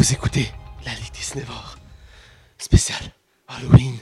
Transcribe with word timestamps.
Vous 0.00 0.14
écoutez 0.14 0.50
la 0.86 0.94
Ligue 0.94 1.12
des 1.12 1.20
Cinévores. 1.20 1.76
Spécial 2.56 2.98
Halloween. 3.48 3.98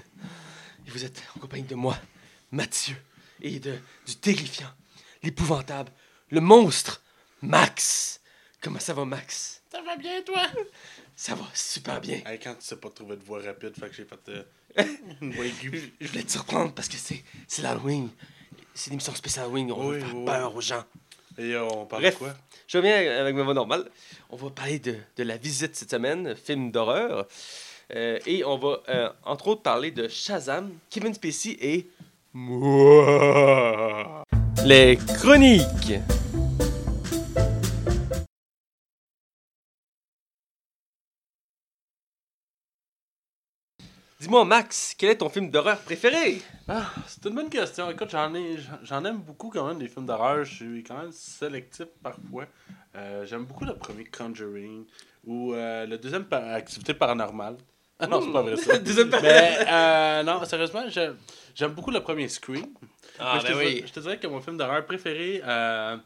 Et 0.86 0.90
vous 0.92 1.04
êtes 1.04 1.20
en 1.34 1.40
compagnie 1.40 1.64
de 1.64 1.74
moi, 1.74 1.98
Mathieu, 2.52 2.94
et 3.40 3.58
de, 3.58 3.76
du 4.06 4.14
terrifiant, 4.14 4.70
l'épouvantable, 5.24 5.90
le 6.30 6.40
monstre, 6.40 7.02
Max. 7.42 8.20
Comment 8.60 8.78
ça 8.78 8.94
va, 8.94 9.04
Max? 9.04 9.60
Ça 9.72 9.82
va 9.82 9.96
bien, 9.96 10.22
toi? 10.22 10.46
Ça 11.16 11.34
va 11.34 11.46
super 11.52 12.00
bien. 12.00 12.22
Hey, 12.26 12.38
quand 12.38 12.54
tu 12.54 12.64
sais 12.64 12.76
pas 12.76 12.90
trouver 12.90 13.16
de 13.16 13.24
voix 13.24 13.42
rapide, 13.42 13.74
fait 13.74 13.88
que 13.90 13.96
j'ai 13.96 14.04
fait 14.04 14.28
euh, 14.28 14.84
une 15.20 15.34
voix 15.34 15.46
aiguë. 15.46 15.94
Je 16.00 16.06
voulais 16.06 16.22
te 16.22 16.30
surprendre 16.30 16.72
parce 16.74 16.86
que 16.86 16.96
c'est 16.96 17.24
c'est 17.48 17.62
l'Halloween. 17.62 18.08
C'est 18.72 18.90
l'émission 18.90 19.12
spéciale 19.16 19.46
Halloween. 19.46 19.72
On 19.72 19.88
Oui, 19.88 19.98
va 19.98 20.06
faire 20.06 20.16
oui, 20.16 20.24
peur 20.24 20.54
aux 20.54 20.60
gens. 20.60 20.84
Et 21.38 21.56
on 21.56 21.86
parle 21.86 22.02
Bref. 22.02 22.14
de 22.14 22.18
quoi? 22.18 22.34
Je 22.66 22.78
reviens 22.78 22.96
avec 23.20 23.34
ma 23.34 23.42
voix 23.44 23.54
normale. 23.54 23.84
On 24.30 24.36
va 24.36 24.50
parler 24.50 24.78
de, 24.78 24.96
de 25.16 25.22
La 25.22 25.36
Visite 25.36 25.74
cette 25.76 25.90
semaine, 25.90 26.34
film 26.36 26.70
d'horreur. 26.70 27.26
Euh, 27.94 28.18
et 28.26 28.44
on 28.44 28.58
va, 28.58 28.80
euh, 28.88 29.08
entre 29.24 29.48
autres, 29.48 29.62
parler 29.62 29.90
de 29.90 30.08
Shazam, 30.08 30.70
Kevin 30.90 31.14
Spacey 31.14 31.56
et 31.60 31.86
moi. 32.34 34.24
Les 34.66 34.98
chroniques. 35.16 35.94
Dis-moi, 44.20 44.44
Max, 44.44 44.94
quel 44.98 45.10
est 45.10 45.18
ton 45.18 45.28
film 45.28 45.48
d'horreur 45.48 45.78
préféré? 45.78 46.42
Ah, 46.66 46.90
c'est 47.06 47.24
une 47.28 47.36
bonne 47.36 47.48
question. 47.48 47.88
Écoute, 47.88 48.10
j'en 48.10 48.34
ai, 48.34 48.56
j'en- 48.82 49.04
aime 49.04 49.18
beaucoup 49.18 49.48
quand 49.48 49.64
même 49.68 49.78
des 49.78 49.86
films 49.86 50.06
d'horreur. 50.06 50.42
Je 50.44 50.54
suis 50.56 50.82
quand 50.82 50.98
même 50.98 51.12
sélectif 51.12 51.86
parfois. 52.02 52.46
Euh, 52.96 53.24
j'aime 53.26 53.44
beaucoup 53.44 53.64
le 53.64 53.76
premier 53.76 54.04
Conjuring 54.06 54.84
ou 55.24 55.52
euh, 55.54 55.86
le 55.86 55.98
deuxième 55.98 56.24
par- 56.24 56.42
Activité 56.52 56.94
paranormale. 56.94 57.58
Ah 58.00 58.08
non, 58.08 58.20
c'est 58.20 58.32
pas 58.32 58.42
vrai 58.42 58.56
ça. 58.56 58.76
Deuxième 58.80 59.08
par- 59.08 59.22
Mais 59.22 59.58
euh, 59.68 60.22
non, 60.24 60.44
sérieusement, 60.44 60.82
j'aime 61.54 61.72
beaucoup 61.74 61.92
le 61.92 62.00
premier 62.02 62.26
Scream. 62.28 62.66
Ah, 63.20 63.34
Mais 63.34 63.40
je, 63.40 63.46
ben 63.46 63.52
te 63.52 63.58
oui. 63.58 63.74
dirais, 63.74 63.86
je 63.86 63.92
te 63.92 64.00
dirais 64.00 64.18
que 64.18 64.26
mon 64.26 64.40
film 64.40 64.56
d'horreur 64.56 64.84
préféré, 64.84 65.42
euh, 65.44 65.96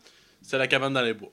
c'est 0.42 0.58
La 0.58 0.66
cabane 0.66 0.92
dans 0.92 1.00
les 1.02 1.14
bois. 1.14 1.32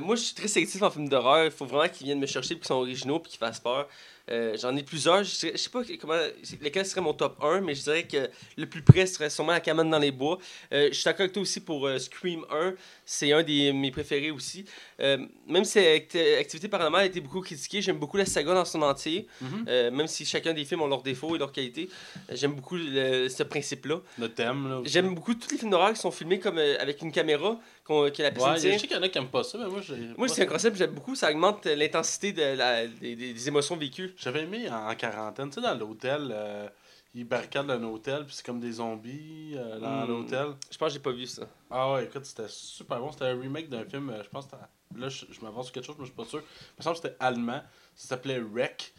Moi, 0.00 0.14
je 0.16 0.22
suis 0.22 0.34
très 0.36 0.48
sélectif 0.48 0.80
en 0.82 0.90
film 0.90 1.08
d'horreur. 1.08 1.44
Il 1.46 1.50
faut 1.50 1.66
vraiment 1.66 1.88
qu'ils 1.88 2.06
viennent 2.06 2.20
me 2.20 2.26
chercher, 2.26 2.54
qu'ils 2.56 2.64
sont 2.64 2.74
originaux, 2.74 3.18
puis 3.18 3.30
qu'ils 3.32 3.38
fassent 3.40 3.60
peur. 3.60 3.88
Euh, 4.30 4.56
J'en 4.60 4.76
ai 4.76 4.82
plusieurs. 4.82 5.22
Je, 5.24 5.48
je 5.52 5.56
sais 5.56 5.70
pas 5.70 5.82
comment, 6.00 6.14
lequel 6.60 6.84
serait 6.84 7.00
mon 7.00 7.14
top 7.14 7.36
1, 7.42 7.60
mais 7.60 7.74
je 7.74 7.82
dirais 7.82 8.02
que 8.04 8.28
le 8.56 8.66
plus 8.66 8.82
près 8.82 9.06
serait 9.06 9.30
sûrement 9.30 9.52
La 9.52 9.60
cabane 9.60 9.88
dans 9.90 9.98
les 9.98 10.10
bois. 10.10 10.38
Euh, 10.72 10.88
je 10.90 10.94
suis 10.94 11.04
d'accord 11.04 11.20
avec 11.22 11.32
toi 11.32 11.42
aussi 11.42 11.60
pour 11.60 11.86
euh, 11.86 11.98
Scream 11.98 12.44
1. 12.50 12.74
C'est 13.04 13.32
un 13.32 13.42
des 13.42 13.72
mes 13.72 13.90
préférés 13.90 14.30
aussi. 14.32 14.64
Même 14.98 15.64
si 15.64 15.78
Act- 15.78 16.16
Activité 16.40 16.66
paranormale 16.68 17.02
a 17.02 17.06
été 17.06 17.20
beaucoup 17.20 17.40
critiquée, 17.40 17.80
j'aime 17.80 17.98
beaucoup 17.98 18.16
la 18.16 18.26
saga 18.26 18.54
dans 18.54 18.64
son 18.64 18.82
entier. 18.82 19.26
Mhm. 19.40 19.64
Même 19.92 20.06
si 20.08 20.24
chacun 20.24 20.52
des 20.52 20.64
films 20.64 20.82
ont 20.82 20.88
leurs 20.88 21.02
défauts 21.02 21.36
et 21.36 21.38
leurs 21.38 21.52
qualités. 21.52 21.88
J'aime 22.32 22.54
beaucoup 22.54 22.76
le- 22.76 23.28
ce 23.28 23.42
principe-là. 23.44 24.00
Le 24.18 24.28
thème. 24.28 24.82
J'aime 24.84 25.14
beaucoup 25.14 25.34
tous 25.34 25.50
les 25.52 25.58
films 25.58 25.70
d'horreur 25.70 25.92
qui 25.92 26.00
sont 26.00 26.10
filmés 26.10 26.40
comme 26.40 26.58
avec 26.58 27.00
une 27.02 27.12
caméra 27.12 27.58
qu'on- 27.84 28.10
que 28.10 28.22
la 28.22 28.32
personne 28.32 28.54
Ouais, 28.54 28.58
tient. 28.58 28.72
je 28.72 28.78
sais 28.78 28.86
qu'il 28.88 28.96
y 28.96 28.98
en 28.98 29.02
a 29.02 29.08
qui 29.08 29.18
aiment 29.18 29.28
pas 29.28 29.44
ça, 29.44 29.58
mais 29.58 29.66
moi. 29.68 29.80
Moi, 30.16 30.28
c'est 30.28 30.42
un 30.42 30.46
concept 30.46 30.72
que 30.74 30.78
j'aime 30.80 30.90
beaucoup. 30.94 31.14
Ça 31.14 31.30
augmente 31.30 31.64
l'intensité 31.66 32.32
de 32.32 32.98
des- 33.00 33.14
des 33.32 33.48
émotions 33.48 33.76
vécues. 33.76 34.14
J'avais 34.16 34.42
aimé 34.42 34.68
en, 34.70 34.90
en 34.90 34.94
quarantaine, 34.94 35.48
tu 35.50 35.56
sais, 35.56 35.60
dans 35.60 35.74
l'hôtel, 35.74 36.30
euh, 36.32 36.68
ils 37.14 37.24
barricadent 37.26 37.70
un 37.70 37.82
hôtel, 37.84 38.24
puis 38.24 38.34
c'est 38.34 38.44
comme 38.46 38.60
des 38.60 38.72
zombies 38.72 39.54
euh, 39.56 39.78
dans 39.78 40.04
Hmm. 40.04 40.08
l'hôtel. 40.08 40.46
Je 40.70 40.76
pense 40.78 40.88
que 40.88 40.94
j'ai 40.94 41.00
pas 41.00 41.12
vu 41.12 41.26
ça. 41.26 41.42
Ah 41.70 41.92
ouais, 41.92 42.04
écoute, 42.04 42.24
c'était 42.24 42.48
super 42.48 42.98
bon. 43.00 43.12
C'était 43.12 43.26
un 43.26 43.40
remake 43.40 43.68
d'un 43.68 43.84
film, 43.84 44.10
euh, 44.10 44.22
je 44.22 44.28
pense 44.28 44.46
que 44.46 44.56
Là, 44.96 45.08
je, 45.10 45.26
je 45.28 45.40
m'avance 45.40 45.66
sur 45.66 45.74
quelque 45.74 45.84
chose, 45.84 45.96
mais 45.98 46.04
je 46.06 46.10
suis 46.10 46.16
pas 46.16 46.24
sûr. 46.24 46.38
Il 46.38 46.74
me 46.78 46.82
semble 46.82 46.96
que 46.96 47.02
c'était 47.02 47.16
allemand. 47.20 47.60
Ça 47.94 48.08
s'appelait 48.08 48.38
Wreck. 48.38 48.94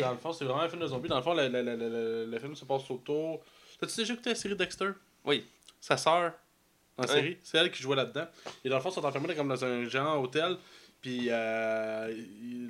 Dans 0.00 0.12
le 0.12 0.16
fond, 0.16 0.32
c'est 0.32 0.44
vraiment 0.46 0.60
un 0.62 0.68
film 0.68 0.80
de 0.80 0.86
zombies. 0.86 1.08
Dans 1.08 1.16
le 1.16 1.22
fond, 1.22 1.34
le, 1.34 1.48
le, 1.48 1.62
le, 1.62 1.76
le- 1.76 2.26
le 2.26 2.38
film 2.38 2.54
se 2.54 2.64
passe 2.64 2.88
autour. 2.90 3.42
T'as-tu 3.78 3.96
déjà 3.96 4.14
écouté 4.14 4.30
la 4.30 4.36
série 4.36 4.54
Dexter? 4.56 4.90
Oui. 5.24 5.46
Sa 5.80 5.96
sœur, 5.98 6.32
Ouais. 6.96 7.06
série, 7.08 7.38
c'est 7.42 7.58
elle 7.58 7.70
qui 7.72 7.82
jouait 7.82 7.96
là-dedans. 7.96 8.26
Et 8.64 8.68
dans 8.68 8.76
le 8.76 8.82
fond, 8.82 8.90
ils 8.90 8.94
sont 8.94 9.04
enfermés 9.04 9.34
comme 9.34 9.48
dans 9.48 9.62
un 9.64 9.84
géant 9.88 10.22
hôtel. 10.22 10.56
Puis, 11.02 11.26
euh, 11.30 12.06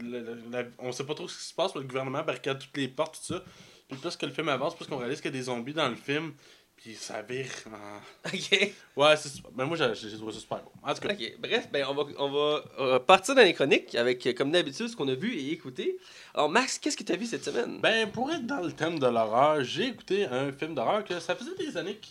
le- 0.03 0.21
le- 0.21 0.43
la- 0.51 0.65
on 0.79 0.91
sait 0.91 1.05
pas 1.05 1.15
trop 1.15 1.29
ce 1.29 1.39
qui 1.39 1.45
se 1.45 1.55
passe, 1.55 1.75
mais 1.75 1.83
le 1.83 1.87
gouvernement 1.87 2.23
barricade 2.23 2.59
toutes 2.59 2.77
les 2.77 2.89
portes, 2.89 3.17
tout 3.21 3.35
ça. 3.35 3.45
Puis, 3.89 3.99
plus 3.99 4.17
que 4.17 4.27
le 4.27 4.33
film 4.33 4.49
avance, 4.49 4.75
plus 4.75 4.87
qu'on 4.87 4.97
réalise 4.97 5.21
qu'il 5.21 5.31
y 5.31 5.35
a 5.35 5.39
des 5.39 5.45
zombies 5.45 5.75
dans 5.75 5.89
le 5.89 5.97
film. 5.97 6.33
Puis, 6.77 6.95
ça 6.95 7.21
vire. 7.23 7.47
en- 7.67 8.01
Ok. 8.35 8.73
Ouais, 8.97 9.17
c'est 9.19 9.29
super. 9.29 9.51
Mais 9.55 9.67
moi, 9.67 9.77
j'ai 9.77 10.17
trouvé 10.17 10.33
ça 10.33 10.41
super 10.41 10.59
bon. 10.63 10.71
En 10.83 10.95
tout 10.95 11.01
cas, 11.03 11.13
Ok. 11.13 11.35
Bref, 11.39 11.69
ben, 11.71 11.85
on 11.89 11.95
va, 11.95 12.05
on 12.19 12.31
va 12.31 12.65
euh, 12.81 12.99
partir 12.99 13.35
dans 13.35 13.43
les 13.43 13.53
chroniques 13.53 13.95
avec, 13.95 14.27
euh, 14.27 14.33
comme 14.33 14.51
d'habitude, 14.51 14.89
ce 14.89 14.97
qu'on 14.97 15.07
a 15.09 15.15
vu 15.15 15.35
et 15.35 15.53
écouté. 15.53 15.99
Alors, 16.35 16.49
Max, 16.49 16.79
qu'est-ce 16.79 16.97
que 16.97 17.05
tu 17.05 17.13
as 17.13 17.17
vu 17.17 17.27
cette 17.27 17.45
semaine? 17.45 17.81
Ben, 17.81 18.11
pour 18.11 18.33
être 18.33 18.47
dans 18.47 18.61
le 18.61 18.73
thème 18.73 18.99
de 18.99 19.07
l'horreur, 19.07 19.63
j'ai 19.63 19.89
écouté 19.89 20.25
un 20.25 20.51
film 20.53 20.75
d'horreur 20.75 21.05
que 21.05 21.21
ça 21.21 21.37
faisait 21.37 21.55
des 21.57 21.77
années 21.77 21.97
que 21.97 22.09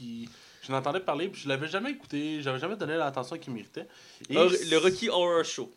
je 0.61 0.71
n'entendais 0.71 0.99
parler, 0.99 1.27
puis 1.29 1.41
je 1.41 1.49
l'avais 1.49 1.67
jamais 1.67 1.89
écouté, 1.91 2.41
j'avais 2.43 2.59
jamais 2.59 2.75
donné 2.77 2.95
l'attention 2.95 3.37
qu'il 3.39 3.51
méritait. 3.51 3.87
Et 4.29 4.35
Le 4.35 4.77
Rocky 4.77 5.09
Horror 5.09 5.43
Show. 5.43 5.69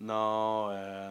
Non, 0.00 0.68
euh... 0.70 1.10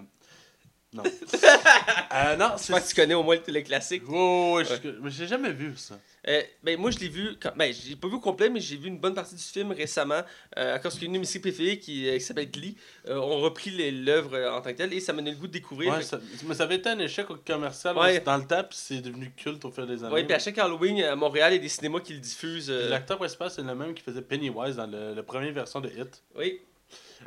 Non. 0.93 1.01
euh, 2.13 2.35
non, 2.35 2.51
Je 2.55 2.71
pense 2.71 2.81
que 2.83 2.89
tu 2.89 2.95
connais 2.95 3.15
au 3.15 3.23
moins 3.23 3.37
le, 3.47 3.61
classique. 3.61 4.03
Oh, 4.07 4.53
ouais, 4.57 4.63
je- 4.63 4.89
mais 5.01 5.09
j'ai 5.09 5.25
jamais 5.25 5.51
vu 5.51 5.73
ça. 5.75 5.95
Euh, 6.27 6.41
ben, 6.61 6.79
moi, 6.79 6.91
je 6.91 6.99
l'ai 6.99 7.07
vu. 7.09 7.35
Quand... 7.41 7.51
Ben, 7.55 7.73
j'ai 7.73 7.95
pas 7.95 8.07
vu 8.07 8.13
au 8.15 8.19
complet, 8.19 8.47
mais 8.47 8.59
j'ai 8.59 8.77
vu 8.77 8.89
une 8.89 8.99
bonne 8.99 9.15
partie 9.15 9.33
du 9.33 9.41
film 9.41 9.71
récemment. 9.71 10.21
Euh, 10.55 10.75
à 10.75 10.77
cause 10.79 10.99
qu'une 10.99 11.25
séries 11.25 11.39
préférées 11.41 11.79
qui, 11.79 12.07
euh, 12.07 12.13
qui 12.13 12.19
s'appelle 12.19 12.51
Glee 12.51 12.77
euh, 13.07 13.17
ont 13.17 13.39
repris 13.39 13.71
l'œuvre 13.91 14.37
en 14.55 14.61
tant 14.61 14.69
que 14.71 14.77
telle 14.77 14.93
et 14.93 14.99
ça 14.99 15.13
m'a 15.13 15.23
donné 15.23 15.31
le 15.31 15.37
goût 15.37 15.47
de 15.47 15.53
découvrir. 15.53 15.91
Ouais, 15.93 15.97
Fait 16.01 16.03
ça- 16.05 16.19
mais 16.45 16.53
ça 16.53 16.63
avait 16.63 16.75
été 16.75 16.89
un 16.89 16.99
échec 16.99 17.25
commercial 17.45 17.97
Ouais. 17.97 18.19
dans 18.19 18.37
le 18.37 18.45
temps, 18.45 18.63
puis 18.63 18.77
c'est 18.79 19.01
devenu 19.01 19.31
culte 19.35 19.65
au 19.65 19.71
fil 19.71 19.87
des 19.87 20.03
années. 20.03 20.13
Ouais, 20.13 20.23
puis 20.25 20.35
à 20.35 20.39
chaque 20.39 20.59
Halloween 20.59 21.01
à 21.03 21.15
Montréal, 21.15 21.53
il 21.53 21.55
y 21.55 21.59
a 21.59 21.61
des 21.61 21.69
cinémas 21.69 22.01
qui 22.01 22.13
le 22.13 22.19
diffusent. 22.19 22.69
L'acteur 22.69 23.17
principal, 23.17 23.49
c'est 23.49 23.63
le 23.63 23.73
même 23.73 23.95
qui 23.95 24.03
faisait 24.03 24.21
Pennywise 24.21 24.75
dans 24.75 24.85
la 24.85 25.23
première 25.23 25.51
version 25.53 25.81
de 25.81 25.89
Hit. 25.89 26.21
Oui. 26.35 26.61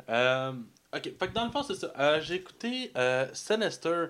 Euh, 0.09 0.53
ok, 0.93 1.03
fait 1.03 1.27
que 1.27 1.33
dans 1.33 1.45
le 1.45 1.51
fond, 1.51 1.63
c'est 1.63 1.75
ça. 1.75 1.91
Euh, 1.99 2.21
j'ai 2.21 2.35
écouté 2.35 2.91
euh, 2.97 3.27
Sinister 3.33 4.07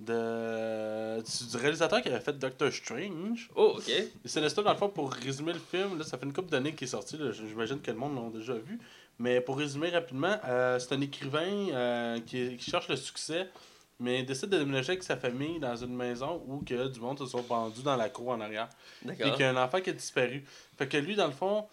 de, 0.00 1.20
du, 1.20 1.56
réalisateur 1.56 2.00
qui 2.00 2.08
avait 2.08 2.20
fait 2.20 2.38
Doctor 2.38 2.72
Strange. 2.72 3.50
Oh, 3.54 3.74
ok. 3.76 3.88
Et 3.88 4.10
Sinister, 4.24 4.62
dans 4.62 4.72
le 4.72 4.78
fond, 4.78 4.88
pour 4.88 5.12
résumer 5.12 5.52
le 5.52 5.58
film, 5.58 5.98
là, 5.98 6.04
ça 6.04 6.18
fait 6.18 6.26
une 6.26 6.32
couple 6.32 6.50
d'années 6.50 6.74
qu'il 6.74 6.86
est 6.86 6.90
sorti. 6.90 7.18
là, 7.18 7.32
J'imagine 7.32 7.80
que 7.80 7.90
le 7.90 7.96
monde 7.96 8.16
l'a 8.16 8.38
déjà 8.38 8.54
vu. 8.54 8.78
Mais 9.18 9.40
pour 9.42 9.58
résumer 9.58 9.90
rapidement, 9.90 10.34
euh, 10.46 10.78
c'est 10.78 10.94
un 10.94 11.00
écrivain 11.02 11.68
euh, 11.72 12.20
qui, 12.20 12.56
qui 12.56 12.70
cherche 12.70 12.88
le 12.88 12.96
succès, 12.96 13.50
mais 13.98 14.20
il 14.20 14.26
décide 14.26 14.48
de 14.48 14.58
déménager 14.58 14.92
avec 14.92 15.02
sa 15.02 15.18
famille 15.18 15.60
dans 15.60 15.76
une 15.76 15.94
maison 15.94 16.42
où 16.46 16.64
que 16.64 16.88
du 16.88 17.00
monde 17.00 17.18
se 17.18 17.26
sont 17.26 17.42
pendus 17.42 17.82
dans 17.82 17.96
la 17.96 18.08
cour 18.08 18.30
en 18.30 18.40
arrière. 18.40 18.70
Et 19.04 19.08
D'accord. 19.08 19.32
qu'il 19.32 19.42
y 19.42 19.44
a 19.44 19.50
un 19.50 19.62
enfant 19.62 19.82
qui 19.82 19.90
a 19.90 19.92
disparu. 19.92 20.42
Fait 20.78 20.88
que 20.88 20.96
lui, 20.96 21.16
dans 21.16 21.26
le 21.26 21.34
fond, 21.34 21.66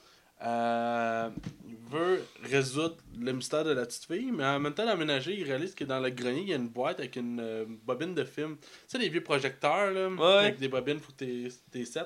euh, 0.45 1.29
il 1.67 1.75
veut 1.91 2.23
résoudre 2.43 2.97
le 3.19 3.31
mystère 3.33 3.63
de 3.63 3.71
la 3.71 3.85
petite 3.85 4.05
fille, 4.05 4.31
mais 4.31 4.45
en 4.45 4.59
même 4.59 4.73
temps, 4.73 4.85
l'aménager, 4.85 5.33
il 5.35 5.43
réalise 5.43 5.73
que 5.73 5.83
dans 5.83 5.99
le 5.99 6.09
grenier, 6.09 6.41
il 6.41 6.49
y 6.49 6.53
a 6.53 6.57
une 6.57 6.69
boîte 6.69 6.99
avec 6.99 7.15
une 7.15 7.39
euh, 7.39 7.65
bobine 7.85 8.13
de 8.13 8.23
film. 8.23 8.57
Tu 8.61 8.67
sais, 8.87 8.97
les 8.99 9.09
vieux 9.09 9.23
projecteurs, 9.23 9.91
là, 9.91 10.09
Ouais. 10.09 10.45
avec 10.45 10.59
des 10.59 10.67
bobines, 10.67 10.99
que 10.99 11.11
t'es- 11.11 11.47
t'es 11.71 11.85
set. 11.85 12.05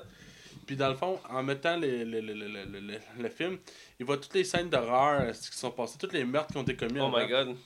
Puis 0.66 0.76
dans 0.76 0.88
le 0.88 0.94
fond, 0.94 1.18
en 1.28 1.42
mettant 1.42 1.76
le, 1.76 2.04
le, 2.04 2.20
le, 2.20 2.98
le, 3.18 3.28
film, 3.28 3.58
il 3.98 4.06
voit 4.06 4.16
toutes 4.16 4.34
les 4.34 4.44
scènes 4.44 4.70
d'horreur 4.70 5.20
euh, 5.22 5.32
qui 5.32 5.58
sont 5.58 5.70
passées, 5.72 5.98
tous 5.98 6.12
les 6.12 6.24
meurtres 6.24 6.52
qui 6.52 6.58
ont 6.58 6.62
été 6.62 6.76
commis. 6.76 7.00
Oh 7.00 7.10
my 7.14 7.26
god. 7.28 7.56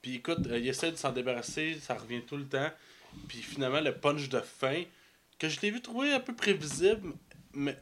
Puis 0.00 0.16
écoute, 0.16 0.46
euh, 0.46 0.58
il 0.58 0.68
essaie 0.68 0.92
de 0.92 0.96
s'en 0.96 1.12
débarrasser, 1.12 1.74
ça 1.80 1.94
revient 1.94 2.22
tout 2.22 2.36
le 2.36 2.44
temps. 2.46 2.70
Puis 3.28 3.38
finalement, 3.38 3.80
le 3.80 3.92
punch 3.94 4.28
de 4.28 4.40
fin, 4.40 4.82
que 5.38 5.48
je 5.48 5.60
l'ai 5.60 5.70
vu 5.70 5.80
trouver 5.80 6.12
un 6.12 6.20
peu 6.20 6.34
prévisible, 6.34 7.12
mais 7.52 7.76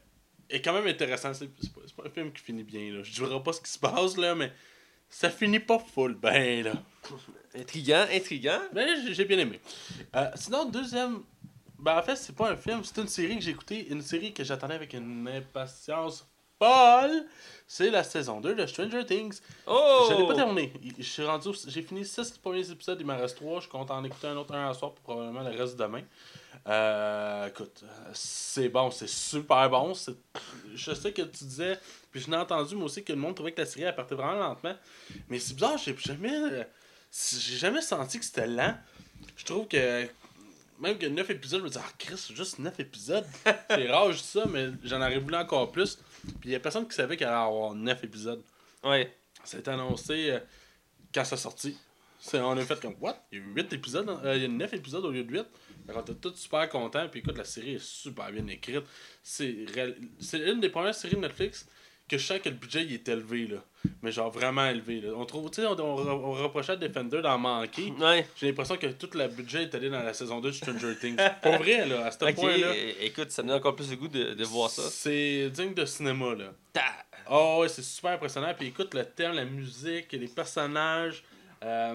est 0.51 0.61
quand 0.63 0.73
même 0.73 0.87
intéressant. 0.87 1.33
C'est 1.35 1.49
pas, 1.49 1.81
pas 1.97 2.09
un 2.09 2.11
film 2.11 2.33
qui 2.33 2.43
finit 2.43 2.65
bien. 2.65 2.93
Là. 2.93 3.03
Je 3.03 3.13
dirais 3.13 3.43
pas 3.43 3.53
ce 3.53 3.61
qui 3.61 3.71
se 3.71 3.79
passe, 3.79 4.17
là, 4.17 4.35
mais 4.35 4.53
ça 5.09 5.31
finit 5.31 5.61
pas 5.61 5.79
full 5.79 6.15
ben, 6.15 6.65
là. 6.65 6.73
Intriguant, 7.55 8.07
intriguant. 8.11 8.61
Mais 8.73 8.87
j'ai- 9.13 9.25
bien 9.25 9.39
aimé. 9.39 9.61
Euh, 10.17 10.31
sinon, 10.35 10.65
deuxième. 10.65 11.23
Ben, 11.79 11.99
en 11.99 12.03
fait, 12.03 12.17
c'est 12.17 12.35
pas 12.35 12.51
un 12.51 12.57
film, 12.57 12.83
c'est 12.85 13.01
une 13.01 13.09
série 13.09 13.37
que 13.37 13.43
j'ai 13.43 13.51
écoutée, 13.51 13.89
une 13.91 14.03
série 14.03 14.33
que 14.33 14.45
j'attendais 14.45 14.75
avec 14.75 14.95
une 14.95 15.29
impatience 15.29 16.27
folle. 16.59 17.25
C'est 17.67 17.91
la 17.91 18.05
saison 18.05 18.41
2 18.41 18.55
de 18.55 18.67
Stranger 18.67 19.05
Things. 19.05 19.41
Oh! 19.67 20.07
Je 20.11 20.15
l'ai 20.17 20.27
pas 20.27 20.35
terminé. 20.35 20.73
Je 20.99 21.03
suis 21.03 21.25
rendu. 21.25 21.49
J'ai 21.67 21.83
fini 21.83 22.05
6 22.05 22.39
premiers 22.39 22.71
épisodes, 22.71 22.99
il 23.01 23.07
m'en 23.07 23.17
reste 23.19 23.37
3. 23.37 23.61
Je 23.61 23.69
compte 23.69 23.91
en 23.91 24.05
écouter 24.05 24.29
un 24.29 24.37
autre 24.37 24.55
un 24.55 24.71
à 24.71 24.75
soir 24.75 24.93
pour 24.93 25.03
probablement 25.03 25.43
le 25.43 25.51
reste 25.57 25.77
demain. 25.77 26.03
Euh, 26.69 27.49
écoute, 27.49 27.83
c'est 28.13 28.69
bon, 28.69 28.91
c'est 28.91 29.09
super 29.09 29.69
bon. 29.69 29.93
Je 30.75 30.95
sais 30.95 31.13
que 31.13 31.23
tu 31.23 31.45
disais, 31.45 31.79
puis 32.11 32.21
je 32.21 32.31
l'ai 32.31 32.37
entendu 32.37 32.77
moi 32.77 32.85
aussi 32.85 33.03
que 33.03 33.13
le 33.13 33.19
monde 33.19 33.35
trouvait 33.35 33.53
que 33.53 33.61
la 33.61 33.67
série 33.67 33.83
elle 33.83 33.95
partait 33.95 34.15
vraiment 34.15 34.35
lentement. 34.39 34.75
Mais 35.29 35.39
c'est 35.39 35.55
bizarre, 35.55 35.79
j'ai 35.79 35.97
jamais. 35.99 36.67
J'ai 37.13 37.57
jamais 37.59 37.83
senti 37.83 38.19
que 38.19 38.25
c'était 38.25 38.47
lent. 38.47 38.77
Je 39.37 39.45
trouve 39.45 39.67
que. 39.69 40.07
Même 40.79 40.99
que 40.99 41.07
9 41.07 41.31
épisodes, 41.31 41.61
je 41.61 41.65
me 41.65 41.71
dis, 41.71 41.79
ah 41.81 41.93
Chris, 41.97 42.17
c'est 42.19 42.35
juste 42.35 42.59
9 42.59 42.81
épisodes. 42.81 43.25
c'est 43.71 43.89
rare, 43.89 44.11
je 44.11 44.19
dis 44.19 44.25
ça, 44.25 44.47
mais 44.51 44.71
j'en 44.83 45.01
aurais 45.01 45.19
voulu 45.21 45.37
encore 45.37 45.71
plus. 45.71 45.97
Puis 46.41 46.51
il 46.51 46.51
y 46.51 46.55
a 46.57 46.61
personne 46.61 46.89
qui 46.89 46.95
savait 46.97 47.17
qu'il 47.17 47.25
allait 47.27 47.37
avoir 47.37 47.73
9 47.75 48.03
épisodes. 48.03 48.43
Ouais. 48.83 49.17
Ça 49.45 49.59
a 49.59 49.61
été 49.61 49.71
annoncé 49.71 50.31
euh, 50.33 50.41
quand 51.15 51.25
ça 51.25 51.37
sorti. 51.37 51.77
C'est- 52.19 52.41
On 52.41 52.57
a 52.57 52.63
fait 52.63 52.81
comme, 52.81 52.97
what? 53.01 53.17
Il 53.31 53.39
y 53.39 53.43
a 53.43 53.45
8 53.45 53.73
épisodes? 53.75 54.09
Euh, 54.25 54.35
il 54.35 54.43
y 54.43 54.45
a 54.45 54.49
9 54.49 54.75
épisodes 54.75 55.05
au 55.05 55.11
lieu 55.13 55.23
de 55.23 55.31
8. 55.33 55.47
Qu'on 55.91 56.01
était 56.01 56.15
tous 56.15 56.35
super 56.37 56.69
contents. 56.69 57.09
Puis 57.09 57.21
écoute, 57.21 57.39
la 57.39 57.45
série 57.45 57.75
est 57.75 57.83
super 57.83 58.31
bien 58.31 58.47
écrite. 58.49 58.83
C'est 59.23 60.39
une 60.39 60.61
des 60.61 60.69
premières 60.69 60.95
séries 60.95 61.17
de 61.17 61.21
Netflix 61.21 61.67
que 62.09 62.19
je 62.19 62.27
sens 62.27 62.41
que 62.41 62.49
le 62.51 62.57
budget 62.57 62.83
il 62.85 62.93
est 62.95 63.09
élevé, 63.09 63.47
là. 63.47 63.65
Mais 64.03 64.13
genre 64.13 64.31
vraiment 64.31 64.67
élevé, 64.67 65.01
là. 65.01 65.11
On 65.17 65.25
trouve, 65.25 65.51
tu 65.51 65.63
sais, 65.63 65.67
on, 65.67 65.73
on, 65.81 66.07
on 66.09 66.33
reprochait 66.33 66.73
à 66.73 66.77
Defender 66.77 67.23
d'en 67.23 67.39
manquer. 67.39 67.91
Ouais. 67.99 68.27
J'ai 68.37 68.49
l'impression 68.49 68.77
que 68.77 68.87
tout 68.89 69.09
le 69.15 69.29
budget 69.29 69.63
est 69.65 69.75
allé 69.75 69.89
dans 69.89 70.03
la 70.03 70.13
saison 70.13 70.41
2 70.41 70.51
de 70.51 70.55
Stranger 70.55 70.97
Things. 71.01 71.17
Pour 71.41 71.57
vrai, 71.57 71.87
là, 71.87 72.07
à 72.07 72.11
ce 72.11 72.19
Ok, 72.25 72.35
point-là. 72.35 72.77
é- 72.77 73.07
écoute, 73.07 73.31
ça 73.31 73.43
me 73.43 73.49
donne 73.49 73.57
encore 73.59 73.75
plus 73.77 73.91
le 73.91 73.97
goût 73.97 74.09
de, 74.09 74.35
de 74.35 74.45
voir 74.45 74.69
ça. 74.69 74.83
C'est 74.91 75.49
digne 75.51 75.75
de 75.75 75.85
cinéma, 75.87 76.35
là. 76.35 76.53
Ta- 76.73 76.83
Oh 77.31 77.59
ouais, 77.61 77.69
c'est 77.69 77.83
super 77.83 78.11
impressionnant. 78.13 78.53
Puis 78.59 78.67
écoute, 78.69 78.93
le 78.95 79.05
thème, 79.05 79.33
la 79.35 79.45
musique, 79.45 80.13
les 80.13 80.27
personnages. 80.29 81.23
euh, 81.63 81.95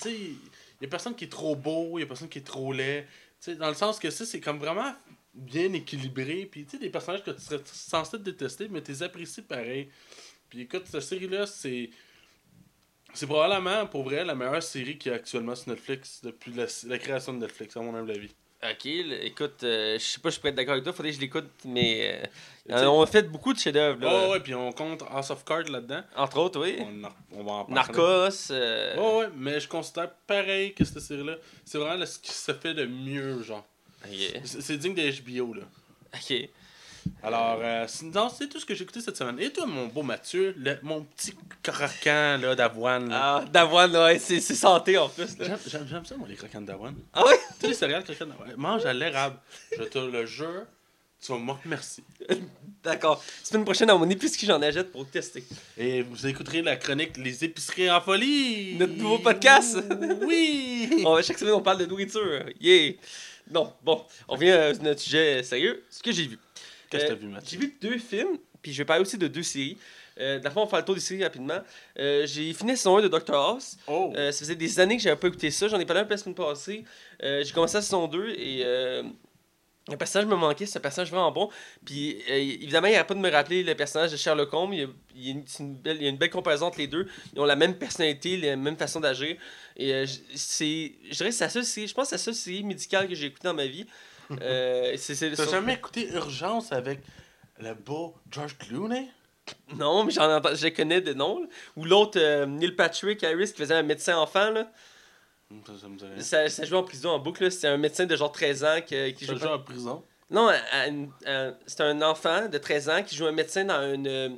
tu 0.00 0.08
sais, 0.08 0.14
il 0.14 0.82
y 0.82 0.86
a 0.86 0.88
personne 0.88 1.14
qui 1.16 1.24
est 1.24 1.28
trop 1.28 1.56
beau, 1.56 1.98
il 1.98 2.02
y 2.02 2.04
a 2.04 2.06
personne 2.06 2.28
qui 2.28 2.38
est 2.38 2.46
trop 2.46 2.72
laid. 2.72 3.06
Tu 3.40 3.52
sais, 3.52 3.56
dans 3.56 3.68
le 3.68 3.74
sens 3.74 3.98
que 3.98 4.10
ça, 4.10 4.26
c'est 4.26 4.40
comme 4.40 4.58
vraiment 4.58 4.94
bien 5.34 5.72
équilibré. 5.72 6.48
Puis 6.50 6.64
tu 6.64 6.72
sais, 6.72 6.78
des 6.78 6.90
personnages 6.90 7.22
que 7.22 7.30
tu 7.30 7.40
serais 7.40 7.62
censé 7.64 8.18
détester, 8.18 8.68
mais 8.68 8.82
tu 8.82 8.92
les 8.92 9.02
apprécies 9.02 9.42
pareil. 9.42 9.90
Puis 10.48 10.62
écoute, 10.62 10.86
cette 10.86 11.02
série-là, 11.02 11.46
c'est. 11.46 11.90
C'est 13.14 13.26
probablement, 13.26 13.86
pour 13.86 14.04
vrai, 14.04 14.22
la 14.22 14.34
meilleure 14.34 14.62
série 14.62 14.98
qu'il 14.98 15.10
y 15.10 15.14
a 15.14 15.16
actuellement 15.16 15.54
sur 15.54 15.70
Netflix 15.70 16.20
depuis 16.22 16.52
la, 16.52 16.66
la 16.86 16.98
création 16.98 17.32
de 17.32 17.38
Netflix, 17.38 17.74
à 17.76 17.80
mon 17.80 17.94
humble 17.94 18.10
avis. 18.10 18.34
Ok, 18.60 18.86
écoute, 18.86 19.62
euh, 19.62 19.98
je 20.00 20.04
sais 20.04 20.18
pas, 20.20 20.30
je 20.30 20.36
pourrais 20.38 20.48
être 20.50 20.56
d'accord 20.56 20.72
avec 20.72 20.82
toi, 20.82 20.92
faudrait 20.92 21.10
que 21.12 21.16
je 21.16 21.20
l'écoute, 21.20 21.48
mais. 21.64 22.22
Euh, 22.70 22.86
on 22.86 23.02
a 23.02 23.06
fait 23.06 23.22
beaucoup 23.22 23.52
de 23.52 23.58
chefs-d'œuvre, 23.58 24.00
là. 24.04 24.24
Oh 24.28 24.32
ouais, 24.32 24.40
puis 24.40 24.52
on 24.54 24.72
compte 24.72 25.02
House 25.10 25.30
of 25.30 25.44
Cards 25.44 25.68
là-dedans. 25.70 26.02
Entre 26.16 26.38
autres, 26.38 26.60
oui. 26.60 26.76
On, 26.80 27.04
en- 27.04 27.12
on 27.32 27.44
va 27.44 27.52
en 27.52 27.64
parler. 27.66 27.74
Narcos. 27.74 28.50
euh, 28.50 28.96
Ouais, 28.96 29.18
ouais, 29.26 29.30
mais 29.36 29.60
je 29.60 29.68
considère 29.68 30.10
pareil 30.26 30.74
que 30.74 30.84
cette 30.84 30.98
série-là. 31.00 31.36
C'est 31.64 31.78
vraiment 31.78 32.04
ce 32.04 32.18
qui 32.18 32.32
se 32.32 32.52
fait 32.52 32.74
de 32.74 32.84
mieux, 32.84 33.42
genre. 33.44 33.64
ok. 34.04 34.10
C'est 34.44 34.60
c'est 34.60 34.76
digne 34.76 34.94
de 34.94 35.22
HBO, 35.22 35.54
là. 35.54 35.62
Ok. 36.14 36.48
Alors, 37.22 37.58
euh, 37.62 37.84
sinon, 37.88 38.28
c'est 38.28 38.48
tout 38.48 38.58
ce 38.60 38.66
que 38.66 38.74
j'ai 38.74 38.82
écouté 38.84 39.00
cette 39.00 39.16
semaine. 39.16 39.38
Et 39.40 39.50
toi, 39.50 39.66
mon 39.66 39.86
beau 39.86 40.02
Mathieu, 40.02 40.54
le- 40.56 40.78
mon 40.82 41.02
petit 41.04 41.32
croquant 41.62 42.38
là, 42.40 42.54
d'avoine. 42.54 43.08
là. 43.08 43.42
Ah, 43.42 43.44
d'avoine, 43.50 43.96
ouais, 43.96 44.18
c'est 44.18 44.40
c'est 44.40 44.54
santé 44.54 44.96
en 44.98 45.08
plus, 45.08 45.36
là. 45.38 45.46
J'aime- 45.46 45.58
J'aime 45.66 45.86
j'aime 45.88 46.04
ça, 46.04 46.16
moi, 46.16 46.26
les 46.28 46.36
croquants 46.36 46.60
d'avoine. 46.60 46.96
Ah 47.12 47.24
ouais? 47.26 47.38
Tu 47.54 47.60
sais, 47.60 47.68
les 47.68 47.74
céréales 47.74 48.04
croquants 48.04 48.26
d'avoine. 48.26 48.54
Mange 48.56 48.86
à 48.86 48.92
l'érable. 48.92 49.36
Je 49.76 49.82
te 49.84 49.98
le 49.98 50.26
jure, 50.26 50.64
tu 51.20 51.32
vas 51.32 51.38
me 51.38 51.52
remercier. 51.52 52.04
D'accord. 52.84 53.22
Semaine 53.42 53.64
prochaine, 53.64 53.90
à 53.90 53.94
mon 53.96 54.08
épicerie, 54.08 54.46
j'en 54.46 54.62
achète 54.62 54.92
pour 54.92 55.06
tester. 55.10 55.44
Et 55.76 56.02
vous 56.02 56.26
écouterez 56.26 56.62
la 56.62 56.76
chronique 56.76 57.16
Les 57.16 57.44
épiceries 57.44 57.90
en 57.90 58.00
folie. 58.00 58.76
Notre 58.78 58.94
nouveau 58.94 59.18
podcast. 59.18 59.78
Oui. 60.26 61.02
On- 61.04 61.20
chaque 61.22 61.38
semaine, 61.38 61.54
on 61.54 61.60
parle 61.60 61.78
de 61.78 61.86
nourriture. 61.86 62.44
Yeah! 62.60 62.92
Non, 63.50 63.72
bon, 63.82 64.04
on 64.28 64.34
revient 64.34 64.50
à 64.50 64.72
notre 64.74 65.00
sujet 65.00 65.42
sérieux. 65.42 65.82
Ce 65.90 66.02
que 66.02 66.12
j'ai 66.12 66.26
vu. 66.26 66.38
Qu'est-ce 66.90 67.04
que 67.06 67.12
Euh, 67.12 67.14
t'as 67.14 67.20
vu, 67.20 67.26
Mathieu? 67.28 67.58
J'ai 67.60 67.66
vu 67.66 67.76
deux 67.80 67.98
films, 67.98 68.38
puis 68.62 68.72
je 68.72 68.78
vais 68.78 68.84
parler 68.84 69.02
aussi 69.02 69.18
de 69.18 69.28
deux 69.28 69.42
séries. 69.42 69.76
Euh, 70.20 70.38
D'abord, 70.40 70.64
on 70.64 70.66
va 70.66 70.70
faire 70.70 70.78
le 70.80 70.84
tour 70.84 70.94
des 70.96 71.00
séries 71.00 71.22
rapidement. 71.22 71.60
Euh, 71.98 72.26
j'ai 72.26 72.52
fini 72.52 72.76
saison 72.76 72.98
1 72.98 73.02
de 73.02 73.08
Dr. 73.08 73.34
House. 73.34 73.76
Oh. 73.86 74.12
Euh, 74.16 74.32
ça 74.32 74.38
faisait 74.40 74.56
des 74.56 74.80
années 74.80 74.96
que 74.96 75.02
j'avais 75.02 75.14
pas 75.20 75.28
écouté 75.28 75.50
ça. 75.52 75.68
J'en 75.68 75.78
ai 75.78 75.86
parlé 75.86 76.02
un 76.02 76.04
peu 76.04 76.10
la 76.10 76.16
semaine 76.16 76.34
passée. 76.34 76.84
Euh, 77.22 77.44
j'ai 77.44 77.52
commencé 77.52 77.74
la 77.76 77.82
saison 77.82 78.08
2 78.08 78.30
et 78.30 78.64
le 79.90 79.96
personnage 79.96 80.26
me 80.28 80.34
manquait. 80.34 80.66
C'est 80.66 80.78
un 80.78 80.82
personnage 80.82 81.08
vraiment 81.10 81.30
bon. 81.30 81.48
Puis 81.84 82.20
évidemment, 82.28 82.88
il 82.88 82.90
n'y 82.90 82.96
a 82.96 83.04
pas 83.04 83.14
de 83.14 83.20
me 83.20 83.30
rappeler 83.30 83.62
le 83.62 83.74
personnage 83.76 84.10
de 84.10 84.16
Sherlock 84.16 84.52
Holmes. 84.52 84.72
Il 84.74 84.80
y 84.80 84.82
a, 84.82 84.88
il 85.14 85.26
y 85.28 85.30
a 85.30 85.34
une, 85.60 85.74
belle, 85.76 85.96
il 85.98 86.02
y 86.02 86.06
a 86.06 86.10
une 86.10 86.16
belle 86.18 86.30
comparaison 86.30 86.66
entre 86.66 86.78
les 86.78 86.88
deux. 86.88 87.06
Ils 87.32 87.40
ont 87.40 87.44
la 87.46 87.56
même 87.56 87.74
personnalité, 87.78 88.36
la 88.38 88.56
même 88.56 88.76
façon 88.76 88.98
d'agir. 89.00 89.36
Et 89.76 90.04
c'est, 90.34 90.92
je 91.10 91.16
dirais 91.16 91.30
que 91.30 91.34
c'est 91.36 91.44
la 91.44 91.50
seule 91.50 91.64
série, 91.64 91.86
je 91.86 91.94
pense 91.94 92.06
que 92.06 92.08
c'est 92.10 92.14
la 92.16 92.22
seule 92.24 92.34
série 92.34 92.64
médicale 92.64 93.08
que 93.08 93.14
j'ai 93.14 93.26
écoutée 93.26 93.46
dans 93.46 93.54
ma 93.54 93.66
vie. 93.66 93.86
Euh, 94.42 94.94
c'est, 94.96 95.34
T'as 95.34 95.48
jamais 95.50 95.74
écouté 95.74 96.08
Urgence 96.12 96.72
avec 96.72 97.00
le 97.58 97.74
beau 97.74 98.14
George 98.30 98.56
Clooney? 98.58 99.08
Non, 99.76 100.04
mais 100.04 100.12
j'en 100.12 100.30
entends, 100.30 100.54
je 100.54 100.68
connais 100.68 101.00
de 101.00 101.14
nom. 101.14 101.40
là. 101.40 101.46
Ou 101.76 101.84
l'autre, 101.84 102.18
euh, 102.20 102.44
Neil 102.46 102.72
Patrick 102.72 103.24
Harris, 103.24 103.52
qui 103.52 103.58
faisait 103.62 103.74
un 103.74 103.82
médecin 103.82 104.18
enfant. 104.18 104.50
Là. 104.50 104.70
Hum, 105.50 105.62
Ça, 105.66 105.72
ça 105.80 105.88
me. 105.88 106.20
Ça, 106.20 106.48
ça 106.50 106.64
joue 106.66 106.76
en 106.76 106.82
prison 106.82 107.10
en 107.10 107.18
boucle. 107.18 107.50
C'était 107.50 107.68
un 107.68 107.78
médecin 107.78 108.04
de 108.04 108.14
genre 108.14 108.30
13 108.30 108.64
ans 108.64 108.80
qui, 108.86 109.14
qui 109.14 109.24
Ça 109.24 109.34
joue. 109.34 109.46
en 109.46 109.58
prison? 109.58 110.04
Non, 110.30 110.50
c'est 111.66 111.80
un 111.80 112.02
enfant 112.02 112.48
de 112.48 112.58
13 112.58 112.88
ans 112.90 113.02
qui 113.02 113.16
joue 113.16 113.26
un 113.26 113.32
médecin 113.32 113.64
dans 113.64 113.94
une, 113.94 114.06
euh, 114.06 114.28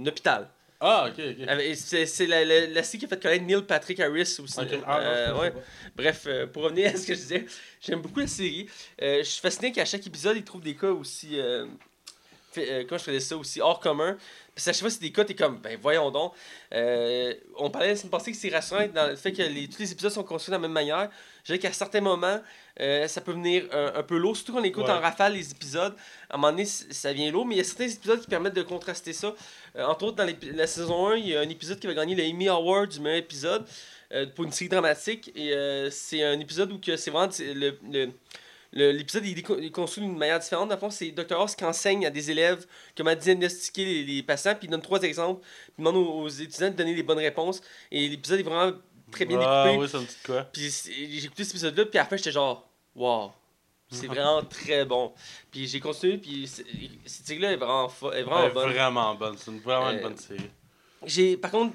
un 0.00 0.06
hôpital. 0.06 0.48
Ah, 0.80 1.08
ok, 1.08 1.18
ok. 1.18 1.74
C'est 2.06 2.26
la, 2.26 2.44
la, 2.44 2.66
la 2.66 2.82
série 2.82 2.98
qui 2.98 3.04
a 3.06 3.08
fait 3.08 3.22
connaître 3.22 3.44
Neil 3.44 3.62
Patrick 3.62 3.98
Harris 4.00 4.36
aussi. 4.42 4.60
Ok. 4.60 4.68
Ah, 4.86 4.98
Euh, 5.00 5.40
ouais. 5.40 5.52
Bref, 5.94 6.24
euh, 6.26 6.46
pour 6.46 6.64
revenir 6.64 6.90
à 6.94 6.96
ce 6.96 7.06
que 7.06 7.14
je 7.14 7.18
disais, 7.20 7.46
j'aime 7.80 8.00
beaucoup 8.02 8.20
la 8.20 8.26
série. 8.26 8.68
Euh, 9.00 9.18
je 9.18 9.22
suis 9.28 9.40
fasciné 9.40 9.72
qu'à 9.72 9.84
chaque 9.84 10.06
épisode, 10.06 10.36
ils 10.36 10.44
trouvent 10.44 10.62
des 10.62 10.74
cas 10.76 10.90
aussi. 10.90 11.38
Fait- 12.52 12.86
comment 12.88 12.98
je 12.98 13.04
faisais 13.04 13.20
ça 13.20 13.36
aussi 13.36 13.60
hors 13.60 13.80
commun. 13.80 14.16
Puis 14.54 14.62
à 14.70 14.72
chaque 14.72 14.80
fois, 14.80 14.90
c'est 14.90 15.00
des 15.00 15.12
cas, 15.12 15.24
t'es 15.24 15.34
comme, 15.34 15.58
ben 15.58 15.78
voyons 15.80 16.10
donc. 16.10 16.32
On 16.72 17.70
parlait 17.70 17.88
la 17.88 17.96
semaine 17.96 18.10
passée 18.10 18.32
que 18.32 18.36
c'est 18.38 18.48
rassurant 18.48 18.86
dans 18.94 19.08
le 19.08 19.16
fait 19.16 19.32
que 19.32 19.42
les, 19.42 19.68
tous 19.68 19.78
les 19.80 19.92
épisodes 19.92 20.12
sont 20.12 20.24
construits 20.24 20.50
de 20.52 20.56
la 20.56 20.60
même 20.60 20.72
manière. 20.72 21.10
Je 21.42 21.52
dirais 21.52 21.58
qu'à 21.58 21.72
certains 21.72 22.00
moments, 22.00 22.40
euh, 22.80 23.06
ça 23.08 23.20
peut 23.20 23.32
venir 23.32 23.64
un, 23.72 23.92
un 23.96 24.02
peu 24.02 24.16
lourd, 24.18 24.36
surtout 24.36 24.52
quand 24.52 24.60
on 24.60 24.64
écoute 24.64 24.84
Ouais. 24.84 24.90
en 24.90 25.00
rafale 25.00 25.32
les 25.34 25.50
épisodes. 25.50 25.94
À 26.28 26.34
un 26.34 26.38
moment 26.38 26.52
donné, 26.52 26.64
ça 26.66 27.12
vient 27.12 27.30
lourd, 27.30 27.46
mais 27.46 27.54
il 27.54 27.58
y 27.58 27.60
a 27.60 27.64
certains 27.64 27.88
épisodes 27.88 28.20
qui 28.20 28.26
permettent 28.26 28.54
de 28.56 28.62
contraster 28.62 29.12
ça. 29.12 29.34
Euh, 29.76 29.84
entre 29.86 30.04
autres, 30.06 30.16
dans 30.16 30.28
la 30.54 30.66
saison 30.66 31.08
1, 31.08 31.16
il 31.16 31.28
y 31.28 31.36
a 31.36 31.40
un 31.40 31.48
épisode 31.48 31.78
qui 31.78 31.86
va 31.86 31.94
gagner 31.94 32.14
le 32.14 32.24
Emmy 32.24 32.48
Award 32.48 32.90
du 32.90 33.00
meilleur 33.00 33.18
épisode 33.18 33.64
euh, 34.12 34.26
pour 34.34 34.44
une 34.44 34.52
série 34.52 34.68
dramatique. 34.68 35.32
Et 35.34 35.52
c'est 35.90 36.22
un 36.22 36.38
épisode 36.40 36.70
où 36.72 36.80
c'est 36.96 37.10
vraiment 37.10 37.30
c'est 37.30 37.54
le, 37.54 37.72
l'épisode 38.72 39.24
il 39.24 39.38
est 39.38 39.70
construit 39.70 40.04
d'une 40.04 40.18
manière 40.18 40.38
différente. 40.38 40.68
Dans 40.68 40.74
le 40.74 40.80
fond, 40.80 40.90
c'est 40.90 41.10
Dr. 41.10 41.32
House 41.40 41.54
qui 41.54 41.64
enseigne 41.64 42.04
à 42.06 42.10
des 42.10 42.30
élèves 42.30 42.66
comment 42.96 43.14
diagnostiquer 43.14 43.84
les, 43.84 44.04
les 44.04 44.22
patients, 44.22 44.54
puis 44.54 44.66
il 44.66 44.70
donne 44.70 44.82
trois 44.82 45.00
exemples, 45.02 45.40
puis 45.40 45.72
il 45.78 45.84
demande 45.84 45.96
aux, 45.96 46.20
aux 46.22 46.28
étudiants 46.28 46.68
de 46.70 46.74
donner 46.76 46.94
les 46.94 47.02
bonnes 47.02 47.18
réponses. 47.18 47.62
Et 47.90 48.06
l'épisode 48.08 48.40
est 48.40 48.42
vraiment 48.42 48.72
très 49.10 49.24
bien 49.24 49.38
Ah, 49.40 49.64
découpé. 49.68 49.86
oui, 49.86 50.00
me 50.00 50.06
dit 50.06 50.14
de 50.22 50.26
quoi. 50.26 50.42
Puis 50.52 50.70
c'est- 50.70 50.92
j'ai 50.92 51.24
écouté 51.24 51.44
cet 51.44 51.52
épisode-là, 51.54 51.86
puis 51.86 51.98
à 51.98 52.02
la 52.02 52.08
fin, 52.08 52.16
j'étais 52.16 52.32
genre, 52.32 52.65
wow, 52.96 53.30
c'est 53.90 54.06
vraiment 54.08 54.42
très 54.42 54.84
bon. 54.84 55.12
Puis 55.52 55.68
j'ai 55.68 55.78
continué, 55.80 56.18
puis 56.18 56.46
cette 56.48 57.26
série-là 57.26 57.52
est 57.52 57.56
vraiment, 57.56 57.86
est 57.88 58.22
vraiment 58.22 58.38
Elle 58.40 58.50
est 58.50 58.54
bonne. 58.54 58.72
vraiment 58.72 59.14
bonne. 59.14 59.36
C'est 59.38 59.50
vraiment 59.62 59.90
une 59.90 59.98
Euh, 59.98 60.02
bonne 60.02 60.16
série. 60.16 60.50
J'ai, 61.04 61.36
par 61.36 61.50
contre, 61.52 61.74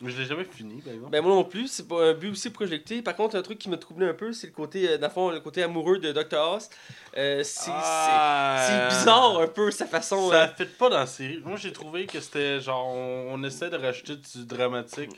Mais 0.00 0.10
je 0.10 0.18
l'ai 0.20 0.26
jamais 0.26 0.44
fini, 0.44 0.80
par 0.80 0.92
exemple. 0.92 1.10
Ben 1.12 1.22
moi 1.22 1.34
non 1.34 1.44
plus, 1.44 1.66
c'est 1.68 1.86
pas 1.88 2.10
un 2.10 2.14
but 2.14 2.30
aussi 2.30 2.50
pourquoi 2.50 2.66
je 2.66 2.70
l'ai 2.72 2.76
écouté. 2.78 3.02
Par 3.02 3.14
contre, 3.16 3.36
un 3.36 3.42
truc 3.42 3.58
qui 3.58 3.68
m'a 3.68 3.76
troublé 3.76 4.06
un 4.08 4.14
peu, 4.14 4.32
c'est 4.32 4.46
le 4.48 4.52
côté, 4.52 4.88
euh, 4.88 4.98
dans 4.98 5.06
le 5.08 5.12
fond, 5.12 5.30
le 5.30 5.40
côté 5.40 5.62
amoureux 5.62 5.98
de 5.98 6.12
Dr. 6.12 6.38
House. 6.38 6.68
Euh, 7.16 7.42
c'est, 7.44 7.70
Ah, 7.72 8.88
c'est, 8.90 8.96
bizarre 8.96 9.38
un 9.40 9.46
peu 9.48 9.70
sa 9.70 9.86
façon. 9.86 10.30
Ça 10.30 10.44
euh, 10.44 10.48
fit 10.56 10.64
pas 10.78 10.88
dans 10.88 10.98
la 10.98 11.06
série. 11.06 11.40
Moi, 11.44 11.56
j'ai 11.56 11.72
trouvé 11.72 12.06
que 12.06 12.20
c'était 12.20 12.60
genre. 12.60 12.86
On, 12.88 13.26
on 13.34 13.42
essaie 13.44 13.70
de 13.70 13.76
rajouter 13.76 14.16
du 14.16 14.44
dramatique 14.46 15.10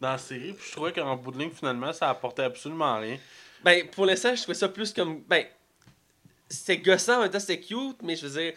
dans 0.00 0.10
la 0.12 0.18
série. 0.18 0.52
Puis 0.52 0.66
je 0.68 0.72
trouvais 0.72 0.92
qu'en 0.92 1.16
bout 1.16 1.32
de 1.32 1.38
ligne, 1.38 1.50
finalement, 1.50 1.92
ça 1.92 2.08
apportait 2.10 2.44
absolument 2.44 2.98
rien. 2.98 3.16
Ben 3.64 3.86
pour 3.88 4.06
l'instant, 4.06 4.34
je 4.34 4.42
trouvais 4.42 4.58
ça 4.58 4.68
plus 4.68 4.92
comme. 4.92 5.22
Ben, 5.28 5.44
c'était 6.48 6.78
gossant, 6.78 7.18
en 7.18 7.22
même 7.22 7.30
temps 7.30 7.40
c'était 7.40 7.60
cute, 7.60 8.02
mais 8.02 8.16
je 8.16 8.26
veux 8.26 8.40
dire, 8.40 8.52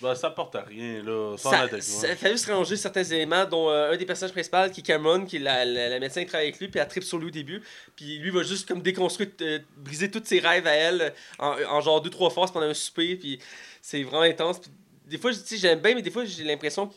Ben, 0.00 0.14
ça 0.14 0.28
apporte 0.28 0.56
rien, 0.66 1.02
là. 1.02 1.36
Sans 1.36 1.50
ça, 1.50 1.66
la 1.66 1.80
ça 1.80 2.08
a 2.10 2.16
fallu 2.16 2.38
se 2.38 2.50
ranger 2.50 2.76
certains 2.76 3.02
éléments, 3.04 3.44
dont 3.44 3.68
euh, 3.68 3.92
un 3.92 3.96
des 3.96 4.06
personnages 4.06 4.32
principaux 4.32 4.70
qui 4.72 4.80
est 4.80 4.84
Cameron, 4.84 5.26
qui 5.26 5.36
est 5.36 5.40
la, 5.40 5.64
la, 5.64 5.88
la 5.88 5.98
médecin 6.00 6.20
qui 6.22 6.28
travaille 6.28 6.46
avec 6.48 6.60
lui, 6.60 6.68
puis 6.68 6.80
elle 6.80 6.88
tripe 6.88 7.02
sur 7.04 7.18
lui 7.18 7.26
au 7.26 7.30
début. 7.30 7.62
Puis 7.96 8.18
lui 8.18 8.30
va 8.30 8.42
juste 8.44 8.66
comme 8.68 8.80
déconstruire, 8.80 9.28
euh, 9.42 9.58
briser 9.76 10.10
tous 10.10 10.22
ses 10.24 10.38
rêves 10.38 10.66
à 10.66 10.72
elle 10.74 11.12
en, 11.38 11.56
en 11.68 11.80
genre 11.80 12.00
deux, 12.00 12.10
trois 12.10 12.30
forces 12.30 12.52
pendant 12.52 12.66
un 12.66 12.74
souper, 12.74 13.16
puis 13.16 13.38
c'est 13.82 14.02
vraiment 14.04 14.22
intense. 14.22 14.60
Puis 14.60 14.70
des 15.06 15.18
fois, 15.18 15.32
je- 15.32 15.40
tu 15.40 15.46
sais, 15.46 15.56
j'aime 15.56 15.80
bien, 15.80 15.94
mais 15.96 16.02
des 16.02 16.10
fois, 16.10 16.24
j'ai 16.24 16.44
l'impression 16.44 16.86
que. 16.86 16.94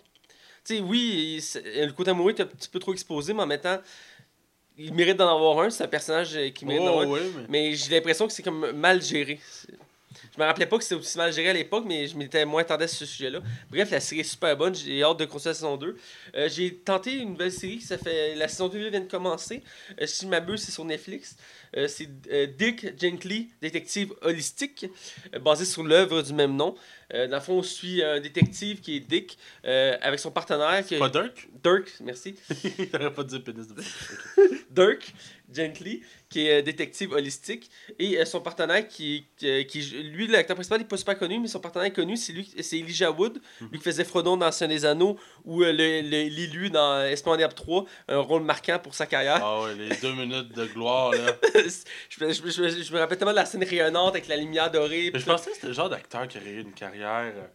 Tu 0.64 0.76
sais, 0.76 0.80
oui, 0.80 1.40
c'est- 1.42 1.86
le 1.88 1.92
côté 1.92 2.12
amoureux 2.12 2.34
est 2.38 2.42
un 2.42 2.46
petit 2.46 2.70
peu 2.70 2.78
trop 2.78 2.94
exposé, 2.94 3.34
mais 3.34 3.42
en 3.42 3.48
même 3.48 3.60
temps, 3.60 3.82
il 4.78 4.94
mérite 4.94 5.18
d'en 5.18 5.34
avoir 5.36 5.60
un. 5.60 5.70
C'est 5.70 5.84
un 5.84 5.88
personnage 5.88 6.36
euh, 6.36 6.50
qui 6.50 6.66
mérite 6.66 6.84
d'en 6.84 6.96
Oh, 6.96 7.00
avoir 7.02 7.08
un. 7.08 7.12
ouais, 7.12 7.32
mais. 7.50 7.70
Mais 7.70 7.76
j'ai 7.76 7.92
l'impression 7.96 8.28
que 8.28 8.34
c'est 8.34 8.44
comme 8.44 8.72
mal 8.72 9.02
géré. 9.02 9.40
Je 10.36 10.40
me 10.40 10.46
rappelais 10.46 10.66
pas 10.66 10.78
que 10.78 10.84
c'était 10.84 10.96
aussi 10.96 11.18
mal 11.18 11.34
géré 11.34 11.50
à 11.50 11.54
l'époque, 11.54 11.84
mais 11.88 12.08
je 12.08 12.18
m'étais 12.18 12.46
moins 12.46 12.62
attardé 12.62 12.86
à 12.86 12.88
ce 12.88 13.06
sujet-là. 13.06 13.40
Bref, 13.70 13.92
la 13.92 14.00
série 14.00 14.22
est 14.22 14.24
super 14.26 14.56
bonne. 14.56 14.76
J'ai 14.76 15.04
hâte 15.04 15.20
de 15.20 15.26
continuer 15.26 15.52
la 15.52 15.54
saison 15.56 15.78
2. 15.78 15.98
Euh, 16.36 16.50
j'ai 16.50 16.76
tenté 16.76 17.14
une 17.14 17.32
nouvelle 17.32 17.52
série 17.52 17.78
qui 17.78 17.86
ça 17.86 17.98
fait. 17.98 18.36
La 18.36 18.48
saison 18.48 18.68
2 18.68 18.90
vient 18.90 19.00
de 19.00 19.10
commencer. 19.10 19.62
Euh, 20.00 20.06
si 20.06 20.26
je 20.26 20.30
m'abuse, 20.30 20.62
c'est 20.62 20.72
sur 20.72 20.86
Netflix. 20.86 21.36
Euh, 21.78 21.88
c'est 21.88 22.10
Dick 22.58 23.00
Gently, 23.00 23.50
détective 23.62 24.14
holistique, 24.22 24.86
basé 25.42 25.66
sur 25.66 25.84
l'œuvre 25.84 26.22
du 26.22 26.34
même 26.34 26.56
nom. 26.56 26.76
Dans 27.14 27.28
le 27.30 27.40
fond, 27.42 27.56
on 27.56 27.64
suit 27.64 28.02
un 28.02 28.22
détective 28.22 28.80
qui 28.80 28.96
est 28.96 29.00
Dick, 29.02 29.38
avec 29.64 30.20
son 30.20 30.32
partenaire 30.32 30.86
qui 30.86 30.96
est 30.96 31.00
Pas 31.00 31.10
Dirk? 31.10 31.50
Dirk, 31.62 31.94
merci. 32.00 32.36
T'aurais 32.92 33.14
pas 33.14 33.24
dit 33.24 33.40
pénis 33.40 33.68
de 33.68 33.76
Dirk, 34.70 35.14
Gently, 35.54 36.02
qui 36.30 36.48
est 36.48 36.60
euh, 36.60 36.62
détective 36.62 37.12
holistique, 37.12 37.70
et 38.00 38.18
euh, 38.20 38.26
son 38.26 38.40
partenaire 38.42 38.88
qui, 38.88 39.26
qui, 39.38 39.66
qui- 39.68 39.82
lui, 40.04 40.28
l'acteur 40.28 40.56
principal, 40.56 40.80
n'est 40.80 40.86
pas 40.86 40.98
super 40.98 41.18
connu, 41.18 41.40
mais 41.40 41.48
son 41.48 41.60
partenaire 41.60 41.88
est 41.88 41.94
connu, 41.94 42.16
c'est 42.18 42.34
lui, 42.34 42.52
c'est 42.62 42.78
Elijah 42.80 43.12
Wood, 43.12 43.42
lui 43.72 43.78
qui 43.80 43.84
faisait 43.84 44.04
Frodon 44.06 44.38
dans 44.38 44.52
Seigneur 44.52 44.78
des 44.78 44.86
Anneaux, 44.86 45.18
ou 45.46 45.64
euh, 45.64 45.72
l'élu 45.72 46.70
dans 46.70 47.06
Diable 47.38 47.54
3, 47.54 47.86
un 48.08 48.18
rôle 48.20 48.44
marquant 48.44 48.80
pour 48.80 48.94
sa 48.96 49.06
carrière. 49.06 49.40
Ah 49.44 49.62
ouais, 49.64 49.76
les 49.76 49.96
deux 49.98 50.14
minutes 50.14 50.54
de 50.56 50.66
gloire, 50.68 51.12
là. 51.12 51.38
je, 51.56 52.26
me- 52.26 52.32
je, 52.34 52.42
je, 52.50 52.84
je 52.84 52.94
me 52.94 53.00
rappelle 53.00 53.18
tellement 53.18 53.32
de 53.32 53.38
la 53.38 53.46
scène 53.46 53.64
rayonnante 53.64 54.10
avec 54.16 54.28
la 54.28 54.38
lumière 54.38 54.70
dorée. 54.72 55.12
Je 55.14 55.26
pensais 55.26 55.50
que 55.50 55.56
c'était 55.56 55.68
le 55.68 55.74
genre 55.74 55.90
d'acteur 55.90 56.28
qui 56.28 56.38
aurait 56.38 56.50
eu 56.52 56.62
une 56.62 56.74
carrière 56.74 57.34
euh, 57.36 57.48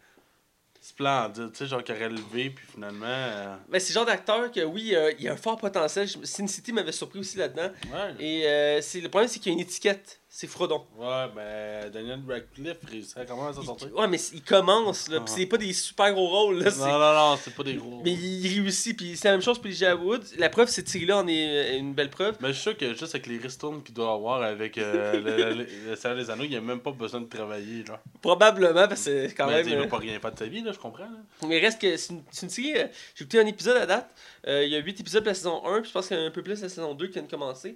splendide, 0.87 1.50
tu 1.52 1.59
sais, 1.59 1.66
genre 1.66 1.83
qui 1.83 1.93
aurait 1.93 2.09
levé, 2.09 2.50
puis 2.50 2.64
finalement. 2.73 3.07
euh, 3.07 3.57
Mais 3.69 3.81
c'est 3.81 3.93
le 3.93 3.95
genre 3.95 4.07
d'acteur 4.07 4.50
que, 4.52 4.61
oui, 4.61 4.95
euh, 4.95 5.12
il 5.19 5.28
a 5.28 5.33
un 5.33 5.37
fort 5.37 5.57
potentiel. 5.57 6.09
Sin 6.09 6.47
City 6.47 6.73
m'avait 6.73 6.93
surpris 6.93 7.19
aussi 7.19 7.37
là-dedans. 7.38 7.71
Ouais. 7.93 8.14
Et 8.25 8.47
euh, 8.47 8.81
c'est 8.81 9.00
le 9.00 9.09
problème, 9.09 9.28
c'est 9.28 9.38
qu'il 9.40 9.50
y 9.52 9.55
a 9.55 9.59
une 9.59 9.61
étiquette. 9.64 10.21
C'est 10.38 10.49
Frodon. 10.49 10.85
Ouais, 10.99 11.28
ben 11.35 11.90
Daniel 11.90 12.21
Radcliffe 12.28 12.76
réussit 12.87 13.16
à 13.16 13.25
comment 13.25 13.49
à 13.49 13.55
s'en 13.55 13.62
sortir. 13.62 13.88
Ouais, 13.97 14.07
mais 14.07 14.19
il 14.35 14.43
commence, 14.43 15.09
là. 15.09 15.16
Ah. 15.19 15.25
Puis 15.25 15.33
c'est 15.35 15.47
pas 15.47 15.57
des 15.57 15.73
super 15.73 16.12
gros 16.12 16.28
rôles, 16.28 16.59
là. 16.62 16.71
Non, 16.76 16.99
non, 16.99 17.14
non, 17.14 17.38
c'est 17.43 17.55
pas 17.55 17.62
des 17.62 17.73
gros. 17.73 18.02
Mais 18.05 18.12
il 18.12 18.47
réussit. 18.61 18.95
Puis 18.95 19.16
c'est 19.16 19.28
la 19.28 19.33
même 19.33 19.40
chose 19.40 19.57
pour 19.57 19.69
Elijah 19.69 19.97
Wood. 19.97 20.23
La 20.37 20.50
preuve, 20.50 20.69
cette 20.69 20.90
série-là 20.90 21.16
en 21.16 21.26
est 21.26 21.76
euh, 21.76 21.78
une 21.78 21.95
belle 21.95 22.11
preuve. 22.11 22.37
Mais 22.43 22.49
je 22.49 22.52
suis 22.52 22.62
sûr 22.64 22.76
que 22.76 22.93
juste 22.93 23.14
avec 23.14 23.26
les 23.28 23.38
ristournes 23.38 23.83
qu'il 23.83 23.95
doit 23.95 24.12
avoir 24.12 24.43
avec 24.43 24.76
euh, 24.76 25.19
le, 25.23 25.55
le, 25.55 25.66
le 25.88 25.97
Seigneur 25.97 26.19
des 26.19 26.28
Anneaux, 26.31 26.45
il 26.45 26.55
a 26.55 26.61
même 26.61 26.81
pas 26.81 26.93
besoin 26.93 27.23
de 27.23 27.28
travailler, 27.31 27.83
là. 27.85 28.02
Probablement, 28.21 28.88
parce 28.88 29.07
que 29.07 29.28
quand 29.35 29.47
Mais 29.47 29.62
même. 29.62 29.69
il 29.69 29.75
euh, 29.75 29.81
va 29.85 29.87
pas 29.87 29.97
rien 29.99 30.21
faire 30.21 30.33
de 30.35 30.38
sa 30.38 30.47
vie, 30.47 30.61
là, 30.61 30.73
je 30.73 30.78
comprends. 30.78 31.05
Là. 31.05 31.47
Mais 31.49 31.59
reste 31.61 31.81
que 31.81 31.97
c'est 31.97 32.12
une, 32.12 32.50
série. 32.50 32.76
euh, 32.76 32.88
J'ai 33.14 33.25
écouté 33.25 33.40
un 33.40 33.47
épisode 33.47 33.78
à 33.78 33.87
date. 33.87 34.11
Euh, 34.47 34.64
il 34.66 34.71
y 34.71 34.76
a 34.76 34.81
8 34.81 35.00
épisodes 35.00 35.23
de 35.23 35.28
la 35.28 35.35
saison 35.35 35.64
1, 35.66 35.81
puis 35.81 35.88
je 35.88 35.93
pense 35.95 36.09
qu'il 36.09 36.16
y 36.19 36.21
en 36.21 36.25
a 36.25 36.26
un 36.26 36.31
peu 36.31 36.43
plus 36.43 36.61
la 36.61 36.69
saison 36.69 36.93
2 36.95 37.07
qui 37.07 37.14
vient 37.14 37.23
de 37.23 37.31
commencer, 37.31 37.75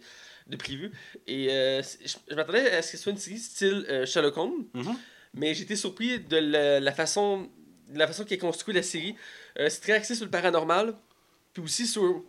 de 0.50 0.56
prévu. 0.56 0.90
Et 1.26 1.48
euh, 1.50 1.82
je, 1.82 2.16
je 2.28 2.34
m'attendais 2.34 2.70
à 2.70 2.82
ce 2.82 2.92
que 2.92 2.96
ce 2.98 3.02
soit 3.04 3.12
une 3.12 3.18
série 3.18 3.38
style 3.38 3.86
euh, 3.88 4.04
Sherlock 4.06 4.36
Holmes, 4.36 4.66
Mhm. 4.74 4.96
mais 5.34 5.54
j'ai 5.54 5.62
été 5.62 5.76
surpris 5.76 6.20
de 6.20 6.36
la, 6.36 6.80
la 6.80 6.92
façon 6.92 7.48
de 7.88 7.98
la 7.98 8.06
façon 8.06 8.24
qu'est 8.24 8.38
construite 8.38 8.76
la 8.76 8.82
série. 8.82 9.16
Euh, 9.58 9.68
c'est 9.68 9.80
très 9.80 9.92
axé 9.94 10.14
sur 10.14 10.24
le 10.24 10.30
paranormal, 10.30 10.94
puis 11.52 11.62
aussi 11.62 11.86
sur 11.88 12.22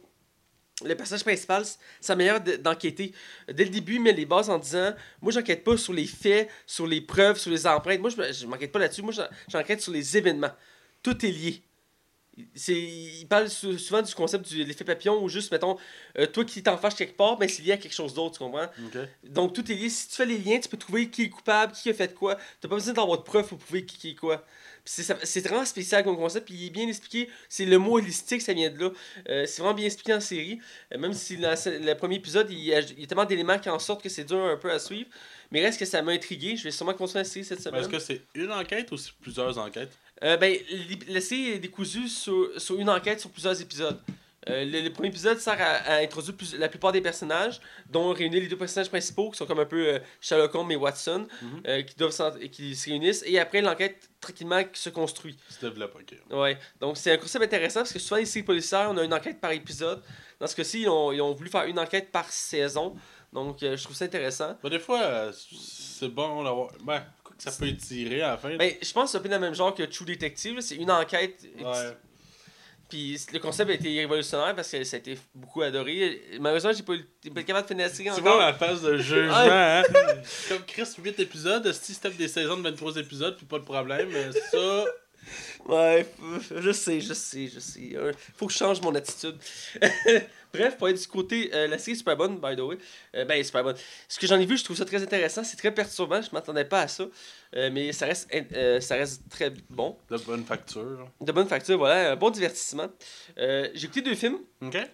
le 0.84 0.96
personnage 0.96 1.24
principal, 1.24 1.64
sa 2.00 2.16
manière 2.16 2.42
de- 2.44 2.56
d'enquêter. 2.56 3.14
Dès 3.54 3.66
le 3.66 3.70
début, 3.70 3.96
il 3.96 4.02
met 4.02 4.14
les 4.14 4.26
bases 4.26 4.50
en 4.50 4.58
disant 4.58 4.94
Moi, 5.22 5.32
j'enquête 5.32 5.64
pas 5.64 5.78
sur 5.78 5.94
les 5.94 6.08
faits, 6.08 6.50
sur 6.66 6.88
les 6.88 7.02
preuves, 7.02 7.38
sur 7.38 7.52
les 7.52 7.68
empreintes. 7.68 8.00
Moi, 8.00 8.10
je 8.10 8.18
me- 8.18 8.32
je 8.34 8.48
m'enquête 8.48 8.72
pas 8.72 8.80
là-dessus. 8.80 9.04
Moi, 9.04 9.12
j'en- 9.14 9.28
j'enquête 9.48 9.82
sur 9.82 9.92
les 9.92 10.18
événements. 10.18 10.52
Tout 11.04 11.24
est 11.26 11.30
lié. 11.32 11.62
C'est, 12.56 12.74
il 12.74 13.26
parle 13.28 13.50
sou- 13.50 13.78
souvent 13.78 14.02
du 14.02 14.16
concept 14.16 14.54
de 14.54 14.64
l'effet 14.64 14.86
papillon 14.86 15.22
ou 15.22 15.28
juste, 15.28 15.52
mettons, 15.52 15.78
euh, 16.18 16.26
toi 16.26 16.46
qui 16.46 16.64
t'en 16.64 16.78
fâches 16.78 16.96
quelque 16.96 17.18
part, 17.18 17.38
mais 17.38 17.50
c'est 17.50 17.62
lié 17.62 17.74
à 17.74 17.78
quelque 17.78 17.94
chose 17.94 18.14
d'autre, 18.14 18.38
tu 18.38 18.40
comprends? 18.40 18.68
Donc 19.24 19.54
tout 19.54 19.70
est 19.70 19.76
lié. 19.76 19.90
Si 19.90 20.08
tu 20.08 20.16
fais 20.16 20.26
les 20.26 20.38
liens, 20.38 20.58
tu 20.60 20.70
peux 20.70 20.78
trouver 20.78 21.10
qui 21.10 21.24
est 21.24 21.30
coupable, 21.30 21.74
qui 21.74 21.90
a 21.90 21.94
fait 21.94 22.14
quoi. 22.16 22.38
T'as 22.62 22.70
pas 22.70 22.76
besoin 22.76 22.94
d'avoir 22.94 23.18
de 23.18 23.24
preuves 23.24 23.48
pour 23.48 23.58
prouver 23.58 23.86
qui, 23.86 23.98
qui 23.98 24.10
est 24.12 24.16
quoi. 24.16 24.46
C'est, 24.86 25.42
vraiment 25.42 25.66
spécial 25.66 26.04
comme 26.04 26.16
concept, 26.16 26.46
puis 26.46 26.56
il 26.56 26.68
est 26.68 26.70
bien 26.72 26.88
expliqué. 26.88 27.30
C'est 27.50 27.66
le 27.66 27.78
mot 27.78 27.98
holistique, 27.98 28.42
ça 28.42 28.54
vient 28.54 28.70
de 28.70 28.80
là. 28.80 28.90
Euh, 29.30 29.46
c'est 29.46 29.62
vraiment 29.62 29.76
bien 29.76 29.86
expliqué 29.86 30.14
en 30.14 30.20
série. 30.22 30.60
Euh, 30.94 30.98
même 30.98 31.14
si 31.14 31.38
dans 31.38 31.54
le 31.66 31.94
premier 31.96 32.16
épisode, 32.16 32.50
il 32.50 32.60
y, 32.60 32.74
a, 32.74 32.80
il 32.80 33.02
y 33.02 33.04
a 33.04 33.08
tellement 33.08 33.26
d'éléments 33.26 33.60
qui 33.60 33.70
en 33.70 33.78
sortent 33.78 34.02
que 34.02 34.10
c'est 34.10 34.24
dur 34.24 34.38
un 34.44 34.58
peu 34.58 34.72
à 34.72 34.80
suivre. 34.80 35.10
Mais 35.52 35.62
reste 35.62 35.78
que 35.78 35.86
ça 35.86 36.02
m'a 36.02 36.14
intrigué. 36.14 36.56
Je 36.56 36.64
vais 36.64 36.72
sûrement 36.72 36.94
continuer 36.94 37.24
la 37.24 37.30
série 37.30 37.46
cette 37.46 37.62
semaine. 37.62 37.82
Est-ce 37.82 37.90
que 37.90 38.00
c'est 38.00 38.22
une 38.34 38.52
enquête 38.52 38.92
ou 38.92 38.96
plusieurs 39.22 39.58
enquêtes? 39.58 39.92
Euh, 40.24 40.38
ben, 40.38 40.56
série 41.20 41.50
est 41.52 41.60
décousue 41.60 42.08
sur, 42.08 42.50
sur 42.58 42.80
une 42.80 42.90
enquête 42.90 43.20
sur 43.20 43.30
plusieurs 43.32 43.60
épisodes. 43.60 44.00
Euh, 44.50 44.66
le, 44.66 44.82
le 44.82 44.90
premier 44.92 45.10
épisode 45.10 45.38
sert 45.38 45.54
à, 45.62 45.94
à 45.94 45.96
introduire 46.02 46.36
plus- 46.36 46.56
la 46.58 46.68
plupart 46.68 46.92
des 46.92 47.02
personnages, 47.02 47.62
dont 47.90 48.12
réunir 48.12 48.42
les 48.42 48.48
deux 48.48 48.58
personnages 48.58 48.90
principaux, 48.90 49.30
qui 49.30 49.38
sont 49.38 49.46
comme 49.46 49.60
un 49.60 49.66
peu 49.66 49.88
euh, 49.88 50.00
Sherlock 50.20 50.56
Holmes 50.56 50.72
et 50.72 50.76
Watson, 50.76 51.28
Mhm. 51.44 51.62
euh, 51.68 51.82
qui, 51.84 51.96
doivent 51.96 52.40
qui 52.52 52.76
se 52.76 52.90
réunissent, 52.90 53.24
et 53.28 53.38
après 53.40 53.62
l'enquête 53.62 54.10
tranquillement 54.20 54.64
qui 54.64 54.82
se 54.82 54.90
construit. 54.90 55.38
Se 55.48 55.64
développe, 55.66 55.96
ok. 55.96 56.18
Ouais. 56.38 56.58
Donc 56.80 56.98
c'est 56.98 57.12
un 57.12 57.18
concept 57.18 57.44
intéressant 57.46 57.82
parce 57.82 57.94
que 57.94 58.00
souvent 58.00 58.18
les 58.20 58.26
séries 58.26 58.44
policières, 58.46 58.88
on 58.90 58.98
a 58.98 59.04
une 59.04 59.14
enquête 59.14 59.40
par 59.40 59.52
épisode. 59.52 60.02
Dans 60.40 60.48
ce 60.48 60.56
cas-ci, 60.56 60.82
ils 60.82 60.90
ont, 60.90 61.12
ils 61.12 61.22
ont 61.22 61.34
voulu 61.34 61.52
faire 61.52 61.66
une 61.66 61.78
enquête 61.78 62.12
par 62.12 62.32
saison. 62.32 62.96
Donc 63.32 63.62
euh, 63.62 63.78
je 63.78 63.84
trouve 63.84 63.96
ça 63.96 64.06
intéressant. 64.06 64.58
Ben, 64.64 64.70
des 64.70 64.80
fois, 64.80 65.30
c'est 65.34 66.10
bon 66.10 66.44
d'avoir. 66.44 66.70
Ben, 66.84 67.04
ça 67.44 67.52
peut 67.52 67.68
étirer 67.68 68.22
à 68.22 68.32
la 68.32 68.38
fin. 68.38 68.56
Ben, 68.56 68.74
je 68.82 68.92
pense 68.92 69.06
que 69.06 69.12
c'est 69.12 69.18
un 69.18 69.22
peu 69.22 69.30
dans 69.30 69.36
le 69.36 69.42
même 69.42 69.56
genre 69.56 69.74
que 69.74 69.84
True 69.84 70.06
Detective. 70.06 70.60
C'est 70.62 70.76
une 70.76 70.92
enquête 70.92 71.46
ouais. 71.60 71.98
Puis 72.90 73.18
le 73.32 73.40
concept 73.40 73.72
a 73.72 73.74
été 73.74 74.00
révolutionnaire 74.02 74.54
parce 74.54 74.70
que 74.70 74.84
ça 74.84 74.98
a 74.98 75.00
été 75.00 75.18
beaucoup 75.34 75.62
adoré. 75.62 76.22
Malheureusement, 76.42 76.74
j'ai 76.74 76.84
pas, 76.84 76.94
pas 77.34 77.44
capable 77.44 77.68
de 77.68 77.74
finir 77.74 77.88
la 77.88 77.94
série 77.94 78.10
Tu 78.10 78.12
encore. 78.12 78.24
vois 78.36 78.38
ma 78.38 78.54
phase 78.54 78.82
de 78.82 78.98
jugement, 78.98 79.34
hein? 79.34 79.84
Comme 80.50 80.66
Chris, 80.66 80.88
8 81.02 81.20
épisodes, 81.22 81.72
si 81.72 81.94
c'était 81.94 82.10
des 82.10 82.28
saisons 82.28 82.58
de 82.58 82.64
23 82.64 82.98
épisodes, 82.98 83.38
puis 83.38 83.46
pas 83.46 83.60
de 83.60 83.64
problème, 83.64 84.10
mais 84.12 84.30
ça. 84.52 84.86
Ouais, 85.68 86.06
je 86.60 86.72
sais, 86.72 87.00
je 87.00 87.14
sais, 87.14 87.48
je 87.48 87.60
sais. 87.60 87.92
Euh, 87.94 88.12
Faut 88.36 88.48
que 88.48 88.52
je 88.54 88.58
change 88.58 88.82
mon 88.82 88.94
attitude. 88.94 89.38
Bref, 90.54 90.78
pour 90.78 90.90
être 90.90 91.00
du 91.00 91.08
côté, 91.08 91.50
euh, 91.54 91.68
la 91.68 91.78
série 91.78 91.92
est 91.92 91.96
super 91.96 92.18
bonne, 92.18 92.38
by 92.38 92.56
the 92.56 92.62
way. 92.62 92.78
Euh, 93.16 93.26
ben, 93.26 93.44
super 93.44 93.64
bonne. 93.64 93.76
Ce 94.08 94.20
que 94.20 94.28
j'en 94.28 94.40
ai 94.40 94.46
vu, 94.46 94.58
je 94.58 94.64
trouve 94.64 94.78
ça 94.78 94.86
très 94.86 95.02
intéressant. 95.02 95.44
C'est 95.44 95.58
très 95.58 95.72
perturbant, 95.74 96.22
je 96.22 96.30
m'attendais 96.34 96.66
pas 96.66 96.82
à 96.82 96.88
ça. 96.88 97.06
Euh, 97.56 97.70
mais 97.72 97.92
ça 97.92 98.06
reste, 98.06 98.30
euh, 98.56 98.80
ça 98.80 98.96
reste 98.96 99.24
très 99.30 99.52
bon. 99.70 99.98
De 100.10 100.18
bonne 100.18 100.44
facture. 100.46 101.10
De 101.20 101.32
bonne 101.34 101.48
facture, 101.48 101.78
voilà. 101.78 102.12
Un 102.14 102.16
bon 102.16 102.30
divertissement. 102.30 102.88
Euh, 103.38 103.68
J'ai 103.74 103.86
écouté 103.86 104.02
deux 104.02 104.16
films. 104.16 104.38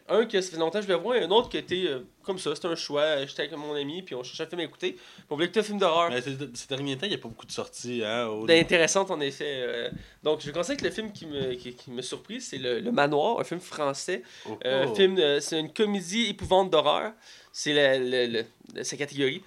Un 0.08 0.26
que 0.26 0.40
ça 0.42 0.50
fait 0.52 0.58
longtemps 0.58 0.80
que 0.80 0.86
je 0.88 0.92
voulais 0.92 1.04
voir 1.04 1.16
et 1.18 1.24
un 1.24 1.30
autre 1.30 1.50
qui 1.50 1.58
était 1.58 1.88
comme 2.24 2.40
ça. 2.40 2.56
C'était 2.56 2.70
un 2.70 2.76
choix. 2.76 3.26
J'étais 3.26 3.44
avec 3.44 3.56
mon 3.58 3.76
ami, 3.76 4.02
puis 4.02 4.16
on 4.16 4.24
cherchait 4.24 4.44
un 4.44 4.48
film 4.48 4.62
à 4.62 4.64
écouter. 4.64 4.94
Puis 4.94 5.26
on 5.30 5.36
voulait 5.36 5.46
écouter 5.46 5.60
un 5.60 5.64
film 5.64 5.78
d'horreur. 5.78 6.10
Mais 6.10 6.22
ces, 6.22 6.68
derniers 6.68 6.98
temps, 6.98 7.06
il 7.06 7.10
n'y 7.10 7.16
a 7.16 7.20
pas 7.20 7.28
beaucoup 7.28 7.46
de 7.46 7.52
sorties, 7.52 8.02
hein? 8.04 8.28
au- 8.28 8.50
Intéressante 8.50 9.12
en 9.12 9.20
effet. 9.20 9.92
donc 10.24 10.40
je 10.40 10.48
vais 10.48 10.52
commencer 10.52 10.72
avec 10.72 10.82
le 10.82 10.90
film 10.90 11.12
qui 11.12 11.28
me, 11.28 11.54
qui, 11.56 11.76
qui 11.76 11.92
me 11.92 12.02
surpris, 12.02 12.42
c'est 12.42 12.58
le, 12.58 12.80
Le 12.80 12.92
Manoir, 12.92 13.40
un 13.40 13.44
film 13.44 13.60
français. 13.60 14.24
Oh, 14.50 14.58
oh. 14.66 14.96
film, 14.96 15.20
c'est 15.48 15.60
une 15.60 15.72
comédie 15.74 16.28
épouvante 16.30 16.70
d'horreur. 16.70 17.12
C'est 17.52 17.74
la, 17.74 17.98
la- 17.98 18.28
la- 18.28 18.42
la- 18.76 18.84
sa 18.84 18.98
catégorie. 18.98 19.42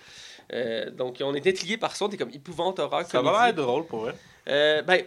Euh, 0.52 0.90
donc 0.90 1.18
on 1.20 1.34
est 1.34 1.46
intrigué 1.46 1.76
par 1.76 1.94
ça, 1.94 2.06
on 2.06 2.08
est 2.10 2.16
comme 2.16 2.30
épouvante 2.30 2.78
horreur. 2.80 3.02
Ça 3.06 3.18
comédie. 3.18 3.34
va 3.36 3.44
l'air 3.46 3.54
drôle 3.54 3.86
pour 3.86 4.00
vrai. 4.00 4.14
Euh, 4.48 4.82
ben, 4.82 5.02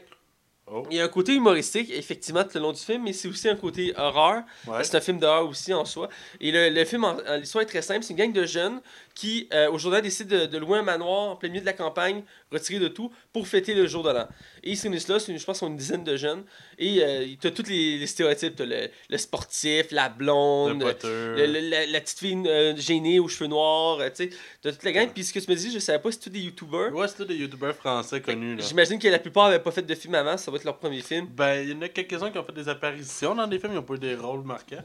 Oh. 0.65 0.87
il 0.89 0.95
y 0.95 1.01
a 1.01 1.03
un 1.03 1.09
côté 1.09 1.33
humoristique, 1.33 1.89
effectivement, 1.91 2.41
tout 2.45 2.51
le 2.55 2.61
long 2.61 2.71
du 2.71 2.79
film, 2.79 3.03
mais 3.03 3.11
c'est 3.11 3.27
aussi 3.27 3.49
un 3.49 3.57
côté 3.57 3.93
horreur. 3.97 4.43
Ouais. 4.65 4.81
C'est 4.85 4.95
un 4.95 5.01
film 5.01 5.19
d'horreur 5.19 5.45
aussi 5.49 5.73
en 5.73 5.83
soi. 5.83 6.07
Et 6.39 6.53
le, 6.53 6.69
le 6.69 6.85
film, 6.85 7.05
l'histoire 7.37 7.63
est 7.63 7.67
très 7.67 7.81
simple. 7.81 8.01
C'est 8.01 8.13
une 8.13 8.17
gang 8.19 8.31
de 8.31 8.45
jeunes 8.45 8.79
qui, 9.13 9.49
euh, 9.51 9.69
aujourd'hui, 9.69 10.01
décident 10.03 10.37
de, 10.37 10.45
de 10.45 10.57
louer 10.57 10.79
un 10.79 10.83
manoir 10.83 11.31
en 11.31 11.35
plein 11.35 11.49
milieu 11.49 11.59
de 11.59 11.65
la 11.65 11.73
campagne, 11.73 12.23
retiré 12.53 12.79
de 12.79 12.87
tout, 12.87 13.11
pour 13.33 13.47
fêter 13.47 13.73
le 13.73 13.85
jour 13.87 14.03
de 14.03 14.11
l'an. 14.11 14.27
Et 14.63 14.71
ils 14.71 14.77
se 14.77 14.83
réunissent 14.83 15.07
là, 15.09 15.19
c'est 15.19 15.31
une- 15.31 15.37
je 15.39 15.45
pense, 15.45 15.59
sont 15.59 15.67
une 15.67 15.75
dizaine 15.77 16.03
de 16.03 16.15
jeunes. 16.15 16.43
Et 16.79 17.03
euh, 17.03 17.25
tu 17.41 17.47
as 17.47 17.51
tous 17.51 17.67
les, 17.67 17.97
les 17.97 18.07
stéréotypes. 18.07 18.55
T'as 18.55 18.65
le, 18.65 18.87
le 19.09 19.17
sportif, 19.17 19.91
la 19.91 20.09
blonde, 20.09 20.79
le- 21.07 21.45
le- 21.47 21.69
la, 21.69 21.85
la 21.87 22.01
petite 22.01 22.19
fille 22.19 22.41
euh, 22.45 22.75
gênée 22.77 23.19
aux 23.19 23.27
cheveux 23.27 23.47
noirs. 23.49 23.99
euh, 23.99 24.09
tu 24.09 24.25
sais, 24.25 24.29
t'as 24.61 24.71
toute 24.71 24.83
la 24.83 24.91
gang. 24.91 25.09
Puis 25.13 25.23
ce 25.25 25.33
que 25.33 25.39
tu 25.39 25.49
me 25.49 25.55
dis, 25.55 25.71
je 25.71 25.79
savais 25.79 25.99
pas 25.99 26.11
si 26.11 26.17
c'est 26.17 26.23
tous 26.25 26.29
des 26.29 26.39
youtubers. 26.41 26.93
Ouais, 26.93 27.07
c'est 27.07 27.17
tous 27.17 27.25
des 27.25 27.35
youtubeurs 27.35 27.75
français 27.75 28.21
connus. 28.21 28.57
J'imagine 28.61 28.99
que 28.99 29.07
la 29.07 29.19
plupart 29.19 29.49
n'avaient 29.49 29.63
pas 29.63 29.71
fait 29.71 29.81
de 29.81 29.95
film 29.95 30.15
avant, 30.15 30.37
ça 30.37 30.49
va 30.51 30.57
être 30.57 30.63
leur 30.63 30.77
premier 30.77 31.01
film. 31.01 31.27
Ben, 31.35 31.61
il 31.63 31.69
y 31.71 31.73
en 31.73 31.81
a 31.81 31.89
quelques-uns 31.89 32.31
qui 32.31 32.37
ont 32.37 32.43
fait 32.43 32.51
des 32.53 32.69
apparitions 32.69 33.35
dans 33.35 33.47
des 33.47 33.59
films, 33.59 33.73
ils 33.73 33.77
ont 33.79 33.83
pas 33.83 33.95
eu 33.95 33.99
des 33.99 34.15
rôles 34.15 34.43
marquants. 34.43 34.83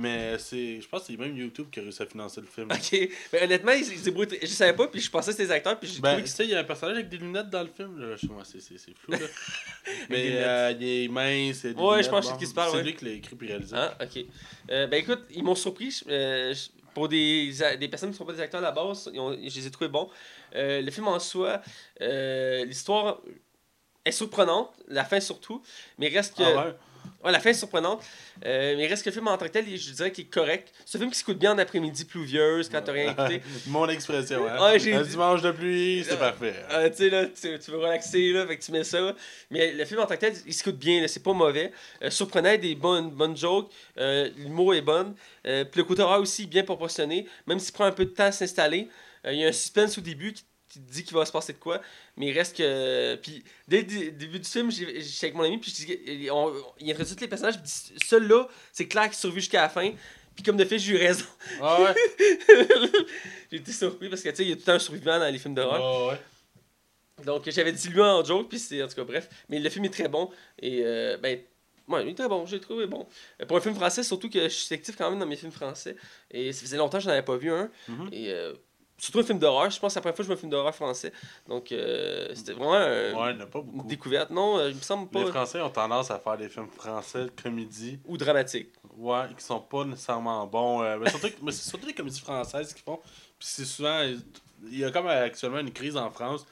Mais 0.00 0.38
c'est. 0.38 0.80
Je 0.80 0.88
pense 0.88 1.02
que 1.02 1.06
c'est 1.08 1.16
même 1.18 1.36
YouTube 1.36 1.66
qui 1.70 1.78
a 1.78 1.82
réussi 1.82 2.02
à 2.02 2.06
financer 2.06 2.40
le 2.40 2.46
film. 2.46 2.68
Ok, 2.72 3.08
mais 3.32 3.42
honnêtement, 3.42 3.72
ils, 3.72 3.84
se 3.84 4.02
débrouillent 4.04 4.28
Je 4.40 4.46
savais 4.46 4.72
pas, 4.72 4.86
puis 4.88 4.98
je 5.00 5.10
pensais 5.10 5.26
que 5.30 5.32
c'était 5.36 5.46
des 5.48 5.52
acteurs, 5.52 5.78
puis 5.78 5.88
j'ai 5.88 6.00
Ben, 6.00 6.12
trouvé 6.12 6.24
tu 6.24 6.30
sais, 6.30 6.44
il 6.44 6.50
y 6.50 6.54
a 6.54 6.60
un 6.60 6.64
personnage 6.64 6.96
avec 6.96 7.08
des 7.10 7.18
lunettes 7.18 7.50
dans 7.50 7.60
le 7.62 7.68
film. 7.68 7.98
Là. 8.00 8.16
Je 8.16 8.26
moi, 8.28 8.42
c'est, 8.44 8.60
c'est, 8.60 8.78
c'est 8.78 8.96
flou, 8.96 9.12
là. 9.12 9.18
Mais 10.08 10.30
euh, 10.36 10.72
il 10.80 10.86
est 11.04 11.08
mince. 11.08 11.64
il 11.64 11.76
Ouais, 11.76 12.02
je 12.02 12.08
pense 12.08 12.26
que 12.26 12.32
c'est 12.32 12.38
qui 12.38 12.46
se 12.46 12.54
parle, 12.54 12.70
C'est 12.70 12.76
ouais. 12.78 12.82
lui 12.84 12.94
qui 12.96 13.04
l'a 13.04 13.10
écrit 13.12 13.36
et 13.42 13.46
réalisé. 13.46 13.76
Ah, 13.76 13.98
ok. 14.02 14.24
Euh, 14.70 14.86
ben 14.86 14.96
écoute, 15.00 15.20
ils 15.30 15.42
m'ont 15.44 15.54
surpris. 15.54 15.90
je- 15.90 16.10
euh, 16.10 16.54
je- 16.54 16.70
pour 16.94 17.08
des, 17.08 17.52
des 17.78 17.88
personnes 17.88 18.08
qui 18.08 18.14
ne 18.14 18.18
sont 18.18 18.24
pas 18.24 18.32
des 18.32 18.40
acteurs 18.40 18.60
à 18.60 18.64
la 18.64 18.72
base, 18.72 19.10
ils 19.12 19.20
ont- 19.20 19.32
je 19.32 19.38
les 19.54 19.66
ai 19.66 19.70
trouvés 19.70 19.88
bons. 19.90 20.08
Euh, 20.56 20.80
le 20.80 20.90
film 20.90 21.06
en 21.08 21.18
soi, 21.20 21.60
l'histoire 22.64 23.20
est 24.04 24.12
surprenante, 24.12 24.72
la 24.88 25.04
fin 25.04 25.20
surtout, 25.20 25.62
mais 25.98 26.08
reste 26.08 26.36
que. 26.36 26.42
Ah 26.42 26.66
ouais? 26.68 26.74
Ouais, 27.22 27.32
la 27.32 27.38
fin 27.38 27.50
est 27.50 27.54
surprenante, 27.54 28.02
euh, 28.46 28.74
mais 28.78 28.86
reste 28.86 29.04
que 29.04 29.10
le 29.10 29.12
film 29.14 29.28
en 29.28 29.36
tant 29.36 29.44
que 29.44 29.50
tel, 29.50 29.66
je 29.66 29.90
dirais 29.92 30.10
qu'il 30.10 30.24
est 30.24 30.28
correct. 30.28 30.72
C'est 30.86 30.96
un 30.96 31.00
film 31.00 31.10
qui 31.10 31.18
s'écoute 31.18 31.36
bien 31.36 31.52
en 31.52 31.58
après-midi 31.58 32.06
pluvieuse 32.06 32.70
quand 32.70 32.80
t'as 32.80 32.92
rien 32.92 33.12
écouté. 33.12 33.42
Mon 33.66 33.86
expression, 33.90 34.46
hein. 34.48 34.56
Un 34.58 35.02
dimanche 35.02 35.42
de 35.42 35.50
pluie, 35.50 36.02
c'est 36.02 36.14
Euh, 36.14 36.16
parfait. 36.16 36.54
Euh, 36.70 36.88
tu 36.88 36.96
sais, 36.96 37.10
là, 37.10 37.26
tu, 37.26 37.70
veux 37.70 37.76
relaxer, 37.76 38.32
là, 38.32 38.46
fait 38.46 38.56
que 38.56 38.64
tu 38.64 38.72
mets 38.72 38.84
ça. 38.84 39.14
Mais 39.50 39.72
le 39.72 39.84
film 39.84 40.00
en 40.00 40.06
tant 40.06 40.14
que 40.14 40.20
tel, 40.20 40.34
il 40.46 40.54
s'écoute 40.54 40.78
bien, 40.78 41.06
c'est 41.08 41.22
pas 41.22 41.34
mauvais. 41.34 41.72
Euh, 42.02 42.08
surprenant, 42.08 42.56
des 42.56 42.74
bonnes, 42.74 43.10
bonnes 43.10 43.36
jokes, 43.36 43.70
l'humour 44.36 44.74
est 44.74 44.80
bon. 44.80 45.14
Puis 45.44 45.52
le 45.76 45.84
côté 45.84 46.00
horreur 46.00 46.20
aussi 46.20 46.46
bien 46.46 46.62
proportionné, 46.62 47.26
même 47.46 47.58
s'il 47.58 47.74
prend 47.74 47.84
un 47.84 47.92
peu 47.92 48.06
de 48.06 48.10
temps 48.10 48.24
à 48.24 48.32
s'installer. 48.32 48.88
Il 49.26 49.34
y 49.34 49.44
a 49.44 49.48
un 49.48 49.52
suspense 49.52 49.98
au 49.98 50.00
début 50.00 50.32
qui, 50.32 50.44
qui 50.70 50.78
dit 50.78 51.04
qu'il 51.04 51.14
va 51.16 51.26
se 51.26 51.32
passer 51.32 51.52
de 51.52 51.58
quoi, 51.58 51.82
mais 52.16 52.28
il 52.28 52.32
reste 52.32 52.56
que. 52.56 53.16
Puis 53.16 53.44
dès 53.68 53.78
le 53.78 53.82
dé- 53.84 54.10
début 54.12 54.38
du 54.40 54.48
film, 54.48 54.70
j'étais 54.70 55.26
avec 55.26 55.34
mon 55.34 55.42
ami, 55.42 55.58
puis 55.58 55.70
je 55.70 55.84
dis, 55.84 56.30
on- 56.30 56.54
il 56.78 56.90
introduit 56.90 57.14
tous 57.14 57.20
les 57.20 57.28
personnages, 57.28 57.56
puis 57.56 57.64
dit, 57.64 57.92
celui-là, 58.06 58.48
c'est 58.72 58.86
clair 58.86 59.04
qu'il 59.04 59.14
survit 59.18 59.40
jusqu'à 59.40 59.62
la 59.62 59.68
fin. 59.68 59.90
Puis 60.34 60.44
comme 60.44 60.56
de 60.56 60.64
fait, 60.64 60.78
j'ai 60.78 60.92
eu 60.92 60.96
raison. 60.96 61.24
Ah 61.60 61.82
ouais. 61.82 61.94
j'ai 63.50 63.58
été 63.58 63.72
surpris 63.72 64.08
parce 64.08 64.22
que 64.22 64.28
tu 64.30 64.36
sais, 64.36 64.42
il 64.44 64.48
y 64.48 64.52
a 64.52 64.54
tout 64.54 64.60
le 64.62 64.66
temps 64.66 64.72
un 64.74 64.78
survivant 64.78 65.18
dans 65.18 65.30
les 65.30 65.38
films 65.38 65.54
d'horreur. 65.54 65.82
Ah 65.82 66.12
ouais. 66.12 67.24
Donc 67.24 67.50
j'avais 67.50 67.72
dit 67.72 67.88
lui 67.88 68.00
en 68.00 68.24
joke, 68.24 68.48
puis 68.48 68.58
c'est 68.58 68.82
en 68.82 68.88
tout 68.88 68.94
cas 68.94 69.04
bref. 69.04 69.28
Mais 69.48 69.58
le 69.58 69.68
film 69.68 69.84
est 69.84 69.90
très 69.92 70.08
bon. 70.08 70.30
Et 70.58 70.82
euh, 70.84 71.16
ben, 71.18 71.38
ouais, 71.88 72.02
il 72.04 72.10
est 72.10 72.14
très 72.14 72.28
bon, 72.28 72.46
j'ai 72.46 72.60
trouvé 72.60 72.86
bon. 72.86 73.06
Euh, 73.42 73.46
Pour 73.46 73.56
un 73.58 73.60
film 73.60 73.74
français, 73.74 74.02
surtout 74.02 74.30
que 74.30 74.44
je 74.44 74.48
suis 74.48 74.74
actif 74.74 74.96
quand 74.96 75.10
même 75.10 75.18
dans 75.18 75.26
mes 75.26 75.36
films 75.36 75.52
français. 75.52 75.96
Et 76.30 76.52
ça 76.52 76.62
faisait 76.62 76.76
longtemps 76.78 76.98
que 76.98 77.04
j'en 77.04 77.10
avais 77.10 77.22
pas 77.24 77.36
vu 77.36 77.50
un. 77.50 77.68
Mhm. 77.88 78.08
Et 78.12 78.30
euh, 78.30 78.54
surtout 79.00 79.20
un 79.20 79.22
film 79.24 79.38
d'horreur, 79.38 79.70
je 79.70 79.78
pense 79.80 79.88
que 79.88 79.94
c'est 79.94 79.98
la 79.98 80.02
première 80.02 80.16
fois 80.16 80.22
que 80.22 80.22
je 80.24 80.28
vois 80.28 80.36
un 80.36 80.40
film 80.40 80.50
d'horreur 80.50 80.74
français. 80.74 81.12
Donc 81.48 81.72
euh, 81.72 82.28
c'était 82.34 82.52
vraiment 82.52 82.72
Ouais, 82.72 83.30
il 83.32 83.36
n'y 83.36 83.42
en 83.42 83.44
a 83.44 83.46
pas 83.46 83.60
une 83.74 83.86
découverte. 83.86 84.30
Non, 84.30 84.58
euh, 84.58 84.70
il 84.70 84.76
me 84.76 84.80
semble 84.82 85.08
pas. 85.08 85.20
Les 85.24 85.30
Français 85.30 85.60
ont 85.60 85.70
tendance 85.70 86.10
à 86.10 86.18
faire 86.18 86.36
des 86.36 86.48
films 86.48 86.68
français 86.68 87.24
de 87.24 87.30
comédie. 87.42 87.98
Ou 88.06 88.16
dramatique. 88.16 88.68
Ouais, 88.96 89.22
qui 89.36 89.44
sont 89.44 89.60
pas 89.60 89.84
nécessairement 89.84 90.46
bons. 90.46 90.82
euh, 90.82 90.98
mais, 91.00 91.08
surtout, 91.10 91.28
mais 91.42 91.52
c'est 91.52 91.68
surtout 91.68 91.86
les 91.86 91.94
comédies 91.94 92.20
françaises 92.20 92.74
qui 92.74 92.82
font. 92.82 92.98
Puis 93.38 93.48
c'est 93.48 93.64
souvent. 93.64 94.02
Il 94.70 94.78
y 94.78 94.84
a 94.84 94.90
comme 94.90 95.06
euh, 95.06 95.24
actuellement 95.24 95.60
une 95.60 95.72
crise 95.72 95.96
en 95.96 96.10
France 96.10 96.44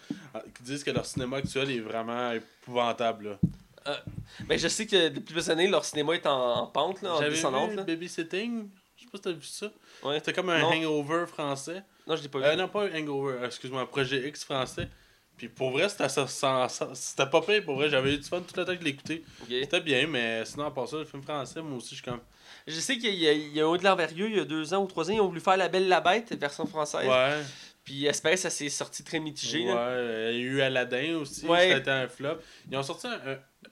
qui 0.56 0.62
disent 0.62 0.82
que 0.82 0.90
leur 0.90 1.04
cinéma 1.04 1.36
actuel 1.38 1.70
est 1.70 1.80
vraiment 1.80 2.32
épouvantable. 2.32 3.38
là. 3.84 4.02
Ben, 4.46 4.58
je 4.58 4.68
sais 4.68 4.86
que 4.86 5.08
depuis 5.08 5.32
plusieurs 5.34 5.50
années, 5.50 5.66
leur 5.68 5.84
cinéma 5.84 6.14
est 6.14 6.26
en, 6.26 6.58
en 6.60 6.66
pente, 6.66 7.00
là, 7.02 7.14
en 7.14 7.18
J'avais 7.20 7.34
vu 7.34 7.42
là. 7.42 7.82
Babysitting. 7.84 8.68
Je 8.96 9.02
sais 9.04 9.08
pas 9.10 9.18
si 9.18 9.22
t'as 9.22 9.32
vu 9.32 9.44
ça. 9.46 9.66
Ouais. 10.02 10.14
C'était 10.16 10.32
comme 10.32 10.50
un 10.50 10.60
Non. 10.60 10.68
hangover 10.72 11.26
français. 11.26 11.82
Non, 12.08 12.16
je 12.16 12.22
l'ai 12.22 12.28
pas 12.28 12.38
vu. 12.38 12.44
Euh, 12.46 12.56
non, 12.56 12.68
pas 12.68 12.84
un 12.86 12.94
hangover, 12.98 13.34
euh, 13.34 13.46
excuse-moi, 13.46 13.86
projet 13.88 14.26
X 14.28 14.44
français. 14.44 14.88
Puis 15.36 15.48
pour 15.48 15.70
vrai, 15.70 15.88
c'était 15.88 16.08
ça, 16.08 16.26
ça- 16.26 16.68
ça- 16.68 16.90
c'était 16.94 17.26
pas 17.26 17.40
pire. 17.42 17.62
Pour 17.64 17.76
vrai, 17.76 17.88
j'avais 17.88 18.14
eu 18.14 18.18
du 18.18 18.24
fun 18.24 18.40
tout 18.40 18.54
le 18.56 18.64
temps 18.64 18.72
que 18.74 18.80
je 18.80 18.84
l'écoutais. 18.84 19.22
C'était 19.48 19.80
bien, 19.80 20.06
mais 20.08 20.44
sinon, 20.44 20.64
à 20.66 20.70
part 20.72 20.88
ça, 20.88 20.96
le 20.96 21.04
film 21.04 21.22
français, 21.22 21.62
moi 21.62 21.76
aussi, 21.76 21.90
je 21.90 21.94
suis 21.96 22.02
comme. 22.04 22.20
Je 22.66 22.80
sais 22.80 22.98
qu'il 22.98 23.14
y 23.14 23.28
a, 23.28 23.32
il 23.32 23.52
y 23.52 23.60
a 23.60 23.76
de 23.76 23.84
l'envergure, 23.84 24.26
il 24.28 24.36
y 24.36 24.40
a 24.40 24.44
deux 24.44 24.74
ans 24.74 24.82
ou 24.82 24.86
trois 24.88 25.08
ans, 25.08 25.14
ils 25.14 25.20
ont 25.20 25.28
voulu 25.28 25.40
faire 25.40 25.56
La 25.56 25.68
Belle 25.68 25.86
la 25.86 26.00
Bête, 26.00 26.32
version 26.34 26.66
française. 26.66 27.06
Ouais. 27.08 27.42
Puis 27.84 28.04
espérer 28.06 28.36
ça 28.36 28.50
s'est 28.50 28.68
sorti 28.68 29.04
très 29.04 29.20
mitigé. 29.20 29.60
Ouais, 29.60 29.74
là. 29.74 29.78
euh, 29.88 30.30
il 30.34 30.38
y 30.40 30.42
a 30.42 30.44
eu 30.44 30.60
Aladdin 30.60 31.16
aussi, 31.18 31.46
Ouais. 31.46 31.68
ça 31.70 31.76
a 31.76 31.78
été 31.78 31.90
un 31.90 32.08
flop. 32.08 32.38
Ils 32.70 32.76
ont 32.76 32.82
sorti 32.82 33.06
un, 33.06 33.20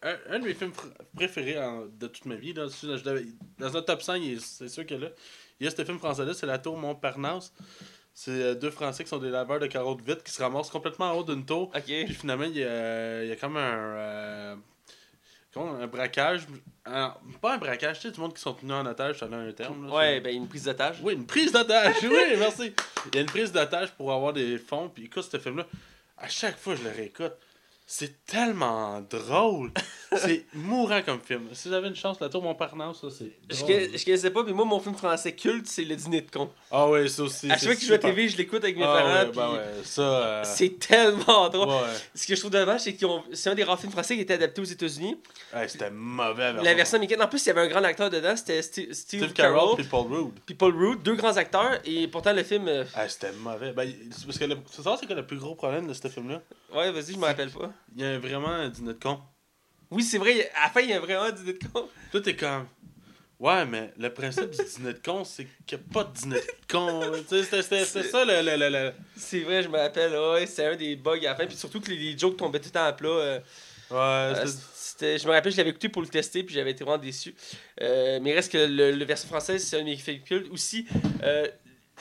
un, 0.02 0.16
un- 0.30 0.38
de 0.38 0.44
mes 0.44 0.54
films 0.54 0.70
pr- 0.70 0.92
préférés 1.16 1.58
en- 1.58 1.84
de 1.86 2.06
toute 2.06 2.24
ma 2.26 2.36
vie. 2.36 2.52
Là, 2.54 2.66
dans 3.58 3.76
un 3.76 3.82
top 3.82 4.02
100, 4.02 4.14
il 4.14 4.34
est- 4.34 4.40
c'est 4.40 4.68
sûr 4.68 4.86
que 4.86 4.94
là. 4.94 5.08
Il 5.58 5.64
y 5.64 5.66
a 5.66 5.70
ce 5.70 5.84
film 5.84 5.98
français-là, 5.98 6.32
c'est 6.32 6.46
La 6.46 6.58
Tour 6.58 6.76
Montparnasse. 6.78 7.52
C'est 8.18 8.30
euh, 8.30 8.54
deux 8.54 8.70
Français 8.70 9.04
qui 9.04 9.10
sont 9.10 9.18
des 9.18 9.28
laveurs 9.28 9.60
de 9.60 9.66
de 9.66 10.02
vitre 10.02 10.24
qui 10.24 10.32
se 10.32 10.42
ramassent 10.42 10.70
complètement 10.70 11.10
en 11.10 11.18
haut 11.18 11.22
d'une 11.22 11.44
tour. 11.44 11.70
Ok. 11.76 11.82
Puis 11.84 12.14
finalement, 12.14 12.44
il 12.44 12.56
y 12.56 12.64
a, 12.64 13.22
il 13.22 13.28
y 13.28 13.32
a 13.32 13.36
comme 13.36 13.58
un. 13.58 13.60
euh, 13.60 14.56
comment, 15.52 15.74
un 15.74 15.86
braquage. 15.86 16.46
un- 16.86 17.14
pas 17.42 17.56
un 17.56 17.58
braquage, 17.58 18.00
tu 18.00 18.08
sais, 18.08 18.14
du 18.14 18.18
monde 18.18 18.32
qui 18.32 18.40
sont 18.40 18.54
tenus 18.54 18.72
en 18.72 18.86
otage, 18.86 19.18
ça 19.18 19.26
a 19.26 19.34
un 19.34 19.52
terme. 19.52 19.86
là, 19.86 19.94
Ouais, 19.94 20.20
ben 20.20 20.34
une 20.34 20.48
prise 20.48 20.64
d'otage. 20.64 20.96
oui, 21.02 21.12
une 21.12 21.26
prise 21.26 21.52
d'otage. 21.52 21.96
oui, 22.04 22.36
merci. 22.38 22.72
Il 23.12 23.16
y 23.16 23.18
a 23.18 23.20
une 23.20 23.26
prise 23.26 23.52
d'otage 23.52 23.92
pour 23.92 24.10
avoir 24.10 24.32
des 24.32 24.56
fonds. 24.56 24.88
Puis 24.88 25.04
écoute, 25.04 25.28
ce 25.30 25.38
film-là, 25.38 25.66
à 26.16 26.26
chaque 26.28 26.56
fois 26.58 26.74
je 26.74 26.84
le 26.84 26.90
réécoute, 26.96 27.34
c'est 27.88 28.24
tellement 28.26 29.00
drôle. 29.00 29.70
c'est 30.16 30.44
mourant 30.54 31.02
comme 31.02 31.20
film. 31.20 31.48
Si 31.52 31.68
j'avais 31.68 31.86
une 31.86 31.94
chance, 31.94 32.18
La 32.20 32.28
Tour 32.28 32.42
Montparnasse, 32.42 33.00
ça, 33.00 33.08
c'est. 33.10 33.30
Je, 33.48 33.56
je 33.96 34.04
connaissais 34.04 34.30
pas, 34.30 34.42
mais 34.42 34.52
moi, 34.52 34.64
mon 34.64 34.80
film 34.80 34.96
français 34.96 35.32
culte, 35.36 35.68
c'est 35.68 35.84
Le 35.84 35.94
Dîner 35.94 36.22
de 36.22 36.30
con. 36.30 36.50
Ah 36.72 36.88
ouais, 36.88 37.06
ça 37.08 37.22
aussi. 37.22 37.48
À 37.50 37.54
chaque 37.56 37.62
fois 37.64 37.74
que 37.76 37.80
je 37.82 37.86
joue 37.86 37.94
à. 37.94 37.98
TV, 37.98 38.28
je 38.28 38.36
l'écoute 38.36 38.64
avec 38.64 38.76
mes 38.76 38.82
Ah 38.82 38.86
parents. 38.86 39.14
ouais, 39.26 39.32
ben 39.32 39.52
ouais, 39.52 39.84
ça. 39.84 40.02
euh, 40.02 40.42
C'est 40.44 40.78
tellement 40.80 41.48
drôle. 41.48 41.68
Ouais. 41.68 41.90
Ce 42.14 42.26
que 42.26 42.34
je 42.34 42.40
trouve 42.40 42.50
dommage, 42.50 42.80
c'est 42.80 42.94
qu'ils 42.94 43.06
ont. 43.06 43.22
C'est 43.32 43.50
un 43.50 43.54
des 43.54 43.62
rares 43.64 43.78
films 43.78 43.92
français 43.92 44.16
qui 44.16 44.22
été 44.22 44.34
adapté 44.34 44.60
aux 44.60 44.64
États-Unis. 44.64 45.16
Hey, 45.54 45.68
c'était 45.68 45.90
mauvais. 45.90 46.54
La 46.54 46.74
version 46.74 46.96
américaine. 46.96 47.22
En 47.22 47.28
plus, 47.28 47.44
il 47.44 47.48
y 47.48 47.50
avait 47.52 47.60
un 47.62 47.68
grand 47.68 47.84
acteur 47.84 48.10
dedans, 48.10 48.34
c'était 48.36 48.62
Steve, 48.62 48.92
Steve 48.94 49.32
Carell 49.32 49.76
puis 49.76 49.84
Paul 49.84 50.06
Rudd. 50.12 50.32
puis 50.44 50.54
Paul 50.56 50.74
Rudd, 50.76 51.02
deux 51.02 51.14
grands 51.14 51.36
acteurs. 51.36 51.78
Et 51.84 52.08
pourtant, 52.08 52.32
le 52.32 52.42
film. 52.42 52.66
Hey, 52.68 52.84
c'était 53.08 53.30
mauvais. 53.32 53.72
Ben, 53.72 53.92
parce 54.26 54.38
que 54.38 54.44
le... 54.44 54.56
c'est 54.72 54.82
ça, 54.82 54.96
c'est 54.98 55.06
quoi 55.06 55.14
le 55.14 55.24
plus 55.26 55.38
gros 55.38 55.54
problème 55.54 55.86
de 55.86 55.92
ce 55.94 56.08
film-là? 56.08 56.42
Ouais, 56.74 56.90
vas-y, 56.90 57.12
je 57.12 57.18
me 57.18 57.24
rappelle 57.26 57.50
pas. 57.50 57.70
Il 57.94 58.02
y 58.02 58.04
a 58.04 58.18
vraiment 58.18 58.48
un 58.50 58.68
dîner 58.68 58.94
de 58.94 58.98
con. 58.98 59.20
Oui, 59.90 60.02
c'est 60.02 60.18
vrai, 60.18 60.50
à 60.54 60.64
la 60.64 60.70
fin, 60.70 60.80
il 60.80 60.90
y 60.90 60.92
a 60.92 61.00
vraiment 61.00 61.22
un 61.24 61.32
dîner 61.32 61.52
de 61.54 61.66
con. 61.72 61.88
Toi, 62.10 62.20
t'es 62.20 62.34
comme. 62.36 62.66
Ouais, 63.38 63.66
mais 63.66 63.92
le 63.98 64.12
principe 64.12 64.50
du 64.50 64.56
dîner 64.64 64.94
de 64.94 64.98
con, 64.98 65.22
c'est 65.24 65.46
qu'il 65.66 65.76
n'y 65.78 65.84
a 65.84 65.92
pas 65.92 66.04
de 66.04 66.12
dîner 66.12 66.36
de 66.36 66.72
con. 66.72 67.12
C'était 67.28 67.62
ça 67.62 68.24
le. 68.24 68.42
le, 68.42 68.56
le, 68.56 68.68
le- 68.70 68.92
C'est 69.16 69.40
vrai, 69.40 69.62
je 69.62 69.68
me 69.68 69.76
rappelle, 69.78 70.12
ouais, 70.12 70.46
c'est 70.46 70.66
un 70.66 70.76
des 70.76 70.96
bugs 70.96 71.18
à 71.18 71.30
la 71.30 71.34
fin. 71.36 71.46
Puis 71.46 71.56
surtout 71.56 71.80
que 71.80 71.90
les, 71.90 71.96
les 71.98 72.18
jokes 72.18 72.36
tombaient 72.36 72.58
tout 72.60 72.66
le 72.68 72.72
temps 72.72 72.84
à 72.86 72.92
plat. 72.92 73.08
euh, 73.08 73.40
Ouais, 73.88 73.96
euh, 73.98 74.46
c'était- 74.74 75.16
je 75.18 75.26
me 75.28 75.32
rappelle, 75.32 75.52
je 75.52 75.58
l'avais 75.58 75.70
écouté 75.70 75.88
pour 75.88 76.02
le 76.02 76.08
tester, 76.08 76.42
puis 76.42 76.54
j'avais 76.56 76.72
été 76.72 76.82
vraiment 76.82 76.98
déçu. 77.00 77.36
Euh, 77.80 78.18
mais 78.20 78.32
reste 78.34 78.50
que 78.50 78.58
le, 78.58 78.90
le 78.90 79.04
version 79.04 79.28
française, 79.28 79.64
c'est 79.64 79.76
un 79.78 79.84
de 79.84 79.84
mes. 79.84 80.48
Aussi, 80.50 80.86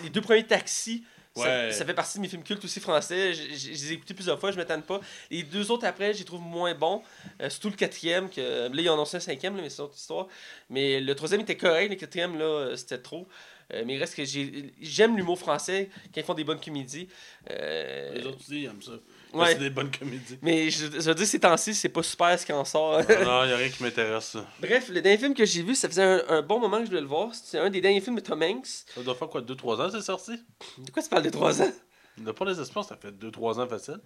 les 0.04 0.10
deux 0.10 0.22
premiers 0.22 0.46
taxis. 0.48 1.04
Ça, 1.38 1.42
Ouais. 1.44 1.72
ça 1.74 1.84
fait 1.86 1.94
partie 1.94 2.18
de 2.18 2.22
mes 2.22 2.30
films 2.30 2.44
cultes 2.44 2.64
aussi 2.64 2.80
français. 2.80 3.34
Je, 3.34 3.44
je- 3.54 3.58
je 3.58 3.70
les 3.70 3.92
ai 3.92 3.94
écoutés 3.96 4.14
plusieurs 4.14 4.40
fois, 4.40 4.52
je 4.54 4.58
m'étonne 4.58 4.84
pas. 4.84 5.02
Les 5.30 5.44
deux 5.44 5.70
autres 5.70 5.86
après, 5.86 6.14
je 6.14 6.20
les 6.20 6.24
trouve 6.26 6.40
moins 6.42 6.74
bons. 6.74 7.02
Euh, 7.42 7.50
surtout 7.50 7.70
le 7.72 7.76
quatrième, 7.76 8.30
que 8.30 8.40
là, 8.42 8.70
ils 8.82 8.88
en 8.90 8.94
ont 8.94 8.96
annoncé 8.96 9.18
un 9.18 9.20
cinquième, 9.20 9.56
là, 9.58 9.62
mais 9.62 9.70
c'est 9.70 9.80
une 9.80 9.86
autre 9.86 9.98
histoire. 9.98 10.28
Mais 10.70 11.02
le 11.02 11.14
troisième 11.14 11.42
était 11.42 11.58
correct, 11.58 11.90
le 11.90 11.96
quatrième, 11.96 12.38
là, 12.40 12.46
euh, 12.46 12.76
c'était 12.78 13.00
trop. 13.00 13.28
Euh, 13.74 13.84
mais 13.86 13.96
il 13.96 14.00
reste 14.00 14.16
que 14.16 14.24
j'ai- 14.26 14.72
j'aime 14.80 15.18
l'humour 15.18 15.40
français 15.40 15.90
quand 16.14 16.22
ils 16.22 16.24
font 16.24 16.34
des 16.36 16.44
bonnes 16.44 16.60
comédies. 16.60 17.08
Euh, 17.50 18.14
Les 18.14 18.26
autres 18.26 18.38
aussi, 18.40 18.62
ils 18.62 18.66
aiment 18.66 18.82
ça. 18.82 18.92
ouais. 19.34 19.54
C'est 19.54 19.60
des 19.60 19.70
bonnes 19.72 19.90
comédies. 19.90 20.38
Mais 20.44 20.70
je, 20.70 20.86
je 20.86 21.00
veux 21.00 21.16
dire, 21.16 21.26
ces 21.26 21.40
temps-ci, 21.40 21.74
c'est 21.74 21.90
pas 21.90 22.04
super 22.04 22.40
ce 22.40 22.46
qui 22.46 22.54
en 22.54 22.64
sort. 22.64 23.00
non, 23.00 23.06
il 23.44 23.48
n'y 23.48 23.54
a 23.54 23.58
rien 23.58 23.70
qui 23.70 23.82
m'intéresse. 23.82 24.38
Bref, 24.62 24.90
le 24.90 25.02
dernier 25.02 25.18
film 25.18 25.34
que 25.34 25.46
j'ai 25.46 25.64
vu, 25.64 25.74
ça 25.74 25.90
faisait 25.90 26.04
un, 26.04 26.24
un 26.30 26.42
bon 26.44 26.60
moment 26.60 26.78
que 26.78 26.84
je 26.86 26.90
voulais 26.90 27.02
le 27.02 27.08
voir. 27.08 27.34
C'est 27.34 27.58
un 27.58 27.70
des 27.72 27.82
derniers 27.82 28.02
films 28.02 28.18
de 28.18 28.22
Tom 28.22 28.42
Hanks. 28.44 28.68
Ça 28.94 29.02
doit 29.02 29.16
faire 29.16 29.30
quoi, 29.30 29.42
2-3 29.42 29.82
ans, 29.82 29.90
c'est 29.92 30.02
sorti? 30.02 30.34
De 30.78 30.92
quoi 30.92 31.02
tu 31.02 31.10
parles 31.10 31.24
de 31.24 31.30
3 31.32 31.62
ans? 31.64 31.72
Il 32.20 32.24
n'a 32.24 32.34
pas 32.34 32.46
les 32.46 32.60
espions, 32.60 32.84
ça 32.84 32.96
fait 32.96 33.12
2-3 33.12 33.60
ans 33.60 33.68
facile. 33.68 33.98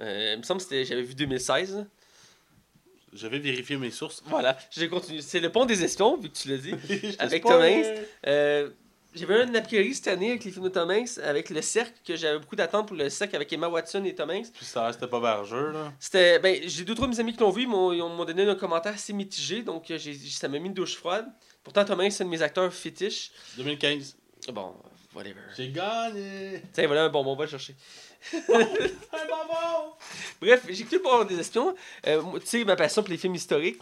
euh, 0.00 0.34
Il 0.34 0.38
me 0.38 0.42
semble 0.44 0.58
que 0.60 0.64
c'était- 0.68 0.84
j'avais 0.84 1.02
vu 1.02 1.14
2016. 1.16 1.76
là. 1.76 1.84
J'avais 3.12 3.40
vérifié 3.40 3.76
mes 3.76 3.90
sources. 3.90 4.22
Voilà, 4.26 4.56
j'ai 4.70 4.88
continué. 4.88 5.20
C'est 5.20 5.40
le 5.40 5.50
pont 5.50 5.64
des 5.66 5.82
espions, 5.82 6.16
vu 6.16 6.30
que 6.30 6.36
tu 6.38 6.48
l'as 6.48 6.58
dit. 6.58 6.72
Avec. 7.18 7.42
Tom 7.42 7.60
Hanks. 7.60 7.86
Euh, 8.28 8.70
j'avais 9.14 9.42
un 9.42 9.54
a 9.54 9.60
priori 9.60 9.94
cette 9.94 10.08
année 10.08 10.30
avec 10.30 10.44
les 10.44 10.50
films 10.50 10.64
de 10.64 10.68
Tom 10.68 10.90
Hanks, 10.90 11.18
avec 11.22 11.50
Le 11.50 11.62
Cercle, 11.62 11.92
que 12.04 12.14
j'avais 12.14 12.38
beaucoup 12.38 12.56
d'attentes 12.56 12.86
pour 12.86 12.96
Le 12.96 13.08
Cercle 13.08 13.36
avec 13.36 13.52
Emma 13.52 13.68
Watson 13.68 14.04
et 14.04 14.14
Tom 14.14 14.30
Hanks. 14.30 14.52
Puis 14.52 14.64
ça 14.64 14.86
restait 14.86 15.08
pas 15.08 15.20
bargeux, 15.20 15.72
là. 15.72 15.92
C'était, 15.98 16.38
ben, 16.38 16.60
j'ai 16.64 16.84
deux 16.84 16.94
trois 16.94 17.08
de 17.08 17.12
mes 17.12 17.20
amis 17.20 17.32
qui 17.32 17.40
l'ont 17.40 17.50
vu, 17.50 17.62
ils 17.62 17.68
m'ont, 17.68 18.24
donné 18.24 18.48
un 18.48 18.54
commentaire 18.54 18.94
assez 18.94 19.12
mitigé, 19.12 19.62
donc 19.62 19.90
euh, 19.90 19.98
j'ai, 19.98 20.14
ça 20.14 20.48
m'a 20.48 20.58
mis 20.58 20.66
une 20.66 20.74
douche 20.74 20.96
froide. 20.96 21.26
Pourtant, 21.64 21.84
Tom 21.84 22.00
Hanks, 22.00 22.12
c'est 22.12 22.22
un 22.22 22.26
de 22.26 22.30
mes 22.30 22.42
acteurs 22.42 22.72
fétiches. 22.72 23.32
2015. 23.56 24.16
Bon, 24.52 24.74
whatever. 25.14 25.40
J'ai 25.56 25.70
gagné! 25.70 26.62
Tiens, 26.72 26.86
voilà 26.86 27.04
un 27.04 27.08
bonbon, 27.08 27.32
on 27.32 27.36
va 27.36 27.44
le 27.44 27.50
chercher. 27.50 27.74
Un 28.32 28.38
bonbon! 28.48 29.94
Bref, 30.40 30.62
j'ai 30.68 30.80
écouté 30.80 30.98
pour 30.98 31.24
des 31.24 31.38
espions. 31.38 31.74
Euh, 32.06 32.22
tu 32.40 32.46
sais, 32.46 32.64
ma 32.64 32.76
passion 32.76 33.02
pour 33.02 33.10
les 33.10 33.16
films 33.16 33.34
historiques. 33.34 33.80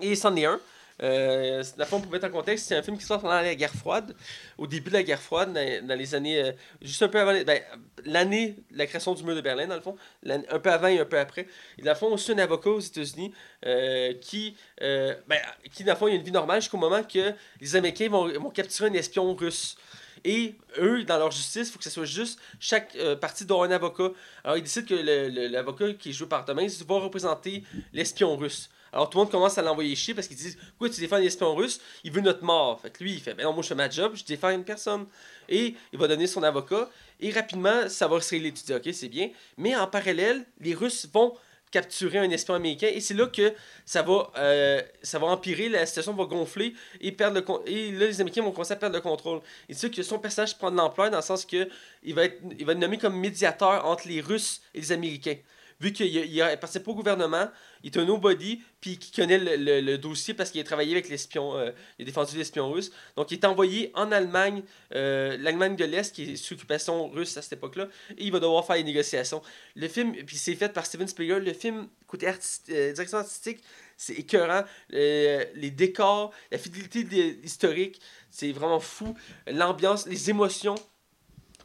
Et 0.00 0.14
c'en 0.14 0.34
est 0.36 0.44
un. 0.44 0.60
Euh, 1.02 1.62
la 1.76 1.84
fois, 1.84 1.98
pour 1.98 2.10
mettre 2.10 2.26
en 2.26 2.30
contexte, 2.30 2.66
c'est 2.66 2.76
un 2.76 2.82
film 2.82 2.96
qui 2.96 3.04
sort 3.04 3.20
pendant 3.20 3.34
la 3.34 3.54
guerre 3.54 3.74
froide, 3.74 4.14
au 4.56 4.66
début 4.66 4.88
de 4.88 4.94
la 4.94 5.02
guerre 5.02 5.20
froide, 5.20 5.52
dans, 5.52 5.98
les 5.98 6.14
années. 6.14 6.42
euh, 6.42 6.52
juste 6.80 7.02
un 7.02 7.08
peu 7.08 7.20
avant. 7.20 7.32
Ben, 7.44 7.60
l'année 8.04 8.56
de 8.70 8.78
la 8.78 8.86
création 8.86 9.14
du 9.14 9.22
mur 9.24 9.34
de 9.34 9.40
Berlin, 9.40 9.66
dans 9.66 9.74
le 9.74 9.80
fond. 9.80 9.96
Un 10.26 10.58
peu 10.58 10.70
avant 10.70 10.88
et 10.88 10.98
un 10.98 11.04
peu 11.04 11.18
après. 11.18 11.46
Et 11.78 11.82
dans 11.82 11.92
le 11.92 11.96
fond, 11.96 12.12
aussi 12.12 12.32
un 12.32 12.38
avocat 12.38 12.70
aux 12.70 12.80
États-Unis 12.80 13.32
euh, 13.66 14.14
qui. 14.20 14.56
euh, 14.82 15.14
ben, 15.26 15.38
qui, 15.72 15.84
dans 15.84 15.92
le 15.92 15.98
fond, 15.98 16.08
il 16.08 16.12
a 16.12 16.16
une 16.16 16.22
vie 16.22 16.32
normale 16.32 16.60
jusqu'au 16.60 16.78
moment 16.78 17.02
que 17.02 17.34
les 17.60 17.76
Américains 17.76 18.08
vont, 18.08 18.28
vont 18.40 18.50
capturer 18.50 18.88
un 18.88 18.94
espion 18.94 19.34
russe. 19.34 19.76
Et 20.24 20.54
eux, 20.78 21.04
dans 21.04 21.18
leur 21.18 21.30
justice, 21.30 21.68
il 21.68 21.72
faut 21.72 21.78
que 21.78 21.84
ce 21.84 21.90
soit 21.90 22.06
juste. 22.06 22.40
Chaque 22.58 22.96
partie 23.20 23.44
doit 23.44 23.66
un 23.66 23.70
avocat. 23.70 24.10
Alors, 24.42 24.56
ils 24.56 24.62
décident 24.62 24.86
que 24.86 25.52
l'avocat 25.52 25.92
qui 25.92 26.08
est 26.08 26.12
joué 26.12 26.26
par 26.26 26.44
Thomas 26.44 26.66
va 26.88 26.98
représenter 26.98 27.62
l'espion 27.92 28.34
russe. 28.34 28.70
Alors, 28.96 29.10
tout 29.10 29.18
le 29.18 29.24
monde 29.24 29.30
commence 29.30 29.58
à 29.58 29.62
l'envoyer 29.62 29.94
chier 29.94 30.14
parce 30.14 30.26
qu'ils 30.26 30.38
disent 30.38 30.56
Pourquoi 30.70 30.88
tu 30.88 31.00
défends 31.00 31.18
l'espion 31.18 31.54
russe? 31.54 31.82
Il 32.02 32.12
veut 32.12 32.22
notre 32.22 32.42
mort. 32.42 32.80
Fait 32.80 32.90
que 32.90 33.04
lui, 33.04 33.12
il 33.12 33.20
fait 33.20 33.34
Ben 33.34 33.44
non, 33.44 33.52
moi, 33.52 33.62
je 33.62 33.68
fais 33.68 33.74
ma 33.74 33.90
job, 33.90 34.12
je 34.14 34.24
défends 34.24 34.48
une 34.48 34.64
personne. 34.64 35.04
Et 35.50 35.74
il 35.92 35.98
va 35.98 36.08
donner 36.08 36.26
son 36.26 36.42
avocat. 36.42 36.88
Et 37.20 37.30
rapidement, 37.30 37.90
ça 37.90 38.08
va 38.08 38.18
se 38.22 38.30
régler. 38.30 38.52
Tu 38.52 38.64
dis 38.64 38.72
Ok, 38.72 38.88
c'est 38.94 39.08
bien. 39.08 39.28
Mais 39.58 39.76
en 39.76 39.86
parallèle, 39.86 40.46
les 40.60 40.72
Russes 40.72 41.06
vont 41.12 41.34
capturer 41.70 42.20
un 42.20 42.30
espion 42.30 42.54
américain 42.54 42.88
et 42.90 43.00
c'est 43.00 43.12
là 43.12 43.26
que 43.26 43.52
ça 43.84 44.00
va 44.00 44.30
euh, 44.38 44.80
ça 45.02 45.18
va 45.18 45.26
empirer 45.26 45.68
la 45.68 45.84
situation 45.84 46.14
va 46.14 46.24
gonfler 46.24 46.74
et 47.00 47.10
perdre 47.10 47.40
le 47.40 47.68
et 47.68 47.90
là 47.90 48.06
les 48.06 48.20
américains 48.20 48.42
vont 48.42 48.52
commencer 48.52 48.74
à 48.74 48.76
perdre 48.76 48.94
le 48.94 49.02
contrôle 49.02 49.40
et 49.68 49.74
c'est 49.74 49.90
que 49.90 50.04
son 50.04 50.20
personnage 50.20 50.56
prend 50.56 50.70
de 50.70 50.76
l'ampleur 50.76 51.10
dans 51.10 51.16
le 51.16 51.24
sens 51.24 51.44
que 51.44 51.68
il 52.04 52.14
va 52.14 52.26
être 52.26 52.40
va 52.64 52.72
être 52.72 52.78
nommé 52.78 52.98
comme 52.98 53.18
médiateur 53.18 53.84
entre 53.84 54.06
les 54.06 54.20
Russes 54.20 54.62
et 54.74 54.80
les 54.80 54.92
Américains 54.92 55.38
vu 55.80 55.92
qu'il 55.92 56.06
il, 56.06 56.38
pas 56.38 56.68
au 56.86 56.94
gouvernement 56.94 57.48
il 57.86 57.92
est 57.92 57.98
un 58.00 58.04
nobody 58.04 58.60
puis 58.80 58.98
qui 58.98 59.12
connaît 59.12 59.38
le, 59.38 59.80
le- 59.80 59.96
dossier 59.98 60.34
parce 60.34 60.50
qu'il 60.50 60.60
a 60.60 60.64
travaillé 60.64 60.92
avec 60.92 61.08
l'espion 61.08 61.56
euh, 61.56 61.70
il 61.98 62.02
a 62.02 62.06
défendu 62.06 62.36
l'espion 62.36 62.70
russe 62.70 62.90
donc 63.16 63.30
il 63.30 63.34
est 63.34 63.44
envoyé 63.44 63.90
en 63.94 64.10
Allemagne 64.12 64.62
euh, 64.94 65.36
l'Allemagne 65.38 65.76
de 65.76 65.84
l'Est 65.84 66.14
qui 66.14 66.32
est 66.32 66.36
sous 66.36 66.54
occupation 66.54 67.08
russe 67.08 67.36
à 67.36 67.42
cette 67.42 67.54
époque-là 67.54 67.88
et 68.18 68.24
il 68.24 68.32
va 68.32 68.40
devoir 68.40 68.66
faire 68.66 68.76
les 68.76 68.84
négociations 68.84 69.40
le 69.74 69.88
film 69.88 70.12
puis 70.24 70.36
c'est 70.36 70.54
fait 70.56 70.72
par 70.72 70.84
Steven 70.84 71.08
Spielberg 71.08 71.44
le 71.44 71.52
film 71.52 71.88
côté 72.06 72.26
artiste- 72.26 72.70
euh, 72.70 72.92
direction 72.92 73.18
artistique 73.18 73.62
C'est 73.98 74.12
écœurant. 74.14 74.64
Les 74.90 75.70
décors, 75.70 76.30
la 76.52 76.58
fidélité 76.58 77.40
historique, 77.42 77.98
c'est 78.30 78.52
vraiment 78.52 78.78
fou. 78.80 79.16
L'ambiance, 79.46 80.06
les 80.06 80.28
émotions. 80.28 80.74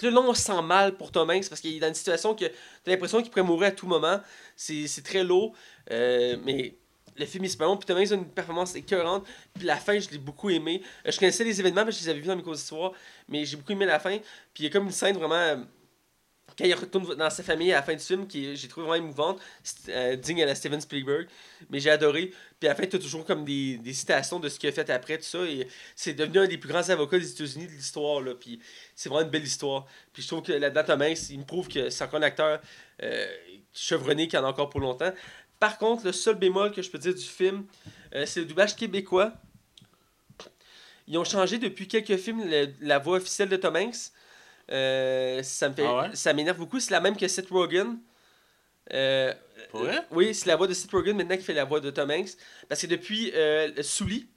Puis 0.02 0.10
Là, 0.10 0.20
on 0.20 0.34
se 0.34 0.42
sent 0.42 0.62
mal 0.64 0.96
pour 0.96 1.12
Tom 1.12 1.30
Hanks 1.30 1.48
parce 1.48 1.62
qu'il 1.62 1.76
est 1.76 1.80
dans 1.80 1.88
une 1.88 1.94
situation 1.94 2.34
que 2.34 2.46
t'as 2.46 2.92
l'impression 2.92 3.22
qu'il 3.22 3.30
pourrait 3.30 3.44
mourir 3.44 3.68
à 3.68 3.72
tout 3.72 3.86
moment. 3.86 4.20
C'est 4.56 5.04
très 5.04 5.24
lourd. 5.24 5.54
Euh, 5.92 6.38
mais 6.44 6.76
le 7.16 7.26
film 7.28 7.44
est 7.44 7.50
super 7.50 7.68
bon. 7.68 7.78
Puis 7.78 7.86
Tom 7.86 7.98
Hanks 8.00 8.12
a 8.12 8.16
une 8.16 8.26
performance 8.26 8.74
écœurante. 8.74 9.28
Puis 9.54 9.64
la 9.64 9.76
fin, 9.78 10.00
je 10.00 10.10
l'ai 10.10 10.18
beaucoup 10.18 10.50
aimé. 10.50 10.82
Euh, 11.06 11.12
je 11.12 11.20
connaissais 11.20 11.44
les 11.44 11.60
événements 11.60 11.84
parce 11.84 11.98
que 11.98 12.02
je 12.02 12.08
les 12.08 12.10
avais 12.10 12.20
vus 12.20 12.28
dans 12.28 12.36
mes 12.36 12.42
cours 12.42 12.56
d'histoire. 12.56 12.94
Mais 13.30 13.46
j'ai 13.46 13.58
beaucoup 13.58 13.74
aimé 13.74 13.86
la 13.86 14.00
fin. 14.00 14.18
Puis 14.56 14.64
il 14.64 14.64
y 14.64 14.68
a 14.68 14.70
comme 14.72 14.86
une 14.86 14.92
scène 14.92 15.18
vraiment. 15.18 15.66
Quand 16.58 16.66
il 16.66 16.74
retourne 16.74 17.16
dans 17.16 17.30
sa 17.30 17.44
famille 17.44 17.72
à 17.72 17.78
la 17.78 17.84
fin 17.84 17.94
du 17.94 18.04
film, 18.04 18.28
qui 18.28 18.56
j'ai 18.56 18.68
trouvé 18.68 18.88
vraiment 18.88 19.06
émouvante, 19.06 19.40
euh, 19.90 20.16
digne 20.16 20.44
à 20.44 20.46
la 20.46 20.56
Steven 20.56 20.82
Spielberg, 20.82 21.28
mais 21.70 21.80
j'ai 21.80 21.90
adoré. 21.90 22.32
Puis 22.60 22.68
à 22.68 22.72
la 22.72 22.76
fin, 22.76 22.86
tu 22.86 22.96
as 22.96 23.00
toujours 23.00 23.26
comme 23.26 23.46
des, 23.46 23.78
des 23.78 23.94
citations 23.94 24.40
de 24.40 24.50
ce 24.50 24.60
qu'il 24.60 24.70
a 24.70 24.72
fait 24.72 24.90
après, 24.90 25.18
tout 25.18 25.24
ça, 25.24 25.44
et 25.44 25.68
c'est 25.96 26.14
devenu 26.14 26.40
un 26.40 26.48
des 26.48 26.58
plus 26.58 26.70
grands 26.70 26.90
avocats 26.90 27.20
des 27.20 27.32
États-Unis 27.32 27.68
de 27.68 27.72
l'histoire, 27.72 28.22
là, 28.22 28.36
puis 28.36 28.60
c'est 28.96 29.10
vraiment 29.10 29.26
une 29.26 29.32
belle 29.32 29.44
histoire. 29.44 29.86
Puis 30.14 30.24
je 30.24 30.28
trouve 30.28 30.42
que 30.44 30.52
là-dedans, 30.52 30.84
Tom 30.86 31.02
Hanks, 31.02 31.30
il 31.30 31.40
me 31.40 31.46
prouve 31.46 31.68
que 31.68 31.90
c'est 31.90 32.04
encore 32.04 32.20
un 32.20 32.24
acteur 32.24 32.62
euh, 33.04 33.28
chevronné 33.74 34.28
qui 34.28 34.38
en 34.38 34.44
a 34.44 34.48
encore 34.48 34.70
pour 34.70 34.80
longtemps. 34.80 35.12
Par 35.60 35.78
contre, 35.78 36.06
le 36.06 36.12
seul 36.12 36.36
bémol 36.36 36.72
que 36.72 36.82
je 36.82 36.90
peux 36.90 36.98
dire 36.98 37.14
du 37.14 37.22
film, 37.22 37.66
euh, 38.16 38.26
c'est 38.26 38.40
le 38.40 38.46
doublage 38.48 38.76
québécois. 38.76 39.34
Ils 41.08 41.18
ont 41.18 41.24
changé 41.24 41.58
depuis 41.60 41.88
quelques 41.88 42.18
films 42.18 42.44
la 42.80 43.00
voix 43.00 43.18
officielle 43.18 43.50
de 43.50 43.58
Tom 43.58 43.76
Hanks. 43.76 44.12
Euh, 44.72 45.44
ça 45.44 45.70
me 45.70 45.76
fait, 45.76 45.84
Ah 45.86 46.02
ouais? 46.10 46.16
ça 46.16 46.34
m'énerve 46.34 46.58
beaucoup. 46.58 46.80
C'est 46.80 46.92
la 46.92 47.02
même 47.02 47.18
que 47.18 47.28
Seth 47.28 47.50
Rogen. 47.50 47.98
Euh, 48.94 49.34
Pour 49.72 49.82
vrai? 49.82 50.00
oui, 50.12 50.34
c'est 50.34 50.48
la 50.48 50.56
voix 50.56 50.68
de 50.68 50.74
Seth 50.74 50.92
Rogen 50.92 51.16
maintenant 51.16 51.38
qui 51.38 51.44
fait 51.44 51.54
la 51.54 51.66
voix 51.66 51.80
de 51.80 51.90
Tom 51.92 52.10
Hanks. 52.12 52.32
Parce 52.70 52.82
que 52.82 52.88
depuis 52.88 53.32
euh, 53.34 53.72
Sully, 53.84 54.28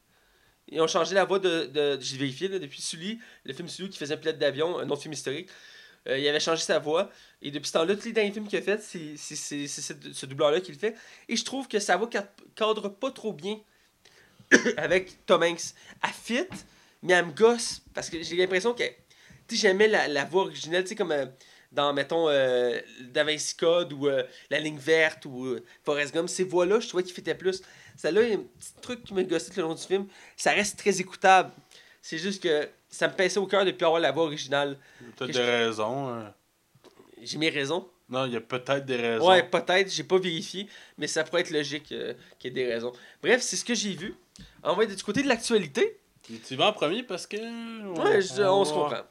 ils 0.69 0.81
ont 0.81 0.87
changé 0.87 1.15
la 1.15 1.25
voix 1.25 1.39
de. 1.39 1.67
de 1.67 1.99
J'ai 2.01 2.17
vérifié, 2.19 2.49
là, 2.49 2.59
depuis 2.59 2.83
Sully, 2.83 3.19
le 3.45 3.53
film 3.55 3.69
Sully 3.69 3.91
qui 3.91 3.99
faisait 3.99 4.15
un 4.15 4.19
pilote 4.19 4.39
d'avion, 4.39 4.79
un 4.79 4.89
autre 4.91 5.03
film 5.03 5.13
historique. 5.15 5.49
euh, 6.09 6.19
il 6.19 6.27
avait 6.29 6.41
changé 6.41 6.63
sa 6.63 6.79
voix. 6.79 7.11
Et 7.43 7.51
depuis 7.51 7.69
ce 7.69 7.73
temps-là, 7.75 7.95
tous 7.97 8.07
les 8.07 8.13
derniers 8.13 8.33
films 8.33 8.49
qu'il 8.49 8.59
a 8.59 8.63
fait, 8.63 8.81
c'est 8.81 9.17
ce, 9.17 10.27
doubleur-là 10.27 10.61
qui 10.61 10.73
le 10.73 10.79
fait. 10.79 10.95
Et 11.29 11.37
je 11.37 11.45
trouve 11.45 11.69
que 11.69 11.79
sa 11.79 11.97
voix 11.97 12.09
cad- 12.09 12.29
cadre 12.55 12.89
pas 12.89 13.11
trop 13.11 13.33
bien 13.33 13.59
avec 14.77 15.25
Tom 15.27 15.43
Hanks. 15.43 15.75
Elle 16.03 16.11
fit, 16.11 16.47
mais 17.03 17.13
elle 17.15 17.27
me 17.27 17.33
gosse. 17.33 17.83
Parce 17.95 18.11
que 18.11 18.23
j'ai 18.23 18.37
l'impression 18.37 18.75
que. 18.75 18.85
J'aimais 19.55 19.89
la, 19.89 20.09
la 20.09 20.25
voix 20.25 20.43
originale, 20.43 20.83
tu 20.83 20.91
sais, 20.91 20.95
comme 20.95 21.13
euh, 21.13 21.27
dans, 21.73 21.93
mettons, 21.93 22.29
euh, 22.29 22.79
Da 23.01 23.25
Vinci 23.25 23.57
Code 23.57 23.93
ou 23.93 24.07
euh, 24.09 24.23
La 24.51 24.61
Ligne 24.61 24.79
Verte 24.79 25.25
ou 25.27 25.45
euh, 25.47 25.65
Forrest 25.85 26.15
Gump. 26.15 26.29
Ces 26.29 26.45
voix-là, 26.45 26.81
je 26.81 26.89
trouvais 26.89 27.03
qu'ils 27.03 27.15
fitaient 27.15 27.35
plus. 27.35 27.63
Celle-là, 27.97 28.23
il 28.23 28.29
y 28.29 28.33
a 28.33 28.37
un 28.37 28.43
petit 28.43 28.73
truc 28.83 29.05
qui 29.05 29.15
me 29.15 29.23
gossait 29.23 29.51
tout 29.51 29.57
le 29.61 29.63
long 29.67 29.75
du 29.75 29.83
film. 29.83 30.07
Ça 30.37 30.53
reste 30.53 30.79
très 30.79 31.01
écoutable. 31.01 31.51
C'est 32.03 32.19
juste 32.19 32.43
que 32.43 32.69
ça 32.89 33.09
me 33.09 33.15
pinçait 33.15 33.39
au 33.39 33.47
cœur 33.47 33.65
de 33.65 33.71
plus 33.71 33.85
avoir 33.87 34.01
la 34.01 34.13
voix 34.13 34.25
originale. 34.25 34.77
T'as 35.17 35.27
Que 35.27 35.33
des 35.33 35.39
je- 35.39 35.43
raisons. 35.43 36.09
hein. 36.09 36.35
J'ai 37.23 37.39
mes 37.39 37.49
raisons. 37.51 37.89
Non, 38.11 38.27
il 38.27 38.33
y 38.35 38.37
a 38.37 38.41
peut-être 38.41 38.85
des 38.85 38.97
raisons. 38.97 39.27
Ouais, 39.27 39.43
peut-être, 39.43 39.91
j'ai 39.91 40.05
pas 40.05 40.19
vérifié, 40.19 40.69
mais 40.99 41.07
ça 41.07 41.25
pourrait 41.25 41.41
être 41.41 41.51
logique 41.51 41.91
euh, 41.93 42.13
qu'il 42.39 42.55
y 42.55 42.61
ait 42.61 42.65
des 42.67 42.71
raisons. 42.73 42.93
Bref, 43.23 43.41
c'est 43.41 43.57
ce 43.57 43.65
que 43.65 43.75
j'ai 43.75 43.95
vu. 43.95 44.15
On 44.63 44.75
va 44.75 44.85
être 44.85 44.95
du 44.95 45.03
côté 45.03 45.23
de 45.23 45.29
l'actualité. 45.29 45.99
Tu 46.47 46.55
vas 46.57 46.69
en 46.69 46.73
premier 46.75 47.03
parce 47.03 47.27
que. 47.27 47.37
Ouais, 47.37 48.21
je- 48.21 48.43
on 48.43 48.65
se 48.67 48.73
comprend. 48.75 49.03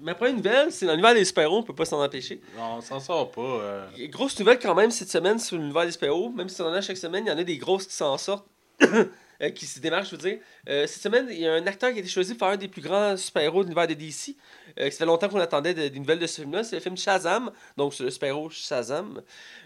Ma 0.00 0.14
première 0.14 0.34
nouvelle, 0.36 0.72
c'est 0.72 0.86
dans 0.86 0.92
l'univers 0.92 1.14
des 1.14 1.24
super 1.24 1.52
on 1.52 1.62
peut 1.62 1.74
pas 1.74 1.84
s'en 1.84 2.02
empêcher. 2.02 2.40
Non, 2.56 2.76
on 2.76 2.80
s'en 2.80 3.00
sort 3.00 3.30
pas. 3.30 3.40
euh. 3.42 3.86
Grosse 4.08 4.38
nouvelle 4.38 4.58
quand 4.58 4.74
même 4.74 4.90
cette 4.90 5.10
semaine 5.10 5.38
sur 5.38 5.56
l'univers 5.56 5.84
des 5.84 5.92
super 5.92 6.10
même 6.34 6.48
si 6.48 6.60
on 6.62 6.66
en 6.66 6.72
a 6.72 6.80
chaque 6.80 6.96
semaine, 6.96 7.24
il 7.26 7.30
y 7.30 7.32
en 7.32 7.38
a 7.38 7.44
des 7.44 7.56
grosses 7.56 7.86
qui 7.86 7.94
s'en 7.94 8.16
sortent. 8.18 8.46
euh, 8.82 9.50
qui 9.50 9.66
se 9.66 9.80
démarquent, 9.80 10.06
je 10.06 10.10
veux 10.12 10.18
dire. 10.30 10.38
Euh, 10.68 10.86
cette 10.86 11.02
semaine, 11.02 11.26
il 11.30 11.38
y 11.40 11.46
a 11.46 11.54
un 11.54 11.66
acteur 11.66 11.90
qui 11.90 11.96
a 11.96 12.00
été 12.00 12.08
choisi 12.08 12.34
pour 12.34 12.46
faire 12.46 12.54
un 12.54 12.56
des 12.56 12.68
plus 12.68 12.82
grands 12.82 13.16
super-héros 13.16 13.62
de 13.62 13.68
l'univers 13.68 13.86
de 13.88 13.94
DC. 13.94 14.36
Euh, 14.78 14.90
ça 14.90 14.98
fait 14.98 15.04
longtemps 15.06 15.28
qu'on 15.28 15.40
attendait 15.40 15.74
de- 15.74 15.88
des 15.88 15.98
nouvelles 15.98 16.18
de 16.20 16.26
ce 16.26 16.40
film-là. 16.40 16.62
C'est 16.64 16.76
le 16.76 16.80
film 16.82 16.96
Shazam, 16.96 17.50
donc 17.76 17.94
c'est 17.94 18.04
le 18.04 18.10
super-héros 18.10 18.50
Shazam. 18.50 19.22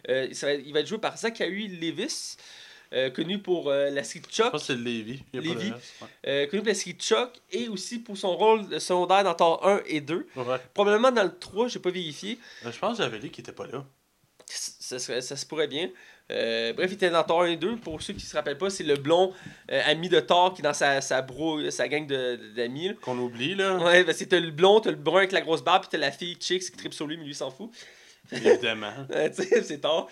Va- 0.07 0.25
il 0.55 0.73
va 0.73 0.81
être 0.81 0.87
joué 0.87 0.99
par 0.99 1.16
Zachary 1.18 1.68
Levis, 1.68 2.37
euh, 2.92 3.11
connu 3.11 3.38
pour 3.38 3.68
euh, 3.70 3.90
la 3.90 4.03
série 4.05 4.24
Je 4.29 4.35
Chuck. 4.35 4.51
pense 4.51 4.62
que 4.62 4.66
c'est 4.74 4.79
Lévi. 4.79 5.22
Lévi. 5.33 5.48
ouais. 5.70 5.72
Euh, 6.27 6.46
connu 6.46 6.62
pour 6.62 6.68
la 6.68 6.74
série 6.74 6.96
Chuck 6.98 7.31
et 7.51 7.68
aussi 7.68 7.98
pour 7.98 8.16
son 8.16 8.37
rôle 8.37 8.81
secondaire 8.81 9.24
dans 9.24 9.35
Thor 9.35 9.66
1 9.66 9.81
et 9.87 10.01
2. 10.01 10.27
Ouais. 10.37 10.57
Probablement 10.74 11.11
dans 11.12 11.24
le 11.24 11.38
3, 11.38 11.68
j'ai 11.68 11.79
pas 11.81 11.90
vérifié. 11.90 12.38
Euh, 12.64 12.72
Je 12.72 12.79
pense 12.79 12.96
que 12.98 13.03
j'avais 13.05 13.18
lu 13.18 13.31
qu'il 13.31 13.42
était 13.42 13.53
pas 13.53 13.66
là. 13.66 13.85
Ça, 14.46 14.98
se 14.98 15.44
pourrait 15.46 15.66
bien. 15.68 15.90
Euh, 16.31 16.72
bref, 16.72 16.90
il 16.90 16.94
était 16.94 17.11
dans 17.11 17.22
Thor 17.24 17.42
1 17.42 17.46
et 17.48 17.57
2. 17.57 17.77
Pour 17.77 18.01
ceux 18.01 18.14
qui 18.14 18.24
se 18.24 18.35
rappellent 18.35 18.57
pas, 18.59 18.70
c'est 18.70 18.85
le 18.85 18.96
blond 18.96 19.33
euh, 19.70 19.83
ami 19.87 20.09
de 20.09 20.20
Thor 20.20 20.55
qui 20.55 20.62
est 20.62 20.64
dans 20.64 20.72
sa, 20.72 21.01
sa, 21.03 21.20
bro, 21.20 21.70
sa 21.70 21.88
gang 21.88 22.07
d'amis. 22.07 22.94
Qu'on 23.03 23.18
oublie, 23.18 23.55
là. 23.55 23.77
Ouais, 23.77 24.05
ben, 24.05 24.14
c'est 24.14 24.31
le 24.33 24.51
blond, 24.51 24.81
t'as 24.81 24.90
le 24.90 24.96
brun 24.96 25.18
avec 25.18 25.33
la 25.33 25.40
grosse 25.42 25.62
barbe, 25.62 25.83
puis 25.83 25.90
t'as 25.92 25.98
la 25.98 26.11
fille 26.12 26.37
Chicks 26.40 26.62
qui 26.70 26.72
tripe 26.72 26.94
sur 26.94 27.07
lui, 27.07 27.16
mais 27.18 27.24
lui 27.24 27.33
il 27.33 27.35
s'en 27.35 27.51
fout. 27.51 27.70
Évidemment. 28.33 28.92
Euh, 29.11 29.29
tu 29.31 29.42
sais, 29.42 29.62
c'est 29.62 29.79
Thor. 29.81 30.09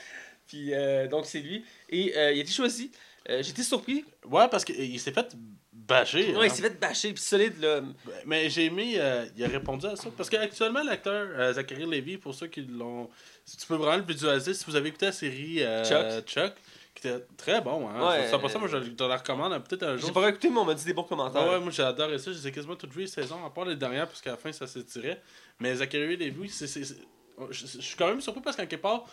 Puis 0.46 0.72
euh, 0.72 1.08
donc 1.08 1.26
c'est 1.26 1.40
lui. 1.40 1.64
Et 1.88 2.16
euh, 2.16 2.32
il 2.32 2.38
a 2.38 2.42
été 2.42 2.52
choisi. 2.52 2.90
Euh, 3.28 3.42
J'étais 3.42 3.62
surpris. 3.62 4.04
Ouais, 4.24 4.46
parce 4.48 4.64
qu'il 4.64 5.00
s'est 5.00 5.12
fait 5.12 5.36
bâcher. 5.72 6.32
Ouais, 6.32 6.36
hein. 6.36 6.44
il 6.44 6.50
s'est 6.50 6.62
fait 6.62 6.78
bâcher, 6.78 7.12
puis 7.12 7.22
solide 7.22 7.60
là. 7.60 7.80
Mais 8.24 8.48
j'ai 8.48 8.66
aimé, 8.66 8.94
euh, 8.96 9.26
il 9.36 9.44
a 9.44 9.48
répondu 9.48 9.86
à 9.86 9.96
ça. 9.96 10.08
Parce 10.16 10.30
qu'actuellement, 10.30 10.82
l'acteur 10.82 11.52
Zachary 11.54 11.86
Levy, 11.86 12.18
pour 12.18 12.34
ceux 12.34 12.46
qui 12.46 12.62
l'ont. 12.62 13.08
Si 13.44 13.56
tu 13.56 13.66
peux 13.66 13.74
vraiment 13.74 13.96
le 13.96 14.04
visualiser, 14.04 14.54
si 14.54 14.64
vous 14.66 14.76
avez 14.76 14.88
écouté 14.88 15.06
la 15.06 15.12
série 15.12 15.62
Chuck. 16.24 16.54
qui 16.94 17.08
était 17.08 17.24
très 17.36 17.60
bon. 17.60 17.88
Hein. 17.88 18.08
Ouais, 18.08 18.28
c'est 18.30 18.40
pas 18.40 18.48
ça, 18.48 18.58
moi 18.58 18.68
je 18.68 18.78
te 18.78 19.04
la 19.04 19.16
recommande 19.16 19.52
hein, 19.52 19.60
peut-être 19.60 19.82
un 19.82 19.96
J'ai 19.96 20.02
jour. 20.02 20.12
pas 20.12 20.28
écouté, 20.28 20.48
mais 20.48 20.58
on 20.58 20.64
m'a 20.64 20.74
dit 20.74 20.84
des 20.84 20.94
bons 20.94 21.02
commentaires. 21.02 21.42
Ah 21.44 21.50
ouais, 21.50 21.60
moi 21.60 21.70
j'ai 21.70 21.82
adoré 21.82 22.18
ça. 22.18 22.30
J'ai 22.32 22.52
quasiment 22.52 22.76
toutes 22.76 22.92
vu 22.92 23.00
les 23.02 23.06
saisons, 23.06 23.44
à 23.44 23.50
part 23.50 23.64
les 23.64 23.76
dernières, 23.76 24.06
parce 24.06 24.22
qu'à 24.22 24.30
la 24.30 24.36
fin 24.36 24.52
ça 24.52 24.66
s'étirait. 24.68 25.20
Mais 25.58 25.74
Zachary 25.74 26.16
Levy, 26.16 26.48
c'est. 26.48 26.66
je 27.50 27.66
suis 27.80 27.96
quand 27.96 28.06
même 28.08 28.20
surpris 28.20 28.40
parce 28.42 28.56
qu'en 28.56 28.66
quelque 28.66 28.80
part, 28.80 29.04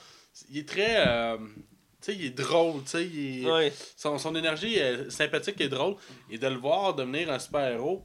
il 0.49 0.59
est 0.59 0.67
très. 0.67 1.07
euh, 1.07 1.37
tu 2.01 2.11
sais, 2.11 2.15
il 2.15 2.25
est 2.25 2.29
drôle, 2.31 2.83
tu 2.83 2.89
sais, 2.89 3.49
Ouais. 3.49 3.71
son, 3.95 4.17
son 4.17 4.35
énergie 4.35 4.75
est 4.75 5.09
sympathique 5.09 5.59
et 5.61 5.69
drôle. 5.69 5.95
Et 6.29 6.37
de 6.37 6.47
le 6.47 6.57
voir 6.57 6.93
devenir 6.93 7.31
un 7.31 7.39
super-héros 7.39 8.03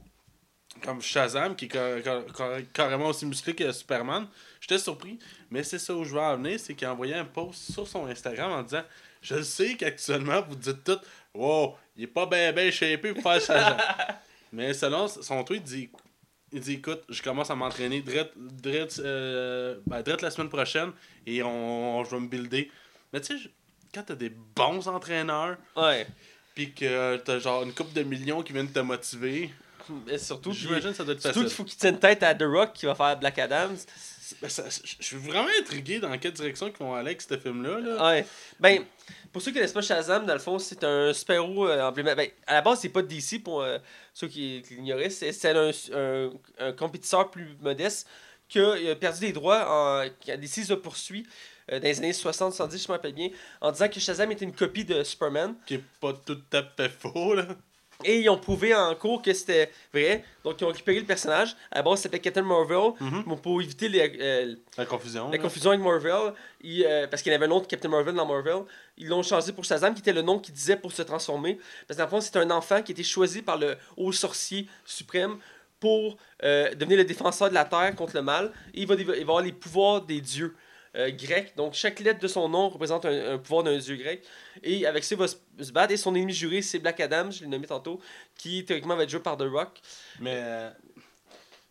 comme 0.83 1.01
Shazam, 1.01 1.55
qui 1.55 1.65
est 1.65 1.73
ca- 1.73 2.01
ca- 2.03 2.23
ca- 2.37 2.61
carrément 2.73 3.07
aussi 3.07 3.25
musclé 3.25 3.53
que 3.55 3.69
Superman, 3.71 4.27
j'étais 4.61 4.77
surpris. 4.77 5.19
Mais 5.49 5.63
c'est 5.63 5.79
ça 5.79 5.93
où 5.95 6.03
je 6.05 6.13
veux 6.13 6.19
en 6.21 6.37
venir, 6.37 6.59
c'est 6.59 6.75
qu'il 6.75 6.87
a 6.87 6.93
envoyé 6.93 7.15
un 7.15 7.25
post 7.25 7.71
sur 7.73 7.87
son 7.87 8.05
Instagram 8.05 8.51
en 8.51 8.63
disant 8.63 8.83
Je 9.21 9.35
le 9.35 9.43
sais 9.43 9.75
qu'actuellement, 9.75 10.41
vous 10.47 10.55
dites 10.55 10.83
tout 10.83 10.99
Wow, 11.33 11.75
il 11.97 12.03
est 12.03 12.07
pas 12.07 12.25
bien 12.25 12.53
ben 12.53 12.71
shapé 12.71 13.13
pour 13.13 13.21
faire 13.23 13.41
Shazam. 13.41 13.77
Mais 14.53 14.73
selon 14.73 15.07
son 15.07 15.43
tweet, 15.43 15.63
il 15.65 15.69
dit 15.69 15.89
il 16.51 16.59
dit 16.61 16.73
écoute, 16.73 17.01
je 17.09 17.21
commence 17.21 17.49
à 17.51 17.55
m'entraîner 17.55 18.01
direct, 18.01 18.33
direct, 18.37 18.99
euh, 18.99 19.77
ben, 19.85 20.01
direct 20.01 20.21
la 20.21 20.31
semaine 20.31 20.49
prochaine 20.49 20.91
et 21.25 21.43
on, 21.43 22.03
je 22.03 22.09
vais 22.11 22.19
me 22.21 22.27
builder. 22.27 22.71
Mais 23.13 23.21
tu 23.21 23.37
sais, 23.37 23.49
quand 23.93 24.03
t'as 24.03 24.15
des 24.15 24.29
bons 24.55 24.87
entraîneurs, 24.87 25.57
Ouais. 25.75 26.07
puis 26.55 26.73
que 26.73 27.17
t'as 27.17 27.39
genre 27.39 27.63
une 27.63 27.73
coupe 27.73 27.93
de 27.93 28.03
millions 28.03 28.41
qui 28.43 28.53
viennent 28.53 28.71
te 28.71 28.79
motiver, 28.79 29.51
Et 30.07 30.17
surtout, 30.19 30.51
j'imagine 30.51 30.93
ça 30.93 31.03
doit 31.03 31.15
être 31.15 31.21
surtout 31.21 31.39
qu'il 31.39 31.43
facile. 31.49 31.57
faut 31.57 31.63
qu'il 31.63 31.77
tienne 31.77 31.99
tête 31.99 32.21
à 32.21 32.35
The 32.35 32.43
Rock 32.43 32.73
qui 32.73 32.85
va 32.85 32.93
faire 32.93 33.17
Black 33.17 33.39
Adam. 33.39 33.69
Ben, 34.41 34.49
ça- 34.49 34.65
je 34.69 35.03
suis 35.03 35.17
vraiment 35.17 35.49
intrigué 35.59 35.99
dans 35.99 36.17
quelle 36.17 36.33
direction 36.33 36.67
ils 36.67 36.77
vont 36.83 36.93
aller 36.93 37.09
avec 37.09 37.21
ce 37.21 37.37
film-là. 37.37 37.79
Là. 37.79 38.09
Ouais. 38.11 38.25
Ben, 38.59 38.83
pour 39.31 39.41
ceux 39.41 39.51
qui 39.51 39.55
connaissent 39.57 39.73
pas 39.73 39.81
Shazam, 39.81 40.25
dans 40.25 40.33
le 40.33 40.39
fond, 40.39 40.59
c'est 40.59 40.83
un 40.83 41.13
super-héros 41.13 41.67
euh, 41.67 41.81
emblématique. 41.87 42.17
Ben, 42.17 42.31
à 42.47 42.53
la 42.55 42.61
base, 42.61 42.79
c'est 42.81 42.89
pas 42.89 43.01
DC 43.01 43.43
pour 43.43 43.61
euh, 43.61 43.77
ceux 44.13 44.27
qui, 44.27 44.61
qui 44.67 44.75
l'ignoraient. 44.75 45.09
C'est 45.09 45.45
un, 45.45 45.71
un, 45.93 46.29
un 46.59 46.71
compétiteur 46.73 47.29
plus 47.31 47.55
modeste 47.61 48.07
qui 48.47 48.59
a, 48.59 48.95
perdu 48.95 49.19
des 49.19 49.31
droits, 49.31 49.65
en, 49.69 50.09
qui 50.19 50.31
a 50.31 50.37
décidé 50.37 50.67
de 50.67 50.75
poursuivre 50.75 51.27
euh, 51.71 51.79
dans 51.79 51.85
les 51.85 51.97
années 51.99 52.11
60-70, 52.11 52.83
je 52.83 52.87
me 52.87 52.93
rappelle 52.93 53.13
bien, 53.13 53.29
en 53.61 53.71
disant 53.71 53.87
que 53.87 53.99
Shazam 53.99 54.31
était 54.31 54.45
une 54.45 54.55
copie 54.55 54.85
de 54.85 55.03
Superman. 55.03 55.55
Qui 55.67 55.75
est 55.75 55.83
pas 56.01 56.13
tout 56.13 56.41
à 56.53 56.63
fait 56.63 56.89
faux. 56.89 57.35
Là. 57.35 57.45
Et 58.05 58.21
ils 58.21 58.29
ont 58.29 58.37
prouvé 58.37 58.73
en 58.73 58.95
cours 58.95 59.21
que 59.21 59.33
c'était 59.33 59.69
vrai. 59.93 60.23
Donc, 60.45 60.61
ils 60.61 60.63
ont 60.63 60.69
récupéré 60.69 60.99
le 61.01 61.05
personnage. 61.05 61.55
À 61.69 61.77
la 61.79 61.83
base, 61.83 61.99
s'appelait 62.01 62.19
Captain 62.19 62.43
Marvel. 62.43 62.93
Mhm. 62.99 63.37
Pour 63.41 63.61
éviter 63.61 63.89
les, 63.89 64.17
euh, 64.21 64.55
La 64.77 64.85
confusion. 64.85 65.25
la 65.29 65.35
là. 65.35 65.43
confusion 65.43 65.71
avec 65.71 65.81
Marvel, 65.83 66.33
ils, 66.61 66.85
euh, 66.85 67.07
parce 67.07 67.21
qu'il 67.21 67.31
y 67.33 67.35
avait 67.35 67.45
un 67.45 67.51
autre 67.51 67.67
Captain 67.67 67.89
Marvel 67.89 68.15
dans 68.15 68.25
Marvel, 68.25 68.63
ils 68.97 69.07
l'ont 69.07 69.21
changé 69.21 69.51
pour 69.51 69.65
Shazam, 69.65 69.93
qui 69.93 69.99
était 69.99 70.13
le 70.13 70.21
nom 70.21 70.39
qu'il 70.39 70.53
disait 70.53 70.77
pour 70.77 70.93
se 70.93 71.01
transformer. 71.01 71.59
Parce 71.87 71.97
que 71.97 72.01
dans 72.01 72.05
le 72.05 72.09
fond, 72.09 72.21
c'est 72.21 72.37
un 72.37 72.49
enfant 72.51 72.81
qui 72.81 72.91
a 72.91 72.93
été 72.93 73.03
choisi 73.03 73.41
par 73.41 73.57
le 73.57 73.75
haut 73.97 74.13
sorcier 74.13 74.67
suprême 74.85 75.37
pour 75.81 76.15
euh, 76.43 76.73
devenir 76.75 76.97
le 76.99 77.03
défenseur 77.05 77.49
de 77.49 77.53
la 77.53 77.65
terre 77.65 77.93
contre 77.95 78.15
le 78.15 78.21
mal. 78.21 78.51
Et 78.73 78.81
il 78.81 78.87
va, 78.87 78.95
il 78.95 79.05
va 79.05 79.13
avoir 79.13 79.41
les 79.41 79.51
pouvoirs 79.51 80.01
des 80.01 80.21
dieux 80.21 80.55
euh, 80.95 81.11
grecs. 81.11 81.55
Donc, 81.55 81.73
chaque 81.73 81.99
lettre 81.99 82.19
de 82.19 82.27
son 82.27 82.49
nom 82.49 82.69
représente 82.69 83.05
un, 83.05 83.33
un 83.33 83.37
pouvoir 83.37 83.63
d'un 83.63 83.77
dieu 83.77 83.95
grec. 83.95 84.23
Et 84.63 84.85
avec 84.85 85.03
ça, 85.03 85.15
il 85.15 85.17
va 85.19 85.27
se, 85.27 85.35
se 85.59 85.71
battre. 85.71 85.93
Et 85.93 85.97
son 85.97 86.15
ennemi 86.15 86.33
juré, 86.33 86.61
c'est 86.61 86.79
Black 86.79 86.99
Adam, 86.99 87.31
je 87.31 87.41
l'ai 87.41 87.47
nommé 87.47 87.67
tantôt, 87.67 87.99
qui 88.37 88.65
théoriquement 88.65 88.95
va 88.95 89.03
être 89.03 89.09
joué 89.09 89.19
par 89.19 89.37
The 89.37 89.43
Rock. 89.43 89.79
Mais 90.19 90.35
euh, 90.35 90.69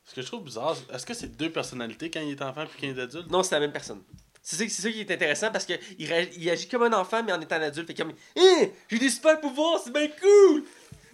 ce 0.06 0.14
que 0.14 0.22
je 0.22 0.26
trouve 0.26 0.44
bizarre, 0.44 0.76
est-ce 0.92 1.04
que 1.04 1.14
c'est 1.14 1.36
deux 1.36 1.50
personnalités 1.50 2.10
quand 2.10 2.20
il 2.20 2.30
est 2.30 2.42
enfant 2.42 2.64
puis 2.66 2.80
quand 2.80 2.86
il 2.86 2.98
est 2.98 3.02
adulte? 3.02 3.30
Non, 3.30 3.42
c'est 3.42 3.54
la 3.54 3.60
même 3.60 3.72
personne. 3.72 4.02
C'est 4.40 4.66
ça, 4.68 4.90
qui 4.90 5.00
est 5.00 5.10
intéressant 5.10 5.50
parce 5.50 5.66
qu'il 5.66 5.78
il 5.98 6.48
agit 6.50 6.68
comme 6.68 6.84
un 6.84 6.92
enfant, 6.94 7.22
mais 7.22 7.32
en 7.32 7.40
étant 7.40 7.56
adulte. 7.56 7.86
Fait 7.86 7.94
comme, 7.94 8.14
hein, 8.38 8.66
j'ai 8.90 8.98
des 8.98 9.10
super 9.10 9.38
pouvoirs, 9.40 9.78
c'est 9.84 9.92
bien 9.92 10.08
cool! 10.08 10.64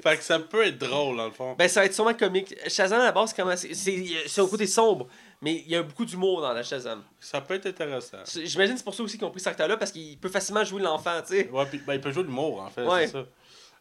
Fait 0.05 0.19
que 0.19 0.23
ça 0.23 0.39
peut 0.39 0.65
être 0.67 0.79
drôle, 0.79 1.17
dans 1.17 1.25
le 1.25 1.33
fond. 1.33 1.57
Ben, 1.59 1.67
ça 1.67 1.81
va 1.81 1.87
être 1.87 1.95
sûrement 1.95 2.15
comique. 2.15 2.55
Shazam, 2.69 3.01
à 3.01 3.05
la 3.07 3.13
base, 3.13 3.35
c'est, 3.57 3.75
c'est, 3.75 4.05
c'est 4.27 4.41
un 4.41 4.47
côté 4.47 4.67
sombre, 4.67 5.09
mais 5.45 5.63
il 5.67 5.71
y 5.71 5.77
a 5.77 5.83
beaucoup 5.83 6.05
d'humour 6.07 6.41
dans 6.41 6.53
la 6.53 6.63
Shazam. 6.63 7.03
Ça 7.21 7.41
peut 7.43 7.55
être 7.55 7.67
intéressant. 7.67 8.17
J'imagine 8.35 8.73
que 8.75 8.79
c'est 8.79 8.85
pour 8.85 8.95
ça 8.95 9.03
aussi 9.03 9.19
qu'ils 9.19 9.27
ont 9.27 9.31
pris 9.31 9.41
cet 9.41 9.49
acteur-là, 9.49 9.77
parce 9.77 9.93
qu'il 9.93 10.19
peut 10.19 10.31
facilement 10.31 10.65
jouer 10.65 10.81
l'enfant, 10.83 11.21
tu 11.21 11.37
sais. 11.37 11.49
Ouais, 11.51 11.67
puis 11.67 11.79
ben, 11.87 11.95
il 11.95 12.01
peut 12.01 12.11
jouer 12.11 12.23
l'humour, 12.23 12.63
en 12.63 12.71
fait, 12.71 12.83
Ouais. 12.83 13.07
c'est 13.07 13.13
ça. 13.13 13.27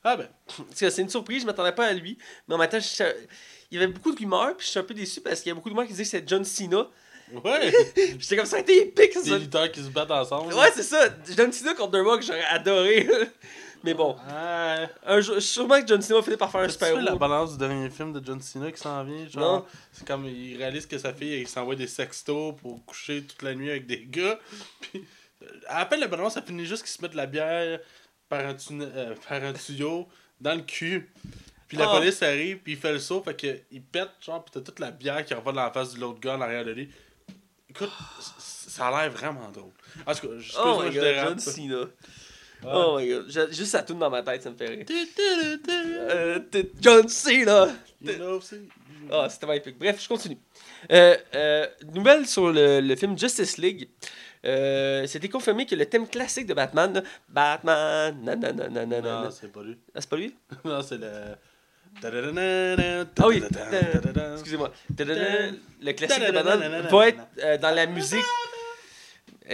Ah 0.03 0.17
ben, 0.17 0.27
c'est 0.73 0.97
une 1.01 1.07
surprise, 1.09 1.41
je 1.43 1.45
m'attendais 1.47 1.71
pas 1.71 1.85
à 1.87 1.93
lui. 1.93 2.17
Mais 2.47 2.55
en 2.55 2.57
même 2.57 2.67
temps, 2.69 2.79
je- 2.79 3.03
il 3.71 3.79
y 3.79 3.81
avait 3.81 3.91
beaucoup 3.91 4.11
de 4.13 4.19
rumeurs, 4.19 4.55
puis 4.57 4.65
je 4.65 4.71
suis 4.71 4.79
un 4.79 4.83
peu 4.83 4.93
déçu 4.93 5.21
parce 5.21 5.39
qu'il 5.39 5.49
y 5.49 5.51
a 5.51 5.55
beaucoup 5.55 5.69
de 5.69 5.73
rumeurs 5.73 5.87
qui 5.87 5.93
disaient 5.93 6.03
que 6.03 6.09
c'était 6.09 6.27
John 6.27 6.43
Cena. 6.43 6.87
ouais! 7.43 7.71
J'étais 8.19 8.35
comme 8.35 8.45
ça, 8.45 8.57
a 8.57 8.59
été 8.59 8.81
épique, 8.81 9.13
ça. 9.13 9.21
Des 9.21 9.39
lutteurs 9.39 9.71
qui 9.71 9.81
se 9.81 9.87
battent 9.89 10.11
ensemble. 10.11 10.53
Ouais, 10.53 10.71
c'est 10.75 10.83
ça. 10.83 11.07
John 11.37 11.51
Cena 11.53 11.73
contre 11.73 11.97
The 11.97 12.03
Rock, 12.05 12.21
j'aurais 12.21 12.43
adoré. 12.43 13.07
Mais 13.83 13.93
bon, 13.93 14.15
un 15.05 15.19
jour, 15.19 15.41
sûrement 15.41 15.81
que 15.81 15.87
John 15.87 16.01
Cena 16.01 16.19
va 16.19 16.23
finir 16.23 16.37
par 16.37 16.49
faire 16.51 16.61
un 16.61 16.67
tu 16.67 16.77
fais 16.77 17.01
la 17.01 17.15
balance 17.15 17.51
du 17.51 17.57
dernier 17.57 17.89
film 17.89 18.13
de 18.13 18.25
John 18.25 18.39
Cena 18.41 18.71
qui 18.71 18.79
s'en 18.79 19.03
vient? 19.03 19.27
Genre, 19.27 19.59
Non. 19.59 19.65
c'est 19.91 20.07
comme 20.07 20.25
il 20.25 20.55
réalise 20.57 20.85
que 20.85 20.97
sa 20.97 21.13
fille, 21.13 21.41
il 21.41 21.47
s'envoie 21.47 21.75
des 21.75 21.87
sextos 21.87 22.55
pour 22.61 22.83
coucher 22.85 23.23
toute 23.23 23.41
la 23.41 23.53
nuit 23.53 23.69
avec 23.69 23.85
des 23.85 24.05
gars. 24.05 24.39
Puis, 24.79 25.03
euh, 25.43 25.47
à 25.67 25.79
la 25.79 25.85
peine 25.85 25.99
la 25.99 26.07
balance, 26.07 26.35
ça 26.35 26.41
finit 26.41 26.65
juste 26.65 26.83
qu'il 26.83 26.91
se 26.91 27.01
met 27.01 27.09
de 27.09 27.17
la 27.17 27.25
bière 27.25 27.79
par 28.29 28.45
un, 28.45 28.53
tune- 28.53 28.89
euh, 28.95 29.15
par 29.27 29.43
un 29.43 29.51
tuyau 29.51 30.07
dans 30.39 30.55
le 30.55 30.61
cul. 30.61 31.11
Puis 31.67 31.77
la 31.77 31.89
Ah. 31.89 31.97
police 31.97 32.23
arrive, 32.23 32.59
puis 32.59 32.73
il 32.73 32.77
fait 32.79 32.93
le 32.93 32.99
saut, 32.99 33.21
fait 33.21 33.35
que 33.35 33.59
il 33.71 33.81
pète, 33.83 34.09
genre, 34.21 34.45
pis 34.45 34.51
t'as 34.53 34.61
toute 34.61 34.79
la 34.79 34.91
bière 34.91 35.25
qui 35.25 35.33
revient 35.33 35.45
dans 35.47 35.63
la 35.63 35.71
face 35.71 35.93
de 35.95 35.99
l'autre 35.99 36.19
gars 36.21 36.35
en 36.37 36.41
arrière 36.41 36.63
de 36.63 36.71
lui. 36.71 36.89
Écoute, 37.69 37.91
ça 38.37 38.87
a 38.87 39.01
l'air 39.03 39.11
vraiment 39.11 39.49
drôle. 39.49 39.71
En 40.05 40.13
tout 40.13 40.27
cas, 40.27 40.33
Oh 40.63 40.81
my 40.83 40.87
je 40.89 40.93
god, 40.93 41.03
dérape. 41.03 41.27
John 41.29 41.39
Cena. 41.39 41.85
Oh 42.65 42.97
my 42.99 43.07
god. 43.09 43.29
Juste 43.51 43.65
ça 43.71 43.81
tourne 43.83 43.99
dans 43.99 44.09
ma 44.09 44.21
tête, 44.21 44.43
ça 44.43 44.49
me 44.51 44.55
fait 44.55 44.67
rire. 44.67 44.85
Euh, 46.09 46.39
t'es 46.51 46.71
John 46.81 47.07
know, 48.17 48.39
c'est- 48.41 48.61
Ah, 49.11 49.27
c'était 49.29 49.45
vraiment 49.45 49.59
épique. 49.61 49.77
Bref, 49.77 50.01
je 50.01 50.07
continue. 50.07 50.37
Euh, 50.91 51.15
euh, 51.35 51.67
nouvelle 51.93 52.25
sur 52.25 52.51
le, 52.51 52.79
le 52.79 52.95
film 52.95 53.17
Justice 53.17 53.57
League. 53.57 53.89
Euh, 54.45 55.05
C'était 55.07 55.29
confirmé 55.29 55.65
que 55.65 55.75
le 55.75 55.85
thème 55.85 56.07
classique 56.07 56.45
de 56.45 56.53
Batman, 56.53 56.93
là, 56.93 57.01
Batman, 57.29 58.17
nanana, 58.23 58.67
nanana, 58.69 59.23
Non, 59.23 59.31
c'est 59.31 59.51
pas 59.51 59.63
lui. 59.63 59.77
Ah, 59.95 59.99
c'est 60.01 60.09
pas 60.09 60.17
lui? 60.17 60.35
Non, 60.65 60.81
c'est 60.81 60.97
le. 60.97 61.09
Ah 63.21 63.27
oui, 63.27 63.41
excusez-moi. 64.33 64.71
Le 65.81 65.91
classique 65.93 66.23
de 66.27 66.31
Batman 66.33 66.59
va 66.89 67.07
être 67.07 67.19
euh, 67.43 67.57
dans 67.57 67.71
la 67.75 67.85
musique. 67.85 68.23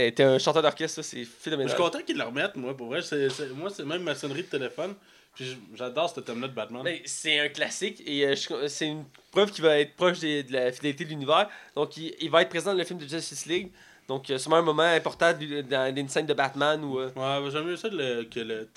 Eh, 0.02 0.14
T'es 0.14 0.24
un 0.24 0.38
chanteur 0.40 0.62
d'orchestre, 0.62 1.02
c'est 1.02 1.24
Je 1.24 1.30
phénoménal. 1.30 1.70
suis 1.70 1.78
content 1.78 2.00
qu'ils 2.02 2.18
le 2.18 2.24
remettent, 2.24 2.56
moi, 2.56 2.76
pour 2.76 2.88
vrai. 2.88 3.02
C'est- 3.02 3.30
c'est- 3.30 3.50
moi, 3.50 3.70
c'est 3.70 3.84
même 3.84 4.02
ma 4.04 4.16
sonnerie 4.16 4.44
de 4.44 4.48
téléphone. 4.48 4.96
Puis 5.36 5.58
j'adore 5.76 6.10
ce 6.10 6.22
thème-là 6.22 6.48
de 6.48 6.54
Batman. 6.54 6.84
Ben, 6.84 7.00
c'est 7.06 7.40
un 7.40 7.50
classique 7.50 8.02
et 8.06 8.26
euh, 8.26 8.36
je- 8.36 8.68
c'est 8.68 8.88
une 8.88 9.04
preuve 9.32 9.52
qui 9.52 9.62
va 9.62 9.78
être 9.80 9.96
proche 9.96 10.20
des- 10.20 10.44
de 10.44 10.54
la 10.54 10.72
fidélité 10.72 11.04
de 11.06 11.10
l'univers. 11.10 11.50
Donc, 11.76 11.98
il, 11.98 12.14
il 12.20 12.30
va 12.32 12.42
être 12.42 12.50
présent 12.50 12.72
dans 12.72 12.78
le 12.78 12.84
film 12.84 12.98
de 13.00 13.08
Justice 13.08 13.46
League. 13.46 13.72
Donc, 14.08 14.30
euh, 14.30 14.38
sûrement 14.38 14.58
un 14.58 14.62
moment 14.64 14.84
important 14.84 15.32
du- 15.34 15.62
dans 15.64 15.94
une 15.96 16.10
scène 16.10 16.26
de 16.26 16.34
Batman 16.34 16.84
ou. 16.84 17.00
euh, 17.00 17.08
Ouais, 17.08 17.12
ben, 17.42 17.50
j'aime 17.52 17.66
mieux 17.66 17.78
ça 17.78 17.90
le- 17.90 18.24
que 18.24 18.40
le. 18.40 18.68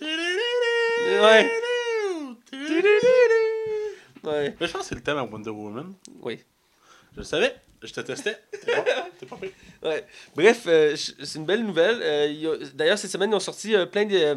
Ouais. 1.23 1.51
Ouais, 4.25 4.55
Mais 4.61 4.67
je 4.67 4.73
pense 4.73 4.83
que 4.83 4.89
c'est 4.89 4.95
le 4.95 5.01
thème 5.03 5.17
à 5.19 5.25
Wonder 5.25 5.51
Woman. 5.51 5.95
oui. 6.21 6.39
Je 7.15 7.19
le 7.19 7.25
savais. 7.25 7.55
Je 7.83 7.93
te 7.93 8.01
testais. 8.01 8.39
T'es 8.65 8.77
bon? 8.77 8.85
T'es 9.19 9.27
pas. 9.27 9.39
Ouais. 9.83 10.07
Bref, 10.37 10.63
euh, 10.67 10.95
c'est 10.97 11.35
une 11.39 11.47
belle 11.47 11.65
nouvelle. 11.65 12.01
Euh, 12.03 12.27
il 12.29 12.39
y 12.41 12.47
a- 12.47 12.57
D'ailleurs, 12.75 12.99
cette 12.99 13.11
semaine, 13.11 13.31
ils 13.31 13.35
ont 13.35 13.41
sorti 13.41 13.75
euh, 13.75 13.87
plein 13.87 14.05
de, 14.05 14.37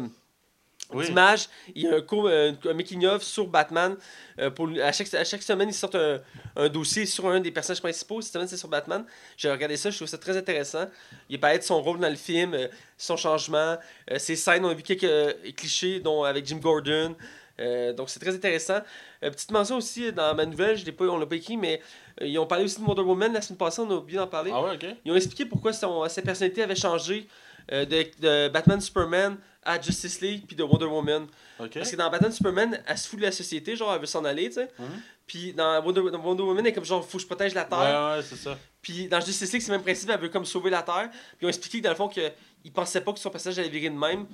Oui. 0.92 1.06
d'images. 1.06 1.48
Il 1.74 1.82
y 1.82 1.88
a 1.88 1.94
un, 1.96 2.00
court, 2.00 2.26
euh, 2.26 2.52
un 2.68 2.74
making-of 2.74 3.22
sur 3.22 3.46
Batman. 3.46 3.96
Euh, 4.40 4.50
pour, 4.50 4.68
à, 4.82 4.90
chaque, 4.90 5.14
à 5.14 5.24
chaque 5.24 5.42
semaine, 5.44 5.68
ils 5.68 5.74
sortent 5.74 5.94
un, 5.94 6.20
un 6.56 6.68
dossier 6.68 7.06
sur 7.06 7.26
un 7.28 7.38
des 7.38 7.52
personnages 7.52 7.80
principaux. 7.80 8.20
Cette 8.20 8.32
semaine, 8.32 8.48
c'est 8.48 8.56
sur 8.56 8.68
Batman. 8.68 9.04
J'ai 9.36 9.48
regardé 9.50 9.76
ça, 9.76 9.90
je 9.90 9.96
trouve 9.96 10.08
ça 10.08 10.18
très 10.18 10.36
intéressant. 10.36 10.86
Il 11.28 11.38
parlait 11.38 11.58
de 11.58 11.62
son 11.64 11.80
rôle 11.80 12.00
dans 12.00 12.10
le 12.10 12.16
film, 12.16 12.52
euh, 12.54 12.66
son 12.98 13.16
changement, 13.16 13.76
euh, 14.10 14.18
ses 14.18 14.34
scènes. 14.34 14.64
On 14.64 14.70
a 14.70 14.74
vu 14.74 14.82
quelques 14.82 15.04
euh, 15.04 15.32
clichés, 15.56 16.00
dont 16.00 16.24
avec 16.24 16.44
Jim 16.46 16.58
Gordon. 16.58 17.14
Euh, 17.60 17.92
donc 17.92 18.10
c'est 18.10 18.20
très 18.20 18.34
intéressant. 18.34 18.80
Euh, 19.22 19.30
petite 19.30 19.50
mention 19.50 19.76
aussi 19.76 20.06
euh, 20.06 20.12
dans 20.12 20.34
ma 20.34 20.44
nouvelle, 20.44 20.76
je 20.76 20.84
l'ai 20.84 20.92
pas, 20.92 21.04
on 21.06 21.18
l'a 21.18 21.26
pas 21.26 21.36
écrit, 21.36 21.56
mais 21.56 21.80
euh, 22.20 22.26
ils 22.26 22.38
ont 22.38 22.46
parlé 22.46 22.64
aussi 22.64 22.80
de 22.80 22.84
Wonder 22.84 23.02
Woman 23.02 23.32
la 23.32 23.40
semaine 23.40 23.58
passée, 23.58 23.80
on 23.80 23.90
a 23.90 23.94
oublié 23.94 24.18
d'en 24.18 24.26
parler. 24.26 24.50
Ah 24.54 24.62
ouais, 24.62 24.74
ok. 24.74 24.86
Ils 25.04 25.12
ont 25.12 25.16
expliqué 25.16 25.46
pourquoi 25.46 25.72
son, 25.72 26.08
sa 26.08 26.22
personnalité 26.22 26.62
avait 26.62 26.76
changé 26.76 27.28
de, 27.70 27.84
de 27.84 28.48
Batman 28.48 28.80
Superman 28.80 29.38
à 29.64 29.80
Justice 29.80 30.20
League 30.20 30.44
puis 30.46 30.54
de 30.54 30.62
Wonder 30.62 30.86
Woman. 30.86 31.26
Parce 31.58 31.90
que 31.90 31.96
dans 31.96 32.08
Batman 32.10 32.30
Superman, 32.30 32.80
elle 32.86 32.98
se 32.98 33.08
fout 33.08 33.18
de 33.18 33.24
la 33.24 33.32
société, 33.32 33.74
genre 33.74 33.92
elle 33.92 34.00
veut 34.00 34.06
s'en 34.06 34.24
aller, 34.24 34.48
tu 34.48 34.54
sais. 34.54 34.70
Mhm. 34.78 34.86
Puis 35.26 35.52
dans 35.52 35.82
Wonder, 35.82 36.02
dans 36.12 36.20
Wonder 36.20 36.44
Woman, 36.44 36.64
elle 36.64 36.70
est 36.70 36.74
comme 36.74 36.84
genre 36.84 37.04
faut 37.04 37.18
que 37.18 37.22
je 37.22 37.26
protège 37.26 37.54
la 37.54 37.64
Terre. 37.64 37.78
Ouais, 37.78 38.16
ouais, 38.16 38.22
c'est 38.22 38.36
ça. 38.36 38.56
Puis 38.80 39.08
dans 39.08 39.20
Justice 39.20 39.52
League, 39.52 39.62
c'est 39.62 39.72
le 39.72 39.78
même 39.78 39.82
principe, 39.82 40.08
elle 40.08 40.20
veut 40.20 40.28
comme 40.28 40.44
sauver 40.44 40.70
la 40.70 40.82
Terre. 40.82 41.08
Puis 41.10 41.38
ils 41.42 41.46
ont 41.46 41.48
expliqué 41.48 41.78
que 41.78 41.82
dans 41.84 41.90
le 41.90 41.96
fond, 41.96 42.08
qu'ils 42.08 42.72
pensaient 42.72 43.00
pas 43.00 43.12
que 43.12 43.18
son 43.18 43.30
personnage 43.30 43.58
allait 43.58 43.68
virer 43.68 43.90
de 43.90 43.98
même. 43.98 44.26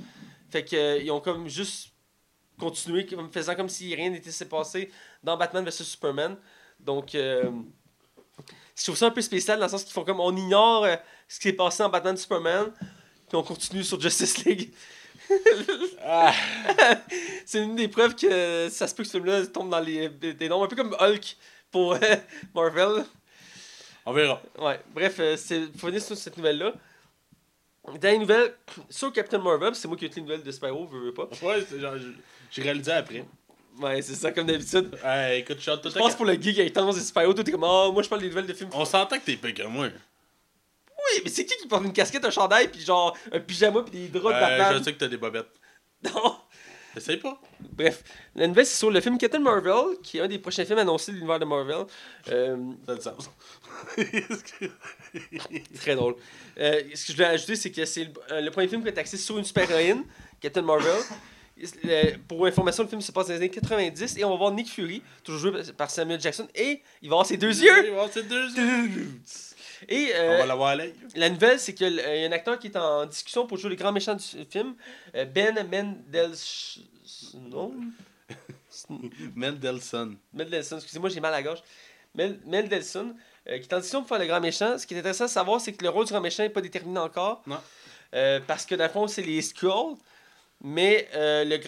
Fait 0.50 0.62
que 0.62 0.76
euh, 0.76 0.98
ils 1.02 1.10
ont 1.10 1.20
comme 1.20 1.48
juste 1.48 1.91
continué, 2.62 3.06
comme 3.06 3.30
faisant 3.30 3.54
comme 3.54 3.68
si 3.68 3.94
rien 3.94 4.10
n'était 4.10 4.44
passé 4.44 4.90
dans 5.22 5.36
Batman 5.36 5.64
vs 5.64 5.82
Superman. 5.82 6.36
Donc, 6.78 7.14
euh, 7.14 7.50
je 8.76 8.82
trouve 8.84 8.96
ça 8.96 9.06
un 9.06 9.10
peu 9.10 9.20
spécial 9.20 9.58
dans 9.58 9.66
le 9.66 9.70
sens 9.70 9.84
qu'ils 9.84 9.92
font 9.92 10.04
comme 10.04 10.20
on 10.20 10.36
ignore 10.36 10.84
euh, 10.84 10.96
ce 11.28 11.38
qui 11.40 11.48
s'est 11.48 11.54
passé 11.54 11.82
dans 11.82 11.88
Batman 11.88 12.16
Superman, 12.16 12.72
puis 13.28 13.36
on 13.36 13.42
continue 13.42 13.84
sur 13.84 14.00
Justice 14.00 14.44
League. 14.44 14.72
Ah, 16.04 16.34
C'est 17.46 17.62
une 17.62 17.76
des 17.76 17.88
preuves 17.88 18.14
que 18.14 18.68
ça 18.70 18.86
se 18.86 18.94
peut 18.94 19.02
que 19.02 19.08
ce 19.08 19.12
film-là 19.16 19.46
tombe 19.46 19.70
dans 19.70 19.80
les, 19.80 20.08
des 20.10 20.48
noms, 20.48 20.62
un 20.62 20.66
peu 20.66 20.76
comme 20.76 20.94
Hulk 20.98 21.36
pour 21.70 21.94
euh, 21.94 21.98
Marvel. 22.54 23.04
on 24.04 24.12
verra. 24.12 24.42
Ouais, 24.58 24.80
bref, 24.92 25.16
euh, 25.20 25.36
c'est 25.38 25.74
finir 25.78 26.02
sur 26.02 26.16
cette 26.16 26.36
nouvelle-là. 26.36 26.74
Dernière 27.98 28.20
nouvelle, 28.20 28.54
sur 28.90 29.12
Captain 29.12 29.38
Marvel, 29.38 29.74
c'est 29.74 29.88
moi 29.88 29.96
qui 29.96 30.04
ai 30.04 30.08
écrit 30.08 30.20
une 30.20 30.26
nouvelle 30.26 30.42
de 30.42 30.52
Spyro, 30.52 30.86
veux, 30.86 31.06
veux 31.06 31.14
pas. 31.14 31.28
Ouais, 31.42 31.64
c'est 31.66 31.80
genre, 31.80 31.94
j'ai- 32.52 32.62
réalisé 32.62 32.92
après. 32.92 33.24
Ouais, 33.80 34.02
c'est 34.02 34.14
ça, 34.14 34.30
comme 34.32 34.46
d'habitude. 34.46 34.96
Hey, 35.02 35.40
écoute, 35.40 35.58
je 35.60 35.70
tout 35.72 35.88
Je 35.90 35.98
pense 35.98 36.14
pour 36.14 36.26
le 36.26 36.34
geek 36.34 36.58
intense 36.58 36.94
des 36.96 37.00
Spyro, 37.00 37.32
toi 37.32 37.42
t'es 37.42 37.50
comme, 37.52 37.64
ah, 37.64 37.88
moi 37.92 38.02
je 38.02 38.08
parle 38.08 38.20
des 38.20 38.28
nouvelles 38.28 38.46
de 38.46 38.52
films. 38.52 38.70
On 38.74 38.84
s'entend 38.84 39.18
que 39.18 39.24
t'es 39.24 39.36
pire 39.36 39.54
que 39.54 39.62
moi. 39.66 39.86
Oui, 39.86 41.20
mais 41.24 41.30
c'est 41.30 41.44
qui 41.46 41.56
qui 41.56 41.66
porte 41.66 41.84
une 41.84 41.92
casquette, 41.92 42.24
un 42.24 42.30
chandail, 42.30 42.68
puis 42.68 42.80
genre 42.80 43.16
un 43.32 43.40
pyjama, 43.40 43.82
puis 43.82 43.98
des 43.98 44.08
draps 44.08 44.34
de 44.36 44.40
Batman 44.40 44.78
je 44.78 44.84
sais 44.84 44.92
que 44.92 44.98
t'as 44.98 45.08
des 45.08 45.16
bobettes. 45.16 45.48
Non. 46.14 46.36
Essaye 46.94 47.16
pas. 47.16 47.40
Bref, 47.60 48.04
la 48.34 48.46
nouvelle 48.46 48.66
c'est 48.66 48.76
sur 48.76 48.90
le 48.90 49.00
film 49.00 49.16
Captain 49.16 49.38
Marvel, 49.38 49.96
qui 50.02 50.18
est 50.18 50.20
un 50.20 50.28
des 50.28 50.38
prochains 50.38 50.66
films 50.66 50.78
annoncés 50.78 51.10
de 51.12 51.16
l'univers 51.16 51.38
de 51.38 51.46
Marvel. 51.46 51.86
Euh, 52.28 52.56
Ça 52.86 52.92
a 52.92 52.94
du 52.96 53.00
sens. 53.00 53.30
Très 55.80 55.94
drôle. 55.94 56.16
Euh, 56.58 56.82
ce 56.94 57.06
que 57.06 57.12
je 57.12 57.16
voulais 57.16 57.28
ajouter, 57.28 57.56
c'est 57.56 57.70
que 57.70 57.84
c'est 57.86 58.04
le, 58.04 58.10
euh, 58.30 58.40
le 58.42 58.50
premier 58.50 58.68
film 58.68 58.82
qui 58.82 58.88
est 58.88 58.98
axé 58.98 59.16
sur 59.16 59.38
une 59.38 59.44
super-héroïne, 59.44 60.04
Captain 60.40 60.60
Marvel. 60.62 61.00
Le- 61.84 62.16
pour 62.28 62.44
information, 62.46 62.82
le 62.82 62.88
film 62.88 63.00
se 63.00 63.12
passe 63.12 63.26
dans 63.28 63.32
les 63.34 63.38
années 63.38 63.48
90 63.50 64.16
et 64.18 64.24
on 64.24 64.30
va 64.30 64.36
voir 64.36 64.50
Nick 64.50 64.68
Fury, 64.68 65.02
toujours 65.22 65.40
joué 65.52 65.62
par 65.76 65.90
Samuel 65.90 66.20
Jackson, 66.20 66.48
et 66.54 66.82
il 67.00 67.08
va 67.08 67.14
avoir 67.14 67.26
ses 67.26 67.36
deux 67.36 67.56
yeux. 67.62 67.84
Il 67.84 67.90
va 67.90 67.96
avoir 68.02 68.12
ses 68.12 68.22
deux 68.24 68.50
yeux. 68.56 69.10
Et 69.88 70.12
On 70.14 70.18
euh, 70.20 70.38
va 70.38 70.46
l'avoir 70.46 70.68
à 70.70 70.76
l'œil. 70.76 70.94
la 71.16 71.28
nouvelle, 71.30 71.58
c'est 71.58 71.74
qu'il 71.74 71.92
y 71.94 72.00
a 72.00 72.28
un 72.28 72.32
acteur 72.32 72.58
qui 72.58 72.68
est 72.68 72.76
en 72.76 73.04
discussion 73.06 73.46
pour 73.46 73.58
jouer 73.58 73.70
le 73.70 73.76
grand 73.76 73.90
méchant 73.92 74.14
du 74.14 74.22
film, 74.50 74.74
euh, 75.14 75.24
Ben 75.24 75.54
Mendelssohn. 75.68 76.84
Mendelssohn. 79.34 80.16
Mendelssohn, 80.32 80.78
excusez-moi, 80.78 81.08
j'ai 81.10 81.20
mal 81.20 81.32
à 81.34 81.36
la 81.38 81.42
gorge. 81.42 81.62
Mel 82.14 82.38
Mendelssohn, 82.46 83.14
euh, 83.48 83.58
qui 83.58 83.64
est 83.68 83.72
en 83.74 83.78
discussion 83.78 84.00
pour 84.00 84.08
faire 84.08 84.18
le 84.18 84.26
grand 84.26 84.40
méchant. 84.40 84.78
Ce 84.78 84.86
qui 84.86 84.94
est 84.94 84.98
intéressant 84.98 85.24
de 85.24 85.30
savoir, 85.30 85.60
c'est 85.60 85.72
que 85.72 85.82
le 85.82 85.90
rôle 85.90 86.04
du 86.06 86.12
grand 86.12 86.20
méchant 86.20 86.42
n'est 86.42 86.50
pas 86.50 86.60
déterminé 86.60 86.98
encore. 86.98 87.42
Non. 87.46 87.58
Euh, 88.14 88.40
parce 88.46 88.66
que 88.66 88.74
dans 88.74 88.84
le 88.84 88.90
fond, 88.90 89.06
c'est 89.06 89.22
les 89.22 89.40
Skrulls. 89.42 89.96
Mais 90.62 91.08
euh, 91.14 91.44
le, 91.44 91.58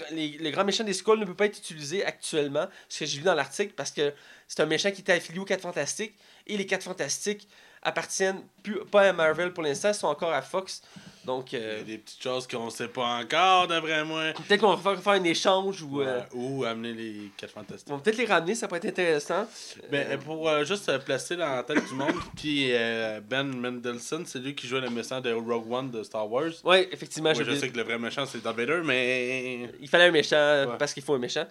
le 0.43 0.51
grand 0.51 0.65
méchant 0.65 0.85
des 0.85 0.93
Skrulls 0.93 1.19
ne 1.19 1.25
peut 1.25 1.35
pas 1.35 1.47
être 1.47 1.59
utilisé 1.59 2.05
actuellement. 2.05 2.67
Ce 2.89 3.01
que 3.01 3.07
j'ai 3.07 3.19
vu 3.19 3.25
dans 3.25 3.35
l'article, 3.35 3.75
parce 3.75 3.91
que 3.91 4.13
c'est 4.47 4.61
un 4.61 4.67
méchant 4.67 4.93
qui 4.93 5.01
était 5.01 5.13
affilié 5.13 5.41
aux 5.41 5.45
4 5.45 5.61
Fantastiques. 5.63 6.15
Et 6.47 6.57
les 6.57 6.67
4 6.67 6.85
Fantastiques 6.85 7.49
appartiennent 7.85 8.43
plus, 8.63 8.79
pas 8.91 9.03
à 9.03 9.13
Marvel 9.13 9.53
pour 9.53 9.63
l'instant, 9.63 9.89
ils 9.91 9.95
sont 9.95 10.07
encore 10.09 10.33
à 10.33 10.43
Fox. 10.43 10.83
Donc, 11.25 11.55
Il 11.55 11.59
y 11.59 11.63
euh, 11.63 11.81
a 11.81 11.83
des 11.83 11.97
petites 11.97 12.23
choses 12.23 12.47
qu'on 12.47 12.69
sait 12.69 12.87
pas 12.89 13.19
encore, 13.23 13.67
d'après 13.67 14.05
moi. 14.05 14.25
peut-être 14.47 14.61
qu'on 14.61 14.75
va 14.75 14.95
faire, 14.97 15.13
un 15.15 15.25
échange 15.25 15.81
ou. 15.83 16.03
euh, 16.03 16.21
Ou 16.35 16.65
amener 16.65 16.93
les 16.93 17.31
4 17.39 17.51
fantastiques. 17.51 17.89
on 17.91 17.97
va 17.97 18.03
peut-être 18.03 18.19
les 18.19 18.27
ramener, 18.27 18.55
ça 18.55 18.69
pourrait 18.69 18.81
être 18.81 18.89
intéressant. 18.91 19.47
Ben, 19.91 20.07
Euh, 20.11 20.19
pour 20.19 20.47
euh, 20.47 20.65
juste 20.65 20.87
euh, 20.91 20.99
placer 20.99 21.37
dans 21.37 21.49
la 21.49 21.63
tête 21.63 21.83
du 21.89 21.95
monde, 21.95 22.13
qui 22.37 22.69
euh, 22.73 23.21
Ben 23.27 23.45
Mendelssohn, 23.45 24.27
c'est 24.27 24.39
lui 24.39 24.55
qui 24.55 24.67
jouait 24.67 24.83
le 24.83 24.91
méchant 24.91 25.19
de 25.23 25.33
Rogue 25.33 25.73
One 25.73 25.91
de 25.91 26.03
Star 26.03 26.31
Wars. 26.31 26.51
ouais, 26.63 26.91
effectivement, 26.93 27.33
je 27.33 27.43
oublié- 27.43 27.59
sais 27.59 27.71
que 27.71 27.77
le 27.79 27.85
vrai 27.85 27.99
méchant, 27.99 28.27
c'est 28.27 28.43
Darth 28.43 28.57
Vader, 28.59 28.83
mais. 28.85 29.71
Il 29.81 29.89
fallait 29.89 30.05
un 30.09 30.11
méchant 30.11 30.37
euh, 30.37 30.67
Ouais. 30.67 30.77
parce 30.79 30.93
qu'il 30.93 31.03
faut 31.03 31.15
un 31.15 31.19
méchant. 31.19 31.47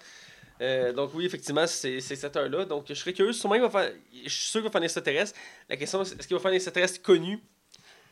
Euh, 0.61 0.93
donc 0.93 1.11
oui, 1.13 1.25
effectivement, 1.25 1.67
c'est 1.67 1.99
c'est 1.99 2.15
cet 2.15 2.35
heure-là. 2.35 2.65
Donc 2.65 2.85
je 2.87 2.93
serais 2.93 3.13
curieux. 3.13 3.33
Sûrement, 3.33 3.55
il 3.55 3.61
va 3.61 3.69
faire... 3.69 3.91
Je 4.23 4.29
suis 4.29 4.49
sûr 4.49 4.61
qu'il 4.61 4.69
va 4.69 4.71
faire 4.71 4.81
un 4.81 4.85
extraterrestre. 4.85 5.37
La 5.69 5.77
question, 5.77 6.01
est-ce 6.01 6.27
qu'il 6.27 6.35
va 6.35 6.41
faire 6.41 6.51
un 6.51 6.55
extraterrestre 6.55 7.01
connu? 7.01 7.39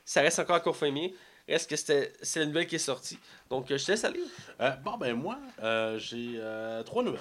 Ça 0.06 0.22
reste 0.22 0.40
encore 0.40 0.56
à 0.56 0.60
confirmer. 0.60 1.14
Reste 1.48 1.70
que 1.70 1.76
c'était 1.76 2.14
c'est 2.22 2.40
la 2.40 2.46
nouvelle 2.46 2.68
qui 2.68 2.76
est 2.76 2.80
sortie. 2.80 3.18
Donc, 3.50 3.70
euh, 3.70 3.78
je 3.78 3.86
te 3.86 3.92
laisse 3.92 4.04
aller. 4.04 4.22
Euh, 4.60 4.72
bon, 4.84 4.98
ben 4.98 5.14
moi, 5.14 5.38
euh, 5.62 5.98
j'ai 6.00 6.40
trois 6.86 7.04
nouvelles. 7.04 7.20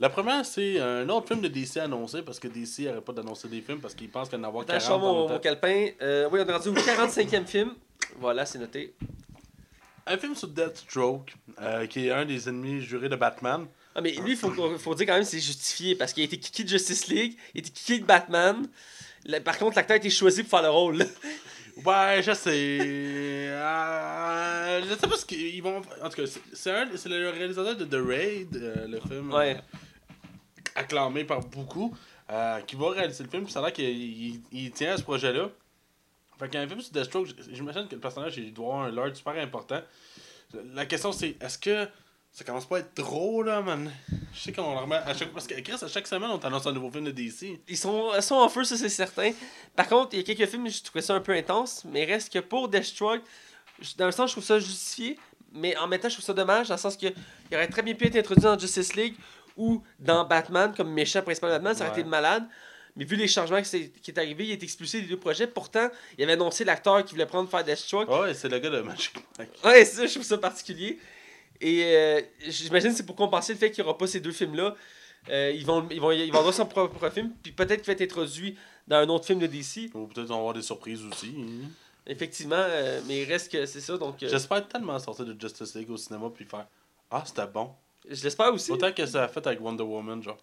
La 0.00 0.10
première, 0.10 0.44
c'est 0.44 0.78
un 0.80 1.08
autre 1.08 1.28
film 1.28 1.40
de 1.40 1.48
DC 1.48 1.78
annoncé, 1.78 2.22
parce 2.22 2.38
que 2.38 2.48
DC 2.48 2.80
n'arrête 2.80 3.04
pas 3.04 3.12
d'annoncer 3.12 3.48
des 3.48 3.60
films, 3.60 3.80
parce 3.80 3.94
qu'ils 3.94 4.10
pensent 4.10 4.28
qu'il 4.28 4.38
y 4.38 4.40
en 4.40 4.44
avoir 4.44 4.62
Attends, 4.62 4.74
40 4.74 4.82
je 4.82 4.86
sors 4.86 5.00
dans 5.00 5.14
mon, 5.14 5.28
mon 5.28 5.38
calepin. 5.38 5.90
Oui, 6.30 6.40
on 6.40 6.46
est 6.46 6.52
rendu 6.52 6.68
au 6.68 6.74
45e 6.74 7.46
film. 7.46 7.74
Voilà, 8.16 8.46
c'est 8.46 8.58
noté. 8.58 8.94
Un 10.06 10.18
film 10.18 10.34
sur 10.34 10.48
Deathstroke, 10.48 11.34
qui 11.88 12.06
est 12.06 12.10
un 12.10 12.26
des 12.26 12.48
ennemis 12.48 12.82
jurés 12.82 13.08
de 13.08 13.16
Batman. 13.16 13.66
Ah, 13.94 14.00
mais 14.00 14.12
lui, 14.12 14.32
il 14.32 14.36
faut, 14.36 14.50
faut 14.78 14.94
dire 14.94 15.06
quand 15.06 15.14
même 15.14 15.24
c'est 15.24 15.40
justifié 15.40 15.94
parce 15.94 16.12
qu'il 16.12 16.22
a 16.22 16.26
été 16.26 16.38
kické 16.38 16.64
de 16.64 16.68
Justice 16.68 17.06
League, 17.08 17.36
il 17.54 17.58
a 17.58 17.60
été 17.60 17.70
kické 17.70 17.98
de 18.00 18.04
Batman. 18.04 18.68
Par 19.44 19.58
contre, 19.58 19.76
l'acteur 19.76 19.94
a 19.94 19.98
été 19.98 20.10
choisi 20.10 20.42
pour 20.42 20.50
faire 20.50 20.62
le 20.62 20.70
rôle. 20.70 20.98
là. 20.98 21.04
Ouais, 21.84 22.22
je 22.22 22.32
sais. 22.34 22.78
Euh, 22.80 24.82
je 24.84 24.94
sais 24.94 25.06
pas 25.08 25.16
ce 25.16 25.26
qu'ils 25.26 25.62
vont. 25.62 25.82
En 26.02 26.08
tout 26.08 26.16
cas, 26.22 26.26
c'est- 26.26 26.40
c'est 26.52 26.70
un- 26.70 26.88
c'est 26.96 27.08
le 27.08 27.30
réalisateur 27.30 27.76
de 27.76 27.84
The 27.84 28.06
Raid, 28.06 28.56
euh, 28.56 28.86
le 28.86 29.00
film 29.00 29.32
Ouais. 29.32 29.56
euh, 29.56 29.78
acclamé 30.76 31.24
par 31.24 31.40
beaucoup, 31.40 31.94
qui 32.66 32.76
va 32.76 32.90
réaliser 32.90 33.24
le 33.24 33.30
film. 33.30 33.44
Puis 33.44 33.52
ça 33.52 33.60
a 33.60 33.62
l'air 33.62 33.72
qu'il 33.72 33.84
il- 33.88 34.40
il 34.52 34.70
tient 34.70 34.94
à 34.94 34.96
ce 34.96 35.02
projet-là. 35.02 35.50
Fait 36.38 36.48
qu'un 36.48 36.66
film 36.66 36.80
sur 36.80 36.92
Deathstroke, 36.92 37.28
j'imagine 37.52 37.86
que 37.88 37.94
le 37.94 38.00
personnage 38.00 38.36
il 38.36 38.52
doit 38.52 38.66
avoir 38.66 38.82
un 38.84 38.90
lord 38.90 39.14
super 39.14 39.36
important. 39.36 39.80
La 40.74 40.86
question 40.86 41.12
c'est 41.12 41.36
est-ce 41.40 41.58
que 41.58 41.86
ça 42.36 42.44
commence 42.44 42.66
pas 42.66 42.76
à 42.76 42.80
être 42.80 42.94
trop 42.94 43.42
là, 43.44 43.62
man 43.62 43.90
Je 44.34 44.40
sais 44.40 44.52
qu'on 44.52 44.74
remet 44.76 44.96
à 44.96 45.14
chaque 45.14 45.30
parce 45.32 45.46
que 45.46 45.54
Chris, 45.60 45.76
à 45.80 45.86
chaque 45.88 46.06
semaine 46.08 46.30
on 46.30 46.38
t'annonce 46.38 46.66
un 46.66 46.72
nouveau 46.72 46.90
film 46.90 47.04
de 47.04 47.12
DC. 47.12 47.60
Ils 47.68 47.76
sont, 47.78 48.10
ils 48.16 48.22
sont 48.22 48.34
en 48.34 48.48
feu, 48.48 48.64
ça 48.64 48.76
c'est 48.76 48.88
certain. 48.88 49.30
Par 49.76 49.88
contre, 49.88 50.10
il 50.14 50.18
y 50.18 50.20
a 50.20 50.34
quelques 50.34 50.50
films, 50.50 50.68
je 50.68 50.82
trouvais 50.82 51.00
ça 51.02 51.14
un 51.14 51.20
peu 51.20 51.32
intense, 51.32 51.84
mais 51.84 52.04
reste 52.04 52.32
que 52.32 52.40
pour 52.40 52.68
Deathstroke, 52.68 53.22
dans 53.98 54.06
le 54.06 54.12
sens, 54.12 54.30
je 54.30 54.34
trouve 54.34 54.44
ça 54.44 54.58
justifié, 54.58 55.16
mais 55.52 55.76
en 55.76 55.86
même 55.86 56.00
temps, 56.00 56.08
je 56.08 56.14
trouve 56.14 56.24
ça 56.24 56.34
dommage, 56.34 56.68
dans 56.68 56.74
le 56.74 56.80
sens 56.80 56.96
que 56.96 57.06
il 57.50 57.56
aurait 57.56 57.68
très 57.68 57.82
bien 57.82 57.94
pu 57.94 58.06
être 58.06 58.16
introduit 58.16 58.42
dans 58.42 58.58
Justice 58.58 58.96
League 58.96 59.14
ou 59.56 59.80
dans 60.00 60.24
Batman 60.24 60.74
comme 60.76 60.90
méchant 60.92 61.22
principal 61.22 61.50
de 61.50 61.54
Batman, 61.54 61.74
ça 61.74 61.84
aurait 61.84 61.94
Ouais. 61.94 62.00
été 62.00 62.08
malade. 62.08 62.44
Mais 62.96 63.04
vu 63.04 63.16
les 63.16 63.26
changements 63.26 63.60
qui, 63.60 63.68
c'est- 63.68 63.90
qui 64.02 64.12
est 64.12 64.18
arrivé, 64.18 64.44
il 64.46 64.50
est 64.52 64.62
expulsé 64.62 65.00
des 65.00 65.08
deux 65.08 65.16
projets. 65.18 65.48
Pourtant, 65.48 65.88
il 66.16 66.22
avait 66.24 66.34
annoncé 66.34 66.64
l'acteur 66.64 67.04
qui 67.04 67.12
voulait 67.14 67.26
prendre 67.26 67.48
faire 67.50 67.64
Deathstroke. 67.64 68.08
Ouais, 68.08 68.34
c'est 68.34 68.48
le 68.48 68.58
gars 68.60 68.70
de 68.70 68.80
Magic 68.82 69.12
Mike. 69.38 69.50
Ouais, 69.64 69.84
ça, 69.84 70.06
je 70.06 70.12
trouve 70.12 70.22
ça 70.24 70.38
particulier. 70.38 70.98
Et 71.60 71.84
euh, 71.84 72.20
j'imagine 72.46 72.90
que 72.90 72.96
c'est 72.96 73.06
pour 73.06 73.16
compenser 73.16 73.52
le 73.52 73.58
fait 73.58 73.70
qu'il 73.70 73.82
n'y 73.84 73.88
aura 73.88 73.96
pas 73.98 74.06
ces 74.06 74.20
deux 74.20 74.32
films-là. 74.32 74.74
Euh, 75.30 75.52
ils, 75.54 75.64
vont, 75.64 75.86
ils, 75.90 76.00
vont, 76.00 76.10
ils 76.12 76.30
vont 76.30 76.38
avoir 76.40 76.52
son 76.52 76.66
propre 76.66 77.08
film, 77.10 77.32
puis 77.42 77.52
peut-être 77.52 77.82
qu'il 77.82 77.86
va 77.86 77.92
être 77.94 78.02
introduit 78.02 78.56
dans 78.86 78.96
un 78.96 79.08
autre 79.08 79.24
film 79.24 79.38
de 79.38 79.46
DC. 79.46 79.90
Ou 79.94 80.06
peut-être 80.06 80.30
on 80.30 80.34
va 80.34 80.38
avoir 80.38 80.52
des 80.54 80.62
surprises 80.62 81.02
aussi. 81.04 81.34
hein. 81.38 81.68
Effectivement, 82.06 82.56
euh, 82.58 83.00
mais 83.06 83.22
il 83.22 83.24
reste 83.24 83.50
que 83.50 83.64
c'est 83.64 83.80
ça. 83.80 83.96
Donc, 83.96 84.22
euh, 84.22 84.28
J'espère 84.28 84.68
tellement 84.68 84.98
sortir 84.98 85.24
de 85.24 85.34
Justice 85.40 85.74
League 85.74 85.90
au 85.90 85.96
cinéma 85.96 86.28
puis 86.34 86.44
faire 86.44 86.66
Ah, 87.10 87.22
c'était 87.24 87.46
bon. 87.46 87.70
je 88.06 88.22
l'espère 88.22 88.52
aussi. 88.52 88.70
Autant 88.72 88.92
que 88.92 89.06
ça 89.06 89.24
a 89.24 89.28
fait 89.28 89.46
avec 89.46 89.60
Wonder 89.62 89.84
Woman, 89.84 90.22
genre. 90.22 90.36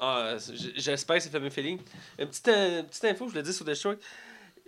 Ah, 0.00 0.36
j- 0.38 0.72
j'espère 0.76 1.16
que 1.16 1.22
ça 1.24 1.28
fait 1.28 1.40
mes 1.40 1.50
feeling. 1.50 1.78
Une 2.18 2.28
petite, 2.28 2.48
euh, 2.48 2.82
petite 2.84 3.04
info, 3.04 3.28
je 3.28 3.34
le 3.34 3.42
dis 3.42 3.52
sur 3.52 3.64
Deathstroke. 3.66 3.98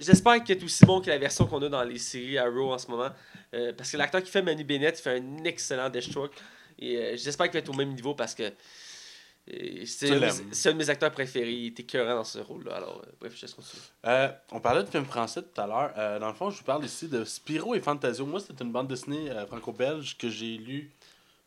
J'espère 0.01 0.43
qu'il 0.43 0.57
est 0.57 0.65
aussi 0.65 0.85
bon 0.87 1.01
que 1.01 1.11
la 1.11 1.19
version 1.19 1.47
qu'on 1.47 1.61
a 1.63 1.69
dans 1.69 1.85
les 1.85 1.99
séries 1.99 2.39
Arrow 2.39 2.73
en 2.73 2.79
ce 2.79 2.91
moment. 2.91 3.11
Euh, 3.53 3.73
parce 3.77 3.93
que 3.93 3.97
l'acteur 3.99 4.23
qui 4.23 4.31
fait 4.31 4.43
Manu 4.43 4.65
Bennett 4.65 4.99
fait 4.99 5.19
un 5.19 5.45
excellent 5.45 5.91
Deathstroke. 5.91 6.33
Et 6.79 6.97
euh, 6.97 7.17
j'espère 7.17 7.47
qu'il 7.47 7.55
va 7.55 7.59
être 7.59 7.69
au 7.69 7.75
même 7.75 7.93
niveau 7.95 8.15
parce 8.15 8.35
que 8.35 8.45
euh, 8.45 9.85
c'est 9.85 10.11
un, 10.11 10.23
un 10.23 10.73
de 10.73 10.79
mes 10.79 10.89
acteurs 10.89 11.11
préférés. 11.11 11.53
Il 11.53 11.67
était 11.67 11.83
écœurant 11.83 12.15
dans 12.15 12.25
ce 12.25 12.39
rôle-là. 12.39 12.77
Alors, 12.77 13.03
euh, 13.05 13.11
bref, 13.21 13.35
je 13.37 13.43
laisse 13.43 13.53
continuer. 13.53 13.83
Euh, 14.07 14.29
on 14.53 14.61
parlait 14.61 14.83
de 14.83 14.89
films 14.89 15.05
français 15.05 15.43
tout 15.43 15.61
à 15.61 15.67
l'heure. 15.67 15.93
Euh, 15.99 16.19
dans 16.19 16.29
le 16.29 16.35
fond, 16.35 16.49
je 16.51 16.59
vous 16.59 16.65
parle 16.65 16.85
ici 16.85 17.09
de 17.09 17.25
Spiro 17.25 17.75
et 17.75 17.81
Fantasio. 17.81 18.25
Moi, 18.25 18.41
c'est 18.41 18.59
une 18.61 18.73
bande 18.73 18.89
dessinée 18.89 19.31
franco-belge 19.49 20.17
que 20.17 20.31
j'ai 20.31 20.57
lue 20.57 20.91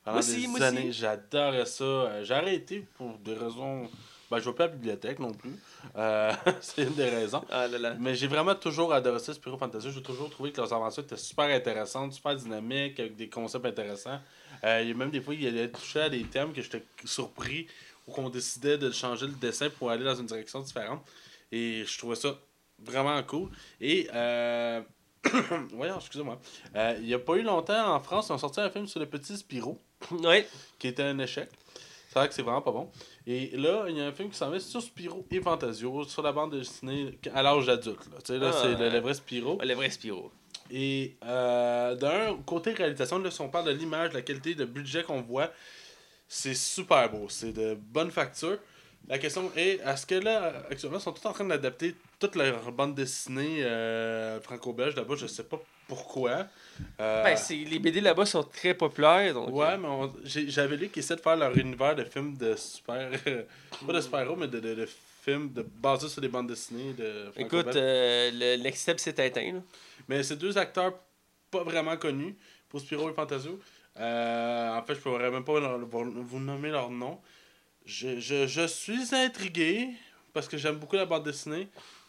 pendant 0.03 0.17
Moi 0.17 0.25
aussi, 0.25 0.53
des 0.53 0.61
années. 0.61 0.91
J'adorais 0.91 1.65
ça. 1.65 2.23
J'ai 2.23 2.33
arrêté 2.35 2.85
pour 2.97 3.17
des 3.17 3.33
raisons. 3.33 3.89
Ben, 4.33 4.39
je 4.39 4.49
vais 4.49 4.55
pas 4.55 4.63
à 4.63 4.67
la 4.67 4.73
bibliothèque 4.73 5.19
non 5.19 5.31
plus. 5.31 5.53
Euh, 5.95 6.33
c'est 6.61 6.83
une 6.83 6.95
des 6.95 7.07
raisons. 7.07 7.43
Ah 7.51 7.67
là 7.67 7.77
là. 7.77 7.95
Mais 7.99 8.15
j'ai 8.15 8.25
vraiment 8.25 8.55
toujours 8.55 8.91
adoré 8.91 9.19
ça, 9.19 9.31
Spiro 9.31 9.57
Fantasio. 9.57 9.91
J'ai 9.91 10.01
toujours 10.01 10.27
trouvé 10.31 10.51
que 10.51 10.57
leurs 10.57 10.73
aventures 10.73 11.03
étaient 11.03 11.17
super 11.17 11.45
intéressantes, 11.45 12.13
super 12.13 12.35
dynamiques, 12.35 12.99
avec 12.99 13.15
des 13.15 13.29
concepts 13.29 13.65
intéressants. 13.65 14.19
Euh, 14.63 14.81
il 14.81 14.87
y 14.87 14.91
a 14.91 14.95
même 14.95 15.11
des 15.11 15.21
fois, 15.21 15.35
il 15.35 15.45
allait 15.45 15.69
toucher 15.69 16.01
à 16.01 16.09
des 16.09 16.23
thèmes 16.23 16.51
que 16.51 16.63
j'étais 16.63 16.83
surpris 17.05 17.67
ou 18.07 18.11
qu'on 18.11 18.29
décidait 18.29 18.79
de 18.79 18.89
changer 18.89 19.27
le 19.27 19.33
dessin 19.33 19.69
pour 19.69 19.91
aller 19.91 20.03
dans 20.03 20.15
une 20.15 20.25
direction 20.25 20.61
différente. 20.61 21.05
Et 21.51 21.83
je 21.85 21.97
trouvais 21.99 22.15
ça 22.15 22.35
vraiment 22.79 23.21
cool. 23.21 23.49
Et, 23.79 24.09
euh... 24.15 24.81
voyons, 25.73 25.97
excusez-moi. 25.97 26.39
Euh, 26.75 26.95
il 26.99 27.05
n'y 27.05 27.13
a 27.13 27.19
pas 27.19 27.35
eu 27.35 27.43
longtemps 27.43 27.93
en 27.93 27.99
France, 27.99 28.29
ils 28.29 28.33
ont 28.33 28.37
sorti 28.39 28.61
un 28.61 28.71
film 28.71 28.87
sur 28.87 28.99
le 28.99 29.05
petit 29.05 29.37
Spiro 29.37 29.79
Ouais. 30.11 30.47
qui 30.79 30.87
était 30.87 31.03
un 31.03 31.19
échec. 31.19 31.49
C'est 32.13 32.19
vrai 32.19 32.27
que 32.29 32.35
c'est 32.35 32.43
vraiment 32.43 32.61
pas 32.61 32.71
bon. 32.71 32.91
Et 33.25 33.57
là, 33.57 33.85
il 33.89 33.97
y 33.97 34.01
a 34.01 34.05
un 34.05 34.11
film 34.11 34.29
qui 34.29 34.37
s'en 34.37 34.51
va 34.51 34.59
sur 34.59 34.83
Spiro 34.83 35.25
et 35.31 35.41
Fantasio, 35.41 36.03
sur 36.03 36.21
la 36.21 36.31
bande 36.31 36.51
dessinée 36.55 37.17
à 37.33 37.41
l'âge 37.41 37.67
adulte. 37.67 38.05
là. 38.11 38.17
Tu 38.23 38.33
sais, 38.33 38.37
là, 38.37 38.51
Ah, 38.53 38.59
c'est 38.61 38.89
le 38.91 38.99
vrai 38.99 39.15
Spiro. 39.15 39.57
Le 39.59 39.73
vrai 39.73 39.89
Spiro. 39.89 40.31
Et 40.69 41.15
euh, 41.25 41.95
d'un 41.95 42.37
côté 42.45 42.71
réalisation, 42.73 43.17
là, 43.17 43.31
si 43.31 43.41
on 43.41 43.49
parle 43.49 43.65
de 43.65 43.71
l'image, 43.71 44.09
de 44.11 44.13
la 44.13 44.21
qualité, 44.21 44.53
de 44.53 44.63
budget 44.65 45.01
qu'on 45.01 45.21
voit, 45.21 45.49
c'est 46.27 46.53
super 46.53 47.09
beau. 47.09 47.25
C'est 47.29 47.51
de 47.51 47.73
bonne 47.75 48.11
facture. 48.11 48.59
La 49.07 49.17
question 49.17 49.51
est, 49.55 49.81
est-ce 49.83 50.05
que 50.05 50.15
là, 50.15 50.53
actuellement, 50.69 50.99
ils 50.99 51.01
sont 51.01 51.11
tous 51.13 51.27
en 51.27 51.33
train 51.33 51.45
d'adapter 51.45 51.95
toute 52.19 52.35
leur 52.35 52.71
bande 52.71 52.93
dessinée 52.93 53.63
euh, 53.63 54.39
franco-belge 54.39 54.95
là-bas? 54.95 55.15
Je 55.17 55.25
sais 55.25 55.43
pas 55.43 55.59
pourquoi? 55.87 56.47
Euh, 56.99 57.23
Ben, 57.23 57.35
c'est- 57.37 57.55
les 57.55 57.79
BD 57.79 58.01
là-bas 58.01 58.25
sont 58.25 58.43
très 58.43 58.73
populaires. 58.73 59.33
Donc, 59.33 59.49
Ouais, 59.53 59.77
mais 59.77 59.87
on- 59.87 60.13
j'ai- 60.23 60.49
j'avais 60.49 60.75
lu 60.77 60.89
qu'ils 60.89 61.01
essaient 61.01 61.15
de 61.15 61.21
faire 61.21 61.35
leur 61.35 61.55
univers 61.57 61.95
de 61.95 62.03
films 62.03 62.35
de 62.37 62.55
super. 62.55 63.09
pas 63.87 63.93
de 63.93 64.01
super-héros, 64.01 64.35
mais 64.35 64.47
de, 64.47 64.59
de, 64.59 64.73
de 64.75 64.87
films 65.23 65.51
de, 65.53 65.61
basés 65.61 66.09
sur 66.09 66.21
des 66.21 66.27
bandes 66.27 66.47
dessinées 66.47 66.93
de 66.93 67.31
Écoute, 67.37 67.75
euh, 67.75 68.29
le 68.33 68.71
s'est 68.97 69.15
éteint. 69.27 69.53
là. 69.53 69.59
Mais 70.07 70.23
c'est 70.23 70.35
deux 70.35 70.57
acteurs 70.57 70.93
pas 71.51 71.63
vraiment 71.63 71.95
connus 71.97 72.35
pour 72.69 72.79
Spiro 72.81 73.09
et 73.09 73.13
Fantasio. 73.13 73.59
Euh, 73.99 74.69
en 74.75 74.81
fait, 74.83 74.95
je 74.95 74.99
pourrais 74.99 75.29
même 75.29 75.43
pas 75.43 75.59
vous 75.59 76.39
nommer 76.39 76.71
leur 76.71 76.89
nom. 76.89 77.19
Je, 77.85 78.19
je, 78.19 78.47
je 78.47 78.65
suis 78.67 79.13
intrigué 79.13 79.89
parce 80.33 80.47
que 80.47 80.57
j'aime 80.57 80.77
beaucoup 80.77 80.95
la 80.95 81.05
bande 81.05 81.23
dessinée, 81.23 81.67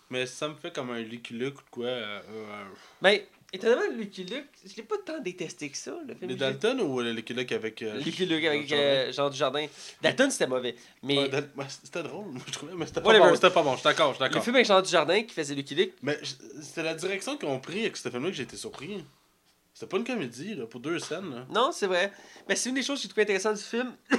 mais 0.09 0.25
ça 0.27 0.49
me 0.49 0.55
fait 0.55 0.73
comme 0.73 0.91
un 0.91 1.01
Lucky 1.01 1.35
Luke 1.35 1.59
ou 1.59 1.65
quoi. 1.71 1.87
euh, 1.87 2.21
euh, 2.31 2.65
Ben, 3.03 3.21
étonnamment, 3.55 3.83
Lucky 3.97 4.25
Luke, 4.25 4.47
je 4.65 4.77
l'ai 4.77 4.83
pas 4.83 4.97
tant 5.05 5.19
détesté 5.21 5.69
que 5.71 5.77
ça, 5.77 5.95
le 6.07 6.15
film. 6.15 6.31
les 6.31 6.37
Dalton 6.37 6.81
ou 6.81 7.01
le 7.01 7.13
Lucky 7.13 7.33
Luke 7.35 7.53
avec. 7.53 7.81
euh, 7.83 7.97
Lucky 7.99 8.27
Luke 8.27 8.45
avec 8.45 8.69
Jean 8.69 8.77
euh, 8.79 9.13
Jean 9.13 9.31
Dujardin. 9.31 9.67
Dalton, 10.03 10.31
c'était 10.31 10.47
mauvais. 10.47 10.75
Mais 11.03 11.19
Ouais, 11.19 11.29
Dal- 11.29 11.51
ouais, 11.57 11.65
c'était 11.69 12.03
drôle, 12.03 12.27
moi, 12.27 12.43
je 12.47 12.53
trouvais, 12.53 12.73
mais 12.75 12.87
c'était 12.87 13.01
pas 13.01 13.19
bon. 13.19 13.35
C'était 13.35 13.51
pas 13.51 13.63
bon, 13.63 13.73
je 13.73 13.77
suis 13.79 13.85
d'accord, 13.85 14.13
je 14.13 14.25
suis 14.25 14.35
le 14.35 14.41
film 14.41 14.57
avec 14.57 14.67
Jean 14.67 14.83
Dujardin 14.83 15.23
qui 15.23 15.35
faisait 15.35 15.55
Lucky 15.55 15.75
Luke, 15.75 15.93
Mais 16.03 16.19
c'était 16.61 16.83
la 16.83 16.95
direction 16.95 17.37
qu'ils 17.37 17.49
ont 17.49 17.61
pris 17.61 17.81
avec 17.81 17.97
ce 17.97 18.09
film-là 18.09 18.31
que 18.31 18.37
j'ai 18.37 18.43
été 18.43 18.57
surpris. 18.57 19.05
C'était 19.73 19.87
pas 19.89 19.97
une 19.97 20.05
comédie, 20.05 20.55
là, 20.55 20.67
pour 20.67 20.81
deux 20.81 20.99
scènes. 20.99 21.31
Là. 21.35 21.47
non, 21.51 21.71
c'est 21.73 21.87
vrai. 21.89 22.13
Mais 22.49 22.55
c'est 22.57 22.69
une 22.69 22.77
des 22.77 22.83
choses 22.83 22.99
que 22.99 23.03
j'ai 23.03 23.09
trouvé 23.09 23.23
intéressantes 23.23 23.57
du 23.57 23.63
film. 23.63 23.93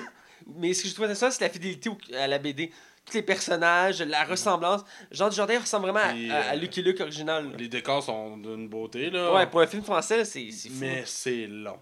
Mais 0.58 0.74
ce 0.74 0.84
que 0.84 0.90
je 0.90 0.94
trouve 0.94 1.06
intéressant, 1.06 1.32
c'est 1.32 1.44
la 1.46 1.50
fidélité 1.50 1.90
à 2.14 2.28
la 2.28 2.38
BD. 2.40 2.72
Tous 3.06 3.14
les 3.14 3.22
personnages, 3.22 4.02
la 4.02 4.24
ressemblance. 4.24 4.82
Jean 5.12 5.30
Dujardin 5.30 5.60
ressemble 5.60 5.90
vraiment 5.90 6.00
à- 6.00 6.34
à, 6.36 6.50
à 6.50 6.54
euh, 6.54 6.56
Lucky 6.56 6.82
Luke 6.82 7.00
original. 7.02 7.52
là. 7.52 7.58
Les 7.58 7.68
décors 7.68 8.02
sont 8.04 8.38
d'une 8.38 8.68
beauté, 8.68 9.10
là. 9.12 9.32
Ouais, 9.34 9.46
pour 9.48 9.62
un 9.62 9.68
film 9.68 9.84
français, 9.84 10.26
c'est 10.26 10.50
fou. 10.50 10.70
Mais 10.80 11.04
c'est 11.06 11.46
long. 11.48 11.78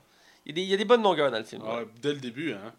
Il, 0.45 0.49
y 0.49 0.51
a 0.51 0.55
des, 0.55 0.61
il 0.63 0.67
y 0.69 0.73
a 0.73 0.77
des 0.77 0.85
bonnes 0.85 1.01
longueurs 1.03 1.31
dans 1.31 1.37
le 1.37 1.45
film. 1.45 1.61
Ah 1.65 1.77
ouais, 1.77 1.87
dès 2.01 2.13
le 2.13 2.19
début, 2.19 2.51
hein. 2.51 2.73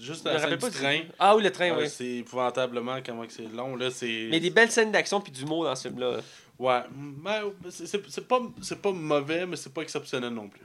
Juste 0.00 0.24
la 0.24 0.38
scène 0.40 0.50
du 0.50 0.56
pas 0.56 0.70
du- 0.70 0.76
train. 0.78 1.00
Ah 1.18 1.36
oui, 1.36 1.42
le 1.42 1.52
train, 1.52 1.70
oui. 1.78 1.88
C'est 1.88 2.06
épouvantablement 2.16 2.98
comment 3.04 3.26
que 3.26 3.32
c'est 3.32 3.46
long, 3.52 3.76
là. 3.76 3.90
Mais 4.02 4.40
des 4.40 4.50
belles 4.50 4.70
scènes 4.70 4.90
d'action 4.90 5.20
puis 5.20 5.30
d'humour 5.30 5.64
dans 5.64 5.76
ce 5.76 5.88
film-là. 5.88 6.16
Ouais. 6.58 6.80
Mais 7.22 7.40
c'est, 7.70 8.26
pas, 8.26 8.40
pas 8.82 8.92
mauvais, 8.92 9.44
mais 9.46 9.56
c'est 9.56 9.72
pas 9.72 9.82
exceptionnel 9.82 10.30
non 10.32 10.48
plus. 10.48 10.62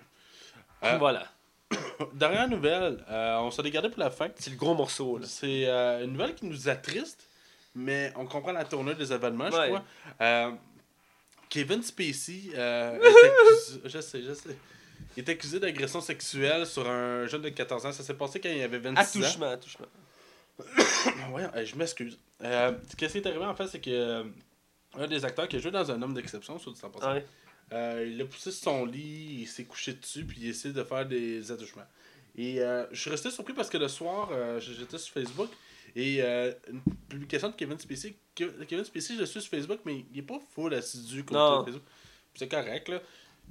Euh, 0.83 0.97
Voilà. 0.97 1.25
Dernière 2.13 2.47
nouvelle, 2.49 3.03
euh, 3.09 3.37
on 3.39 3.51
s'en 3.51 3.63
est 3.63 3.71
gardé 3.71 3.89
pour 3.89 3.99
la 3.99 4.09
fin. 4.11 4.27
C'est 4.35 4.51
le 4.51 4.55
gros 4.55 4.73
morceau. 4.75 5.17
Là. 5.17 5.25
C'est 5.27 5.65
euh, 5.65 6.03
une 6.03 6.11
nouvelle 6.13 6.35
qui 6.35 6.45
nous 6.45 6.69
attriste, 6.69 7.27
mais 7.75 8.13
on 8.15 8.25
comprend 8.25 8.51
la 8.51 8.63
tournure 8.65 8.95
des 8.95 9.11
événements, 9.11 9.49
je 9.51 9.57
Ouais. 9.57 9.67
crois. 9.67 9.83
Euh, 10.21 10.51
Kevin 11.49 11.81
Spacey 11.83 12.51
euh, 12.55 12.99
est 13.01 13.25
accusé, 13.25 13.81
je 13.85 13.99
sais, 14.01 14.23
je 14.23 14.33
sais. 14.33 14.57
Il 15.15 15.23
est 15.23 15.29
accusé 15.29 15.59
d'agression 15.59 16.01
sexuelle 16.01 16.65
sur 16.65 16.87
un 16.87 17.25
jeune 17.27 17.41
de 17.41 17.49
14 17.49 17.85
ans. 17.87 17.91
Ça 17.91 18.03
s'est 18.03 18.13
passé 18.13 18.39
quand 18.39 18.49
il 18.49 18.61
avait 18.61 18.77
26 18.77 18.99
ans. 19.19 19.21
Attouchement, 19.23 19.49
attouchement. 19.51 19.85
Ah, 20.59 20.63
Voyons, 21.31 21.51
euh, 21.55 21.65
je 21.65 21.75
m'excuse. 21.75 22.17
Euh, 22.43 22.73
ce 22.89 22.95
qui 22.95 23.05
est 23.05 23.25
arrivé 23.25 23.45
en 23.45 23.55
fait, 23.55 23.67
c'est 23.67 23.79
que 23.79 23.89
euh, 23.89 24.23
un 24.95 25.07
des 25.07 25.23
acteurs 25.25 25.47
qui 25.47 25.55
a 25.55 25.59
joué 25.59 25.71
dans 25.71 25.89
Un 25.89 26.01
homme 26.01 26.13
d'exception, 26.13 26.57
sur 26.59 26.71
du 26.73 26.79
temps 26.79 26.89
passé, 26.89 27.05
Ouais. 27.07 27.25
Euh, 27.73 28.09
il 28.11 28.21
a 28.21 28.25
poussé 28.25 28.51
sur 28.51 28.63
son 28.63 28.85
lit, 28.85 29.39
il 29.41 29.47
s'est 29.47 29.65
couché 29.65 29.93
dessus, 29.93 30.25
puis 30.25 30.37
il 30.41 30.49
essaie 30.49 30.71
de 30.71 30.83
faire 30.83 31.05
des 31.05 31.51
attouchements. 31.51 31.85
Et 32.35 32.61
euh, 32.61 32.85
je 32.91 33.01
suis 33.01 33.09
resté 33.09 33.31
surpris 33.31 33.53
parce 33.53 33.69
que 33.69 33.77
le 33.77 33.87
soir, 33.87 34.29
euh, 34.31 34.59
j'étais 34.59 34.97
sur 34.97 35.13
Facebook 35.13 35.49
et 35.95 36.21
une 36.21 36.81
publication 37.09 37.49
de 37.49 37.55
Kevin 37.55 37.79
Spacey. 37.79 38.15
Ke- 38.35 38.65
Kevin 38.67 38.85
Spacey, 38.85 39.15
je 39.15 39.21
le 39.21 39.25
suis 39.25 39.41
sur 39.41 39.49
Facebook, 39.49 39.79
mais 39.85 40.05
il 40.13 40.19
est 40.19 40.21
pas 40.23 40.39
full 40.53 40.73
assidu 40.75 41.23
comme 41.23 41.37
Non. 41.37 41.55
sur 41.57 41.65
Facebook. 41.65 41.83
c'est 42.35 42.47
correct, 42.47 42.89
là. 42.89 43.01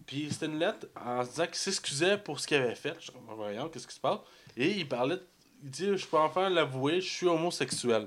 Puis 0.06 0.28
c'était 0.30 0.46
une 0.46 0.58
lettre 0.58 0.86
en 0.94 1.24
se 1.24 1.30
disant 1.30 1.46
qu'il 1.46 1.54
s'excusait 1.56 2.18
pour 2.18 2.38
ce 2.38 2.46
qu'il 2.46 2.58
avait 2.58 2.74
fait. 2.76 2.94
Je 3.00 3.10
dis, 3.10 3.16
voyons, 3.34 3.68
qu'est-ce 3.68 3.86
qui 3.88 3.94
se 3.94 4.00
passe? 4.00 4.20
Et 4.56 4.70
il 4.70 4.86
parlait, 4.88 5.18
il 5.64 5.70
dit, 5.70 5.96
je 5.96 6.06
peux 6.06 6.18
enfin 6.18 6.48
l'avouer, 6.50 7.00
je 7.00 7.10
suis 7.10 7.26
homosexuel. 7.26 8.06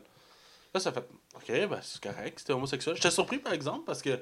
Là, 0.73 0.79
ça 0.79 0.91
fait, 0.93 1.03
ok, 1.35 1.67
ben 1.67 1.79
c'est 1.81 1.99
correct, 2.01 2.39
c'était 2.39 2.53
homosexuel. 2.53 2.95
J'étais 2.95 3.11
surpris, 3.11 3.39
par 3.39 3.51
exemple, 3.53 3.83
parce 3.85 4.01
que 4.03 4.17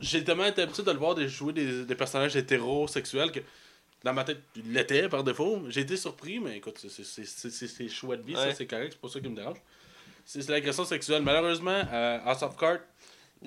j'ai 0.00 0.22
tellement 0.24 0.44
été 0.46 0.62
habitué 0.62 0.82
de 0.82 0.90
le 0.90 0.98
voir 0.98 1.16
jouer 1.28 1.52
des, 1.52 1.84
des 1.84 1.94
personnages 1.94 2.36
hétérosexuels 2.36 3.30
que 3.32 3.40
dans 4.02 4.12
ma 4.12 4.24
tête, 4.24 4.40
il 4.56 4.72
l'était 4.72 5.08
par 5.08 5.24
défaut. 5.24 5.62
J'ai 5.68 5.80
été 5.80 5.96
surpris, 5.96 6.38
mais 6.38 6.58
écoute, 6.58 6.78
c'est- 6.78 7.88
choix 7.88 8.16
de 8.16 8.22
vie, 8.22 8.34
ça 8.34 8.54
c'est 8.54 8.66
correct, 8.66 8.92
c'est 8.92 9.00
pas 9.00 9.08
ça 9.08 9.20
qui 9.20 9.28
me 9.28 9.36
dérange. 9.36 9.56
C'est 10.26 10.46
l'agression 10.48 10.84
sexuelle. 10.84 11.22
Malheureusement, 11.22 11.82
euh, 11.92 12.18
House 12.24 12.42
of 12.42 12.56
Cards, 12.56 12.80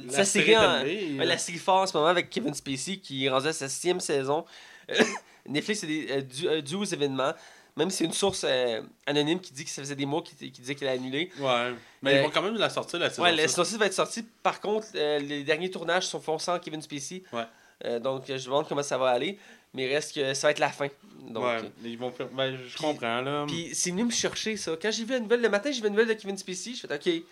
Sa 0.09 0.25
série, 0.25 0.55
en- 0.55 0.83
la 1.25 1.37
série 1.39 1.57
phare 1.57 1.75
en 1.77 1.87
ce 1.87 1.97
moment 1.97 2.09
avec 2.09 2.29
Kevin 2.29 2.53
Spacey 2.53 2.97
qui 2.97 3.25
est 3.25 3.29
rendu 3.29 3.47
à 3.47 3.53
sa 3.53 3.67
sixième 3.67 3.99
saison. 3.99 4.45
Netflix 5.47 5.83
est 5.83 5.87
des- 5.87 6.07
euh, 6.11 6.21
euh, 6.57 6.61
dû 6.61 6.75
aux 6.75 6.83
événements. 6.83 7.33
Même 7.77 7.89
si 7.91 7.97
c'est 7.97 8.05
une 8.05 8.13
source 8.13 8.43
euh, 8.47 8.81
anonyme 9.05 9.39
qui 9.39 9.53
dit 9.53 9.63
que 9.63 9.69
ça 9.69 9.81
faisait 9.81 9.95
des 9.95 10.05
mois 10.05 10.21
qui, 10.23 10.35
qui 10.35 10.61
disait 10.61 10.75
qu'elle 10.75 10.87
a 10.89 10.91
annulé. 10.93 11.31
Ouais. 11.39 11.73
Mais 12.01 12.15
Euh, 12.15 12.17
ils 12.17 12.23
vont 12.23 12.29
quand 12.31 12.41
même 12.41 12.55
la 12.57 12.69
sortir, 12.69 12.99
la 12.99 13.09
saison 13.09 13.23
Ouais, 13.23 13.31
la 13.35 13.47
saison 13.47 13.63
6 13.63 13.77
va 13.77 13.85
être 13.85 13.93
sortie. 13.93 14.23
Par 14.43 14.59
contre, 14.59 14.87
euh, 14.95 15.19
les 15.19 15.43
derniers 15.43 15.69
tournages 15.69 16.07
sont 16.07 16.19
faits 16.19 16.39
sans 16.39 16.59
Kevin 16.59 16.81
Spacey. 16.81 17.23
Ouais. 17.31 17.43
Euh, 17.85 17.99
donc, 17.99 18.29
euh, 18.29 18.37
je 18.37 18.43
me 18.45 18.45
demande 18.45 18.67
comment 18.67 18.83
ça 18.83 18.97
va 18.97 19.09
aller. 19.11 19.37
Mais 19.73 19.85
il 19.87 19.93
reste 19.93 20.15
que 20.15 20.33
ça 20.33 20.47
va 20.47 20.51
être 20.51 20.59
la 20.59 20.69
fin. 20.69 20.87
Donc, 21.29 21.43
ouais, 21.43 21.57
euh, 21.61 21.69
ils 21.83 21.97
vont 21.97 22.11
faire... 22.11 22.27
Ben, 22.29 22.57
je 22.67 22.77
comprends, 22.77 23.21
là. 23.21 23.45
Puis 23.47 23.69
c'est 23.73 23.91
venu 23.91 24.05
me 24.05 24.11
chercher 24.11 24.57
ça. 24.57 24.71
Quand 24.81 24.89
j'ai 24.91 25.03
vu 25.03 25.11
la 25.13 25.19
nouvelle 25.19 25.41
le 25.41 25.49
matin, 25.49 25.69
j'ai 25.71 25.77
vu 25.79 25.83
la 25.83 25.89
nouvelle 25.91 26.07
de 26.07 26.13
Kevin 26.13 26.37
Spacey. 26.37 26.73
Je 26.73 26.87
fais 26.87 26.93
OK. 26.95 27.23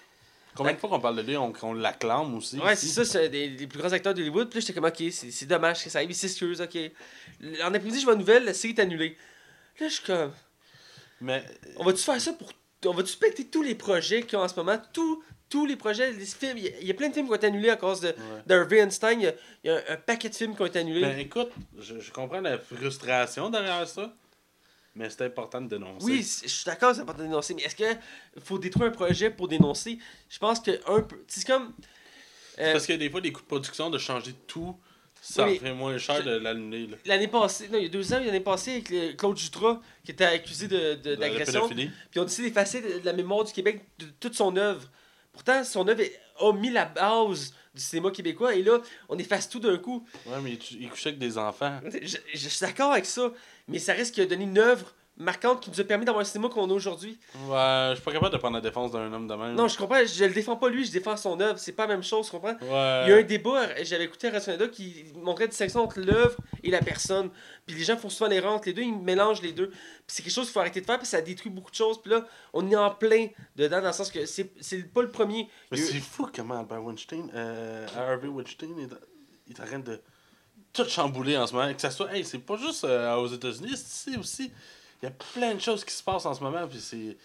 Combien 0.53 0.73
de 0.73 0.77
fois 0.77 0.89
qu'on 0.89 0.99
parle 1.01 1.17
de 1.17 1.21
lui, 1.21 1.35
on, 1.35 1.51
on 1.63 1.73
l'acclame 1.73 2.33
aussi. 2.37 2.57
Ouais, 2.59 2.75
c'est 2.77 2.87
ça, 2.87 3.03
c'est 3.03 3.27
des, 3.29 3.49
des 3.49 3.67
plus 3.67 3.77
grands 3.79 3.91
acteurs 3.91 4.13
d'Hollywood. 4.13 4.49
Puis 4.49 4.59
là, 4.59 4.61
j'étais 4.61 4.73
comme 4.73 4.85
OK, 4.85 5.03
c'est 5.11 5.31
c'est 5.31 5.45
dommage 5.45 5.83
que 5.83 5.89
ça 5.89 5.97
arrive. 5.97 6.11
Il 6.11 6.15
s'excuse, 6.15 6.61
OK. 6.61 6.77
En 7.63 7.73
après-midi, 7.73 7.99
je 7.99 8.05
vois 8.05 8.13
la 8.13 8.19
nouvelle, 8.19 8.45
la 8.45 8.53
série 8.53 8.73
est 8.73 8.79
annulée. 8.79 9.17
Là, 9.79 9.87
je 9.87 9.93
suis 9.93 10.03
comme. 10.03 10.31
Mais 11.21 11.43
On 11.77 11.83
va-tu 11.85 12.01
faire 12.03 12.19
ça 12.21 12.33
pour. 12.33 12.51
On 12.85 12.93
va-tu 12.93 13.17
péter 13.17 13.45
tous 13.45 13.63
les 13.63 13.75
projets 13.75 14.21
qu'il 14.23 14.33
y 14.33 14.35
a 14.35 14.41
en 14.41 14.47
ce 14.47 14.55
moment? 14.55 14.79
Tous, 14.93 15.23
tous 15.49 15.65
les 15.65 15.75
projets, 15.75 16.11
les 16.11 16.25
films. 16.25 16.57
Il 16.57 16.65
y 16.65 16.67
a- 16.67 16.79
il 16.81 16.87
y, 16.87 16.91
a 16.91 16.93
plein 16.93 17.09
de 17.09 17.13
films 17.13 17.25
qui 17.25 17.31
ont 17.31 17.35
été 17.35 17.47
annulés 17.47 17.69
à 17.69 17.77
cause 17.77 18.01
de 18.01 18.09
Ouais. 18.09 18.15
d'Harvey 18.45 18.77
Weinstein. 18.81 19.19
Il 19.19 19.23
y, 19.23 19.27
a, 19.27 19.33
il 19.63 19.67
y 19.67 19.69
a 19.71 19.75
un, 19.77 19.93
un 19.93 19.97
paquet 19.97 20.29
de 20.29 20.35
films 20.35 20.55
qui 20.55 20.61
ont 20.61 20.65
été 20.67 20.79
annulés. 20.79 21.01
Ben 21.01 21.17
écoute, 21.19 21.51
je, 21.79 21.99
je 21.99 22.11
comprends 22.11 22.41
la 22.41 22.59
frustration 22.59 23.49
derrière 23.49 23.87
ça, 23.87 24.13
mais 24.95 25.09
c'est 25.09 25.23
important 25.25 25.61
de 25.61 25.67
dénoncer. 25.69 26.05
Oui, 26.05 26.17
je 26.43 26.47
suis 26.47 26.65
d'accord, 26.65 26.93
c'est 26.93 27.01
important 27.01 27.23
de 27.23 27.27
dénoncer, 27.27 27.53
mais 27.55 27.63
est-ce 27.63 27.75
qu'il 27.75 27.97
faut 28.43 28.59
détruire 28.59 28.87
un 28.89 28.91
projet 28.91 29.31
pour 29.31 29.47
dénoncer? 29.47 29.97
Je 30.29 30.37
pense 30.37 30.59
que 30.59 30.71
un 30.87 31.01
peu. 31.01 31.23
C'est 31.27 31.45
comme. 31.47 31.73
euh, 32.59 32.71
Parce 32.73 32.85
que 32.85 32.93
des 32.93 33.09
fois, 33.09 33.19
les 33.21 33.31
coûts 33.31 33.41
de 33.41 33.47
production 33.47 33.89
de 33.89 33.97
changer 33.97 34.33
tout, 34.45 34.77
ça 35.27 35.45
Oui, 35.47 35.57
fait 35.57 35.73
moins 35.73 35.97
cher 35.97 36.17
je- 36.17 36.29
de 36.29 36.35
l'annuler. 36.37 36.89
L'année 37.05 37.27
passée, 37.27 37.67
non, 37.69 37.77
il 37.79 37.83
y 37.83 37.85
a 37.87 37.89
deux 37.89 38.13
ans, 38.13 38.19
l'année 38.23 38.39
passée, 38.39 38.71
avec 38.73 38.89
le- 38.89 39.13
Claude 39.13 39.37
Jutras, 39.37 39.79
qui 40.03 40.11
était 40.11 40.25
accusé 40.25 40.67
de- 40.67 40.93
de- 40.95 41.09
De 41.11 41.15
d'agression, 41.15 41.67
pédophilie. 41.67 41.89
puis 42.11 42.19
on 42.19 42.23
décidé 42.25 42.49
d'effacer 42.49 42.81
de, 42.81 42.99
de 42.99 43.05
la 43.05 43.13
mémoire 43.13 43.43
du 43.43 43.51
Québec 43.51 43.81
de 43.99 44.05
toute 44.19 44.35
son 44.35 44.55
œuvre. 44.55 44.89
Pourtant, 45.33 45.63
son 45.63 45.87
œuvre 45.87 46.03
a 46.39 46.53
mis 46.53 46.69
la 46.69 46.85
base 46.85 47.53
du 47.73 47.81
cinéma 47.81 48.11
québécois, 48.11 48.55
et 48.55 48.61
là, 48.63 48.79
on 49.09 49.17
efface 49.17 49.49
tout 49.49 49.59
d'un 49.59 49.77
coup. 49.77 50.05
Ouais, 50.27 50.37
mais 50.43 50.53
il, 50.53 50.83
il 50.83 50.89
couchait 50.89 51.09
avec 51.09 51.19
des 51.19 51.37
enfants. 51.37 51.79
Je, 52.01 52.17
je 52.33 52.47
suis 52.49 52.59
d'accord 52.65 52.91
avec 52.93 53.05
ça, 53.05 53.33
mais 53.67 53.79
ça 53.79 53.93
qu'il 54.13 54.23
a 54.23 54.27
donné 54.27 54.43
une 54.43 54.57
œuvre 54.59 54.93
marquante 55.17 55.61
qui 55.61 55.69
nous 55.69 55.79
a 55.79 55.83
permis 55.83 56.03
d'avoir 56.03 56.21
un 56.21 56.25
cinéma 56.25 56.49
qu'on 56.49 56.69
a 56.69 56.73
aujourd'hui. 56.73 57.17
Ouais, 57.47 57.87
je 57.89 57.95
suis 57.95 58.03
pas 58.03 58.11
capable 58.11 58.33
de 58.33 58.37
prendre 58.37 58.55
la 58.55 58.61
défense 58.61 58.91
d'un 58.91 59.11
homme 59.13 59.27
de 59.27 59.33
même. 59.33 59.55
Non, 59.55 59.67
je 59.67 59.77
comprends, 59.77 60.03
je 60.05 60.25
le 60.25 60.33
défends 60.33 60.57
pas 60.57 60.69
lui, 60.69 60.85
je 60.85 60.91
défends 60.91 61.15
son 61.15 61.39
œuvre, 61.39 61.57
c'est 61.57 61.71
pas 61.71 61.87
la 61.87 61.93
même 61.93 62.03
chose, 62.03 62.25
tu 62.25 62.31
comprends? 62.31 62.55
Ouais. 62.61 63.03
Il 63.05 63.09
y 63.09 63.13
a 63.13 63.15
un 63.17 63.23
débat, 63.23 63.83
j'avais 63.83 64.05
écouté 64.05 64.27
à 64.27 64.31
Radio-Canada 64.31 64.67
qui 64.67 65.05
montrait 65.15 65.45
la 65.45 65.49
distinction 65.49 65.81
entre 65.83 65.99
l'œuvre 66.01 66.35
et 66.63 66.69
la 66.69 66.79
personne. 66.79 67.29
Puis 67.65 67.75
les 67.77 67.83
gens 67.83 67.97
font 67.97 68.09
souvent 68.09 68.29
l'erreur 68.29 68.51
entre 68.51 68.67
les 68.67 68.73
deux, 68.73 68.81
ils 68.81 68.97
mélangent 68.97 69.41
les 69.41 69.53
deux. 69.53 69.69
Puis 69.69 69.79
c'est 70.07 70.23
quelque 70.23 70.33
chose 70.33 70.45
qu'il 70.45 70.53
faut 70.53 70.59
arrêter 70.59 70.81
de 70.81 70.85
faire, 70.85 70.97
puis 70.97 71.07
ça 71.07 71.21
détruit 71.21 71.51
beaucoup 71.51 71.71
de 71.71 71.75
choses. 71.75 72.01
Puis 72.01 72.11
là, 72.11 72.25
on 72.53 72.69
est 72.69 72.75
en 72.75 72.91
plein 72.91 73.27
dedans, 73.55 73.81
dans 73.81 73.87
le 73.87 73.93
sens 73.93 74.11
que 74.11 74.25
c'est 74.25 74.51
c'est 74.59 74.83
pas 74.91 75.01
le 75.01 75.11
premier. 75.11 75.49
Mais 75.71 75.77
c'est 75.77 75.99
fou 75.99 76.27
comment 76.35 76.59
Albert 76.59 76.83
Weinstein, 76.83 77.31
euh, 77.33 77.87
Harvey 77.95 78.27
Weinstein, 78.27 78.75
il 79.47 79.53
est 79.53 79.59
en 79.61 79.65
train 79.65 79.79
de 79.79 80.01
tout 80.73 80.87
chambouler 80.89 81.37
en 81.37 81.47
ce 81.47 81.53
moment. 81.53 81.73
Que 81.73 81.81
ça 81.81 81.89
soit, 81.89 82.13
hey, 82.13 82.25
c'est 82.25 82.39
pas 82.39 82.57
juste 82.57 82.83
euh, 82.83 83.15
aux 83.15 83.27
États-Unis, 83.27 83.75
c'est 83.75 84.11
ici 84.11 84.19
aussi. 84.19 84.51
Il 85.05 85.09
y 85.09 85.11
a 85.11 85.15
plein 85.33 85.53
de 85.53 85.61
choses 85.61 85.85
qui 85.85 85.93
se 85.93 86.01
passent 86.01 86.25
en 86.25 86.33
ce 86.33 86.41
moment, 86.41 86.67
puis 86.67 86.79
c'est. 86.79 87.15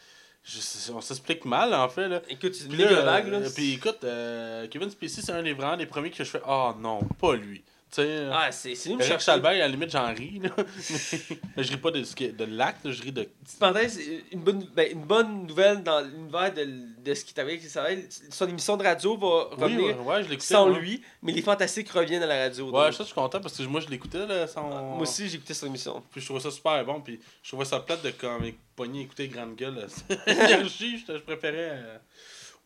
je 0.45 0.93
on 0.93 1.01
s'explique 1.01 1.47
mal, 1.47 1.73
en 1.73 1.89
fait. 1.89 2.09
Là. 2.09 2.21
Écoute, 2.29 2.55
c'est 2.55 2.67
une 2.67 2.77
là, 2.77 3.01
vague, 3.01 3.29
là. 3.29 3.39
euh, 3.39 3.49
puis 3.55 3.75
écoute, 3.75 4.05
euh, 4.05 4.67
Kevin 4.69 4.91
Spacey, 4.91 5.23
c'est 5.23 5.33
un 5.33 5.43
des 5.43 5.55
vraiment 5.55 5.79
des 5.79 5.87
premiers 5.87 6.11
que 6.11 6.23
je 6.23 6.25
fais, 6.25 6.43
oh 6.47 6.73
non, 6.79 7.01
pas 7.19 7.37
lui. 7.37 7.63
Tu 7.91 8.03
sais. 8.03 8.29
Ah, 8.31 8.53
c'est 8.53 8.71
me 8.71 8.93
Eric 8.93 9.03
chercher. 9.03 9.25
Chalbert, 9.25 9.51
à 9.53 9.55
la 9.55 9.69
limite, 9.69 9.91
j'en 9.91 10.13
ris. 10.13 10.41
Là. 10.41 10.51
Mais 11.57 11.65
je 11.65 11.71
ris 11.71 11.79
pas 11.79 11.91
de, 11.91 12.01
de 12.31 12.45
l'acte, 12.45 12.91
je 12.91 13.03
ris 13.03 13.13
de. 13.13 13.23
Petite 13.23 13.59
parenthèse, 13.59 13.99
une 14.31 14.41
bonne, 14.41 14.65
ben, 14.77 14.93
une 14.93 15.05
bonne 15.05 15.47
nouvelle 15.47 15.83
dans 15.83 16.01
l'univers 16.01 16.53
de, 16.53 16.69
de 17.03 17.15
ce 17.15 17.25
qui 17.25 17.39
arrivé 17.39 17.55
avec 17.55 17.65
Israël. 17.65 18.07
Son 18.31 18.49
émission 18.49 18.77
de 18.77 18.85
radio 18.85 19.17
va 19.17 19.49
Oui, 19.51 19.63
revenir 19.63 19.81
ouais, 20.01 20.15
ouais, 20.17 20.23
je 20.25 20.29
l'écoutais. 20.29 20.55
sans 20.55 20.69
lui, 20.69 21.03
mais 21.23 21.33
les 21.33 21.43
Fantastiques 21.43 21.91
reviennent 21.91 22.23
à 22.23 22.27
la 22.27 22.39
radio. 22.45 22.67
Ouais, 22.67 22.73
donc. 22.73 22.93
ça, 22.93 22.99
je 23.01 23.05
suis 23.05 23.15
content 23.15 23.41
parce 23.41 23.57
que 23.57 23.63
moi, 23.65 23.81
je 23.81 23.89
l'écoutais, 23.89 24.27
là, 24.27 24.47
sans. 24.47 24.69
Moi 24.69 25.03
aussi, 25.03 25.27
écouté 25.35 25.55
son 25.55 25.67
émission. 25.67 26.03
Puis 26.11 26.21
je 26.21 26.27
trouvais 26.27 26.41
ça 26.41 26.51
super 26.51 26.85
bon, 26.85 27.01
puis 27.01 27.21
je 27.43 27.49
trouvais 27.49 27.65
ça 27.65 27.81
plate 27.81 28.03
de 28.03 28.11
comme 28.11 28.43
pogner 28.77 29.03
écouter 29.03 29.29
Grande 29.29 29.57
Gueule. 29.57 29.87
Énergie, 30.27 30.99
je, 31.07 31.13
je 31.15 31.23
préférais. 31.23 31.71
euh, 31.73 31.99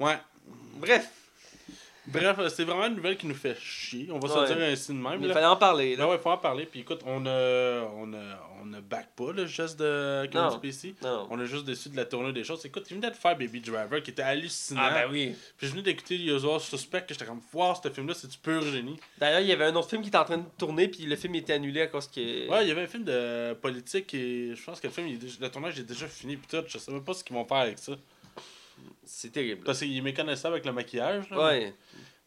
Ouais. 0.00 0.18
Bref, 0.76 1.08
Bref, 2.06 2.36
euh, 2.38 2.48
c'est 2.50 2.64
vraiment 2.64 2.86
une 2.86 2.96
nouvelle 2.96 3.16
qui 3.16 3.26
nous 3.26 3.34
fait 3.34 3.56
chier. 3.58 4.08
On 4.12 4.18
va 4.18 4.28
Ouais. 4.28 4.46
se 4.46 4.52
dire 4.52 4.62
ainsi 4.62 4.92
de 4.92 4.98
même. 4.98 5.22
il 5.22 5.32
fallait 5.32 5.46
en 5.46 5.56
parler. 5.56 5.96
Là. 5.96 6.04
Ben 6.04 6.10
ouais, 6.12 6.18
faut 6.18 6.30
en 6.30 6.36
parler. 6.38 6.66
Puis 6.66 6.80
écoute, 6.80 7.00
on 7.06 7.24
a, 7.26 7.80
on 7.96 8.12
a, 8.12 8.50
on 8.62 8.72
a 8.74 8.80
back 8.80 9.08
pas 9.16 9.32
le 9.32 9.46
geste 9.46 9.78
de 9.78 10.26
Kevin. 10.26 10.50
Spacey. 10.50 10.94
On 11.30 11.40
est 11.40 11.46
juste 11.46 11.64
déçu 11.64 11.88
de 11.88 11.96
la 11.96 12.04
tournée 12.04 12.32
des 12.32 12.44
choses. 12.44 12.64
Écoute, 12.66 12.86
il 12.90 12.96
venait 12.96 13.10
de 13.10 13.16
faire 13.16 13.36
Baby 13.38 13.60
Driver 13.60 14.02
qui 14.02 14.10
était 14.10 14.22
hallucinant. 14.22 14.82
Ah, 14.84 14.90
ben 14.92 15.10
oui. 15.10 15.34
Puis 15.56 15.66
je 15.66 15.72
venais 15.72 15.82
d'écouter 15.82 16.16
Usual 16.16 16.60
Suspect 16.60 17.02
que 17.02 17.14
j'étais 17.14 17.24
comme, 17.24 17.40
voir 17.52 17.80
ce 17.82 17.88
film-là, 17.90 18.14
c'est 18.14 18.28
du 18.30 18.38
pur 18.38 18.62
génie. 18.62 18.98
D'ailleurs, 19.18 19.40
il 19.40 19.46
y 19.46 19.52
avait 19.52 19.64
un 19.64 19.74
autre 19.76 19.88
film 19.88 20.02
qui 20.02 20.08
était 20.08 20.18
en 20.18 20.24
train 20.24 20.38
de 20.38 20.44
tourner, 20.58 20.88
puis 20.88 21.04
le 21.06 21.16
film 21.16 21.34
était 21.36 21.54
annulé 21.54 21.80
à 21.82 21.86
cause 21.86 22.06
que. 22.08 22.20
Ouais, 22.50 22.64
il 22.64 22.68
y 22.68 22.70
avait 22.70 22.82
un 22.82 22.86
film 22.86 23.04
de 23.04 23.54
politique 23.54 24.12
et 24.14 24.54
je 24.54 24.62
pense 24.62 24.78
que 24.80 24.86
le 24.88 24.92
film, 24.92 25.06
il 25.08 25.18
le 25.40 25.48
tournage 25.50 25.78
est 25.78 25.84
déjà 25.84 26.06
fini. 26.06 26.36
Puis 26.36 26.48
tout, 26.50 26.64
je 26.66 26.76
sais 26.78 26.92
même 26.92 27.02
pas 27.04 27.14
ce 27.14 27.24
qu'ils 27.24 27.34
vont 27.36 27.44
faire 27.46 27.58
avec 27.58 27.78
ça. 27.78 27.92
C'est 29.04 29.30
terrible. 29.32 29.62
Parce 29.64 29.78
qu'il 29.80 29.96
est 29.96 30.00
méconnaissable 30.00 30.54
avec 30.54 30.66
le 30.66 30.72
maquillage. 30.72 31.28
là. 31.30 31.44
Ouais. 31.46 31.74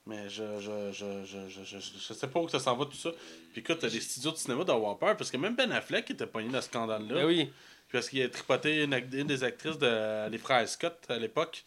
Mais 0.06 0.30
je, 0.30 0.44
je, 0.60 0.92
je, 0.94 1.26
je, 1.26 1.50
je, 1.50 1.64
je, 1.66 1.80
je- 1.80 2.00
je 2.08 2.14
sais 2.14 2.28
pas 2.28 2.40
où 2.40 2.48
ça 2.48 2.60
s'en 2.60 2.76
va 2.78 2.86
tout 2.86 2.96
ça. 2.96 3.12
Puis 3.52 3.60
écoute, 3.62 3.84
les 3.84 4.00
studios 4.00 4.32
de 4.32 4.38
cinéma 4.38 4.64
doivent 4.64 4.78
avoir 4.78 4.98
peur 4.98 5.18
parce 5.18 5.30
que 5.30 5.38
même 5.38 5.56
Ben 5.56 5.70
Affleck 5.72 6.10
était 6.12 6.26
pogné 6.28 6.50
dans 6.50 6.62
ce 6.62 6.68
scandale-là. 6.68 7.16
Ben 7.16 7.26
oui. 7.26 7.50
Parce 7.92 8.10
qu'il 8.10 8.22
a 8.22 8.30
tripoté 8.30 8.84
une, 8.84 9.00
des 9.26 9.44
actrices 9.44 9.78
de 9.78 10.30
Les 10.30 10.38
Frères 10.38 10.68
Scott 10.68 10.98
à 11.10 11.18
l'époque. 11.18 11.64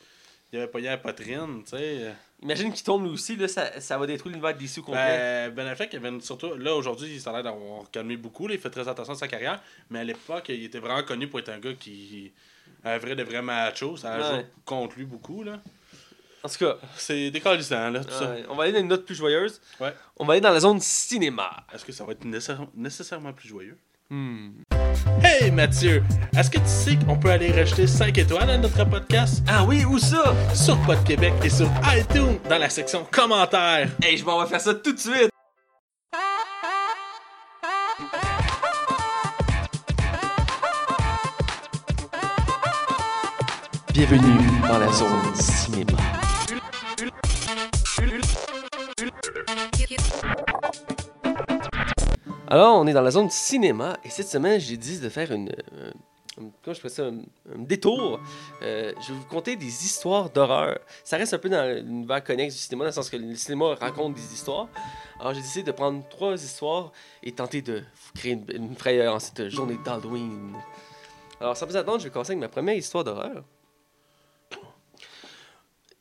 Il 0.52 0.58
avait 0.58 0.68
pogné 0.68 0.86
la 0.88 0.96
poitrine, 0.98 1.62
tu 1.64 1.70
sais. 1.76 2.12
Imagine 2.42 2.72
qu'il 2.72 2.82
tombe 2.82 3.04
lui 3.04 3.10
aussi, 3.12 3.36
là, 3.36 3.46
ça, 3.46 3.78
ça 3.80 3.96
va 3.98 4.06
détruire 4.06 4.32
l'univers 4.32 4.56
des 4.56 4.66
sous 4.66 4.82
complet. 4.82 4.96
Ben, 5.18 5.54
ben 5.54 5.66
Affleck 5.68 5.94
avait 5.94 6.08
une- 6.08 6.20
surtout. 6.22 6.54
Là, 6.56 6.74
aujourd'hui, 6.74 7.20
ça 7.20 7.30
a 7.30 7.34
l'air 7.34 7.42
d'avoir 7.44 7.88
calmé 7.90 8.16
beaucoup. 8.16 8.48
là, 8.48 8.54
il 8.54 8.60
fait 8.60 8.70
très 8.70 8.88
attention 8.88 9.12
à 9.12 9.16
sa 9.16 9.28
carrière. 9.28 9.62
Mais 9.90 10.00
à 10.00 10.04
l'époque, 10.04 10.46
il 10.48 10.64
était 10.64 10.78
vraiment 10.80 11.02
connu 11.04 11.28
pour 11.28 11.38
être 11.38 11.50
un 11.50 11.58
gars 11.60 11.74
qui. 11.74 12.32
Un 12.84 12.98
vrai 12.98 13.14
de 13.14 13.22
vrai 13.22 13.42
macho. 13.42 13.96
Ça 13.96 14.12
a 14.12 14.18
Ouais. 14.18 14.24
joué 14.36 14.46
contre 14.64 14.96
lui 14.96 15.04
beaucoup, 15.04 15.42
là. 15.42 15.60
En 16.42 16.48
tout 16.48 16.56
cas, 16.64 16.76
C'est 16.96 17.30
décalissant, 17.30 17.90
là, 17.90 18.02
tout 18.02 18.10
ça. 18.12 18.34
on 18.48 18.54
va 18.56 18.62
aller 18.64 18.72
dans 18.72 18.78
une 18.80 18.88
note 18.88 19.04
plus 19.04 19.14
joyeuse. 19.14 19.60
Ouais. 19.78 19.94
On 20.16 20.24
va 20.24 20.32
aller 20.32 20.40
dans 20.40 20.50
la 20.52 20.60
zone 20.60 20.80
cinéma. 20.80 21.50
Est-ce 21.74 21.84
que 21.84 21.92
ça 21.92 22.04
va 22.04 22.12
être 22.12 22.24
nécessaire- 22.24 22.66
nécessairement 22.74 23.32
plus 23.34 23.48
joyeux? 23.48 23.76
Hmm. 24.08 24.62
Hey 25.22 25.50
Mathieu, 25.52 26.02
est-ce 26.36 26.50
que 26.50 26.58
tu 26.58 26.66
sais 26.66 26.96
qu'on 27.06 27.16
peut 27.18 27.30
aller 27.30 27.52
rejeter 27.52 27.86
5 27.86 28.16
étoiles 28.18 28.50
à 28.50 28.56
notre 28.58 28.84
podcast? 28.88 29.42
Ah 29.46 29.64
oui, 29.64 29.84
où 29.84 29.98
ça? 29.98 30.34
sur 30.54 30.80
Pod 30.82 31.04
Québec 31.04 31.34
et 31.44 31.50
sur 31.50 31.70
iTunes 31.94 32.38
dans 32.48 32.58
la 32.58 32.68
section 32.70 33.04
commentaires? 33.10 33.88
Hey, 34.02 34.16
je 34.16 34.24
m'en 34.24 34.42
vais 34.42 34.48
faire 34.48 34.60
ça 34.60 34.74
tout 34.74 34.92
de 34.92 34.98
suite. 34.98 35.30
Bienvenue 43.92 44.60
dans 44.68 44.78
la 44.78 44.92
zone 44.92 45.34
cinéma. 45.34 45.98
Alors, 52.46 52.78
on 52.80 52.86
est 52.86 52.92
dans 52.92 53.02
la 53.02 53.10
zone 53.10 53.30
cinéma 53.30 53.96
et 54.04 54.10
cette 54.10 54.28
semaine, 54.28 54.60
j'ai 54.60 54.76
dit 54.76 54.98
de 55.00 55.08
faire 55.08 55.32
une. 55.32 55.48
euh, 55.48 55.90
comment 56.36 56.74
je 56.74 56.80
fais 56.80 56.88
ça? 56.88 57.06
Un, 57.06 57.22
détour. 57.58 58.20
Euh, 58.62 58.92
je 59.00 59.12
vais 59.12 59.18
vous 59.18 59.26
conter 59.26 59.56
des 59.56 59.66
histoires 59.66 60.30
d'horreur. 60.30 60.78
Ça 61.04 61.16
reste 61.16 61.34
un 61.34 61.38
peu 61.38 61.48
dans 61.48 61.64
l'univers 61.64 62.22
connexe 62.22 62.54
du 62.54 62.60
cinéma, 62.60 62.84
dans 62.84 62.88
le 62.88 62.92
sens 62.92 63.10
que 63.10 63.16
le 63.16 63.34
cinéma 63.34 63.74
raconte 63.74 64.14
des 64.14 64.32
histoires. 64.34 64.68
Alors, 65.18 65.34
j'ai 65.34 65.40
décidé 65.40 65.64
de 65.64 65.72
prendre 65.72 66.02
trois 66.08 66.34
histoires 66.34 66.92
et 67.22 67.32
tenter 67.32 67.62
de 67.62 67.82
créer 68.14 68.32
une, 68.32 68.44
une 68.54 68.76
frayeur 68.76 69.14
en 69.14 69.18
cette 69.18 69.48
journée 69.48 69.78
d'Halloween. 69.84 70.54
Alors, 71.40 71.56
sans 71.56 71.66
plus 71.66 71.76
attendre, 71.76 71.98
je 71.98 72.04
vais 72.04 72.10
commencer 72.10 72.32
avec 72.32 72.40
ma 72.40 72.48
première 72.48 72.74
histoire 72.76 73.02
d'horreur. 73.02 73.44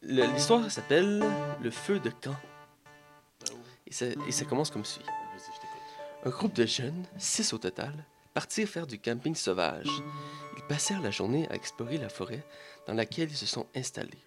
L'histoire 0.02 0.72
s'appelle 0.72 1.22
Le 1.62 1.72
feu 1.72 2.00
de 2.00 2.10
camp. 2.10 2.36
Et 3.86 3.92
ça, 4.32 4.46
commence 4.46 4.72
comme 4.72 4.86
suit. 4.86 5.04
Un 6.24 6.30
groupe 6.30 6.54
de 6.54 6.66
jeunes, 6.66 7.06
six 7.18 7.52
au 7.54 7.58
total, 7.58 8.06
partirent 8.34 8.70
faire 8.70 8.88
du 8.88 8.98
camping 8.98 9.36
sauvage. 9.36 9.90
Ils 10.58 10.64
passèrent 10.64 11.02
la 11.02 11.12
journée 11.12 11.48
à 11.50 11.56
explorer 11.56 11.98
la 11.98 12.08
forêt 12.08 12.46
dans 12.88 12.94
laquelle 12.94 13.30
ils 13.30 13.38
se 13.38 13.46
sont 13.46 13.66
installés. 13.76 14.24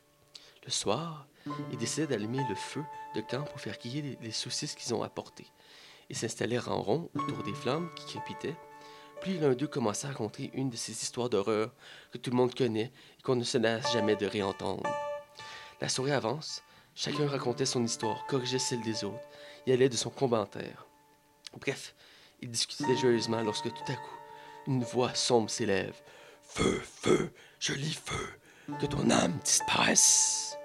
Le 0.66 0.70
soir, 0.70 1.27
ils 1.70 1.79
décidèrent 1.79 2.09
d'allumer 2.09 2.45
le 2.49 2.55
feu 2.55 2.83
de 3.14 3.23
camp 3.23 3.45
pour 3.45 3.61
faire 3.61 3.79
griller 3.79 4.03
les, 4.03 4.18
les 4.20 4.31
saucisses 4.31 4.75
qu'ils 4.75 4.95
ont 4.95 5.03
apportées. 5.03 5.51
Ils 6.11 6.16
s'installèrent 6.16 6.70
en 6.70 6.83
rond 6.83 7.11
autour 7.14 7.43
des 7.45 7.55
flammes 7.55 7.89
qui 7.97 8.05
crépitaient. 8.05 8.57
Puis 9.23 9.39
l'un 9.39 9.55
d'eux 9.55 9.68
commença 9.68 10.09
à 10.09 10.11
raconter 10.11 10.51
une 10.53 10.68
de 10.68 10.77
ces 10.77 10.93
histoires 10.93 11.31
d'horreur 11.31 11.73
que 12.11 12.18
tout 12.18 12.31
le 12.31 12.37
monde 12.37 12.55
connaît 12.55 12.93
et 13.18 13.23
qu'on 13.23 13.37
ne 13.37 13.45
se 13.45 13.57
lasse 13.57 13.91
jamais 13.93 14.16
de 14.16 14.27
réentendre. 14.27 14.83
La 15.83 15.89
soirée 15.89 16.12
avance, 16.12 16.62
chacun 16.95 17.26
racontait 17.26 17.66
son 17.66 17.83
histoire, 17.85 18.24
corrigeait 18.28 18.61
celle 18.61 18.83
des 18.83 19.03
autres 19.03 19.18
et 19.66 19.72
allait 19.72 19.89
de 19.89 19.97
son 19.97 20.11
commentaire. 20.11 20.87
Bref, 21.61 21.97
ils 22.41 22.49
discutaient 22.49 22.97
joyeusement 22.97 23.43
lorsque 23.43 23.64
tout 23.74 23.93
à 23.93 23.97
coup, 23.97 24.18
une 24.68 24.85
voix 24.85 25.12
sombre 25.14 25.51
s'élève. 25.51 26.01
Feu, 26.45 26.80
feu, 26.85 27.33
joli 27.59 27.93
feu, 27.93 28.28
que 28.80 28.87
ton 28.87 29.11
âme 29.11 29.37
disparaisse. 29.43 30.57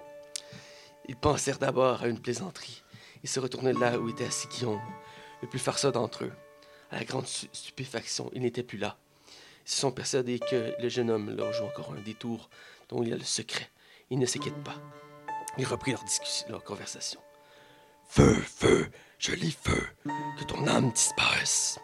Ils 1.07 1.15
pensèrent 1.15 1.57
d'abord 1.57 2.03
à 2.03 2.07
une 2.07 2.21
plaisanterie 2.21 2.83
et 3.23 3.27
se 3.27 3.39
retournèrent 3.39 3.79
là 3.79 3.97
où 3.99 4.09
était 4.09 4.25
assis 4.27 4.47
Guillaume, 4.49 4.79
le 5.41 5.47
plus 5.49 5.57
farceur 5.57 5.93
d'entre 5.93 6.25
eux. 6.25 6.33
À 6.91 6.97
la 6.99 7.05
grande 7.05 7.25
stu- 7.25 7.49
stupéfaction, 7.53 8.29
il 8.33 8.43
n'était 8.43 8.61
plus 8.61 8.77
là. 8.77 8.99
Ils 9.65 9.71
se 9.71 9.79
sont 9.79 9.91
persuadés 9.91 10.37
que 10.37 10.75
le 10.79 10.89
jeune 10.89 11.09
homme 11.09 11.35
leur 11.35 11.53
joue 11.53 11.65
encore 11.65 11.91
un 11.93 12.01
détour 12.01 12.51
dont 12.89 13.01
il 13.01 13.11
a 13.13 13.17
le 13.17 13.23
secret. 13.23 13.67
Ils 14.11 14.19
ne 14.19 14.27
s'inquiètent 14.27 14.63
pas. 14.63 14.75
Ils 15.57 15.65
reprirent 15.65 16.03
leur 16.49 16.63
conversation. 16.63 17.19
Feu, 18.07 18.35
feu, 18.35 18.89
joli 19.19 19.51
feu, 19.51 19.83
que 20.39 20.43
ton 20.45 20.65
âme 20.67 20.91
disparaisse. 20.91 21.79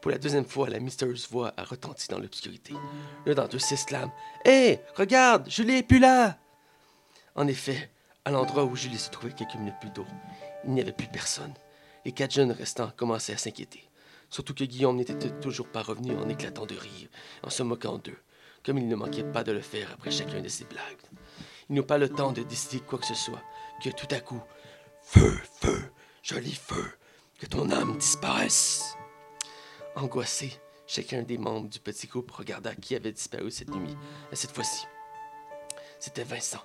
Pour 0.00 0.10
la 0.10 0.18
deuxième 0.18 0.44
fois, 0.44 0.68
la 0.68 0.80
mystérieuse 0.80 1.28
voix 1.30 1.54
a 1.56 1.64
retenti 1.64 2.08
dans 2.08 2.18
l'obscurité. 2.18 2.74
L'un 3.24 3.34
d'entre 3.34 3.56
eux 3.56 3.60
s'exclame 3.60 4.10
Hé, 4.44 4.80
regarde, 4.96 5.48
Julie 5.48 5.76
est 5.76 5.82
plus 5.82 5.98
là 5.98 6.36
En 7.34 7.46
effet, 7.46 7.90
à 8.24 8.30
l'endroit 8.30 8.64
où 8.64 8.76
Julie 8.76 8.98
se 8.98 9.10
trouvait 9.10 9.32
quelques 9.32 9.54
minutes 9.54 9.80
plus 9.80 9.92
tôt, 9.92 10.06
il 10.64 10.72
n'y 10.72 10.80
avait 10.80 10.92
plus 10.92 11.06
personne. 11.06 11.54
Les 12.04 12.12
quatre 12.12 12.34
jeunes 12.34 12.52
restants 12.52 12.92
commençaient 12.96 13.32
à 13.32 13.38
s'inquiéter. 13.38 13.88
Surtout 14.28 14.52
que 14.52 14.64
Guillaume 14.64 14.96
n'était 14.96 15.30
toujours 15.40 15.68
pas 15.68 15.82
revenu 15.82 16.14
en 16.16 16.28
éclatant 16.28 16.66
de 16.66 16.74
rire, 16.74 17.08
en 17.42 17.50
se 17.50 17.62
moquant 17.62 17.98
d'eux, 17.98 18.18
comme 18.62 18.78
il 18.78 18.88
ne 18.88 18.96
manquait 18.96 19.24
pas 19.24 19.44
de 19.44 19.52
le 19.52 19.60
faire 19.60 19.90
après 19.94 20.10
chacun 20.10 20.40
de 20.40 20.48
ses 20.48 20.64
blagues. 20.64 21.00
Ils 21.68 21.76
n'ont 21.76 21.82
pas 21.82 21.98
le 21.98 22.08
temps 22.08 22.32
de 22.32 22.42
décider 22.42 22.80
quoi 22.80 22.98
que 22.98 23.06
ce 23.06 23.14
soit, 23.14 23.42
que 23.82 23.90
tout 23.90 24.08
à 24.10 24.20
coup, 24.20 24.40
Feu, 25.02 25.38
feu, 25.60 25.92
joli 26.22 26.54
feu, 26.54 26.84
que 27.38 27.46
ton 27.46 27.70
âme 27.70 27.98
disparaisse. 27.98 28.94
Angoissé, 29.96 30.58
chacun 30.86 31.22
des 31.22 31.38
membres 31.38 31.68
du 31.68 31.78
petit 31.78 32.06
groupe 32.06 32.30
regarda 32.30 32.74
qui 32.74 32.96
avait 32.96 33.12
disparu 33.12 33.50
cette 33.50 33.74
nuit, 33.74 33.96
et 34.32 34.36
cette 34.36 34.52
fois-ci. 34.52 34.86
C'était 36.00 36.24
Vincent, 36.24 36.62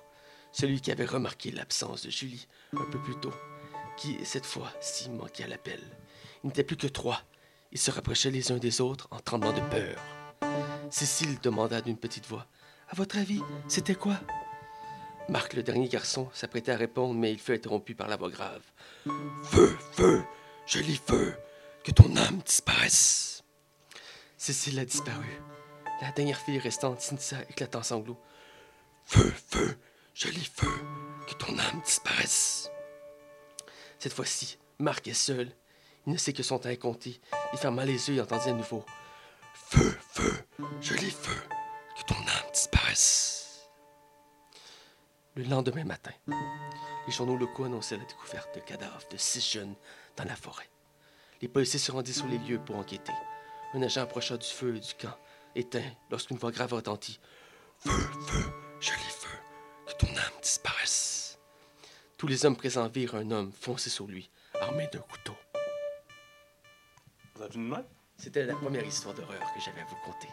celui 0.52 0.80
qui 0.80 0.90
avait 0.90 1.04
remarqué 1.04 1.50
l'absence 1.50 2.02
de 2.02 2.10
Julie 2.10 2.48
un 2.76 2.90
peu 2.90 3.00
plus 3.00 3.16
tôt, 3.20 3.34
qui, 3.96 4.18
cette 4.24 4.46
fois-ci, 4.46 5.10
manquait 5.10 5.44
à 5.44 5.48
l'appel. 5.48 5.80
Il 6.42 6.48
n'était 6.48 6.64
plus 6.64 6.76
que 6.76 6.86
trois. 6.86 7.20
Ils 7.72 7.78
se 7.78 7.90
rapprochaient 7.90 8.30
les 8.30 8.50
uns 8.50 8.58
des 8.58 8.80
autres 8.80 9.06
en 9.10 9.20
tremblant 9.20 9.52
de 9.52 9.60
peur. 9.68 9.98
Cécile 10.90 11.38
demanda 11.40 11.80
d'une 11.82 11.98
petite 11.98 12.26
voix 12.26 12.46
À 12.88 12.96
votre 12.96 13.18
avis, 13.18 13.42
c'était 13.68 13.94
quoi? 13.94 14.18
Marc, 15.30 15.54
le 15.54 15.62
dernier 15.62 15.86
garçon, 15.86 16.28
s'apprêtait 16.34 16.72
à 16.72 16.76
répondre, 16.76 17.14
mais 17.14 17.30
il 17.30 17.38
fut 17.38 17.54
interrompu 17.54 17.94
par 17.94 18.08
la 18.08 18.16
voix 18.16 18.30
grave. 18.30 18.62
Feu, 19.44 19.78
feu, 19.92 20.24
joli 20.66 20.96
feu, 20.96 21.34
que 21.84 21.92
ton 21.92 22.16
âme 22.16 22.40
disparaisse. 22.44 23.44
Cécile 24.36 24.80
a 24.80 24.84
disparu. 24.84 25.40
La 26.02 26.10
dernière 26.10 26.40
fille 26.40 26.58
restante 26.58 27.00
s'initia 27.00 27.42
éclatant 27.48 27.78
en 27.78 27.84
sanglots. 27.84 28.20
Feu, 29.04 29.32
feu, 29.50 29.78
joli 30.14 30.44
feu, 30.52 30.72
que 31.28 31.34
ton 31.34 31.56
âme 31.60 31.80
disparaisse. 31.84 32.68
Cette 34.00 34.14
fois-ci, 34.14 34.58
Marc 34.80 35.06
est 35.06 35.14
seul. 35.14 35.52
Il 36.08 36.12
ne 36.12 36.18
sait 36.18 36.32
que 36.32 36.42
son 36.42 36.58
temps 36.58 36.70
est 36.70 36.76
compté. 36.76 37.20
Il 37.52 37.58
ferma 37.60 37.84
les 37.84 38.08
yeux 38.08 38.16
et 38.16 38.20
entendit 38.20 38.48
à 38.48 38.52
nouveau. 38.52 38.84
Feu, 39.54 39.96
feu, 40.12 40.32
joli 40.80 41.10
feu, 41.12 41.40
que 41.96 42.02
ton 42.02 42.16
âme 42.16 42.50
disparaisse. 42.52 43.29
Le 45.40 45.46
lendemain 45.48 45.84
matin, 45.84 46.10
les 47.06 47.12
journaux 47.14 47.34
locaux 47.38 47.64
annonçaient 47.64 47.96
la 47.96 48.04
découverte 48.04 48.54
de 48.54 48.60
cadavres 48.60 49.08
de 49.10 49.16
six 49.16 49.40
jeunes 49.52 49.74
dans 50.14 50.24
la 50.24 50.36
forêt. 50.36 50.68
Les 51.40 51.48
policiers 51.48 51.78
se 51.78 51.90
rendirent 51.90 52.14
sur 52.14 52.26
les 52.26 52.36
lieux 52.36 52.58
pour 52.58 52.76
enquêter. 52.76 53.14
Un 53.72 53.80
agent 53.80 54.02
approcha 54.02 54.36
du 54.36 54.46
feu 54.46 54.78
du 54.78 54.92
camp, 55.00 55.16
éteint, 55.54 55.90
lorsqu'une 56.10 56.36
voix 56.36 56.50
grave 56.50 56.74
retentit. 56.74 57.18
Feu, 57.78 57.90
feu, 58.26 58.52
joli 58.80 59.00
feu, 59.00 59.38
que 59.86 59.94
ton 59.94 60.08
âme 60.08 60.40
disparaisse. 60.42 61.38
Tous 62.18 62.26
les 62.26 62.44
hommes 62.44 62.56
présents 62.56 62.88
virent 62.88 63.14
un 63.14 63.30
homme 63.30 63.50
foncer 63.50 63.88
sur 63.88 64.06
lui, 64.06 64.28
armé 64.60 64.88
d'un 64.92 64.98
couteau. 64.98 65.34
Vous 67.36 67.42
avez 67.42 67.54
une 67.54 67.66
main? 67.66 67.84
C'était 68.18 68.44
la 68.44 68.56
première 68.56 68.84
histoire 68.84 69.14
d'horreur 69.14 69.40
que 69.54 69.60
j'avais 69.64 69.80
à 69.80 69.84
vous 69.86 69.96
conter. 70.04 70.28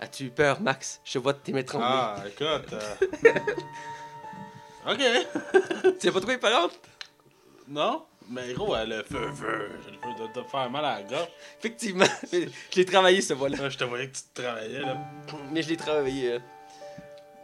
As-tu 0.00 0.24
eu 0.24 0.30
peur, 0.30 0.60
Max? 0.60 1.00
Je 1.02 1.18
vois 1.18 1.32
tes 1.32 1.54
mains 1.54 1.62
trembler. 1.62 1.88
Ah, 1.88 2.24
écoute. 2.26 2.74
euh, 2.74 2.94
ok. 4.86 5.00
Tu 6.00 6.06
l'as 6.06 6.12
pas 6.12 6.20
trouvé 6.20 6.38
parente? 6.38 6.72
Non? 7.68 8.04
Mais 8.28 8.52
gros, 8.54 8.74
elle 8.74 8.92
a 8.92 9.04
feu, 9.04 9.30
feu. 9.34 9.70
J'ai 9.84 9.90
le 9.90 9.98
feu 9.98 10.22
de 10.28 10.32
te 10.32 10.48
faire 10.48 10.70
mal 10.70 10.84
à 10.84 10.96
la 10.96 11.02
gorge. 11.02 11.28
Effectivement. 11.58 12.06
je 12.32 12.76
l'ai 12.76 12.84
travaillé, 12.84 13.20
ce 13.20 13.34
voix-là. 13.34 13.58
Là, 13.58 13.68
je 13.68 13.76
te 13.78 13.84
voyais 13.84 14.08
que 14.08 14.16
tu 14.16 14.22
travaillais, 14.42 14.80
là. 14.80 14.96
Mais 15.52 15.62
je 15.62 15.68
l'ai 15.68 15.76
travaillé. 15.76 16.32
euh. 16.32 16.38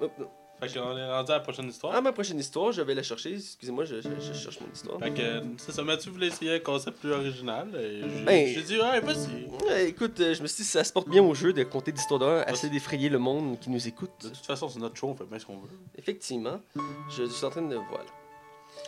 Hop, 0.01 0.12
hop. 0.18 0.30
Fait 0.61 0.68
qu'on 0.78 0.96
est 0.96 1.11
rendu 1.11 1.30
à 1.32 1.34
la 1.36 1.40
prochaine 1.40 1.68
histoire. 1.68 1.94
Ah, 1.96 2.00
ma 2.02 2.12
prochaine 2.12 2.38
histoire, 2.38 2.70
je 2.72 2.82
vais 2.82 2.94
la 2.94 3.02
chercher. 3.02 3.34
Excusez-moi, 3.34 3.84
je, 3.86 4.02
je- 4.02 4.08
je 4.20 4.32
cherche 4.34 4.61
mon 4.61 4.70
histoire. 4.72 4.98
Fait 4.98 5.11
que, 5.12 5.42
c'est 5.56 5.72
ça, 5.72 5.82
Mathieu 5.82 6.11
voulait 6.12 6.26
essayer 6.26 6.54
un 6.56 6.58
concept 6.61 6.98
plus 7.00 7.12
original. 7.12 7.74
Et 7.76 8.02
j'ai 8.08 8.24
Ben- 8.24 8.46
j'ai 8.54 8.62
dit, 8.62 8.78
ouais, 8.78 9.00
vas-y. 9.00 9.46
Ouais, 9.66 9.88
écoute, 9.88 10.20
euh, 10.20 10.34
je 10.34 10.42
me 10.42 10.46
suis 10.46 10.62
dit, 10.62 10.68
ça 10.68 10.84
se 10.84 10.92
porte 10.92 11.08
bien 11.08 11.22
au 11.22 11.34
jeu 11.34 11.52
de 11.54 11.62
compter 11.64 11.92
des 11.92 12.00
histoires 12.00 12.20
d'horreur, 12.20 12.44
assez 12.46 12.68
d'effrayer 12.68 13.08
le 13.08 13.18
monde 13.18 13.58
qui 13.58 13.70
nous 13.70 13.88
écoute. 13.88 14.11
De 14.22 14.28
toute 14.28 14.44
façon, 14.46 14.68
c'est 14.68 14.78
notre 14.80 14.96
show, 14.96 15.08
on 15.08 15.14
fait 15.16 15.24
bien 15.24 15.38
ce 15.38 15.46
qu'on 15.46 15.56
veut. 15.58 15.70
Effectivement, 15.96 16.61
je 17.08 17.24
suis 17.24 17.44
en 17.46 17.50
train 17.50 17.62
de. 17.62 17.76
Voilà. 17.76 18.04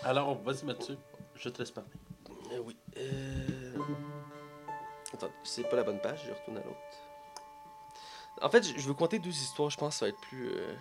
Alors, 0.05 0.37
vas-y, 0.43 0.65
Mathieu. 0.67 0.99
Je 1.37 1.49
te 1.49 1.59
laisse 1.59 1.71
parler. 1.71 1.89
Euh, 2.53 2.59
oui. 2.65 2.77
Euh... 2.99 3.77
Attends, 5.15 5.31
c'est 5.43 5.69
pas 5.69 5.77
la 5.77 5.83
bonne 5.85 6.01
page, 6.01 6.21
je 6.27 6.33
retourne 6.33 6.59
à 6.59 6.61
l'autre. 6.61 6.77
En 8.41 8.49
fait, 8.51 8.63
je 8.67 8.79
je 8.81 8.87
veux 8.89 8.95
compter 8.95 9.19
deux 9.19 9.31
histoires, 9.31 9.71
je 9.71 9.77
pense 9.77 9.95
que 9.95 9.99
ça 10.01 10.05
va 10.07 10.09
être 10.11 10.21
plus. 10.29 10.51
euh, 10.51 10.75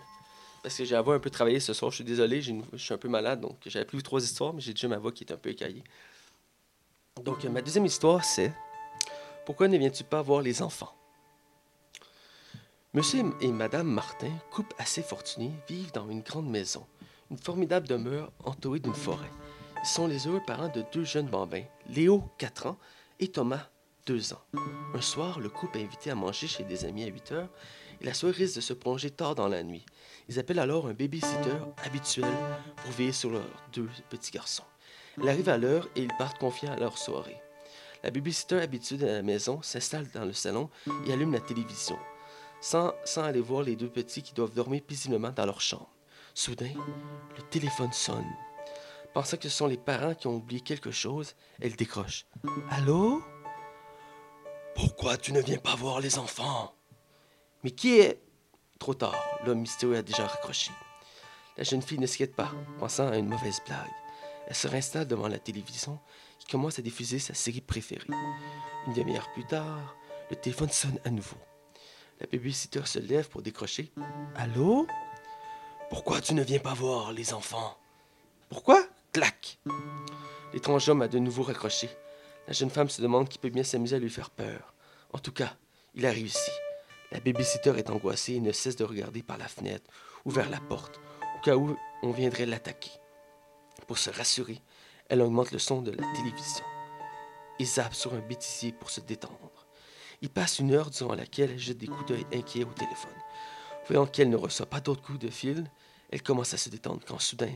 Parce 0.64 0.78
que 0.78 0.86
j'ai 0.86 0.94
la 0.94 1.02
voix 1.02 1.16
un 1.16 1.20
peu 1.20 1.30
travaillée 1.30 1.60
ce 1.60 1.74
soir, 1.74 1.92
je 1.92 1.96
suis 1.96 2.04
désolé, 2.04 2.42
je 2.42 2.54
suis 2.78 2.94
un 2.94 2.98
peu 2.98 3.10
malade, 3.10 3.42
donc 3.42 3.58
j'avais 3.66 3.86
prévu 3.86 4.04
trois 4.04 4.24
histoires, 4.24 4.54
mais 4.54 4.62
j'ai 4.62 4.74
déjà 4.74 4.88
ma 4.88 4.98
voix 4.98 5.12
qui 5.12 5.24
est 5.24 5.32
un 5.32 5.38
peu 5.38 5.50
écaillée. 5.50 5.84
Donc, 7.24 7.44
euh, 7.44 7.50
ma 7.50 7.62
deuxième 7.62 7.86
histoire, 7.86 8.24
c'est 8.24 8.54
Pourquoi 9.46 9.68
ne 9.68 9.78
viens-tu 9.78 10.04
pas 10.04 10.22
voir 10.22 10.42
les 10.42 10.62
enfants? 10.62 10.94
Monsieur 12.94 13.24
et 13.42 13.52
Madame 13.52 13.88
Martin, 13.88 14.32
couple 14.52 14.76
assez 14.78 15.02
fortuné, 15.02 15.52
vivent 15.68 15.94
dans 15.94 16.10
une 16.10 16.22
grande 16.22 16.50
maison, 16.50 16.86
une 17.32 17.38
formidable 17.38 17.88
demeure 17.88 18.32
entourée 18.44 18.80
d'une 18.80 18.94
forêt. 18.94 19.32
Ils 19.84 19.88
sont 19.88 20.08
les 20.08 20.28
heureux 20.28 20.42
parents 20.46 20.70
de 20.70 20.84
deux 20.94 21.06
jeunes 21.06 21.28
bambins, 21.28 21.64
Léo, 21.90 22.24
4 22.38 22.68
ans, 22.68 22.78
et 23.20 23.30
Thomas, 23.30 23.70
2 24.06 24.34
ans. 24.34 24.42
Un 24.94 25.02
soir, 25.02 25.40
le 25.40 25.50
couple 25.50 25.78
est 25.78 25.84
invité 25.84 26.12
à 26.12 26.16
manger 26.16 26.48
chez 26.48 26.64
des 26.64 26.86
amis 26.86 27.04
à 27.04 27.08
8 27.08 27.32
heures 27.32 27.50
et 28.02 28.06
la 28.06 28.14
soirée 28.14 28.36
risque 28.36 28.58
de 28.58 28.62
se 28.62 28.74
prolonger 28.74 29.10
tard 29.10 29.36
dans 29.36 29.48
la 29.48 29.64
nuit. 29.64 29.86
Ils 30.32 30.40
appellent 30.40 30.60
alors 30.60 30.88
un 30.88 30.94
babysitter 30.94 31.58
habituel 31.84 32.32
pour 32.78 32.92
veiller 32.92 33.12
sur 33.12 33.32
leurs 33.32 33.44
deux 33.74 33.90
petits 34.10 34.32
garçons. 34.32 34.64
Elle 35.22 35.28
arrive 35.28 35.50
à 35.50 35.58
l'heure 35.58 35.90
et 35.98 36.04
ils 36.04 36.18
partent 36.18 36.38
confiants 36.38 36.72
à 36.72 36.78
leur 36.78 36.98
soirée. 36.98 37.36
La 38.02 38.12
babysitter 38.12 38.62
habituée 38.62 38.96
de 38.96 39.08
la 39.08 39.24
maison 39.24 39.62
s'installe 39.62 40.08
dans 40.14 40.24
le 40.24 40.32
salon 40.32 40.70
et 41.06 41.12
allume 41.12 41.34
la 41.34 41.42
télévision, 41.42 42.00
sans, 42.62 42.94
sans 43.04 43.24
aller 43.24 43.42
voir 43.42 43.64
les 43.64 43.76
deux 43.76 43.90
petits 43.90 44.24
qui 44.24 44.34
doivent 44.34 44.54
dormir 44.54 44.82
paisiblement 44.88 45.32
dans 45.32 45.46
leur 45.46 45.60
chambre. 45.60 45.92
Soudain, 46.34 46.72
le 47.36 47.44
téléphone 47.50 47.92
sonne. 47.92 48.32
Pensant 49.14 49.36
que 49.36 49.50
ce 49.50 49.58
sont 49.58 49.68
les 49.68 49.76
parents 49.76 50.16
qui 50.16 50.28
ont 50.28 50.38
oublié 50.38 50.62
quelque 50.62 50.92
chose, 50.92 51.36
elle 51.60 51.76
décroche. 51.76 52.26
Allô? 52.70 53.22
Pourquoi 54.76 55.18
tu 55.18 55.34
ne 55.34 55.42
viens 55.42 55.58
pas 55.58 55.76
voir 55.76 56.00
les 56.00 56.18
enfants? 56.18 56.74
Mais 57.66 57.72
qui 57.72 58.00
est? 58.00 58.31
Trop 58.82 58.96
tard, 58.96 59.38
l'homme 59.46 59.60
mystérieux 59.60 59.98
a 59.98 60.02
déjà 60.02 60.26
raccroché. 60.26 60.72
La 61.56 61.64
jeune 61.64 61.84
fille 61.84 62.00
ne 62.00 62.08
s'inquiète 62.08 62.36
pas, 62.36 62.52
pensant 62.80 63.10
à 63.10 63.18
une 63.18 63.30
mauvaise 63.30 63.62
blague. 63.68 63.92
Elle 64.48 64.56
se 64.56 64.68
réinstalle 64.68 65.06
devant 65.06 65.28
la 65.28 65.38
télévision 65.38 66.00
qui 66.40 66.48
commence 66.48 66.80
à 66.80 66.82
diffuser 66.82 67.20
sa 67.20 67.36
série 67.36 67.62
préférée. 67.62 68.08
Une 68.88 68.94
demi-heure 68.94 69.32
plus 69.34 69.46
tard, 69.46 69.96
le 70.32 70.36
téléphone 70.36 70.72
sonne 70.72 70.98
à 71.06 71.12
nouveau. 71.12 71.38
La 72.20 72.26
babysitter 72.26 72.82
se 72.88 72.98
lève 72.98 73.30
pour 73.30 73.44
décrocher. 73.44 73.92
Allô? 74.36 74.88
Pourquoi 75.92 76.20
tu 76.20 76.34
ne 76.34 76.42
viens 76.42 76.58
pas 76.58 76.74
voir 76.74 77.14
les 77.14 77.36
enfants? 77.36 77.78
Pourquoi? 78.50 78.84
Clac! 79.14 79.60
L'étrange 80.54 80.90
homme 80.90 81.04
a 81.04 81.08
de 81.08 81.20
nouveau 81.20 81.44
raccroché. 81.44 81.88
La 82.48 82.54
jeune 82.54 82.72
femme 82.72 82.90
se 82.90 83.04
demande 83.04 83.30
qui 83.30 83.38
peut 83.38 83.50
bien 83.50 83.64
s'amuser 83.64 83.98
à 83.98 84.00
lui 84.00 84.10
faire 84.10 84.32
peur. 84.32 84.74
En 85.14 85.20
tout 85.20 85.34
cas, 85.34 85.54
il 85.94 86.04
a 86.08 86.10
réussi. 86.10 86.50
La 87.12 87.20
babysitter 87.20 87.74
est 87.78 87.90
angoissée 87.90 88.34
et 88.34 88.40
ne 88.40 88.52
cesse 88.52 88.76
de 88.76 88.84
regarder 88.84 89.22
par 89.22 89.38
la 89.38 89.48
fenêtre 89.48 89.90
ou 90.26 90.32
vers 90.32 90.50
la 90.50 90.60
porte, 90.60 91.00
au 91.38 91.42
cas 91.44 91.56
où 91.56 91.76
on 92.04 92.12
viendrait 92.12 92.46
l'attaquer. 92.46 92.92
Pour 93.88 93.98
se 93.98 94.10
rassurer, 94.10 94.60
elle 95.10 95.22
augmente 95.22 95.52
le 95.52 95.60
son 95.60 95.82
de 95.82 95.92
la 95.92 96.04
télévision 96.16 96.64
et 97.60 97.66
zappe 97.66 97.94
sur 97.94 98.14
un 98.14 98.20
bêtisier 98.20 98.72
pour 98.72 98.90
se 98.90 99.02
détendre. 99.02 99.68
Il 100.22 100.30
passe 100.30 100.60
une 100.60 100.72
heure 100.72 100.90
durant 100.90 101.16
laquelle 101.16 101.52
elle 101.52 101.60
jette 101.60 101.80
des 101.80 101.88
coups 101.88 102.06
d'œil 102.06 102.26
inquiets 102.34 102.64
au 102.64 102.74
téléphone. 102.74 103.12
Voyant 103.88 104.06
qu'elle 104.06 104.30
ne 104.30 104.38
reçoit 104.38 104.68
pas 104.68 104.80
d'autres 104.80 105.02
coups 105.02 105.20
de 105.20 105.30
fil, 105.30 105.66
elle 106.12 106.22
commence 106.22 106.54
à 106.54 106.58
se 106.58 106.70
détendre 106.70 107.02
quand 107.06 107.20
soudain, 107.20 107.54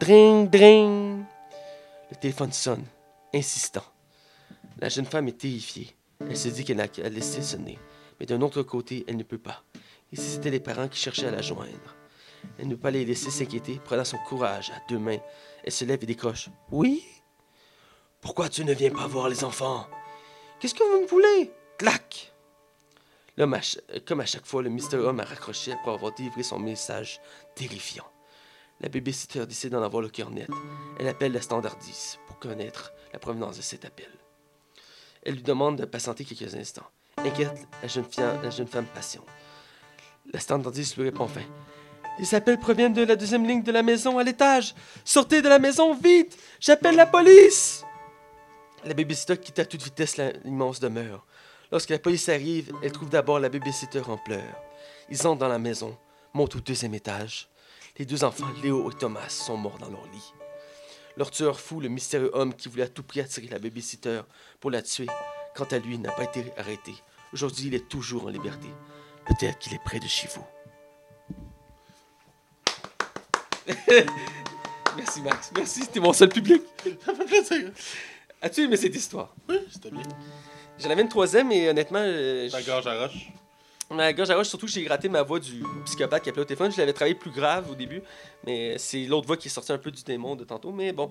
dring, 0.00 0.48
dring, 0.50 1.24
le 2.10 2.16
téléphone 2.16 2.52
sonne, 2.52 2.84
insistant. 3.34 3.84
La 4.78 4.88
jeune 4.88 5.06
femme 5.06 5.28
est 5.28 5.38
terrifiée. 5.38 5.94
Elle 6.20 6.36
se 6.36 6.48
dit 6.48 6.64
qu'elle 6.64 6.80
a 6.80 6.88
qu'à 6.88 7.08
laisser 7.08 7.42
sonner, 7.42 7.78
mais 8.20 8.26
d'un 8.26 8.40
autre 8.42 8.62
côté, 8.62 9.04
elle 9.08 9.16
ne 9.16 9.22
peut 9.22 9.38
pas. 9.38 9.64
Et 10.12 10.16
si 10.16 10.22
c'était 10.30 10.50
les 10.50 10.60
parents 10.60 10.88
qui 10.88 10.98
cherchaient 10.98 11.26
à 11.26 11.30
la 11.30 11.42
joindre? 11.42 11.94
Elle 12.58 12.68
ne 12.68 12.74
peut 12.74 12.80
pas 12.82 12.90
les 12.90 13.04
laisser 13.04 13.30
s'inquiéter, 13.30 13.80
prenant 13.84 14.04
son 14.04 14.18
courage 14.18 14.70
à 14.70 14.80
deux 14.88 14.98
mains. 14.98 15.18
Elle 15.64 15.72
se 15.72 15.84
lève 15.84 16.02
et 16.02 16.06
décroche. 16.06 16.48
Oui? 16.70 17.04
Pourquoi 18.20 18.48
tu 18.48 18.64
ne 18.64 18.72
viens 18.72 18.90
pas 18.90 19.06
voir 19.06 19.28
les 19.28 19.42
enfants? 19.44 19.86
Qu'est-ce 20.60 20.74
que 20.74 20.84
vous 20.84 21.02
me 21.02 21.06
voulez? 21.06 21.52
Clac! 21.76 22.32
L'homme, 23.36 23.54
à 23.54 23.62
ch- 23.62 23.78
comme 24.06 24.20
à 24.20 24.26
chaque 24.26 24.46
fois, 24.46 24.62
le 24.62 24.70
mystérieux 24.70 25.04
homme 25.06 25.20
a 25.20 25.24
raccroché 25.24 25.72
après 25.72 25.92
avoir 25.92 26.14
délivré 26.14 26.42
son 26.42 26.58
message 26.58 27.20
terrifiant. 27.54 28.06
La 28.80 28.88
babysitter 28.88 29.46
décide 29.46 29.72
d'en 29.72 29.82
avoir 29.82 30.02
le 30.02 30.08
cœur 30.08 30.30
net. 30.30 30.48
Elle 30.98 31.08
appelle 31.08 31.32
la 31.32 31.40
standardise 31.40 32.18
pour 32.26 32.38
connaître 32.38 32.92
la 33.12 33.18
provenance 33.18 33.56
de 33.56 33.62
cet 33.62 33.84
appel. 33.84 34.08
Elle 35.22 35.34
lui 35.34 35.42
demande 35.42 35.76
de 35.78 35.84
patienter 35.84 36.24
quelques 36.24 36.54
instants. 36.54 36.86
Inquiète, 37.26 37.66
la 37.82 37.88
jeune, 37.88 38.68
femme 38.68 38.86
patiente. 38.86 39.26
La 40.32 40.38
standardise 40.38 40.96
lui 40.96 41.04
répond 41.04 41.24
enfin. 41.24 41.42
Les 42.20 42.34
appels 42.36 42.58
proviennent 42.58 42.92
de 42.92 43.02
la 43.02 43.16
deuxième 43.16 43.44
ligne 43.44 43.64
de 43.64 43.72
la 43.72 43.82
maison 43.82 44.18
à 44.18 44.22
l'étage. 44.22 44.76
Sortez 45.04 45.42
de 45.42 45.48
la 45.48 45.58
maison 45.58 45.92
vite! 45.92 46.38
J'appelle 46.60 46.94
la 46.94 47.04
police! 47.04 47.84
La 48.84 48.94
babysitter 48.94 49.36
quitte 49.38 49.58
à 49.58 49.64
toute 49.64 49.82
vitesse 49.82 50.18
l'immense 50.44 50.78
demeure. 50.78 51.26
Lorsque 51.72 51.90
la 51.90 51.98
police 51.98 52.28
arrive, 52.28 52.72
elle 52.80 52.92
trouve 52.92 53.10
d'abord 53.10 53.40
la 53.40 53.48
babysitter 53.48 54.02
en 54.06 54.18
pleurs. 54.18 54.62
Ils 55.10 55.26
entrent 55.26 55.40
dans 55.40 55.48
la 55.48 55.58
maison, 55.58 55.98
montent 56.32 56.54
au 56.54 56.60
deuxième 56.60 56.94
étage. 56.94 57.48
Les 57.98 58.04
deux 58.04 58.22
enfants, 58.22 58.46
Léo 58.62 58.88
et 58.88 58.94
Thomas, 58.94 59.28
sont 59.28 59.56
morts 59.56 59.78
dans 59.78 59.90
leur 59.90 60.06
lit. 60.12 60.32
Leur 61.16 61.32
tueur 61.32 61.58
fou, 61.58 61.80
le 61.80 61.88
mystérieux 61.88 62.30
homme 62.34 62.54
qui 62.54 62.68
voulait 62.68 62.84
à 62.84 62.88
tout 62.88 63.02
prix 63.02 63.20
attirer 63.20 63.48
la 63.48 63.58
babysitter 63.58 64.20
pour 64.60 64.70
la 64.70 64.82
tuer, 64.82 65.08
quant 65.56 65.64
à 65.64 65.78
lui, 65.78 65.98
n'a 65.98 66.12
pas 66.12 66.24
été 66.24 66.44
arrêté. 66.56 66.94
Aujourd'hui, 67.32 67.66
il 67.66 67.74
est 67.74 67.88
toujours 67.88 68.26
en 68.26 68.28
liberté. 68.28 68.68
Peut-être 69.26 69.58
qu'il 69.58 69.74
est 69.74 69.82
près 69.84 69.98
de 69.98 70.06
chez 70.06 70.28
vous. 70.28 70.44
Merci 74.96 75.20
Max, 75.20 75.50
merci, 75.54 75.80
c'était 75.82 76.00
mon 76.00 76.12
seul 76.14 76.30
public. 76.30 76.62
Ça 77.04 77.14
fait 77.14 77.24
plaisir. 77.26 77.70
As-tu 78.40 78.62
aimé 78.62 78.76
cette 78.76 78.94
histoire? 78.94 79.34
Oui, 79.48 79.56
c'était 79.70 79.90
bien. 79.90 80.02
J'en 80.78 80.88
avais 80.88 81.02
une 81.02 81.08
troisième 81.08 81.52
et 81.52 81.68
honnêtement, 81.68 81.98
euh, 82.00 82.48
Ta 82.48 82.62
gorge 82.62 82.86
à 82.86 83.06
roche. 83.06 83.28
Ma 83.90 84.12
gorge 84.12 84.30
à 84.30 84.36
roche, 84.36 84.48
surtout 84.48 84.66
que 84.66 84.72
j'ai 84.72 84.82
gratté 84.82 85.08
ma 85.08 85.22
voix 85.22 85.38
du 85.38 85.62
psychopathe 85.84 86.22
qui 86.22 86.30
appelait 86.30 86.42
au 86.42 86.46
téléphone. 86.46 86.72
Je 86.72 86.78
l'avais 86.78 86.92
travaillé 86.92 87.14
plus 87.14 87.30
grave 87.30 87.70
au 87.70 87.74
début, 87.74 88.02
mais 88.44 88.78
c'est 88.78 89.04
l'autre 89.04 89.26
voix 89.26 89.36
qui 89.36 89.48
est 89.48 89.50
sortie 89.50 89.72
un 89.72 89.78
peu 89.78 89.90
du 89.90 90.02
démon 90.02 90.34
de 90.34 90.44
tantôt. 90.44 90.72
Mais 90.72 90.92
bon, 90.92 91.10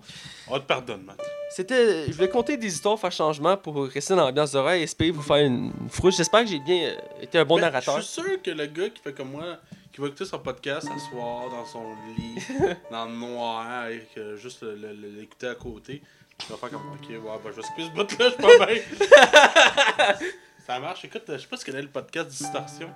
On 0.49 0.59
te 0.59 0.65
pardonne, 0.65 1.03
Matt. 1.03 1.21
c'était. 1.49 2.07
Je 2.07 2.13
voulais 2.13 2.29
compter 2.29 2.57
des 2.57 2.67
histoires, 2.67 2.99
faire 2.99 3.11
changement 3.11 3.55
pour 3.57 3.85
rester 3.87 4.15
dans 4.15 4.25
l'ambiance 4.25 4.51
d'horreur 4.51 4.73
et 4.73 4.83
espérer 4.83 5.11
vous 5.11 5.21
faire 5.21 5.37
une, 5.37 5.71
frousse. 5.89 6.17
J'espère 6.17 6.41
que 6.41 6.47
j'ai 6.47 6.59
bien 6.59 6.89
euh, 6.89 7.23
été 7.23 7.37
un 7.37 7.45
bon 7.45 7.55
Mais 7.55 7.61
narrateur. 7.61 7.97
Je 7.97 8.01
suis 8.01 8.21
sûr 8.21 8.41
que 8.41 8.51
le 8.51 8.65
gars 8.65 8.89
qui 8.89 9.01
fait 9.01 9.13
comme 9.13 9.31
moi, 9.31 9.57
qui 9.93 10.01
va 10.01 10.07
écouter 10.07 10.25
son 10.25 10.39
podcast 10.39 10.87
à 10.93 10.99
soir 11.09 11.49
dans 11.49 11.65
son 11.65 11.93
lit, 12.17 12.43
dans 12.91 13.05
le 13.05 13.13
noir, 13.13 13.87
que 14.13 14.35
juste 14.35 14.63
l'écouter 14.63 15.47
à 15.47 15.55
côté, 15.55 16.01
il 16.41 16.51
va 16.51 16.57
faire 16.57 16.69
comme 16.71 16.81
Ok, 16.93 17.09
ouais, 17.09 17.19
bah, 17.23 17.51
je 17.51 17.55
vais 17.55 17.61
skipper 17.61 17.83
ce 17.83 17.91
bout-là, 17.91 18.29
je 18.29 18.33
suis 18.33 18.57
pas 18.57 18.65
bien. 18.65 20.29
Ça 20.65 20.79
marche. 20.79 21.05
Écoute, 21.05 21.23
je 21.27 21.37
sais 21.37 21.47
pas 21.47 21.57
si 21.57 21.65
tu 21.65 21.71
connais 21.71 21.83
le 21.83 21.89
podcast 21.89 22.29
Distorsion. 22.29 22.89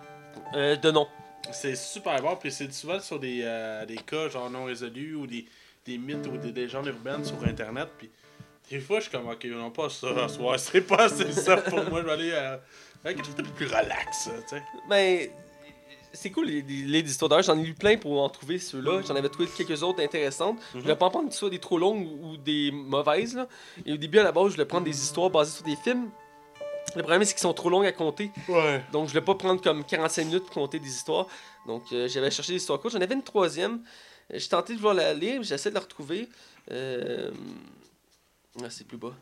Euh, 0.56 0.76
de 0.76 0.90
nom. 0.90 1.08
C'est 1.52 1.76
super 1.76 2.20
bon, 2.22 2.36
puis 2.36 2.52
c'est 2.52 2.72
souvent 2.74 3.00
sur 3.00 3.20
des, 3.20 3.42
euh, 3.44 3.86
des 3.86 3.98
cas 3.98 4.28
genre 4.28 4.50
non 4.50 4.66
résolus 4.66 5.16
ou 5.16 5.28
des, 5.28 5.46
des 5.86 6.00
mythes 6.00 6.26
ou 6.26 6.38
des 6.38 6.52
légendes 6.52 6.88
urbaines 6.88 7.24
sur 7.24 7.44
internet. 7.44 7.88
Puis 7.98 8.10
des 8.72 8.80
fois, 8.80 8.98
je 9.00 9.04
suis 9.04 9.12
comme, 9.12 9.30
ok, 9.30 9.46
non, 9.46 9.70
pas 9.70 9.90
ça 9.90 10.08
à 10.24 10.28
soir, 10.28 10.60
c'est 10.60 10.82
pas 10.82 11.04
assez 11.04 11.32
ça 11.32 11.58
pour 11.58 11.84
moi, 11.90 12.02
je 12.02 12.06
vais 12.08 12.12
aller 12.12 12.32
euh, 12.32 12.58
à 13.06 13.14
quelque 13.14 13.26
chose 13.26 13.36
de 13.36 13.44
plus 13.44 13.68
relax, 13.68 14.24
tu 14.24 14.56
sais. 14.56 14.64
Mais 14.90 15.32
c'est 16.12 16.32
cool 16.32 16.48
les, 16.48 16.64
les, 16.64 17.04
les. 17.04 17.44
J'en 17.44 17.58
ai 17.60 17.64
lu 17.64 17.76
plein 17.76 17.98
pour 17.98 18.20
en 18.20 18.30
trouver 18.30 18.58
ceux-là. 18.58 19.04
J'en 19.08 19.16
avais 19.16 19.30
trouvé 19.30 19.48
quelques 19.56 19.84
autres 19.84 20.02
intéressantes. 20.02 20.58
Je 20.74 20.80
voulais 20.80 20.96
pas 20.96 21.06
en 21.06 21.12
prendre 21.12 21.32
soit 21.32 21.52
des 21.52 21.60
trop 21.60 21.78
longues 21.78 22.08
ou, 22.08 22.32
ou 22.32 22.38
des 22.38 22.72
mauvaises. 22.72 23.36
Là. 23.36 23.48
Et 23.86 23.94
au 23.94 23.98
début, 23.98 24.18
à 24.18 24.24
la 24.24 24.32
base, 24.32 24.48
je 24.48 24.52
voulais 24.54 24.66
prendre 24.66 24.86
des 24.86 25.00
histoires 25.00 25.30
basées 25.30 25.52
sur 25.52 25.64
des 25.64 25.76
films. 25.76 26.10
Le 26.96 27.02
problème, 27.04 27.24
c'est 27.24 27.34
qu'ils 27.34 27.42
sont 27.42 27.54
trop 27.54 27.70
longues 27.70 27.86
à 27.86 27.92
compter. 27.92 28.32
Ouais. 28.48 28.84
Donc, 28.92 29.08
je 29.08 29.12
voulais 29.14 29.26
pas 29.26 29.36
prendre 29.36 29.62
comme 29.62 29.84
45 29.84 30.26
minutes 30.26 30.44
pour 30.46 30.54
compter 30.54 30.80
des 30.80 30.90
histoires. 30.90 31.28
Donc, 31.68 31.84
euh, 31.92 32.08
j'avais 32.08 32.32
cherché 32.32 32.54
des 32.54 32.58
histoires 32.58 32.80
courtes. 32.80 32.94
J'en 32.94 33.02
avais 33.02 33.16
une 33.16 33.24
troisième. 33.24 33.82
Euh, 34.34 34.40
J'ai 34.40 34.48
tenté 34.48 34.76
de 34.76 34.80
voir 34.80 34.94
la 34.94 35.14
lire, 35.14 35.44
j'essaie 35.44 35.70
de 35.70 35.76
la 35.76 35.82
retrouver. 35.82 36.28
Euh... 36.72 37.32
Ah, 38.64 38.70
c'est 38.70 38.88
plus 38.88 38.98
bas. 38.98 39.14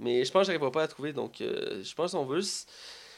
Mais 0.00 0.24
je 0.24 0.32
pense 0.32 0.42
que 0.42 0.46
j'arriverai 0.46 0.70
pas 0.72 0.80
à 0.80 0.84
la 0.84 0.88
trouver. 0.88 1.12
Donc, 1.12 1.40
euh, 1.40 1.82
je 1.82 1.94
pense 1.94 2.12
qu'on 2.12 2.24
veut 2.24 2.40
juste 2.40 2.70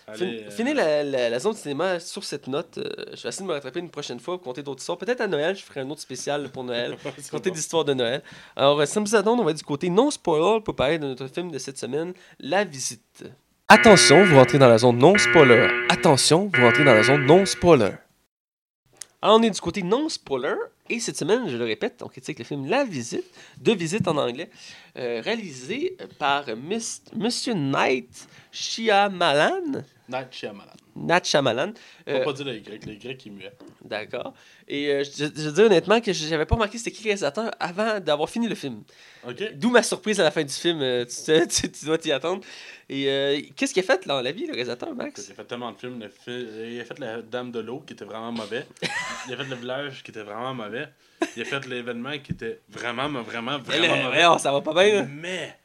Allez, 0.08 0.46
finir 0.50 0.76
la, 0.76 1.02
la, 1.02 1.30
la 1.30 1.38
zone 1.40 1.54
de 1.54 1.58
cinéma 1.58 1.98
sur 1.98 2.22
cette 2.22 2.46
note. 2.46 2.78
Je 2.78 3.22
vais 3.22 3.28
essayer 3.30 3.42
de 3.42 3.48
me 3.48 3.54
rattraper 3.54 3.80
une 3.80 3.90
prochaine 3.90 4.20
fois 4.20 4.36
pour 4.36 4.44
compter 4.44 4.62
d'autres 4.62 4.80
histoires. 4.80 4.98
Peut-être 4.98 5.20
à 5.22 5.26
Noël, 5.26 5.56
je 5.56 5.62
ferai 5.64 5.80
un 5.80 5.90
autre 5.90 6.02
spécial 6.02 6.48
pour 6.50 6.62
Noël. 6.64 6.96
compter 7.30 7.50
des 7.50 7.58
histoires 7.58 7.84
de 7.84 7.94
Noël. 7.94 8.22
Alors, 8.54 8.86
Sam 8.86 9.06
Zadon, 9.06 9.38
on 9.38 9.44
va 9.44 9.52
du 9.52 9.64
côté 9.64 9.88
non 9.90 10.10
spoiler 10.10 10.60
pour 10.62 10.76
parler 10.76 10.98
de 10.98 11.06
notre 11.06 11.26
film 11.26 11.50
de 11.50 11.58
cette 11.58 11.78
semaine, 11.78 12.12
La 12.38 12.62
Visite. 12.64 13.24
Attention, 13.68 14.24
vous 14.24 14.36
rentrez 14.36 14.58
dans 14.58 14.68
la 14.68 14.78
zone 14.78 14.98
non 14.98 15.18
spoiler. 15.18 15.68
Attention, 15.88 16.50
vous 16.54 16.62
rentrez 16.62 16.84
dans 16.84 16.94
la 16.94 17.02
zone 17.02 17.26
non 17.26 17.44
spoiler. 17.44 17.90
Alors, 19.20 19.38
on 19.38 19.42
est 19.42 19.50
du 19.50 19.60
côté 19.60 19.82
non 19.82 20.08
spoiler. 20.08 20.54
Et 20.88 21.00
cette 21.00 21.16
semaine, 21.16 21.48
je 21.48 21.56
le 21.56 21.64
répète, 21.64 22.00
on 22.04 22.06
critique 22.08 22.38
le 22.38 22.44
film 22.44 22.66
La 22.68 22.84
Visite, 22.84 23.24
de 23.60 23.72
visite 23.72 24.06
en 24.06 24.16
anglais, 24.18 24.48
euh, 24.96 25.20
réalisé 25.24 25.96
par 26.16 26.44
Miss- 26.56 27.02
Monsieur 27.16 27.54
Night 27.54 28.28
Shyamalan. 28.52 29.82
Night 30.08 30.28
Shyamalan. 30.30 30.70
Nat 30.96 31.20
Shyamalan. 31.24 31.72
Faut 32.06 32.10
Euh, 32.12 32.24
pas 32.24 32.32
dire 32.32 32.46
le 32.46 32.58
grec, 32.60 32.86
le 32.86 32.94
grec 32.94 33.26
il 33.26 33.32
muet. 33.32 33.52
D'accord. 33.84 34.32
Et 34.66 34.88
euh, 34.90 35.04
je, 35.04 35.24
je 35.26 35.50
dis 35.50 35.60
honnêtement 35.60 36.00
que 36.00 36.12
j'avais 36.12 36.46
pas 36.46 36.54
remarqué 36.54 36.78
c'était 36.78 36.90
qui 36.90 37.02
le 37.04 37.08
réalisateur 37.08 37.50
avant 37.60 38.00
d'avoir 38.00 38.28
fini 38.30 38.48
le 38.48 38.54
film. 38.54 38.82
D'où 39.54 39.70
ma 39.70 39.82
surprise 39.82 40.20
à 40.20 40.24
la 40.24 40.30
fin 40.30 40.42
du 40.44 40.52
film. 40.52 40.80
euh, 40.80 41.04
tu, 41.04 41.46
tu- 41.48 41.70
tu 41.70 41.84
dois 41.86 41.98
t'y 41.98 42.12
attendre. 42.12 42.42
Et 42.88 43.08
euh, 43.10 43.40
qu'est-ce 43.56 43.74
qu'il 43.74 43.82
a 43.82 43.86
fait 43.86 44.06
dans 44.06 44.20
la 44.22 44.30
vie, 44.32 44.46
le 44.46 44.52
réalisateur, 44.52 44.88
Il 44.90 44.94
Max 44.96 45.28
a 45.30 45.34
fait 45.34 45.44
tellement 45.44 45.72
de 45.72 45.76
films. 45.78 46.08
fi- 46.24 46.46
Il 46.74 46.80
a 46.80 46.84
fait 46.84 46.98
La 46.98 47.20
Dame 47.22 47.50
de 47.50 47.60
l'eau 47.60 47.80
qui 47.86 47.92
était 47.94 48.04
vraiment 48.04 48.32
mauvais. 48.32 48.64
Il 49.26 49.34
a 49.34 49.36
fait 49.36 49.44
Le 49.44 49.56
Village 49.56 50.02
qui 50.04 50.10
était 50.12 50.22
vraiment 50.22 50.54
mauvais. 50.54 50.86
Il 51.36 51.42
a 51.42 51.44
fait 51.44 51.66
L'événement 51.66 52.16
qui 52.22 52.32
était 52.32 52.60
vraiment, 52.68 53.08
vraiment, 53.22 53.58
Eh 53.58 53.66
vraiment 53.78 53.96
là, 54.10 54.28
mauvais. 54.28 54.38
ça 54.42 54.52
va 54.52 54.60
pas 54.60 54.72
bien. 54.72 55.02
là. 55.02 55.06
Mais 55.10 55.56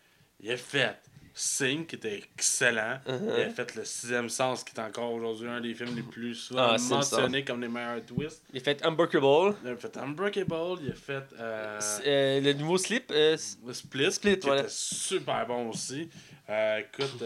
il 0.42 0.52
a 0.52 0.58
fait 0.58 0.96
Sing 1.34 1.86
qui 1.86 1.96
était 1.96 2.18
excellent. 2.36 3.00
Uh-huh. 3.08 3.34
Il 3.38 3.42
a 3.44 3.50
fait 3.50 3.76
Le 3.76 3.86
Sixième 3.86 4.30
Sens 4.30 4.64
qui 4.64 4.76
est 4.76 4.80
encore 4.82 5.12
aujourd'hui 5.14 5.48
un 5.48 5.62
des 5.62 5.74
films 5.74 5.96
les 5.96 6.04
plus 6.04 6.36
souvent 6.36 6.70
Ah, 6.72 6.78
mentionnés 6.90 7.44
comme 7.46 7.62
les 7.62 7.68
meilleurs 7.70 8.06
twists. 8.06 8.44
Il 8.54 8.60
a 8.60 8.64
fait 8.64 8.86
Unbreakable. 8.86 9.56
Il 9.64 9.70
a 9.72 9.76
fait 9.78 9.98
Unbreakable. 9.98 10.56
Il 10.84 10.92
a 10.92 10.96
fait 10.96 11.24
euh, 11.40 11.80
Euh, 12.06 12.42
le 12.42 12.54
nouveau 12.54 12.78
slip. 12.78 13.12
euh, 13.12 13.38
Split, 13.38 14.12
Split, 14.12 14.40
qui 14.40 14.48
voilà. 14.48 14.62
était 14.62 14.70
super 14.72 15.46
bon 15.48 15.70
aussi. 15.70 16.10
Écoute, 16.50 17.24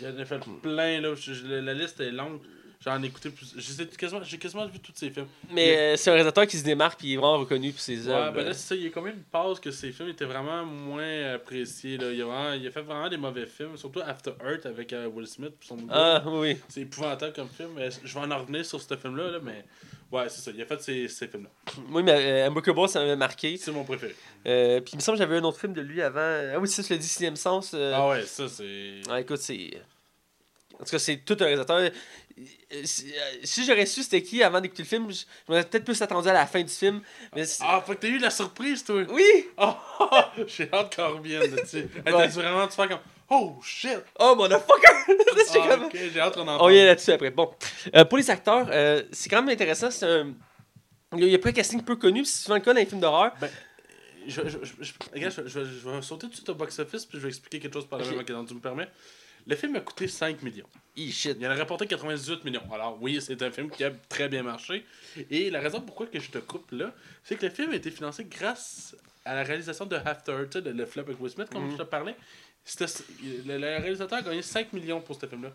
j'en 0.00 0.18
ai 0.18 0.24
fait 0.24 0.38
plein 0.62 1.00
là. 1.00 1.08
La 1.62 1.74
liste 1.74 2.00
est 2.00 2.12
longue. 2.12 2.40
J'en 2.84 3.00
ai 3.00 3.06
écouté 3.06 3.30
plus. 3.30 3.54
J'ai 3.56 3.86
quasiment, 3.86 4.20
quasiment 4.40 4.66
vu 4.66 4.80
tous 4.80 4.90
ces 4.94 5.10
films. 5.10 5.28
mais 5.52 5.76
euh, 5.76 5.96
c'est 5.96 6.10
un 6.10 6.14
réalisateur 6.14 6.46
qui 6.48 6.58
se 6.58 6.64
démarque 6.64 7.04
et 7.04 7.08
il 7.08 7.12
est 7.12 7.16
vraiment 7.16 7.38
reconnu 7.38 7.70
pour 7.70 7.80
ses 7.80 8.08
Ouais, 8.08 8.12
œuvres. 8.12 8.32
ben 8.32 8.44
là, 8.44 8.52
c'est 8.54 8.68
ça. 8.68 8.74
Il 8.74 8.82
y 8.82 8.86
a 8.88 8.90
combien 8.90 9.12
de 9.12 9.22
passes 9.30 9.60
que 9.60 9.70
ces 9.70 9.92
films 9.92 10.08
étaient 10.08 10.24
vraiment 10.24 10.64
moins 10.64 11.34
appréciés. 11.34 11.96
Là. 11.96 12.10
Il, 12.10 12.20
a 12.20 12.24
vraiment- 12.24 12.52
il 12.54 12.66
a 12.66 12.70
fait 12.72 12.80
vraiment 12.82 13.08
des 13.08 13.16
mauvais 13.16 13.46
films, 13.46 13.76
surtout 13.76 14.00
After 14.00 14.32
Earth 14.44 14.66
avec 14.66 14.92
euh, 14.92 15.06
Will 15.06 15.26
Smith. 15.28 15.52
Son 15.60 15.76
ah, 15.90 16.22
oui, 16.26 16.38
oui. 16.40 16.56
C'est 16.68 16.80
épouvantable 16.80 17.32
comme 17.34 17.48
film. 17.48 17.70
Mais 17.76 17.88
je 18.02 18.12
vais 18.18 18.20
en 18.32 18.38
revenir 18.38 18.64
sur 18.66 18.80
ce 18.82 18.96
film-là, 18.96 19.30
là, 19.30 19.38
mais 19.40 19.64
ouais, 20.10 20.28
c'est 20.28 20.40
ça. 20.40 20.50
Il 20.52 20.60
a 20.60 20.66
fait 20.66 20.82
ces, 20.82 21.06
ces 21.06 21.28
films-là. 21.28 21.50
Oui, 21.90 22.02
mais 22.02 22.12
euh, 22.42 22.48
Unbreakable, 22.48 22.88
ça 22.88 22.98
m'avait 22.98 23.14
marqué. 23.14 23.56
C'est 23.58 23.70
mon 23.70 23.84
préféré. 23.84 24.16
Euh, 24.46 24.80
puis 24.80 24.94
il 24.94 24.96
me 24.96 25.00
semble 25.02 25.18
que 25.18 25.22
j'avais 25.24 25.36
un 25.36 25.44
autre 25.44 25.60
film 25.60 25.72
de 25.72 25.80
lui 25.82 26.02
avant. 26.02 26.18
Ah 26.54 26.58
oui, 26.58 26.66
c'est 26.66 26.82
ça, 26.82 26.88
je 26.88 26.94
l'ai 26.94 26.98
dit, 26.98 27.06
Sixième 27.06 27.36
Sens. 27.36 27.74
Ah 27.74 28.08
ouais, 28.08 28.22
ça, 28.26 28.48
c'est. 28.48 29.02
Ah, 29.08 29.20
écoute, 29.20 29.38
c'est. 29.38 29.70
En 30.82 30.84
tout 30.84 30.90
cas, 30.90 30.98
c'est 30.98 31.18
tout 31.18 31.36
un 31.40 31.44
réalisateur. 31.44 31.78
Euh, 31.78 31.90
Si, 32.84 33.12
euh, 33.12 33.20
si 33.44 33.64
j'aurais 33.64 33.84
su 33.86 34.02
c'était 34.02 34.22
qui 34.22 34.42
avant 34.42 34.60
d'écouter 34.60 34.82
le 34.82 34.88
film, 34.88 35.12
je 35.12 35.24
m'aurais 35.46 35.62
peut-être 35.64 35.84
plus 35.84 36.00
attendu 36.02 36.28
à 36.28 36.32
la 36.32 36.46
fin 36.46 36.62
du 36.62 36.72
film. 36.72 37.00
Mais 37.36 37.44
Ah, 37.60 37.82
fait 37.86 37.94
que 37.94 38.00
t'as 38.00 38.08
eu 38.08 38.18
la 38.18 38.30
surprise, 38.30 38.82
toi. 38.82 39.02
Oui! 39.10 39.48
Oh, 39.58 39.74
j'ai 40.46 40.68
hâte 40.72 40.96
qu'on 40.96 41.18
revienne 41.18 41.54
là-dessus. 41.54 41.86
Elle 42.04 42.14
Ouais. 42.14 42.22
t'a 42.22 42.28
vraiment 42.28 42.66
de 42.66 42.72
faire 42.72 42.88
comme 42.88 43.00
Oh 43.30 43.60
shit! 43.62 43.98
Oh, 44.18 44.34
motherfucker! 44.36 44.92
C'est 45.46 45.60
Ah, 45.62 45.68
comme- 45.68 45.84
ok, 45.84 45.96
j'ai 46.12 46.20
hâte 46.20 46.34
qu'on 46.34 46.48
en 46.48 46.54
On 46.56 46.58
parle. 46.58 46.72
y 46.72 46.78
est 46.78 46.86
là-dessus 46.86 47.12
après. 47.12 47.30
Bon. 47.30 47.50
Euh, 47.94 48.04
pour 48.06 48.18
les 48.18 48.30
acteurs, 48.30 48.66
euh, 48.70 49.02
c'est 49.12 49.28
quand 49.28 49.42
même 49.42 49.50
intéressant. 49.52 49.90
C'est 49.90 50.06
un. 50.06 50.32
Il 51.16 51.24
y 51.28 51.34
a 51.34 51.38
pas 51.38 51.50
un 51.50 51.52
casting 51.52 51.82
peu 51.82 51.96
connu, 51.96 52.22
puis 52.22 52.30
c'est 52.30 52.44
souvent 52.44 52.54
le 52.56 52.62
cas 52.62 52.72
dans 52.72 52.80
les 52.80 52.86
films 52.86 53.00
d'horreur. 53.00 53.32
Je, 54.26 54.40
je, 54.48 54.58
je, 54.62 54.82
je- 54.82 55.46
je, 55.46 55.60
vais 55.90 56.00
sauter 56.02 56.22
tout 56.26 56.30
de 56.30 56.34
suite 56.36 56.48
au 56.48 56.54
box-office 56.54 57.04
puis 57.06 57.18
je 57.18 57.22
vais 57.24 57.28
expliquer 57.28 57.58
quelque 57.60 57.74
chose 57.74 57.86
par 57.88 57.98
la 57.98 58.04
Ok. 58.06 58.10
même 58.12 58.20
occasion, 58.20 58.44
tu 58.46 58.54
me 58.54 58.60
permets. 58.60 58.88
Le 59.46 59.56
film 59.56 59.74
a 59.76 59.80
coûté 59.80 60.06
5 60.08 60.42
millions. 60.42 60.68
E 60.98 61.10
shit. 61.10 61.36
Il 61.40 61.46
en 61.46 61.50
a 61.50 61.54
rapporté 61.54 61.86
98 61.86 62.44
millions. 62.44 62.62
Alors 62.72 62.98
oui, 63.00 63.20
c'est 63.20 63.40
un 63.42 63.50
film 63.50 63.70
qui 63.70 63.82
a 63.84 63.90
très 64.08 64.28
bien 64.28 64.42
marché. 64.42 64.84
Et 65.30 65.50
la 65.50 65.60
raison 65.60 65.80
pourquoi 65.80 66.06
que 66.06 66.20
je 66.20 66.30
te 66.30 66.38
coupe 66.38 66.70
là, 66.72 66.92
c'est 67.24 67.36
que 67.36 67.46
le 67.46 67.52
film 67.52 67.72
a 67.72 67.76
été 67.76 67.90
financé 67.90 68.24
grâce 68.24 68.94
à 69.24 69.34
la 69.34 69.42
réalisation 69.42 69.86
de 69.86 69.96
After, 69.96 70.36
le, 70.64 70.86
flop 70.86 71.02
avec 71.02 71.20
Will 71.20 71.30
Smith, 71.30 71.48
comme 71.50 71.64
Mhm. 71.64 71.72
je 71.72 71.76
te 71.78 71.82
parlais. 71.82 72.14
Le, 72.80 73.58
le 73.58 73.78
réalisateur 73.78 74.18
a 74.18 74.22
gagné 74.22 74.42
5 74.42 74.72
millions 74.72 75.00
pour 75.00 75.18
ce 75.20 75.26
film-là. 75.26 75.50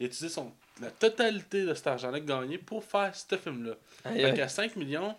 Il 0.00 0.04
a 0.04 0.06
utilisé 0.08 0.28
son, 0.34 0.52
la 0.80 0.90
totalité 0.90 1.64
de 1.64 1.74
cet 1.74 1.86
argent-là 1.86 2.20
gagné 2.20 2.58
pour 2.58 2.84
faire 2.84 3.14
ce 3.14 3.36
film-là. 3.36 3.74
Aïe. 4.04 4.34
qu'à 4.34 4.48
5 4.48 4.76
millions, 4.76 5.14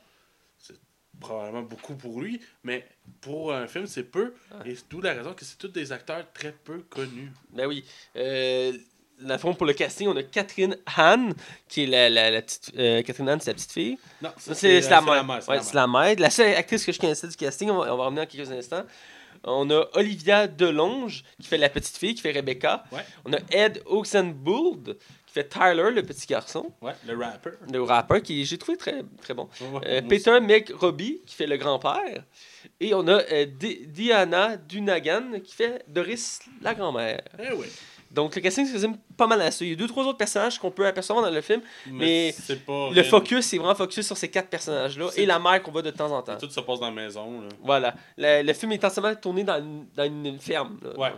probablement 1.19 1.61
beaucoup 1.63 1.95
pour 1.95 2.21
lui, 2.21 2.39
mais 2.63 2.85
pour 3.21 3.53
un 3.53 3.67
film, 3.67 3.87
c'est 3.87 4.03
peu. 4.03 4.33
Et 4.65 4.75
c'est 4.75 4.89
d'où 4.89 5.01
la 5.01 5.13
raison 5.13 5.33
que 5.33 5.45
c'est 5.45 5.57
tous 5.57 5.67
des 5.69 5.91
acteurs 5.91 6.25
très 6.33 6.51
peu 6.51 6.79
connus. 6.89 7.31
Ben 7.51 7.65
oui. 7.67 7.83
Euh, 8.15 8.73
le 9.19 9.37
fond, 9.37 9.53
pour 9.53 9.65
le 9.65 9.73
casting, 9.73 10.07
on 10.09 10.17
a 10.17 10.23
Catherine 10.23 10.75
Han, 10.97 11.29
qui 11.69 11.83
est 11.83 11.87
la, 11.87 12.09
la, 12.09 12.31
la 12.31 12.41
petite. 12.41 12.71
euh, 12.77 13.01
Catherine 13.03 13.29
Han, 13.29 13.37
c'est 13.39 13.51
la 13.51 13.53
petite 13.53 13.71
fille. 13.71 13.97
Non, 14.21 14.29
C'est 14.37 14.81
la 14.89 15.01
mère. 15.01 15.23
mère, 15.23 15.41
c'est 15.43 15.49
Ouais, 15.51 15.57
la 15.57 15.63
c'est 15.63 15.73
la 15.75 15.87
mère. 15.87 16.15
La 16.19 16.29
seule 16.29 16.55
actrice 16.55 16.83
que 16.85 16.91
je 16.91 16.99
connaissais 16.99 17.27
du 17.27 17.35
casting, 17.35 17.69
on 17.69 17.77
va, 17.85 17.93
on 17.93 17.97
va 17.97 18.05
revenir 18.05 18.23
en 18.23 18.25
quelques 18.25 18.51
instants. 18.51 18.83
On 19.45 19.69
a 19.71 19.85
Olivia 19.93 20.47
Delonge, 20.47 21.23
qui 21.41 21.47
fait 21.47 21.57
la 21.57 21.69
petite 21.69 21.95
fille, 21.97 22.15
qui 22.15 22.21
fait 22.21 22.31
Rebecca. 22.31 22.83
Ouais. 22.91 23.05
On 23.25 23.33
a 23.33 23.37
Ed 23.51 23.81
Oxenbould, 23.85 24.97
fait 25.33 25.49
Tyler, 25.49 25.91
le 25.91 26.03
petit 26.03 26.27
garçon. 26.27 26.71
Ouais, 26.81 26.93
le 27.07 27.17
rapper. 27.17 27.49
Le 27.71 27.81
rappeur, 27.81 28.21
qui 28.21 28.45
j'ai 28.45 28.57
trouvé 28.57 28.77
très, 28.77 29.03
très 29.21 29.33
bon. 29.33 29.49
Ouais, 29.61 29.81
Euh, 29.85 30.01
Peter 30.07 30.39
McRobbie, 30.39 31.21
qui 31.25 31.35
fait 31.35 31.47
le 31.47 31.57
grand-père. 31.57 32.23
Et 32.79 32.93
on 32.93 33.07
a 33.07 33.21
euh, 33.31 33.45
Di- 33.45 33.87
Diana 33.87 34.57
Dunagan, 34.57 35.39
qui 35.43 35.55
fait 35.55 35.83
Doris, 35.87 36.39
la 36.61 36.73
grand-mère. 36.75 37.21
Eh 37.39 37.51
oui. 37.53 37.67
Donc 38.11 38.35
le 38.35 38.41
casting 38.41 38.67
se 38.67 38.73
résume 38.73 38.95
pas 39.17 39.25
mal 39.25 39.41
à 39.41 39.49
ça. 39.49 39.65
Il 39.65 39.71
y 39.71 39.73
a 39.73 39.75
deux, 39.75 39.87
trois 39.87 40.03
autres 40.05 40.19
personnages 40.19 40.59
qu'on 40.59 40.69
peut 40.69 40.85
apercevoir 40.85 41.25
dans 41.25 41.31
le 41.31 41.41
film. 41.41 41.61
Mais 41.87 42.35
pas. 42.67 42.91
Le 42.91 43.01
focus, 43.01 43.43
c'est 43.47 43.57
vraiment 43.57 43.73
focus 43.73 44.05
sur 44.05 44.15
ces 44.15 44.29
quatre 44.29 44.49
personnages-là 44.49 45.09
et 45.17 45.25
la 45.25 45.39
mère 45.39 45.63
qu'on 45.63 45.71
voit 45.71 45.81
de 45.81 45.89
temps 45.89 46.11
en 46.11 46.21
temps. 46.21 46.37
Tout 46.37 46.47
se 46.47 46.59
passe 46.59 46.79
dans 46.79 46.85
la 46.85 46.91
maison. 46.91 47.41
Là. 47.41 47.47
Voilà. 47.63 47.95
Le, 48.17 48.43
le 48.43 48.53
film 48.53 48.71
est 48.73 48.85
entièrement 48.85 49.15
tourné 49.15 49.43
dans 49.43 49.57
une, 49.57 49.87
dans 49.95 50.03
une 50.03 50.37
ferme. 50.39 50.77
là. 50.83 50.99
Ouais. 50.99 51.13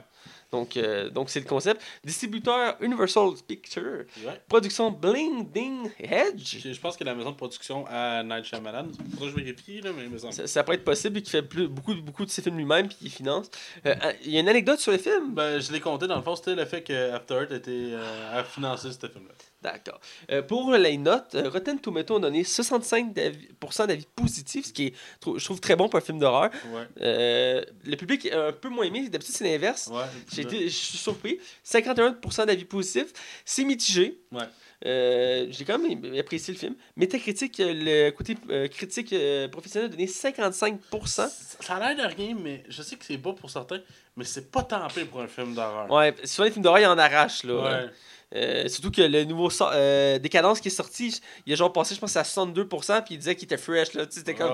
Donc, 0.52 0.78
euh, 0.78 1.10
donc 1.10 1.30
c'est 1.30 1.40
le 1.40 1.46
concept. 1.46 1.82
Distributeur 2.04 2.78
Universal 2.82 3.30
Pictures. 3.48 4.06
Ouais. 4.26 4.42
Production 4.48 4.92
Bling 4.92 5.52
Ding 5.52 5.92
Hedge. 6.00 6.60
Je 6.64 6.74
je 6.74 6.80
pense 6.80 6.98
que 6.98 7.04
la 7.04 7.16
maison 7.16 7.32
de 7.32 7.36
production 7.36 7.86
à 7.90 8.24
Night 8.24 8.46
Shyamalan, 8.46 8.88
que 9.20 9.28
je 9.28 9.36
vérifie, 9.36 9.82
là, 9.82 9.92
mais. 9.96 10.06
Ça, 10.32 10.48
ça 10.48 10.64
pourrait 10.64 10.78
être 10.78 10.84
possible 10.84 11.18
et 11.18 11.22
qui 11.22 11.32
fait 11.32 11.42
plus, 11.42 11.68
beaucoup, 11.68 11.96
beaucoup 11.96 12.26
de 12.26 12.30
ses 12.30 12.42
films 12.42 12.58
lui-même 12.58 12.88
puis 12.88 12.98
qui 12.98 13.10
finance. 13.10 13.50
Euh, 13.86 13.96
Il 14.24 14.32
y 14.32 14.38
a 14.38 14.42
une 14.42 14.50
anecdote 14.50 14.80
sur 14.80 14.92
le 14.92 14.98
film. 14.98 15.34
Ben, 15.34 15.60
je 15.60 15.72
l'ai 15.72 15.80
compté 15.80 16.08
dans 16.08 16.16
le 16.18 16.22
fond, 16.22 16.36
c'était 16.36 16.56
le 16.56 16.66
fait 16.66 16.84
que 16.84 17.12
After 17.12 17.36
Earth 17.36 17.52
était, 17.52 17.72
euh, 17.72 18.40
a 18.40 18.44
financé 18.44 18.92
ce 18.92 19.08
film-là. 19.08 19.34
D'accord. 19.66 20.00
Euh, 20.30 20.44
pour 20.44 20.74
les 20.74 20.96
notes, 20.96 21.34
euh, 21.34 21.50
Rotten 21.50 21.80
Tomato 21.80 22.18
a 22.18 22.20
donné 22.20 22.44
65% 22.44 23.88
d'avis 23.88 24.06
positifs, 24.16 24.68
ce 24.68 24.74
qui 24.74 24.88
est, 24.88 24.94
je 25.26 25.44
trouve 25.44 25.60
très 25.60 25.76
bon 25.76 25.90
pour 25.90 25.98
un 25.98 26.02
film 26.02 26.20
d'horreur. 26.20 26.52
Ouais. 26.72 26.84
Euh, 27.02 27.64
le 27.84 27.96
public 27.96 28.28
est 28.28 28.34
un 28.34 28.52
peu 28.52 28.70
moins 28.70 28.86
aimé, 28.86 29.10
d'habitude 29.10 29.34
c'est 29.34 29.44
l'inverse. 29.44 29.90
Ouais. 29.92 30.04
Je 30.32 30.68
suis 30.68 30.98
surpris. 31.00 31.40
51% 31.66 32.46
d'avis 32.46 32.66
positifs. 32.66 33.12
C'est 33.44 33.64
mitigé. 33.64 34.20
Ouais. 34.32 34.44
Euh, 34.86 35.48
J'ai 35.50 35.66
quand 35.66 35.80
même 35.80 36.16
apprécié 36.20 36.54
le 36.54 36.60
film. 36.60 36.76
Métacritique, 36.96 37.56
le 37.60 38.12
côté 38.12 38.38
euh, 38.50 38.68
critique 38.68 39.14
euh, 39.14 39.48
professionnel 39.48 39.88
a 39.88 39.92
donné 39.92 40.06
55%. 40.06 40.80
Ça, 41.08 41.30
a 41.70 41.94
l'air 41.94 42.08
de 42.10 42.16
rien, 42.16 42.36
mais 42.40 42.64
je 42.68 42.82
sais 42.82 42.96
que 42.96 43.06
c'est 43.06 43.18
bas 43.18 43.34
pour 43.34 43.50
certains, 43.50 43.82
mais 44.16 44.26
c'est 44.26 44.52
pas 44.52 44.64
tant 44.64 44.88
pire 44.88 45.08
pour 45.08 45.22
un 45.22 45.28
film 45.28 45.56
d'horreur. 45.56 45.90
Ouais, 45.90 46.14
souvent 46.26 46.46
les 46.46 46.52
films 46.52 46.64
d'horreur, 46.64 46.82
ils 46.82 46.86
en 46.88 46.98
arrachent. 46.98 47.44
Là, 47.44 47.54
Ouais. 47.56 47.90
Euh, 48.34 48.68
surtout 48.68 48.92
que 48.92 49.02
le 49.02 49.24
nouveau 49.24 49.50
so- 49.50 49.70
euh, 49.72 50.18
Décadence 50.20 50.60
qui 50.60 50.70
est 50.70 50.72
sorti, 50.72 51.22
il 51.46 51.54
a 51.54 51.56
genre 51.56 51.72
passé, 51.72 51.94
je 51.96 52.00
pense, 52.00 52.16
à 52.18 52.24
62%, 52.24 53.04
puis 53.04 53.16
il 53.16 53.18
disait 53.20 53.36
qu'il 53.36 53.46
était 53.46 53.58
fresh. 53.58 53.94
Là, 53.94 54.06
tu 54.06 54.14
sais, 54.14 54.20
c'était 54.20 54.34
comme... 54.34 54.52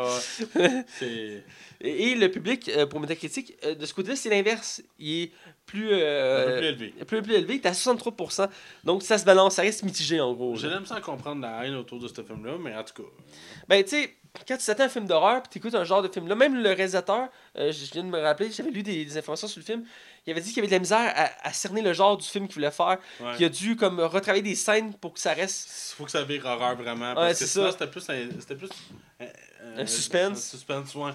Et, 1.84 2.12
et 2.12 2.16
le 2.16 2.30
public, 2.30 2.70
euh, 2.70 2.86
pour 2.86 3.00
Métacritique, 3.00 3.58
euh, 3.66 3.74
de 3.74 3.86
ce 3.88 3.94
côté-là, 3.94 4.16
c'est 4.16 4.30
l'inverse. 4.30 4.84
Il 5.00 5.24
est 5.24 5.32
plus, 5.66 5.88
plus 5.88 5.96
élevé. 5.98 6.94
plus, 7.08 7.22
plus 7.24 7.34
élevé, 7.34 7.56
il 7.56 7.62
est 7.62 7.66
à 7.66 7.72
63%. 7.72 8.48
Donc 8.84 9.02
ça 9.02 9.18
se 9.18 9.26
balance, 9.26 9.56
ça 9.56 9.64
reste 9.64 9.82
mitigé 9.84 10.20
en 10.22 10.34
gros. 10.34 10.56
J'ai 10.56 10.68
l'aime 10.70 10.86
sans 10.86 11.02
comprendre 11.02 11.42
la 11.42 11.66
haine 11.66 11.74
autour 11.76 12.00
de 12.00 12.08
ce 12.08 12.22
film-là, 12.22 12.58
mais 12.60 12.76
en 12.76 12.84
tout 12.84 13.02
cas. 13.02 13.10
Ben, 13.68 13.84
tu 13.84 13.90
sais, 13.92 14.16
quand 14.48 14.58
tu 14.58 14.64
s'attends 14.64 14.84
à 14.84 14.86
un 14.86 14.90
film 14.90 15.06
d'horreur, 15.06 15.42
puis 15.44 15.50
t'écoutes 15.50 15.76
un 15.76 15.84
genre 15.84 16.02
de 16.02 16.08
film-là, 16.08 16.36
même 16.36 16.56
le 16.62 16.70
réalisateur, 16.70 17.28
euh, 17.58 17.72
je 17.72 17.92
viens 17.92 18.04
de 18.04 18.08
me 18.10 18.20
rappeler, 18.20 18.52
j'avais 18.52 18.72
lu 18.72 18.82
des, 18.84 19.04
des 19.06 19.18
informations 19.18 19.48
sur 19.48 19.60
le 19.60 19.66
film, 19.66 19.84
il 20.26 20.32
avait 20.32 20.42
dit 20.42 20.50
qu'il 20.52 20.60
avait 20.60 20.68
de 20.68 20.74
la 20.74 20.80
misère 20.80 21.14
à, 21.16 21.30
à 21.48 21.54
cerner 21.54 21.82
le 21.82 21.94
genre 21.94 22.16
du 22.18 22.28
film 22.28 22.48
qu'il 22.48 22.56
voulait 22.56 22.72
faire, 22.72 22.98
Ouais. 23.20 23.36
qu'il 23.36 23.46
a 23.46 23.50
dû 23.50 23.76
comme 23.76 24.00
retravailler 24.00 24.44
des 24.44 24.56
scènes 24.56 24.94
pour 24.96 25.14
que 25.14 25.20
ça 25.20 25.34
reste. 25.34 25.70
Faut 25.98 26.06
que 26.06 26.12
ça 26.12 26.24
vire 26.24 26.46
horreur 26.46 26.76
vraiment. 26.76 27.14
Parce 27.14 27.40
que 27.40 27.46
sinon, 27.46 27.66
ça. 27.66 27.72
c'était 27.74 27.88
plus 27.88 28.10
un. 28.10 28.30
C'était 28.40 28.56
plus. 28.56 28.70
un- 29.20 29.26
Un 29.80 29.86
suspense. 29.86 30.38
Un 30.38 30.58
suspense, 30.58 30.96
ouais. 30.96 31.12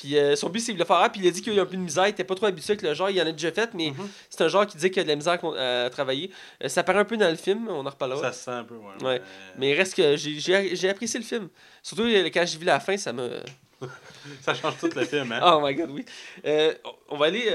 Puis 0.00 0.16
euh, 0.16 0.34
son 0.34 0.48
but, 0.48 0.60
c'est 0.60 0.72
de 0.72 0.78
le 0.78 0.84
faire, 0.86 1.10
puis 1.12 1.20
il 1.20 1.28
a 1.28 1.30
dit 1.30 1.42
qu'il 1.42 1.52
y 1.52 1.58
a 1.58 1.62
un 1.62 1.66
peu 1.66 1.76
de 1.76 1.82
misère, 1.82 2.06
il 2.06 2.10
était 2.10 2.24
pas 2.24 2.34
trop 2.34 2.46
habitué 2.46 2.70
avec 2.72 2.80
le 2.82 2.94
genre, 2.94 3.10
il 3.10 3.20
en 3.20 3.26
a 3.26 3.32
déjà 3.32 3.52
fait, 3.52 3.68
mais 3.74 3.90
Mhm. 3.90 4.08
c'est 4.30 4.40
un 4.42 4.48
genre 4.48 4.66
qui 4.66 4.76
disait 4.76 4.88
qu'il 4.88 4.96
y 4.96 5.00
a 5.00 5.04
de 5.04 5.08
la 5.10 5.16
misère 5.16 5.38
à 5.58 5.90
travailler. 5.90 6.30
Euh, 6.64 6.68
ça 6.68 6.82
paraît 6.82 7.00
un 7.00 7.04
peu 7.04 7.18
dans 7.18 7.28
le 7.28 7.36
film, 7.36 7.68
on 7.68 7.84
en 7.86 7.90
reparlera. 7.90 8.22
Ça 8.22 8.32
se 8.32 8.44
sent 8.44 8.50
un 8.50 8.64
peu, 8.64 8.76
ouais. 8.76 9.04
Ouais. 9.06 9.22
Mais 9.58 9.70
il 9.70 9.74
reste 9.74 9.94
que 9.94 10.16
j'ai- 10.16 10.88
apprécié 10.88 11.20
le 11.20 11.26
film. 11.26 11.48
Surtout 11.82 12.04
euh, 12.04 12.30
quand 12.32 12.46
j'ai 12.46 12.56
vu 12.58 12.64
la 12.64 12.80
fin, 12.80 12.96
ça 12.96 13.12
me. 13.12 13.40
Ça 14.42 14.54
change 14.54 14.78
tout 14.78 14.88
le 14.94 15.04
film, 15.04 15.32
hein. 15.32 15.40
Oh 15.54 15.60
my 15.62 15.74
god, 15.74 15.90
oui. 15.90 16.04
Euh, 16.46 16.72
on 17.10 17.16
va 17.18 17.26
aller. 17.26 17.50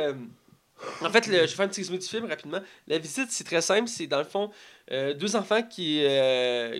En 1.01 1.09
fait, 1.09 1.25
le- 1.27 1.33
je 1.37 1.41
vais 1.41 1.47
faire 1.47 1.65
un 1.65 1.69
petit 1.69 1.81
résumé 1.81 1.97
du 1.97 2.05
film 2.07 2.25
rapidement. 2.25 2.59
La 2.87 2.97
visite, 2.99 3.27
c'est 3.31 3.43
très 3.43 3.61
simple. 3.61 3.87
C'est 3.87 4.07
dans 4.07 4.17
le 4.19 4.23
fond 4.25 4.51
deux 4.91 5.35
enfants 5.35 5.63
qui, 5.63 6.05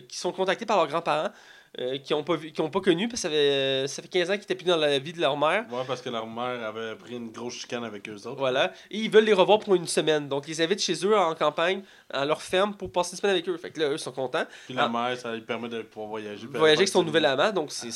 qui 0.08 0.18
sont 0.18 0.32
contactés 0.32 0.66
par 0.66 0.78
leurs 0.78 0.88
grands-parents, 0.88 1.32
euh, 1.80 1.98
qui 1.98 2.14
n'ont 2.14 2.24
pas, 2.24 2.36
vu- 2.36 2.52
qui 2.52 2.62
ont 2.62 2.70
pas 2.70 2.80
connu, 2.82 3.08
parce 3.08 3.22
que 3.24 3.28
ça 3.28 3.30
fait, 3.30 3.88
ça 3.88 4.02
fait 4.02 4.08
15 4.08 4.30
ans 4.30 4.34
qu'ils 4.34 4.42
n'étaient 4.42 4.56
plus 4.56 4.66
dans 4.66 4.78
la 4.78 4.98
vie 5.00 5.12
de 5.14 5.20
leur 5.20 5.36
mère. 5.38 5.66
Ouais, 5.72 5.84
parce 5.88 6.02
que 6.02 6.10
leur 6.10 6.26
mère 6.28 6.64
avait 6.66 6.96
pris 6.96 7.16
une 7.16 7.32
grosse 7.32 7.56
chicane 7.56 7.84
avec 7.84 8.08
eux 8.10 8.16
autres. 8.28 8.36
Voilà. 8.38 8.72
Et 8.92 9.00
ils 9.00 9.10
veulent 9.12 9.26
les 9.26 9.34
revoir 9.34 9.60
pour 9.60 9.76
une 9.76 9.88
semaine. 9.88 10.28
Donc, 10.30 10.48
ils 10.48 10.52
les 10.52 10.62
invitent 10.62 10.82
chez 10.82 10.96
eux 11.06 11.18
en 11.18 11.36
campagne, 11.36 11.84
à 12.10 12.26
leur 12.26 12.42
ferme, 12.42 12.76
pour 12.76 12.92
passer 12.92 13.14
une 13.14 13.18
semaine 13.20 13.34
avec 13.34 13.48
eux. 13.50 13.58
Fait 13.58 13.72
que 13.72 13.80
là, 13.80 13.90
eux 13.90 13.98
sont 13.98 14.12
contents. 14.12 14.46
Puis 14.66 14.74
la 14.74 14.86
Ah. 14.86 14.90
mère, 14.90 15.18
ça 15.18 15.34
lui 15.34 15.42
permet 15.42 15.70
de 15.70 15.82
pouvoir 15.82 16.10
voyager. 16.10 16.48
Voyager 16.48 16.72
elle 16.74 16.78
avec 16.80 16.88
son 16.88 17.04
nouvel 17.04 17.26
amant. 17.26 17.52
Donc, 17.52 17.72
c'est. 17.72 17.90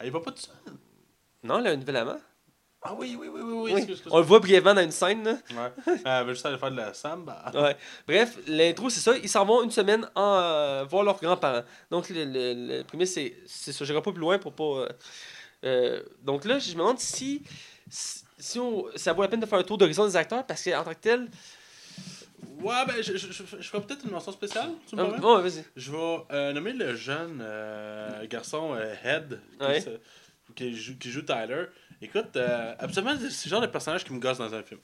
Ah, 0.00 0.04
il 0.06 0.10
va 0.10 0.20
pas 0.20 0.30
tout 0.32 0.42
seul. 0.42 0.54
Non, 1.42 1.58
elle 1.60 1.66
a 1.68 1.70
un 1.70 1.76
nouvel 1.76 1.96
amant. 1.96 2.16
Ah 2.88 2.94
oui, 2.98 3.16
oui, 3.18 3.28
oui, 3.28 3.40
oui, 3.42 3.52
oui. 3.52 3.62
Oui. 3.64 3.70
excuse, 3.72 3.96
excuse. 3.96 4.12
On 4.12 4.18
le 4.18 4.24
voit 4.24 4.38
brièvement 4.40 4.74
dans 4.74 4.82
une 4.82 4.90
scène. 4.90 5.24
Là. 5.24 5.38
Ouais. 5.52 5.96
Elle 6.04 6.26
veut 6.26 6.34
juste 6.34 6.46
aller 6.46 6.58
faire 6.58 6.70
de 6.70 6.76
la 6.76 6.94
samba. 6.94 7.50
Ouais. 7.54 7.76
Bref, 8.06 8.38
l'intro, 8.46 8.88
c'est 8.90 9.00
ça. 9.00 9.16
Ils 9.16 9.28
s'en 9.28 9.44
vont 9.44 9.62
une 9.62 9.70
semaine 9.70 10.08
en, 10.14 10.36
euh, 10.38 10.84
voir 10.88 11.02
leurs 11.02 11.20
grands-parents. 11.20 11.64
Donc, 11.90 12.08
le, 12.10 12.24
le, 12.24 12.78
le 12.78 12.84
premier, 12.84 13.06
c'est 13.06 13.34
ça. 13.46 13.84
Je 13.84 13.92
pas 13.92 14.00
plus 14.12 14.20
loin 14.20 14.38
pour 14.38 14.52
pas. 14.52 14.64
euh, 14.64 14.88
euh, 15.64 16.02
donc 16.22 16.44
là, 16.44 16.58
je 16.58 16.70
me 16.72 16.78
demande 16.78 16.98
si, 17.00 17.42
si, 18.38 18.58
on, 18.58 18.86
ça 18.94 19.12
vaut 19.12 19.22
la 19.22 19.28
peine 19.28 19.40
de 19.40 19.46
faire 19.46 19.58
un 19.58 19.62
tour 19.64 19.78
d'horizon 19.78 20.06
des 20.06 20.16
acteurs 20.16 20.44
parce 20.46 20.62
qu'en 20.62 20.84
tant 20.84 20.90
que 20.92 21.00
tel. 21.00 21.28
Ouais, 22.60 22.86
ben, 22.86 22.96
je, 23.02 23.16
je, 23.16 23.32
je, 23.32 23.42
je 23.60 23.68
ferai 23.68 23.82
peut-être 23.82 24.04
une 24.04 24.10
mention 24.12 24.32
spéciale, 24.32 24.70
tu 24.88 24.96
me 24.96 25.02
Ah, 25.02 25.40
vas-y. 25.40 25.64
Je 25.76 25.90
vais 25.92 26.16
euh, 26.30 26.52
nommer 26.52 26.72
le 26.72 26.94
jeune 26.94 27.40
euh, 27.42 28.26
garçon 28.26 28.74
euh, 28.74 28.94
Head 29.04 29.40
Ouais. 29.60 29.84
Qui 30.54 30.76
joue, 30.76 30.96
qui 30.98 31.10
joue 31.10 31.22
Tyler. 31.22 31.64
Écoute, 32.00 32.36
euh, 32.36 32.74
absolument, 32.78 33.14
c'est 33.18 33.46
le 33.46 33.50
genre 33.50 33.60
de 33.60 33.66
personnage 33.66 34.04
qui 34.04 34.12
me 34.12 34.20
gosse 34.20 34.38
dans 34.38 34.54
un 34.54 34.62
film. 34.62 34.80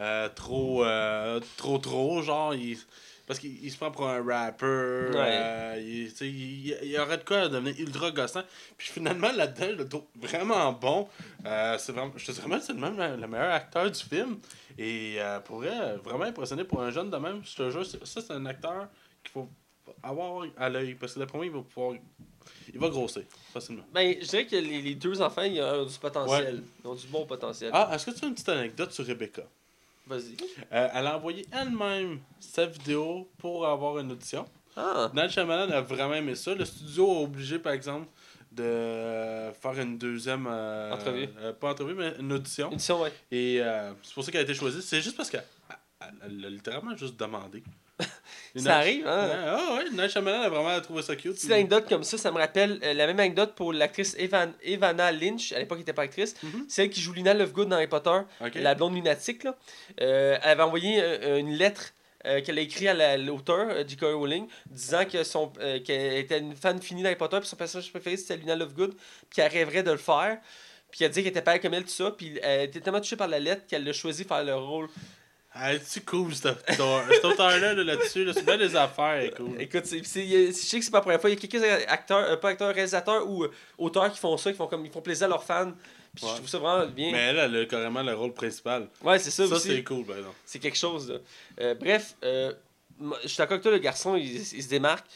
Euh, 0.00 0.28
trop, 0.28 0.84
euh, 0.84 1.40
trop, 1.56 1.78
trop, 1.78 2.22
genre, 2.22 2.54
il, 2.54 2.78
parce 3.26 3.40
qu'il 3.40 3.64
il 3.64 3.70
se 3.70 3.76
prend 3.76 3.90
pour 3.90 4.08
un 4.08 4.22
rapper. 4.24 4.64
euh, 4.66 5.76
il, 5.80 6.12
il, 6.20 6.78
il 6.82 6.98
aurait 6.98 7.18
de 7.18 7.24
quoi 7.24 7.48
devenir 7.48 7.74
ultra 7.78 8.10
gossant. 8.10 8.42
Puis 8.76 8.88
finalement, 8.88 9.32
là-dedans, 9.32 9.66
je 9.70 9.76
le 9.76 9.88
trouve 9.88 10.04
vraiment 10.16 10.72
bon. 10.72 11.08
C'est 11.44 11.92
vraiment, 11.92 12.12
je 12.16 12.26
te 12.26 12.32
dirais 12.32 12.48
même 12.48 12.60
c'est 12.60 12.72
le 12.72 12.80
même 12.80 12.96
le, 12.96 13.16
le 13.20 13.26
meilleur 13.26 13.52
acteur 13.52 13.90
du 13.90 14.00
film. 14.00 14.38
Et 14.80 15.18
pourrait 15.44 15.70
euh, 15.72 15.96
vraiment 16.04 16.24
impressionner 16.24 16.62
pour 16.62 16.80
un 16.80 16.92
jeune 16.92 17.10
de 17.10 17.16
même. 17.16 17.40
Je 17.44 17.56
te 17.56 17.68
jure, 17.70 17.84
ça, 17.84 17.98
c'est 18.04 18.30
un 18.30 18.46
acteur 18.46 18.86
qu'il 19.24 19.32
faut 19.32 19.48
avoir 20.02 20.44
à 20.56 20.68
l'œil. 20.68 20.94
Parce 20.94 21.14
que 21.14 21.18
d'après 21.18 21.38
moi, 21.38 21.46
il 21.46 21.52
va 21.52 21.62
pouvoir. 21.62 21.94
Il 22.72 22.78
va 22.80 22.88
grossir 22.88 23.22
facilement. 23.52 23.84
Ben, 23.92 24.16
je 24.20 24.26
dirais 24.26 24.46
que 24.46 24.56
les, 24.56 24.82
les 24.82 24.94
deux 24.94 25.20
enfants, 25.22 25.42
ils 25.42 25.60
ont 25.62 25.84
du 25.84 25.98
potentiel. 25.98 26.62
Ils 26.84 26.88
ont 26.88 26.94
du 26.94 27.06
bon 27.06 27.24
potentiel. 27.26 27.70
Ah, 27.72 27.90
est-ce 27.94 28.06
que 28.06 28.10
tu 28.10 28.24
as 28.24 28.28
une 28.28 28.34
petite 28.34 28.48
anecdote 28.48 28.92
sur 28.92 29.06
Rebecca? 29.06 29.42
Vas-y. 30.06 30.36
Euh, 30.72 30.88
elle 30.94 31.06
a 31.06 31.16
envoyé 31.16 31.44
elle-même 31.52 32.20
sa 32.40 32.66
vidéo 32.66 33.28
pour 33.38 33.66
avoir 33.66 33.98
une 33.98 34.12
audition. 34.12 34.46
Ah. 34.76 35.10
Shyamalan 35.28 35.70
a 35.72 35.80
vraiment 35.80 36.14
aimé 36.14 36.34
ça. 36.34 36.54
Le 36.54 36.64
studio 36.64 37.10
a 37.10 37.20
obligé, 37.20 37.58
par 37.58 37.72
exemple, 37.72 38.06
de 38.52 39.50
faire 39.60 39.78
une 39.78 39.98
deuxième... 39.98 40.46
euh, 40.48 40.92
Entrevue. 40.94 41.28
euh, 41.38 41.52
pas 41.52 41.70
entrevue, 41.72 41.94
mais 41.94 42.14
une 42.18 42.32
audition. 42.32 42.70
Édition, 42.70 43.02
ouais. 43.02 43.12
Et 43.30 43.60
euh, 43.60 43.92
c'est 44.02 44.14
pour 44.14 44.24
ça 44.24 44.30
qu'elle 44.32 44.40
a 44.40 44.44
été 44.44 44.54
choisie. 44.54 44.80
C'est 44.82 45.00
juste 45.02 45.16
parce 45.16 45.28
qu'elle 45.30 45.44
elle, 46.00 46.14
elle 46.24 46.44
a 46.44 46.50
littéralement 46.50 46.96
juste 46.96 47.18
demandé. 47.18 47.62
Ça 48.56 48.76
arrive, 48.76 49.06
hein? 49.06 49.28
Ah 49.46 49.74
ouais, 49.76 49.90
Night 49.92 50.10
Shyamalan 50.10 50.42
a 50.42 50.48
vraiment 50.48 50.80
trouvé 50.80 51.02
ça 51.02 51.14
cute. 51.16 51.34
Petite 51.34 51.50
anecdote 51.52 51.86
comme 51.88 52.02
ça, 52.04 52.16
ça 52.18 52.30
me 52.32 52.38
rappelle 52.38 52.78
euh, 52.82 52.94
la 52.94 53.06
même 53.06 53.18
anecdote 53.20 53.54
pour 53.54 53.72
l'actrice 53.72 54.14
Evan, 54.18 54.52
Evana 54.62 55.12
Lynch, 55.12 55.52
à 55.52 55.58
l'époque 55.58 55.78
elle 55.78 55.82
était 55.82 55.92
pas 55.92 56.02
actrice, 56.02 56.34
Mhm. 56.42 56.66
celle 56.68 56.90
qui 56.90 57.00
joue 57.00 57.12
Lina 57.12 57.34
Lovegood 57.34 57.68
dans 57.68 57.76
Harry 57.76 57.86
Potter, 57.88 58.18
la 58.62 58.74
blonde 58.74 58.94
lunatique. 58.94 59.44
Là. 59.44 59.56
Euh, 60.00 60.38
elle 60.42 60.50
avait 60.50 60.62
envoyé 60.62 61.00
euh, 61.02 61.38
une 61.38 61.52
lettre 61.54 61.92
euh, 62.26 62.40
qu'elle 62.40 62.58
a 62.58 62.62
écrite 62.62 62.88
à 62.88 62.94
la- 62.94 63.16
l'auteur, 63.16 63.68
euh, 63.70 63.84
J.K. 63.86 64.02
Rowling, 64.02 64.48
disant 64.66 65.04
que 65.04 65.22
son, 65.22 65.52
euh, 65.60 65.78
qu'elle 65.80 66.14
était 66.16 66.38
une 66.40 66.54
fan 66.56 66.82
finie 66.82 67.02
d'Harry 67.04 67.14
Potter, 67.16 67.38
puis 67.38 67.48
son 67.48 67.54
personnage 67.56 67.90
préféré 67.92 68.16
c'était 68.16 68.36
Lina 68.36 68.56
Lovegood, 68.56 68.94
puis 68.94 69.36
qu'elle 69.36 69.52
rêverait 69.52 69.84
de 69.84 69.92
le 69.92 69.98
faire. 69.98 70.38
Puis 70.90 71.04
elle 71.04 71.10
dit 71.10 71.20
qu'elle 71.22 71.30
était 71.30 71.42
pas 71.42 71.58
comme 71.60 71.74
elle, 71.74 71.84
tout 71.84 71.90
ça. 71.90 72.10
Puis 72.10 72.38
elle 72.42 72.62
était 72.62 72.80
tellement 72.80 73.00
touchée 73.00 73.14
par 73.16 73.28
la 73.28 73.38
lettre 73.38 73.66
qu'elle 73.68 73.86
a 73.88 73.92
choisi 73.92 74.22
de 74.24 74.28
faire 74.28 74.42
le 74.42 74.54
rôle. 74.56 74.88
Ah, 75.54 75.70
c'est 75.82 76.04
cool, 76.04 76.34
cet 76.34 76.46
auteur- 76.46 77.04
cet 77.10 77.24
auteur-là, 77.24 77.74
là, 77.74 77.82
là-dessus. 77.84 78.24
Là, 78.24 78.32
c'est 78.34 78.44
bien 78.44 78.58
des 78.58 78.76
affaires, 78.76 79.14
est 79.22 79.34
cool. 79.36 79.60
Écoute, 79.60 79.86
c'est, 79.86 79.98
je 80.04 80.52
sais 80.52 80.78
que 80.78 80.84
c'est 80.84 80.90
pas 80.90 80.98
la 80.98 81.02
première 81.02 81.20
fois. 81.20 81.30
Il 81.30 81.34
y 81.34 81.36
a 81.36 81.40
quelques 81.48 81.64
acteurs, 81.88 82.18
euh, 82.30 82.36
pas 82.36 82.50
acteurs, 82.50 82.72
réalisateurs 82.74 83.28
ou 83.28 83.44
euh, 83.44 83.50
auteurs 83.78 84.12
qui 84.12 84.18
font 84.18 84.36
ça, 84.36 84.50
qui 84.52 84.56
font 84.58 84.66
comme 84.66 84.84
ils 84.84 84.92
font 84.92 85.00
plaisir 85.00 85.26
à 85.26 85.30
leurs 85.30 85.42
fans. 85.44 85.72
Puis 86.14 86.24
Ouais. 86.24 86.30
je 86.32 86.36
trouve 86.36 86.48
ça 86.48 86.58
vraiment 86.58 86.86
bien. 86.86 87.12
Mais 87.12 87.18
elle, 87.18 87.38
elle 87.38 87.56
a 87.62 87.64
carrément 87.66 88.02
le 88.02 88.14
rôle 88.14 88.32
principal. 88.34 88.88
Ouais, 89.02 89.18
c'est 89.18 89.30
ça, 89.30 89.46
Ça, 89.46 89.54
aussi. 89.54 89.68
c'est 89.68 89.84
cool, 89.84 90.04
par 90.04 90.16
exemple. 90.18 90.36
C'est 90.44 90.58
quelque 90.58 90.78
chose. 90.78 91.10
Là. 91.10 91.18
Euh, 91.60 91.74
bref, 91.74 92.14
euh, 92.24 92.52
je 93.22 93.28
suis 93.28 93.38
d'accord 93.38 93.52
avec 93.54 93.62
toi, 93.62 93.72
le 93.72 93.78
garçon, 93.78 94.16
il, 94.16 94.26
il 94.36 94.62
se 94.62 94.68
démarque. 94.68 95.06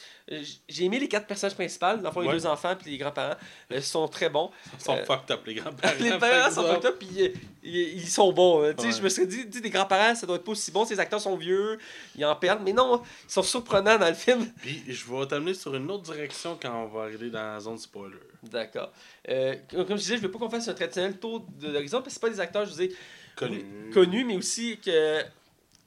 J'ai 0.68 0.84
aimé 0.84 0.98
les 0.98 1.08
quatre 1.08 1.26
personnages 1.26 1.54
principaux, 1.54 1.96
dans 1.96 2.08
le 2.08 2.10
fond, 2.12 2.20
les 2.20 2.30
deux 2.32 2.46
enfants 2.46 2.74
puis 2.80 2.90
les 2.92 2.98
grands-parents. 2.98 3.36
Euh, 3.70 3.76
Ils 3.76 3.82
sont 3.82 4.08
très 4.08 4.28
bons. 4.30 4.50
Ils 4.78 4.84
sont 4.84 4.96
Euh, 4.96 5.04
fucked 5.04 5.30
up, 5.30 5.40
les 5.46 5.54
grands-parents. 5.54 5.94
les 6.00 6.10
par 6.10 6.18
parents 6.20 6.50
sont 6.50 6.62
fucked 6.62 6.86
up, 6.86 6.96
puis 6.98 7.08
euh, 7.22 7.28
ils, 7.62 7.76
ils 7.98 8.08
sont 8.08 8.32
bons. 8.32 8.62
hein. 8.64 8.74
Ouais. 8.78 8.92
Je 8.92 9.02
me 9.02 9.08
serais 9.08 9.26
dit, 9.26 9.44
des 9.46 9.70
grands-parents, 9.70 10.14
ça 10.14 10.26
doit 10.26 10.36
être 10.36 10.44
pas 10.44 10.52
aussi 10.52 10.70
bon. 10.70 10.84
Ces 10.84 10.98
acteurs 10.98 11.20
sont 11.20 11.36
vieux, 11.36 11.78
ils 12.16 12.24
en 12.24 12.34
perdent. 12.36 12.62
Mais 12.64 12.72
non, 12.72 13.02
ils 13.28 13.30
sont 13.32 13.42
surprenants 13.42 13.98
dans 13.98 14.08
le 14.08 14.14
film. 14.14 14.46
Puis, 14.62 14.82
je 14.88 15.04
vais 15.12 15.26
t'amener 15.26 15.54
sur 15.54 15.74
une 15.74 15.90
autre 15.90 16.04
direction 16.12 16.58
quand 16.60 16.84
on 16.84 16.86
va 16.88 17.02
arriver 17.02 17.30
dans 17.30 17.54
la 17.54 17.60
zone 17.60 17.78
spoiler. 17.78 18.16
D'accord. 18.42 18.90
Euh, 19.28 19.54
comme 19.70 19.86
je 19.90 19.94
disais, 20.02 20.16
je 20.16 20.22
veux 20.22 20.30
pas 20.30 20.38
qu'on 20.38 20.50
fasse 20.50 20.66
un 20.68 20.74
traditionnel 20.74 21.18
tour 21.18 21.46
de 21.60 21.68
l'horizon, 21.70 21.98
parce 21.98 22.08
que 22.08 22.12
c'est 22.14 22.20
pas 22.20 22.30
des 22.30 22.40
acteurs, 22.40 22.64
je 22.66 22.70
vous 22.72 22.88
Connu. 23.36 23.64
connus, 23.94 24.24
mais 24.24 24.36
aussi 24.36 24.78
que 24.78 25.22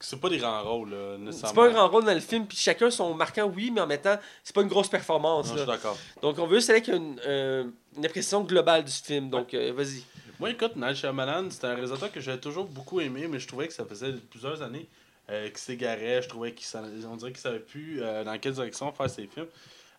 C'est 0.08 0.20
pas 0.20 0.30
des 0.30 0.38
grands 0.38 0.64
rôles, 0.64 0.92
là, 0.92 0.98
c'est 1.18 1.24
nécessairement. 1.24 1.56
pas 1.64 1.68
un 1.68 1.72
grand 1.74 1.88
rôle 1.90 2.06
dans 2.06 2.14
le 2.14 2.20
film, 2.20 2.46
puis 2.46 2.58
chacun 2.58 2.90
sont 2.92 3.14
marquants, 3.16 3.52
oui, 3.56 3.72
mais 3.74 3.82
en 3.82 3.88
même 3.88 4.02
temps, 4.02 4.18
c'est 4.44 4.54
pas 4.54 4.62
une 4.62 4.68
grosse 4.68 4.88
performance. 4.88 5.48
Non, 5.48 5.54
je 5.54 5.58
suis 5.60 5.68
d'accord. 5.68 5.98
Donc 6.22 6.38
on 6.40 6.46
veut 6.46 6.58
juste 6.58 6.70
aller 6.70 6.78
avec 6.80 6.90
une, 6.96 7.20
euh, 7.26 7.64
une 7.98 8.06
impression 8.06 8.42
globale 8.44 8.84
du 8.84 8.92
film, 8.92 9.30
donc 9.30 9.54
euh, 9.54 9.74
vas-y. 9.76 10.04
Moi, 10.40 10.52
écoute, 10.52 10.76
Night 10.76 10.96
Shyamalan, 10.98 11.50
c'était 11.50 11.68
un 11.68 11.74
réalisateur 11.76 12.12
que 12.12 12.20
j'ai 12.20 12.38
toujours 12.40 12.66
beaucoup 12.66 13.00
aimé, 13.00 13.28
mais 13.30 13.40
je 13.40 13.48
trouvais 13.48 13.68
que 13.68 13.74
ça 13.74 13.86
faisait 13.86 14.12
plusieurs 14.30 14.62
années 14.62 14.88
euh, 15.30 15.48
qu'il 15.48 15.58
s'égarait. 15.58 16.22
Je 16.22 16.28
trouvais 16.30 16.52
qu'il 16.54 16.66
s'en- 16.68 16.84
on 17.10 17.16
dirait 17.16 17.32
qu'il 17.32 17.40
savait 17.42 17.60
plus 17.60 18.04
euh, 18.04 18.24
dans 18.24 18.38
quelle 18.38 18.54
direction 18.54 18.92
faire 18.92 19.10
ses 19.10 19.28
films. 19.28 19.48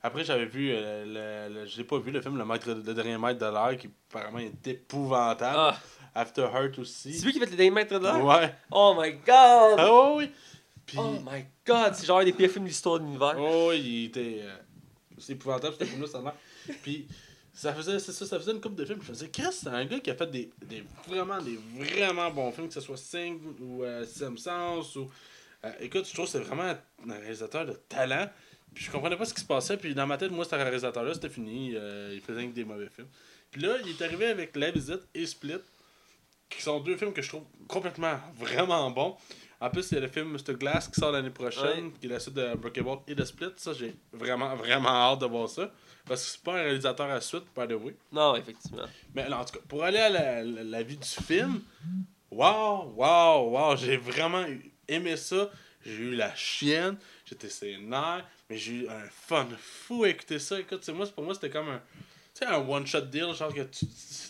Après, 0.07 0.25
j'avais 0.25 0.47
vu, 0.47 0.71
euh, 0.73 1.49
le, 1.49 1.55
le- 1.55 1.67
je 1.67 1.77
l'ai 1.79 1.85
pas 1.85 1.99
vu, 1.99 2.11
le 2.13 2.21
film 2.21 2.39
Le, 2.39 2.45
maître, 2.45 2.69
le 2.71 2.95
dernier 2.95 3.19
maître 3.19 3.41
de 3.41 3.47
l'air, 3.53 3.77
qui 3.79 3.89
apparemment 4.11 4.39
est 4.39 4.67
épouvantable. 4.69 5.57
Ah, 5.59 5.77
After 6.15 6.43
Heart 6.43 6.75
c'est 6.77 6.81
aussi. 6.81 7.21
lui 7.25 7.33
qui 7.33 7.39
fait 7.41 7.47
les 7.47 7.57
derniers 7.57 7.71
mètres 7.73 7.99
de 7.99 8.03
l'air? 8.05 8.25
Ouais. 8.25 8.55
Oh 8.71 8.95
my 8.99 9.13
god! 9.13 9.77
Ah 9.79 9.93
ouais, 9.93 10.15
oui. 10.17 10.31
Puis, 10.87 10.97
Oh 11.01 11.17
my 11.29 11.45
god, 11.67 11.95
c'est 11.95 12.07
genre 12.07 12.21
un 12.21 12.25
des 12.25 12.33
pires 12.33 12.51
films 12.51 12.65
de 12.65 12.69
l'histoire 12.69 12.99
de 13.01 13.05
l'univers. 13.05 13.35
oh, 13.39 13.73
il 13.75 14.05
était. 14.07 14.39
euh, 14.43 14.57
c'est 15.19 15.33
épouvantable, 15.33 15.75
ce 15.79 15.85
film-là, 15.85 16.07
ça. 16.07 16.23
Puis, 16.83 17.09
ça 17.53 17.73
faisait, 17.75 17.99
c'est 17.99 18.13
ça, 18.13 18.27
ça 18.27 18.39
faisait 18.39 18.53
une 18.53 18.61
couple 18.61 18.77
de 18.77 18.85
films. 18.85 19.01
Je 19.03 19.07
faisais, 19.09 19.29
Chris, 19.29 19.49
c'est 19.53 19.69
un 19.69 19.85
gars 19.87 19.99
qui 19.99 20.11
a 20.11 20.15
fait 20.15 20.31
des, 20.31 20.51
des 20.63 20.85
vraiment, 21.09 21.39
des 21.43 21.59
vraiment 21.79 22.31
bons 22.31 22.53
films, 22.53 22.69
que 22.69 22.75
ce 22.75 22.81
soit 22.81 22.97
Sing 22.99 23.41
ou 23.61 23.83
euh, 23.83 24.05
Sixième 24.05 24.39
Sens. 24.39 24.95
Ou, 24.97 25.11
euh, 25.65 25.73
écoute, 25.81 26.07
je 26.07 26.13
trouve 26.15 26.27
que 26.27 26.33
c'est 26.33 26.39
vraiment 26.41 26.75
un 27.09 27.19
réalisateur 27.19 27.65
de 27.67 27.73
talent. 27.89 28.29
Puis, 28.77 28.85
je 28.85 28.91
comprenais 28.91 29.17
pas 29.17 29.25
ce 29.25 29.33
qui 29.35 29.41
se 29.41 29.47
passait. 29.47 29.79
Puis, 29.79 29.95
dans 29.95 30.07
ma 30.07 30.19
tête, 30.19 30.31
moi, 30.31 30.45
c'était 30.45 30.57
un 30.57 30.63
réalisateur-là, 30.65 31.15
c'était 31.15 31.31
fini. 31.31 31.73
euh, 31.75 32.13
il 32.15 32.21
faisait 32.21 32.47
que 32.47 32.53
des 32.53 32.65
mauvais 32.65 32.89
films. 32.95 33.09
Puis 33.51 33.63
là, 33.63 33.77
il 33.83 33.89
est 33.91 34.03
arrivé 34.03 34.27
avec 34.27 34.55
La 34.55 34.71
Visite 34.71 35.01
et 35.15 35.25
Split, 35.25 35.61
qui 36.51 36.61
sont 36.63 36.79
deux 36.81 36.97
films 36.97 37.13
que 37.15 37.23
je 37.23 37.29
trouve 37.31 37.45
complètement 37.69 38.19
vraiment 38.35 38.91
bons. 38.91 39.17
En 39.59 39.71
plus, 39.71 39.91
il 39.91 39.95
y 39.95 39.97
a 39.97 40.01
le 40.03 40.09
film 40.09 40.29
Mr. 40.33 40.55
Glass 40.59 40.89
qui 40.89 41.01
sort 41.01 41.11
l'année 41.13 41.31
prochaine, 41.31 41.87
Ouais. 41.87 41.93
qui 41.99 42.07
est 42.07 42.11
la 42.11 42.21
suite 42.21 42.35
de 42.35 42.55
Breakable 42.55 42.99
et 43.09 43.15
de 43.15 43.25
Split. 43.25 43.53
Ça, 43.57 43.73
j'ai 43.73 43.95
vraiment, 44.13 44.55
vraiment 44.55 44.91
hâte 44.91 45.21
de 45.21 45.27
voir 45.27 45.49
ça. 45.49 45.73
Parce 46.05 46.23
que 46.23 46.31
c'est 46.33 46.43
pas 46.43 46.53
un 46.59 46.63
réalisateur 46.65 47.11
à 47.11 47.21
suite, 47.23 47.45
by 47.57 47.67
the 47.67 47.73
way. 47.83 47.97
Non, 48.13 48.37
effectivement. 48.37 48.85
Mais 49.15 49.27
là, 49.27 49.41
en 49.41 49.45
tout 49.47 49.55
cas, 49.55 49.65
pour 49.67 49.83
aller 49.83 49.99
à 49.99 50.11
la, 50.11 50.45
la- 50.45 50.63
la 50.63 50.83
vie 50.83 50.99
du 50.99 51.09
film, 51.09 51.63
waouh, 52.31 52.93
waouh, 52.95 53.51
waouh, 53.53 53.77
j'ai 53.77 53.97
vraiment 53.97 54.45
aimé 54.87 55.17
ça. 55.17 55.51
J'ai 55.85 55.93
eu 56.03 56.15
la 56.17 56.35
chienne, 56.35 56.97
j'étais 57.29 57.49
sénère, 57.49 58.27
mais 58.49 58.57
j'ai 58.57 58.73
eu 58.73 58.89
un 58.89 59.05
fun 59.11 59.49
fou 59.59 60.05
à 60.05 60.09
écouter 60.09 60.39
ça. 60.39 60.59
Écoute, 60.61 60.89
moi, 60.91 61.07
pour 61.07 61.25
moi, 61.25 61.35
c'était 61.35 61.51
comme 61.51 61.69
un, 61.69 61.83
un 62.47 62.59
one-shot 62.69 63.01
deal. 63.03 63.35
Genre 63.35 63.53
que 63.53 63.63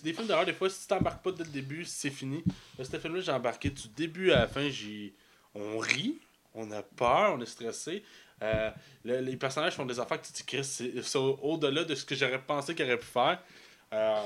des 0.03 0.13
films 0.13 0.27
d'horreur, 0.27 0.47
des 0.47 0.55
fois, 0.55 0.71
si 0.71 0.81
tu 0.83 0.87
t'embarques 0.89 1.23
pas 1.23 1.33
dès 1.33 1.45
le 1.45 1.51
début, 1.51 1.85
c'est 1.85 2.11
fini. 2.11 2.43
Ce 2.83 2.99
film-là, 2.99 3.21
j'ai 3.21 3.33
embarqué 3.33 3.71
du 3.71 3.89
début 3.89 4.33
à 4.33 4.41
la 4.41 4.49
fin. 4.49 4.69
J'ai, 4.71 5.13
on 5.55 5.79
rit, 5.79 6.19
on 6.55 6.71
a 6.73 6.83
peur, 6.83 7.35
on 7.37 7.41
est 7.41 7.47
stressé. 7.47 8.03
Euh, 8.43 8.71
le- 9.05 9.21
les 9.21 9.37
personnages 9.37 9.75
font 9.75 9.87
des 9.87 9.99
affaires 9.99 10.21
que 10.21 10.27
tu 10.27 10.33
te 10.45 10.57
dis, 10.57 10.65
c'est 10.65 11.03
c'est 11.03 11.19
au- 11.19 11.39
au-delà 11.43 11.85
de 11.85 11.95
ce 11.95 12.05
que 12.05 12.15
j'aurais 12.15 12.41
pensé 12.43 12.75
qu'ils 12.75 12.85
auraient 12.85 12.99
pu 12.99 13.07
faire. 13.07 13.41
Euh, 13.93 14.23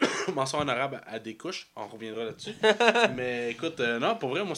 mention 0.34 0.58
en 0.58 0.68
arabe 0.68 1.00
à 1.06 1.18
des 1.18 1.36
couches, 1.36 1.68
on 1.76 1.86
reviendra 1.88 2.24
là-dessus. 2.24 2.54
Mais 3.16 3.50
écoute, 3.50 3.80
euh, 3.80 3.98
non, 3.98 4.16
pour 4.16 4.30
vrai, 4.30 4.44
moi, 4.44 4.54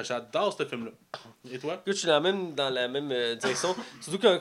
j'adore 0.00 0.56
ce 0.56 0.64
film-là. 0.64 0.90
Et 1.50 1.58
toi? 1.58 1.74
Écoute, 1.74 1.92
je 1.94 1.98
suis 1.98 2.06
dans 2.06 2.14
la 2.14 2.20
même, 2.20 2.54
dans 2.54 2.70
la 2.70 2.88
même 2.88 3.10
euh, 3.12 3.34
direction. 3.34 3.74
Surtout 4.00 4.18
qu'un 4.18 4.38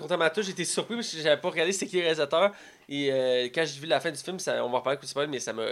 été 0.51 0.63
surpris 0.65 0.95
parce 0.95 1.11
que 1.11 1.17
j'avais 1.21 1.41
pas 1.41 1.49
regardé 1.49 1.71
c'est 1.73 1.87
qui 1.87 1.97
le 1.97 2.03
réalisateur. 2.03 2.51
Et 2.87 3.11
euh, 3.11 3.45
quand 3.53 3.65
j'ai 3.65 3.79
vu 3.79 3.87
la 3.87 3.99
fin 3.99 4.11
du 4.11 4.19
film, 4.19 4.39
ça, 4.39 4.63
on 4.65 4.69
va 4.69 4.77
en 4.77 4.81
parler 4.81 4.97
coup 4.97 5.05
de 5.05 5.09
spoil, 5.09 5.27
mais 5.27 5.39
ça 5.39 5.53
m'a. 5.53 5.63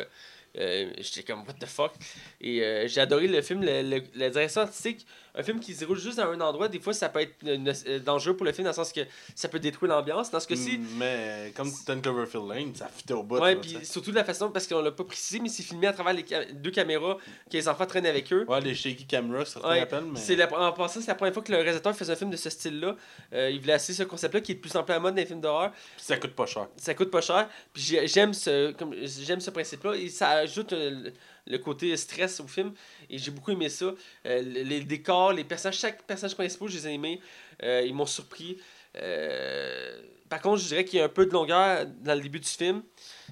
euh, 0.58 0.92
J'étais 0.98 1.24
comme, 1.24 1.42
what 1.48 1.54
the 1.60 1.66
fuck? 1.66 1.94
Et 2.42 2.62
j'ai 2.88 3.02
adoré 3.02 3.28
le 3.28 3.42
film, 3.42 3.62
le- 3.64 3.82
le- 3.84 4.04
la 4.16 4.30
direction 4.30 4.62
artistique. 4.62 5.06
Un 5.40 5.44
film 5.44 5.60
qui 5.62 5.74
se 5.74 5.80
déroule 5.80 5.98
juste 6.00 6.18
dans 6.18 6.30
un 6.30 6.42
endroit, 6.42 6.68
des 6.68 6.80
fois, 6.80 6.92
ça 6.94 7.08
peut 7.08 7.22
être 7.22 7.36
euh, 7.46 8.00
dangereux 8.00 8.36
pour 8.36 8.46
le 8.46 8.52
film 8.52 8.66
dans 8.66 8.72
le 8.72 8.76
sens 8.76 8.92
que 8.92 9.02
ça 9.36 9.48
peut 9.48 9.60
détruire 9.60 9.94
l'ambiance. 9.94 10.30
Dans 10.32 10.40
ce 10.40 10.48
cas-ci, 10.48 10.80
Mais 10.98 11.54
comme 11.56 11.72
Ten 11.86 12.02
Cloverfield 12.02 12.48
Lane, 12.48 12.76
ça 12.76 12.88
fitait 12.90 13.14
au 13.14 13.24
bout. 13.24 13.40
Ouais, 13.40 13.56
puis 13.56 13.78
surtout 13.84 14.12
de 14.12 14.16
la 14.18 14.26
façon, 14.26 14.52
parce 14.52 14.68
qu'on 14.68 14.82
l'a 14.82 14.92
pas 14.92 15.06
précisé, 15.06 15.40
mais 15.40 15.48
c'est 15.50 15.64
filmé 15.64 15.88
à 15.88 15.94
travers 15.94 16.14
les 16.14 16.26
deux 16.54 16.72
caméras 16.72 17.18
que 17.50 17.56
les 17.56 17.68
enfants 17.70 17.86
traînent 17.86 18.06
avec 18.06 18.32
eux. 18.34 18.46
Ouais, 18.48 18.60
les 18.60 18.76
shaky 18.76 19.06
cameras, 19.06 19.46
certains 19.46 19.70
Ouais, 19.70 19.80
appellent, 19.80 20.04
mais. 20.04 20.36
La, 20.36 20.60
en 20.60 20.74
passant, 20.74 21.00
c'est 21.00 21.08
la 21.08 21.16
première 21.16 21.34
fois 21.34 21.44
que 21.44 21.52
le 21.52 21.58
réalisateur 21.60 21.96
faisait 21.96 22.14
un 22.14 22.16
film 22.18 22.30
de 22.32 22.38
ce 22.38 22.50
style-là. 22.50 22.96
Euh, 23.34 23.50
il 23.50 23.60
voulait 23.62 23.76
essayer 23.76 23.94
ce 23.98 24.04
concept-là 24.04 24.42
qui 24.42 24.52
est 24.52 24.56
de 24.56 24.60
plus 24.60 24.76
en 24.76 24.84
plus 24.84 24.94
à 24.94 25.00
mode 25.00 25.16
dans 25.16 25.22
les 25.22 25.26
films 25.26 25.42
d'horreur. 25.42 25.72
Ça 25.98 26.18
coûte 26.18 26.34
pas 26.34 26.46
cher. 26.46 26.68
Ça 26.78 26.94
coûte 26.94 27.12
pas 27.12 27.22
cher. 27.22 27.50
Puis 27.74 27.82
j'ai- 27.84 28.08
j'aime 28.08 28.34
ce, 28.34 28.72
comme, 28.74 28.94
ce 29.06 29.50
principe-là. 29.50 29.96
Et 29.96 30.10
ça 30.10 30.30
ajoute 30.32 30.74
euh, 30.74 31.12
le, 31.48 31.58
côté 31.58 31.96
stress 31.98 32.40
au 32.40 32.48
film. 32.48 32.74
Et 33.10 33.18
j'ai 33.18 33.32
beaucoup 33.32 33.52
aimé 33.52 33.70
ça. 33.70 33.94
Les, 34.26 34.64
les 34.64 35.02
les 35.34 35.44
personnages, 35.44 35.78
chaque 35.78 36.04
personnage 36.04 36.36
principal, 36.36 36.68
je 36.70 36.78
les 36.78 36.88
ai 36.88 36.94
aimés. 36.94 37.22
Euh, 37.64 37.84
ils 37.86 37.94
m'ont 37.94 38.06
surpris. 38.06 38.58
Euh, 38.96 40.02
par 40.30 40.42
contre, 40.42 40.62
je 40.62 40.68
dirais 40.68 40.86
qu'il 40.86 41.00
y 41.00 41.02
a 41.02 41.06
un 41.06 41.10
peu 41.10 41.26
de 41.26 41.32
longueur 41.32 41.86
dans 42.02 42.16
le 42.16 42.22
début 42.22 42.40
du 42.40 42.48
film. 42.48 42.84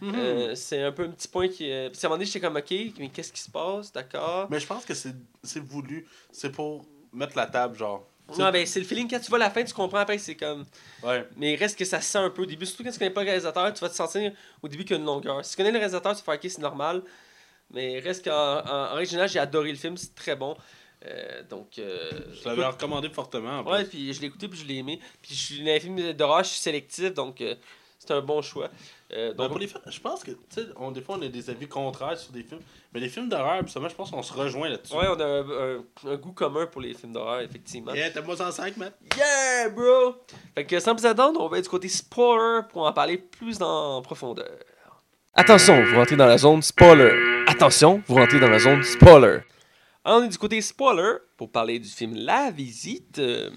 Mhm. 0.02 0.16
Euh, 0.16 0.56
c'est 0.56 0.82
un 0.82 0.92
peu 0.92 1.04
un 1.04 1.12
petit 1.12 1.28
point 1.28 1.48
qui. 1.48 1.72
Euh... 1.72 1.90
Puis 1.90 2.00
à 2.02 2.06
un 2.06 2.10
moment 2.10 2.18
donné, 2.18 2.26
j'étais 2.26 2.40
comme, 2.40 2.56
ok, 2.56 2.72
mais 3.00 3.10
qu'est-ce 3.10 3.32
qui 3.32 3.42
se 3.42 3.52
passe, 3.52 3.92
d'accord. 3.92 4.48
Mais 4.50 4.60
je 4.60 4.68
pense 4.68 4.86
que 4.86 4.94
c'est 4.94 5.60
voulu. 5.60 6.08
C'est 6.32 6.52
pour 6.52 6.86
mettre 7.14 7.38
la 7.38 7.48
table, 7.48 7.78
genre. 7.78 8.08
Non, 8.38 8.52
ben 8.52 8.66
c'est 8.66 8.80
le 8.80 8.86
feeling, 8.86 9.10
quand 9.10 9.20
tu 9.22 9.30
vois 9.30 9.40
la 9.40 9.50
fin, 9.50 9.64
tu 9.64 9.74
comprends 9.74 10.00
après 10.00 10.18
c'est 10.18 10.36
comme. 10.36 10.66
Ouais. 11.02 11.26
Mais 11.38 11.54
il 11.54 11.56
reste 11.56 11.80
que 11.80 11.86
ça 11.86 12.02
se 12.02 12.12
sent 12.12 12.18
un 12.18 12.30
peu 12.30 12.42
au 12.42 12.46
début. 12.46 12.66
Surtout 12.66 12.84
quand 12.84 12.92
tu 12.92 13.00
connais 13.00 13.12
pas 13.12 13.22
le 13.22 13.28
réalisateur, 13.28 13.74
tu 13.74 13.80
vas 13.80 13.90
te 13.90 13.96
sentir 13.96 14.34
au 14.62 14.68
début 14.68 14.84
qu'il 14.84 14.96
y 14.96 14.96
a 14.96 15.00
une 15.00 15.06
longueur. 15.06 15.46
Si 15.46 15.52
tu 15.52 15.58
connais 15.58 15.72
le 15.72 15.78
réalisateur, 15.78 16.14
tu 16.14 16.20
vas 16.20 16.34
faire, 16.34 16.36
ok, 16.36 16.52
c'est 16.52 16.62
normal. 16.62 17.04
Mais 17.72 17.94
il 17.94 18.00
reste 18.00 18.26
qu'en 18.26 18.64
en, 18.66 19.04
j'ai 19.04 19.40
adoré 19.40 19.72
le 19.72 19.78
film, 19.78 19.96
c'est 19.98 20.14
très 20.14 20.36
bon. 20.36 20.58
Euh, 21.06 21.44
donc. 21.50 21.78
Euh, 21.80 22.10
Je 22.42 22.48
l'avais 22.50 22.66
recommandé 22.66 23.10
fortement. 23.10 23.60
en. 23.60 23.72
Ouais, 23.72 23.86
puis 23.86 24.14
je 24.14 24.22
l'ai 24.22 24.28
écouté, 24.28 24.48
puis 24.48 24.60
je 24.60 24.66
l'ai 24.66 24.76
aimé. 24.78 25.00
Puis 25.22 25.36
je 25.36 25.40
suis 25.40 25.60
dans 25.60 25.66
les 25.66 25.80
films 25.80 26.14
d'horreur, 26.14 26.44
je 26.44 26.50
suis 26.50 26.60
sélectif, 26.60 27.14
donc 27.14 27.40
euh, 27.42 27.56
c'est 28.00 28.12
un 28.12 28.22
bon 28.22 28.42
choix. 28.42 28.70
Euh, 29.14 29.30
Ben, 29.32 29.38
donc, 29.38 29.50
pour 29.52 29.60
les 29.60 29.68
films, 29.68 29.82
je 29.88 30.00
pense 30.02 30.24
que, 30.24 30.32
tu 30.32 30.38
sais, 30.50 30.66
on, 30.76 30.92
des 30.92 31.02
fois, 31.02 31.16
on 31.18 31.22
a 31.22 31.28
des 31.30 31.50
avis 31.50 31.68
contraires 31.68 32.18
sur 32.18 32.32
des 32.34 32.44
films. 32.44 32.60
Mais 32.94 33.00
les 33.00 33.08
films 33.10 33.30
d'horreur, 33.30 33.62
justement, 33.64 33.88
je 33.88 33.96
pense 33.96 34.12
qu'on 34.12 34.24
se 34.24 34.34
rejoint 34.34 34.68
là-dessus. 34.70 34.94
ouais, 34.96 35.06
on 35.08 35.20
a 35.20 35.26
un, 35.26 35.78
un- 35.78 35.84
un 36.12 36.16
goût 36.18 36.34
commun 36.34 36.66
pour 36.66 36.82
les 36.82 36.94
films 36.94 37.14
d'horreur, 37.14 37.42
effectivement. 37.42 37.94
Yeah, 37.94 38.10
t'as 38.12 38.22
moi 38.22 38.42
en 38.42 38.52
5, 38.52 38.76
Matt? 38.78 38.94
Yeah, 39.16 39.70
bro! 39.70 40.16
Fait 40.56 40.66
que 40.66 40.80
sans 40.80 40.94
plus 40.96 41.06
attendre, 41.06 41.40
on 41.40 41.48
va 41.48 41.60
être 41.60 41.66
du 41.66 41.70
côté 41.70 41.88
spoiler 41.88 42.64
pour 42.70 42.86
en 42.86 42.92
parler 42.92 43.18
plus 43.18 43.62
en 43.62 44.02
profondeur. 44.02 44.50
Attention, 45.34 45.84
vous 45.84 45.96
rentrez 45.96 46.16
dans 46.16 46.26
la 46.26 46.38
zone 46.40 46.62
spoiler. 46.64 47.44
Attention, 47.48 48.02
vous 48.08 48.16
rentrez 48.16 48.40
dans 48.40 48.50
la 48.50 48.60
zone 48.60 48.84
spoiler. 48.84 49.40
On 50.10 50.24
est 50.24 50.30
du 50.30 50.38
côté 50.38 50.62
spoiler 50.62 51.18
pour 51.36 51.52
parler 51.52 51.80
du 51.80 51.90
film 51.90 52.16
La 52.16 52.50
Visite. 52.50 53.20
Euh, 53.20 53.50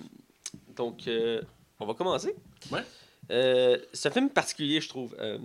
donc, 0.74 1.07
euh, 1.07 1.40
on 1.78 1.86
va 1.86 1.94
commencer. 1.94 2.34
Ouais. 2.72 2.82
Euh, 3.30 3.78
c'est 3.92 4.09
un 4.09 4.12
film 4.12 4.30
particulier, 4.30 4.80
je 4.80 4.88
trouve. 4.88 5.14
Euh, 5.20 5.38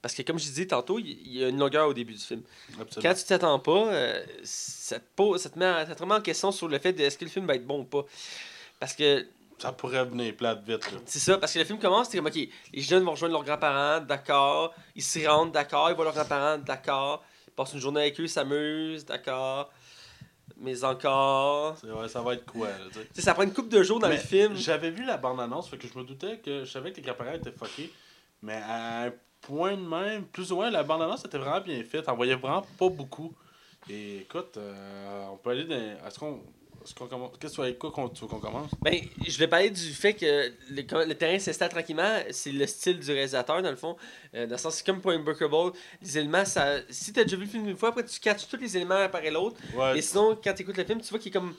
parce 0.00 0.14
que, 0.14 0.22
comme 0.22 0.38
je 0.38 0.44
disais 0.44 0.66
tantôt, 0.66 0.98
il 0.98 1.36
y 1.36 1.44
a 1.44 1.48
une 1.48 1.58
longueur 1.58 1.88
au 1.88 1.92
début 1.92 2.14
du 2.14 2.20
film. 2.20 2.40
Absolument. 2.80 3.10
Quand 3.10 3.18
tu 3.18 3.24
t'attends 3.26 3.58
pas, 3.58 3.92
euh, 3.92 4.24
ça, 4.44 4.98
te 4.98 5.04
pose, 5.14 5.42
ça, 5.42 5.50
te 5.50 5.58
met, 5.58 5.84
ça 5.86 5.94
te 5.94 6.02
remet 6.02 6.14
en 6.14 6.20
question 6.22 6.50
sur 6.52 6.68
le 6.68 6.78
fait 6.78 6.94
de 6.94 7.02
est-ce 7.02 7.18
que 7.18 7.26
le 7.26 7.30
film 7.30 7.46
va 7.46 7.54
être 7.56 7.66
bon 7.66 7.80
ou 7.80 7.84
pas. 7.84 8.06
Parce 8.80 8.94
que 8.94 9.26
Ça 9.58 9.72
pourrait 9.72 10.06
venir 10.06 10.34
plate 10.36 10.62
vite. 10.66 10.90
Là. 10.90 10.98
c'est 11.04 11.18
ça, 11.18 11.36
parce 11.36 11.52
que 11.52 11.58
le 11.58 11.66
film 11.66 11.78
commence, 11.78 12.08
c'est 12.08 12.16
comme, 12.16 12.28
ok, 12.28 12.36
les 12.72 12.80
jeunes 12.82 13.04
vont 13.04 13.10
rejoindre 13.10 13.34
leurs 13.34 13.44
grands-parents, 13.44 14.00
d'accord. 14.00 14.74
Ils 14.94 15.02
s'y 15.02 15.26
rendent, 15.26 15.52
d'accord. 15.52 15.90
Ils 15.90 15.96
voient 15.96 16.04
leurs 16.04 16.14
grands-parents, 16.14 16.58
d'accord. 16.58 17.22
Ils 17.46 17.52
passent 17.52 17.74
une 17.74 17.80
journée 17.80 18.00
avec 18.00 18.18
eux, 18.20 18.24
ils 18.24 18.30
s'amusent, 18.30 19.04
d'accord. 19.04 19.70
Mais 20.58 20.84
encore. 20.84 21.76
Ouais, 21.84 22.08
ça 22.08 22.22
va 22.22 22.34
être 22.34 22.46
quoi, 22.46 22.68
là, 22.68 22.74
tu 22.92 23.00
sais? 23.12 23.20
Ça 23.22 23.34
prend 23.34 23.42
une 23.42 23.52
couple 23.52 23.68
de 23.68 23.82
jours 23.82 23.98
dans 23.98 24.08
Mais 24.08 24.16
le 24.16 24.20
film. 24.20 24.54
J'avais 24.56 24.90
vu 24.90 25.04
la 25.04 25.16
bande-annonce, 25.16 25.68
fait 25.68 25.76
que 25.76 25.88
je 25.88 25.98
me 25.98 26.04
doutais 26.04 26.38
que 26.38 26.64
je 26.64 26.70
savais 26.70 26.92
que 26.92 26.96
les 26.96 27.02
grands-parents 27.02 27.32
étaient 27.32 27.52
fuckés. 27.52 27.92
Mais 28.42 28.60
à 28.64 29.04
un 29.04 29.12
point 29.40 29.76
de 29.76 29.82
même, 29.82 30.24
plus 30.26 30.52
ou 30.52 30.56
moins, 30.56 30.70
la 30.70 30.82
bande-annonce 30.82 31.24
était 31.24 31.38
vraiment 31.38 31.60
bien 31.60 31.82
faite. 31.84 32.04
On 32.08 32.14
voyait 32.14 32.36
vraiment 32.36 32.64
pas 32.78 32.88
beaucoup. 32.88 33.34
Et 33.88 34.18
écoute, 34.18 34.56
euh, 34.56 35.26
on 35.30 35.36
peut 35.36 35.50
aller 35.50 35.64
dans. 35.64 36.06
Est-ce 36.06 36.18
qu'on. 36.18 36.42
Est-ce 36.86 36.94
qu'on 36.94 37.08
commence? 37.08 37.32
Qu'est-ce 37.40 37.56
que 37.56 37.72
tu 38.14 38.26
qu'on 38.26 38.38
commence? 38.38 38.70
Ben, 38.80 38.94
je 39.26 39.36
vais 39.38 39.48
parler 39.48 39.70
du 39.70 39.92
fait 39.92 40.14
que 40.14 40.52
le, 40.70 41.04
le 41.04 41.14
terrain 41.16 41.36
s'installe 41.40 41.70
tranquillement. 41.70 42.20
C'est 42.30 42.52
le 42.52 42.64
style 42.64 43.00
du 43.00 43.10
réalisateur, 43.10 43.60
dans 43.60 43.70
le 43.70 43.76
fond. 43.76 43.96
Euh, 44.34 44.46
dans 44.46 44.52
le 44.52 44.58
sens, 44.58 44.76
c'est 44.76 44.86
comme 44.86 45.00
pour 45.00 45.10
Unbreakable. 45.10 45.72
Les 46.00 46.18
éléments, 46.18 46.44
ça. 46.44 46.76
Si 46.88 47.12
t'as 47.12 47.24
déjà 47.24 47.36
vu 47.36 47.42
le 47.46 47.50
film 47.50 47.68
une 47.68 47.76
fois, 47.76 47.88
après 47.88 48.04
tu 48.04 48.20
catches 48.20 48.46
tous 48.46 48.56
les 48.56 48.76
éléments 48.76 48.94
un 48.94 49.08
par 49.08 49.20
l'autre. 49.22 49.56
Ouais. 49.74 49.98
Et 49.98 50.02
sinon, 50.02 50.38
quand 50.42 50.54
tu 50.54 50.62
écoutes 50.62 50.76
le 50.76 50.84
film, 50.84 51.00
tu 51.00 51.08
vois 51.08 51.18
qu'il 51.18 51.30
est 51.30 51.32
comme. 51.32 51.54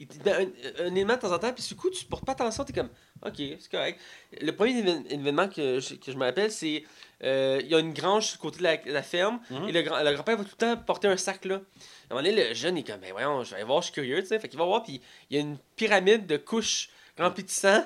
Il 0.00 0.06
un, 0.26 0.86
un 0.86 0.94
élément 0.94 1.16
de 1.16 1.18
temps 1.18 1.32
en 1.32 1.40
temps, 1.40 1.52
puis 1.52 1.64
du 1.66 1.74
coup, 1.74 1.90
tu 1.90 2.04
portes 2.04 2.24
pas 2.24 2.30
attention, 2.30 2.64
tu 2.64 2.70
es 2.70 2.74
comme, 2.76 2.90
ok, 3.26 3.34
c'est 3.36 3.68
correct. 3.68 4.00
Le 4.40 4.52
premier 4.52 4.80
évén- 4.80 5.04
événement 5.10 5.48
que 5.48 5.80
je, 5.80 5.94
que 5.96 6.12
je 6.12 6.16
me 6.16 6.24
rappelle, 6.24 6.52
c'est. 6.52 6.84
Euh, 7.24 7.58
Il 7.62 7.68
y 7.68 7.74
a 7.74 7.78
une 7.78 7.92
grange 7.92 8.26
sur 8.26 8.36
le 8.38 8.42
côté 8.42 8.58
de 8.58 8.62
la, 8.64 8.76
la 8.86 9.02
ferme, 9.02 9.40
Mhm. 9.50 9.68
et 9.68 9.72
le, 9.72 9.80
le 9.82 10.12
grand-père 10.14 10.36
va 10.36 10.44
tout 10.44 10.50
le 10.60 10.66
temps 10.66 10.76
porter 10.76 11.08
un 11.08 11.16
sac 11.16 11.44
là. 11.44 11.56
À 11.56 11.58
un 11.58 12.16
moment 12.16 12.28
donné, 12.28 12.48
le 12.48 12.54
jeune 12.54 12.76
il 12.76 12.80
est 12.80 12.84
comme, 12.90 13.00
ben 13.00 13.12
voyons, 13.12 13.42
je 13.44 13.50
vais 13.50 13.56
aller 13.56 13.64
voir, 13.64 13.80
je 13.82 13.86
suis 13.86 13.94
curieux, 13.94 14.20
tu 14.22 14.28
sais. 14.28 14.38
Fait 14.38 14.48
qu'il 14.48 14.58
va 14.58 14.64
voir, 14.64 14.82
puis 14.82 15.00
il 15.30 15.36
y 15.36 15.38
a 15.38 15.42
une 15.42 15.58
pyramide 15.76 16.26
de 16.26 16.36
couches 16.36 16.90
remplies 17.18 17.44
de 17.44 17.50
sang. 17.50 17.84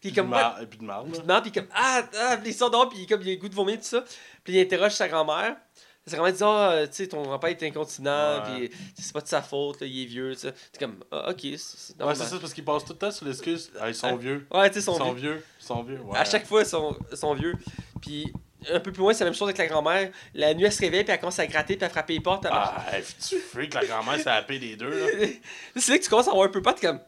Puis 0.00 0.10
il 0.10 0.12
est 0.12 0.14
comme, 0.20 0.28
mar- 0.30 0.58
puis 0.68 0.78
de 0.78 0.84
marde. 0.84 1.42
Puis 1.42 1.52
comme 1.52 1.68
ah, 1.74 2.02
ah, 2.18 2.36
puis 2.38 2.50
il 2.50 2.54
sort 2.54 2.70
dehors, 2.70 2.88
puis 2.88 3.06
comme, 3.06 3.22
il 3.22 3.28
a 3.30 3.32
le 3.34 3.40
goût 3.40 3.48
de 3.48 3.54
vomir, 3.54 3.76
tout 3.78 3.84
ça. 3.84 4.04
Puis 4.42 4.54
il 4.54 4.60
interroge 4.60 4.92
sa 4.92 5.08
grand-mère. 5.08 5.56
Sa 6.06 6.16
grand-mère 6.18 6.34
dit 6.34 6.42
Ah, 6.44 6.82
tu 6.86 6.92
sais, 6.92 7.06
ton 7.08 7.22
grand-père 7.22 7.48
est 7.48 7.62
incontinent, 7.62 8.42
puis 8.44 8.70
c'est 8.98 9.12
pas 9.14 9.22
de 9.22 9.28
sa 9.28 9.40
faute, 9.40 9.80
là, 9.80 9.86
il 9.86 10.02
est 10.02 10.04
vieux, 10.04 10.34
tu 10.34 10.40
sais. 10.40 10.52
C'est 10.72 10.78
comme 10.78 11.02
Ah, 11.10 11.30
ok, 11.30 11.40
c'est- 11.56 12.02
Ouais, 12.02 12.14
c'est 12.14 12.24
ça, 12.24 12.38
parce 12.38 12.52
qu'ils 12.52 12.64
passent 12.64 12.84
tout 12.84 12.92
le 12.92 12.98
temps 12.98 13.10
sur 13.10 13.24
l'excuse. 13.24 13.70
Ah, 13.80 13.88
ils 13.88 13.94
sont 13.94 14.08
Ah, 14.08 14.16
vieux. 14.16 14.46
Ouais, 14.50 14.68
tu 14.68 14.74
sais, 14.74 14.80
Ils 14.80 14.82
son 14.82 14.98
sont 14.98 15.12
vieux. 15.14 15.32
vieux. 15.32 15.44
Ils 15.60 15.64
sont 15.64 15.82
vieux. 15.82 16.00
Ouais. 16.00 16.18
À 16.18 16.24
chaque 16.26 16.46
fois, 16.46 16.60
ils 16.60 16.66
sont, 16.66 16.94
ils 17.10 17.16
sont 17.16 17.32
vieux. 17.34 17.54
Puis 18.02 18.30
un 18.72 18.80
peu 18.80 18.92
plus 18.92 19.00
loin, 19.00 19.12
c'est 19.14 19.24
la 19.24 19.30
même 19.30 19.34
chose 19.38 19.48
avec 19.48 19.58
la 19.58 19.66
grand-mère. 19.66 20.10
La 20.34 20.54
nuit, 20.54 20.64
elle 20.64 20.72
se 20.72 20.80
réveille, 20.80 21.04
puis 21.04 21.12
elle 21.12 21.20
commence 21.20 21.38
à 21.38 21.46
gratter, 21.46 21.76
puis 21.76 21.84
à 21.84 21.88
frapper 21.88 22.14
les 22.14 22.20
portes. 22.20 22.46
Ah, 22.50 22.84
tu 23.28 23.38
freak, 23.38 23.74
la 23.74 23.84
grand-mère 23.84 24.20
happée 24.26 24.58
les 24.58 24.76
deux. 24.76 24.90
Là. 24.90 25.26
c'est 25.76 25.92
là 25.92 25.98
que 25.98 26.04
tu 26.04 26.10
commences 26.10 26.28
à 26.28 26.30
avoir 26.30 26.46
un 26.46 26.50
peu 26.50 26.62
peur, 26.62 26.74
comme. 26.80 27.00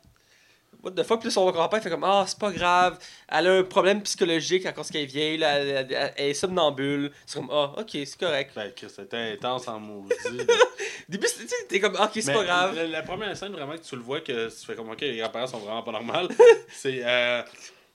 What 0.83 0.93
the 0.93 1.03
fuck, 1.03 1.21
puis 1.21 1.33
son 1.33 1.51
grand-père 1.51 1.83
fait 1.83 1.91
comme 1.91 2.05
Ah, 2.05 2.25
c'est 2.29 2.39
pas 2.39 2.53
grave, 2.53 2.99
elle 3.29 3.47
a 3.49 3.53
un 3.55 3.63
problème 3.65 4.03
psychologique 4.03 4.67
à 4.67 4.73
cause 4.73 4.89
qu'elle 4.89 5.03
est 5.03 5.07
vieille, 5.07 5.37
là, 5.39 5.59
elle, 5.59 5.69
elle- 5.69 5.87
elle- 5.93 6.13
elle 6.17 6.29
est 6.29 6.35
somnambule. 6.35 7.11
C'est 7.25 7.41
comme 7.41 7.49
Ah, 7.51 7.73
ok, 7.79 7.89
c'est 7.93 8.19
correct. 8.19 8.53
Ben, 8.55 8.71
c'était 8.89 9.33
intense 9.33 9.67
en 9.67 9.81
maudit. 9.81 10.15
début, 11.09 11.27
c'est- 11.27 11.45
tu 11.45 11.55
t'es 11.69 11.81
comme 11.81 11.97
Ah, 11.99 12.05
ok, 12.05 12.23
c'est 12.23 12.33
pas 12.33 12.45
grave. 12.45 12.77
La, 12.77 12.87
la 12.87 13.03
première 13.03 13.37
scène, 13.37 13.53
vraiment, 13.53 13.73
que 13.77 13.83
tu 13.83 13.97
le 13.97 14.03
vois, 14.03 14.21
que 14.21 14.49
tu 14.49 14.65
fais 14.67 14.77
comme, 14.77 14.91
ok, 14.91 15.01
les 15.01 15.17
grands-parents 15.17 15.49
sont 15.49 15.59
vraiment 15.59 15.83
pas 15.83 15.93
normaux, 15.93 16.29
c'est 16.73 17.01
euh, 17.05 17.43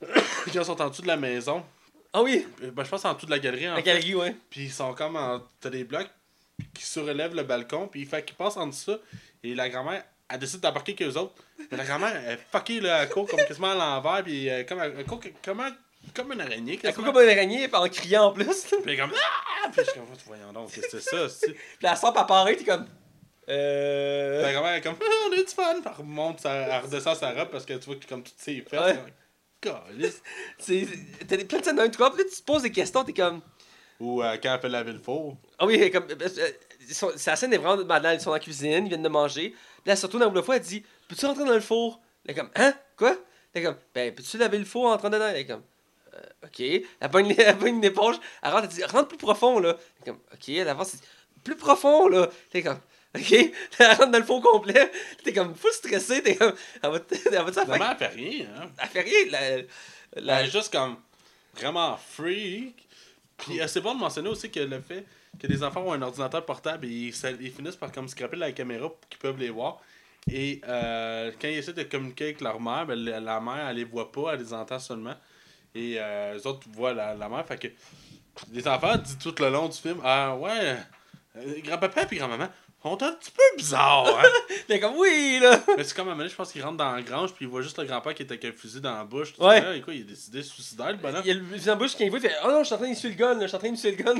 quand 0.44 0.52
ils 0.54 0.64
sont 0.64 0.82
en 0.82 0.90
dessous 0.90 1.02
de 1.02 1.06
la 1.06 1.16
maison. 1.16 1.62
Ah 2.12 2.22
oui, 2.22 2.46
Ben, 2.60 2.84
je 2.84 2.90
pense 2.90 3.04
en 3.04 3.14
dessous 3.14 3.26
de 3.26 3.30
la 3.30 3.38
galerie, 3.38 3.66
en 3.68 3.70
la 3.70 3.76
fait. 3.76 3.82
galerie, 3.84 4.14
ouais. 4.14 4.36
Puis 4.50 4.64
ils 4.64 4.72
sont 4.72 4.92
comme 4.94 5.16
en. 5.16 5.40
T'as 5.60 5.70
des 5.70 5.84
blocs 5.84 6.10
qui 6.74 6.84
surélèvent 6.84 7.34
le 7.34 7.42
balcon, 7.42 7.88
puis 7.88 8.00
il 8.02 8.06
fait 8.06 8.22
qu'ils 8.24 8.36
passent 8.36 8.56
en 8.56 8.66
dessous 8.66 8.98
et 9.42 9.54
la 9.54 9.68
grand-mère, 9.68 10.04
elle 10.28 10.38
décide 10.38 10.60
d'embarquer 10.60 10.94
qu'eux 10.94 11.14
autres. 11.16 11.34
Mais 11.70 11.76
la 11.78 11.84
grand-mère, 11.84 12.14
elle 12.14 12.34
est 12.34 12.40
fuckée, 12.52 12.80
là, 12.80 13.02
elle 13.02 13.08
court 13.08 13.26
comme 13.28 13.40
quasiment 13.44 13.70
à 13.72 13.74
l'envers, 13.74 14.22
puis 14.22 14.48
euh, 14.48 14.62
comme, 14.64 14.80
elle 14.80 15.04
court 15.04 15.20
comment, 15.44 15.68
comme 16.14 16.32
une 16.32 16.40
araignée, 16.40 16.78
Elle 16.82 16.94
court 16.94 17.04
comme 17.04 17.16
un 17.16 17.28
araignée, 17.28 17.68
en 17.72 17.88
criant 17.88 18.26
en 18.26 18.32
plus. 18.32 18.44
Puis 18.64 18.76
elle 18.84 18.90
est 18.90 18.96
comme. 18.98 19.12
Ah! 19.14 19.68
Puis 19.72 19.82
je 19.84 19.90
suis 19.90 19.98
comme, 19.98 20.08
voyons 20.26 20.52
donc, 20.52 20.70
qu'est-ce 20.70 20.88
que 20.88 21.00
c'est 21.00 21.28
ça. 21.28 21.46
Puis 21.46 21.56
la 21.82 21.96
sort, 21.96 22.12
elle 22.14 22.20
apparaît, 22.22 22.56
t'es 22.56 22.64
comme 22.64 22.86
Euh. 23.48 24.42
La 24.42 24.52
grand-mère 24.52 24.74
est 24.74 24.80
comme, 24.82 24.96
Ah, 25.00 25.04
on 25.28 25.32
a 25.32 25.36
du 25.36 25.42
fun. 25.46 25.74
Puis 25.80 25.82
elle 25.86 25.92
remonte, 25.98 26.40
elle 26.44 26.80
redescend 26.82 27.16
sa 27.16 27.32
robe 27.32 27.48
parce 27.50 27.64
que 27.64 27.74
tu 27.74 27.86
vois 27.86 27.96
que 27.96 28.06
comme 28.06 28.22
toutes 28.22 28.38
ses 28.38 28.60
fesses. 28.60 28.80
Ouais. 28.80 28.98
T'as 31.28 31.36
des 31.36 31.44
plein 31.44 31.58
de 31.60 31.64
scènes 31.64 31.78
une 31.80 31.90
trois, 31.90 32.12
puis 32.12 32.22
là, 32.24 32.28
tu 32.30 32.36
te 32.40 32.44
poses 32.44 32.62
des 32.62 32.72
questions, 32.72 33.04
t'es 33.04 33.12
comme. 33.12 33.40
Ou 34.00 34.22
euh, 34.22 34.36
quand 34.42 34.54
elle 34.54 34.60
fait 34.60 34.68
laver 34.68 34.92
le 34.92 34.98
four. 34.98 35.36
Ah 35.58 35.66
oui, 35.66 35.90
comme. 35.90 36.04
euh, 36.10 36.16
euh, 36.38 36.50
ils 36.88 36.94
sont- 36.94 37.12
sa 37.16 37.36
scène 37.36 37.52
est 37.52 37.58
vraiment 37.58 37.82
banale. 37.84 38.16
Ils 38.16 38.20
sont 38.20 38.30
dans 38.30 38.34
la 38.34 38.40
cuisine, 38.40 38.84
ils 38.86 38.88
viennent 38.88 39.02
de 39.02 39.08
manger. 39.08 39.50
Puis 39.50 39.86
là, 39.86 39.96
surtout 39.96 40.18
dans 40.18 40.30
la 40.32 40.42
fois, 40.42 40.56
elle 40.56 40.62
dit 40.62 40.82
Peux-tu 41.08 41.24
rentrer 41.26 41.44
dans 41.44 41.52
le 41.54 41.60
four? 41.60 42.00
Elle 42.24 42.32
est 42.32 42.34
comme 42.38 42.50
Hein? 42.56 42.74
Quoi? 42.96 43.16
Elle 43.54 43.62
est 43.62 43.64
comme 43.64 43.76
Ben, 43.94 44.12
peux-tu 44.14 44.38
laver 44.38 44.58
le 44.58 44.64
four 44.64 44.86
en 44.86 44.90
rentrant 44.90 45.10
dedans? 45.10 45.28
Elle 45.28 45.36
est 45.36 45.46
comme 45.46 45.62
Euh, 46.14 46.18
Ok. 46.44 46.58
Elle 46.60 46.82
elle 47.00 47.10
pogne 47.58 47.76
une 47.76 47.84
éponge. 47.84 48.16
Elle 48.42 48.50
rentre, 48.50 48.64
elle 48.64 48.70
dit 48.70 48.84
Rentre 48.84 49.08
plus 49.08 49.18
profond, 49.18 49.60
là. 49.60 49.76
Elle 49.78 50.02
est 50.02 50.10
comme 50.10 50.20
Ok, 50.32 50.48
elle 50.48 50.68
avance. 50.68 50.94
elle 50.94 51.00
dit, 51.00 51.06
Plus 51.44 51.56
profond, 51.56 52.08
là. 52.08 52.28
T'es 52.50 52.62
comme 52.62 52.78
Ok? 53.14 53.32
Elle 53.78 53.86
rentre 53.88 54.10
dans 54.10 54.18
le 54.18 54.24
four 54.24 54.40
complet. 54.42 54.90
T'es 55.22 55.32
comme 55.32 55.54
full 55.54 55.72
stressé. 55.72 56.22
T'es 56.22 56.36
comme 56.36 56.54
Elle 56.82 56.90
va 56.90 56.98
elle 57.26 57.44
va. 57.44 57.66
Maman, 57.66 57.90
elle 57.90 57.96
fait 57.98 58.06
rien, 58.14 58.46
hein. 58.56 58.70
Elle 58.82 58.88
fait 58.88 59.00
rien. 59.02 59.30
La, 59.30 59.40
Elle 59.42 59.66
la- 60.16 60.42
est 60.44 60.50
juste 60.50 60.72
comme 60.72 60.96
vraiment 61.54 61.96
freak. 61.96 62.86
Puis 63.38 63.60
euh, 63.60 63.66
c'est 63.66 63.80
bon 63.80 63.94
de 63.94 64.00
mentionner 64.00 64.28
aussi 64.28 64.50
que 64.50 64.60
le 64.60 64.80
fait 64.80 65.04
que 65.40 65.46
les 65.46 65.62
enfants 65.62 65.82
ont 65.82 65.92
un 65.92 66.02
ordinateur 66.02 66.44
portable 66.44 66.86
et 66.86 66.90
ils, 66.90 67.14
ça- 67.14 67.30
ils 67.30 67.50
finissent 67.50 67.76
par 67.76 67.90
comme 67.92 68.08
scraper 68.08 68.36
la 68.36 68.52
caméra 68.52 68.88
pour 68.88 69.08
qu'ils 69.08 69.18
peuvent 69.18 69.38
les 69.38 69.50
voir. 69.50 69.80
Et 70.30 70.60
euh, 70.68 71.32
quand 71.40 71.48
ils 71.48 71.58
essaient 71.58 71.72
de 71.72 71.82
communiquer 71.82 72.24
avec 72.24 72.40
leur 72.40 72.60
mère, 72.60 72.86
ben, 72.86 72.98
la, 72.98 73.18
la 73.18 73.40
mère, 73.40 73.68
elle 73.68 73.76
les 73.76 73.84
voit 73.84 74.12
pas, 74.12 74.34
elle 74.34 74.40
les 74.40 74.52
entend 74.54 74.78
seulement. 74.78 75.14
Et 75.74 75.96
euh, 75.98 76.34
les 76.34 76.46
autres 76.46 76.66
voient 76.72 76.92
la, 76.94 77.14
la 77.14 77.28
mère. 77.28 77.44
Fait 77.46 77.58
que 77.58 77.68
les 78.52 78.66
enfants 78.68 78.96
disent 78.96 79.18
tout 79.18 79.34
le 79.40 79.48
long 79.50 79.68
du 79.68 79.76
film 79.76 79.98
Ah 80.04 80.36
ouais, 80.36 80.76
euh, 81.36 81.60
grand-papa 81.64 82.06
et 82.10 82.16
grand-maman 82.16 82.48
sont 82.82 83.00
un 83.02 83.12
petit 83.12 83.30
peu 83.30 83.42
bizarres. 83.56 84.18
Hein? 84.18 84.28
T'es 84.68 84.80
comme 84.80 84.96
Oui, 84.96 85.38
là. 85.40 85.62
Mais 85.76 85.84
c'est 85.84 85.94
comme 85.94 86.08
à 86.08 86.10
un 86.10 86.14
moment 86.14 86.18
donné, 86.24 86.30
je 86.30 86.34
pense 86.34 86.50
qu'il 86.52 86.62
rentre 86.62 86.76
dans 86.78 86.90
la 86.92 87.00
grange 87.02 87.32
puis 87.32 87.44
il 87.44 87.48
voit 87.48 87.62
juste 87.62 87.78
le 87.78 87.84
grand-père 87.84 88.12
qui 88.14 88.22
est 88.24 88.30
avec 88.30 88.44
un 88.44 88.52
fusil 88.52 88.80
dans 88.80 88.94
la 88.96 89.04
bouche. 89.04 89.34
Tu 89.34 89.40
Ouais. 89.42 89.60
dis, 89.60 89.66
Ah, 89.68 89.76
et 89.76 89.80
quoi, 89.80 89.94
il 89.94 90.00
est 90.00 90.04
décidé 90.04 90.42
suicidaire, 90.42 90.90
le 90.90 90.96
bonhomme? 90.98 91.22
Il 91.24 91.28
y 91.28 91.30
a 91.30 91.34
le 91.34 91.44
fusil 91.44 91.70
en 91.70 91.76
bouche 91.76 91.94
qui 91.94 92.08
voit, 92.08 92.18
il 92.18 92.22
fait 92.28 92.34
Oh 92.44 92.48
non, 92.48 92.58
je 92.60 92.64
suis 92.64 92.74
en 92.74 92.78
train 92.78 92.88
d'essuyer 92.88 93.14
le 93.14 93.18
gun, 93.18 93.34
là, 93.34 93.40
je 93.42 93.46
suis 93.46 93.56
en 93.56 93.58
train 93.60 93.70
d'essuyer 93.70 93.96
le 93.96 94.02
gun. 94.02 94.14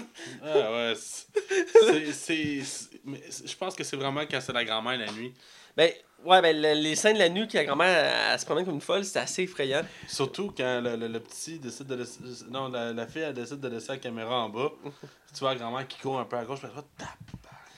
Ah 0.44 0.72
ouais, 0.72 0.94
c'est- 0.96 2.12
c'est. 2.12 2.62
c'est- 2.62 3.00
mais 3.04 3.20
c'est- 3.28 3.48
Je 3.48 3.56
pense 3.56 3.74
que 3.74 3.82
c'est 3.84 3.96
vraiment 3.96 4.22
quand 4.30 4.40
c'est 4.40 4.52
la 4.52 4.64
grand-mère 4.64 4.96
la 4.98 5.10
nuit. 5.12 5.34
Ben, 5.76 5.90
ouais, 6.24 6.40
ben, 6.42 6.56
le- 6.60 6.74
les 6.74 6.94
scènes 6.96 7.14
de 7.14 7.18
la 7.20 7.28
nuit 7.28 7.46
que 7.48 7.56
la 7.56 7.64
grand-mère 7.64 8.38
se 8.38 8.44
promène 8.44 8.64
comme 8.64 8.74
une 8.74 8.80
folle, 8.80 9.04
c'est 9.04 9.18
assez 9.18 9.42
effrayant. 9.42 9.82
Surtout 10.08 10.52
quand 10.56 10.80
le, 10.80 10.96
le- 10.96 11.08
le 11.08 11.20
petit 11.20 11.58
décide 11.58 11.86
de 11.86 11.94
laisser. 11.96 12.20
Non, 12.50 12.68
la, 12.68 12.92
la 12.92 13.06
fille 13.06 13.22
elle 13.22 13.34
décide 13.34 13.60
de 13.60 13.68
laisser 13.68 13.88
la 13.88 13.98
caméra 13.98 14.40
en 14.44 14.48
bas. 14.48 14.70
tu 15.34 15.40
vois 15.40 15.54
la 15.54 15.58
grand-mère 15.60 15.86
qui 15.88 15.98
court 15.98 16.18
un 16.20 16.24
peu 16.24 16.36
à 16.36 16.44
gauche, 16.44 16.60
puis 16.60 16.68
elle 16.74 16.80
fait 16.82 16.86
Tap! 16.98 17.08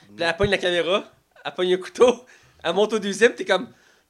Puis 0.09 0.17
là, 0.19 0.31
elle 0.31 0.37
pogne 0.37 0.51
la 0.51 0.59
caméra, 0.59 1.05
elle 1.45 1.55
pogne 1.55 1.75
un 1.75 1.79
couteau, 1.79 2.25
elle 2.63 2.73
monte 2.75 2.93
au 2.93 2.99
deuxième, 2.99 3.35
t'es 3.35 3.45
comme. 3.45 3.69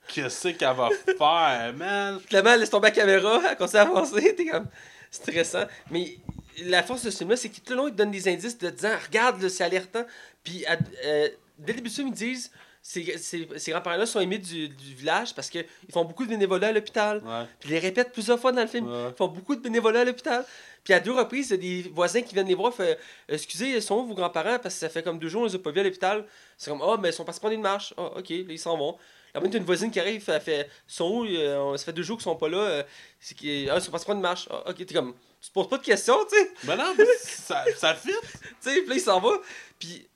Qu'est-ce 0.08 0.48
qu'elle 0.48 0.74
va 0.76 0.90
faire, 1.16 1.72
man? 1.76 2.20
Finalement, 2.26 2.50
elle 2.52 2.60
laisse 2.60 2.70
tomber 2.70 2.88
la 2.88 2.94
caméra, 2.94 3.40
elle 3.50 3.56
continue 3.56 3.80
à 3.80 3.82
avancer, 3.82 4.34
t'es 4.36 4.46
comme. 4.46 4.66
stressant. 5.10 5.64
Mais 5.90 6.18
la 6.64 6.82
force 6.82 7.04
de 7.04 7.10
ce 7.10 7.18
film-là, 7.18 7.36
c'est 7.36 7.48
que 7.48 7.56
tout 7.56 7.70
le 7.72 7.76
long, 7.76 7.88
ils 7.88 7.92
te 7.92 7.96
donnent 7.96 8.10
des 8.10 8.28
indices 8.28 8.58
de 8.58 8.68
disant 8.68 8.90
Regarde, 9.06 9.48
c'est 9.48 9.64
alertant. 9.64 10.04
Puis 10.42 10.64
euh, 11.06 11.28
dès 11.58 11.72
le 11.72 11.76
début 11.78 11.88
du 11.88 11.94
film, 11.94 12.08
ils 12.08 12.14
disent 12.14 12.50
ces, 12.86 13.16
ces, 13.16 13.48
ces 13.56 13.70
grands-parents-là 13.70 14.04
sont 14.04 14.20
aimés 14.20 14.36
du, 14.36 14.68
du 14.68 14.94
village 14.94 15.34
parce 15.34 15.48
qu'ils 15.48 15.64
font 15.90 16.04
beaucoup 16.04 16.24
de 16.24 16.28
bénévolat 16.28 16.68
à 16.68 16.72
l'hôpital. 16.72 17.22
Ouais. 17.24 17.46
Puis 17.58 17.70
ils 17.70 17.72
les 17.72 17.78
répètent 17.78 18.12
plusieurs 18.12 18.38
fois 18.38 18.52
dans 18.52 18.60
le 18.60 18.66
film. 18.68 18.86
Ouais. 18.86 19.08
Ils 19.10 19.16
font 19.16 19.28
beaucoup 19.28 19.56
de 19.56 19.60
bénévolat 19.62 20.00
à 20.00 20.04
l'hôpital. 20.04 20.44
Puis 20.84 20.92
à 20.92 21.00
deux 21.00 21.12
reprises, 21.12 21.48
il 21.48 21.52
y 21.52 21.54
a 21.54 21.82
des 21.82 21.88
voisins 21.88 22.20
qui 22.20 22.34
viennent 22.34 22.46
les 22.46 22.54
voir. 22.54 22.74
Fait, 22.74 22.98
Excusez, 23.26 23.70
ils 23.70 23.82
sont 23.82 23.94
où 24.00 24.06
vos 24.06 24.14
grands-parents 24.14 24.58
Parce 24.58 24.74
que 24.74 24.80
ça 24.80 24.90
fait 24.90 25.02
comme 25.02 25.18
deux 25.18 25.28
jours, 25.30 25.42
on 25.42 25.46
les 25.46 25.54
a 25.54 25.58
pas 25.58 25.70
vus 25.70 25.80
à 25.80 25.82
l'hôpital. 25.82 26.26
C'est 26.58 26.70
comme, 26.70 26.82
ah, 26.82 26.98
mais 27.00 27.08
ils 27.08 27.12
sont 27.14 27.24
partis 27.24 27.40
prendre 27.40 27.54
une 27.54 27.62
marche. 27.62 27.94
Ah, 27.96 28.18
ok, 28.18 28.28
là, 28.28 28.36
ils 28.50 28.58
s'en 28.58 28.76
vont. 28.76 28.98
Là, 29.34 29.40
même, 29.40 29.50
une 29.56 29.64
voisine 29.64 29.90
qui 29.90 29.98
arrive, 29.98 30.22
elle 30.28 30.40
fait, 30.42 30.68
sont 30.86 31.10
où? 31.10 31.24
Euh, 31.24 31.74
Ça 31.78 31.86
fait 31.86 31.92
deux 31.94 32.02
jours 32.02 32.18
qu'ils 32.18 32.24
sont 32.24 32.36
pas 32.36 32.50
là. 32.50 32.58
Euh, 32.58 32.82
c'est 33.18 33.34
qu'ils- 33.34 33.70
ah, 33.70 33.76
ils 33.78 33.82
sont 33.82 33.90
partis 33.92 34.04
prendre 34.04 34.18
une 34.18 34.22
marche. 34.22 34.46
Ah, 34.50 34.62
ok, 34.68 34.76
t'es 34.76 34.94
comme, 34.94 35.14
tu 35.40 35.48
te 35.48 35.54
poses 35.54 35.68
pas 35.70 35.78
de 35.78 35.82
questions, 35.84 36.18
tu 36.30 36.36
sais. 36.36 36.50
Ben 36.64 36.76
non, 36.76 36.92
mais 36.98 37.04
ça, 37.18 37.64
ça 37.78 37.94
fit. 37.94 38.10
Tu 38.62 38.70
sais, 38.70 38.80
puis 38.82 38.88
là, 38.90 38.94
il 38.94 39.00
s'en 39.00 39.20
va. 39.20 39.30
Puis, 39.78 40.06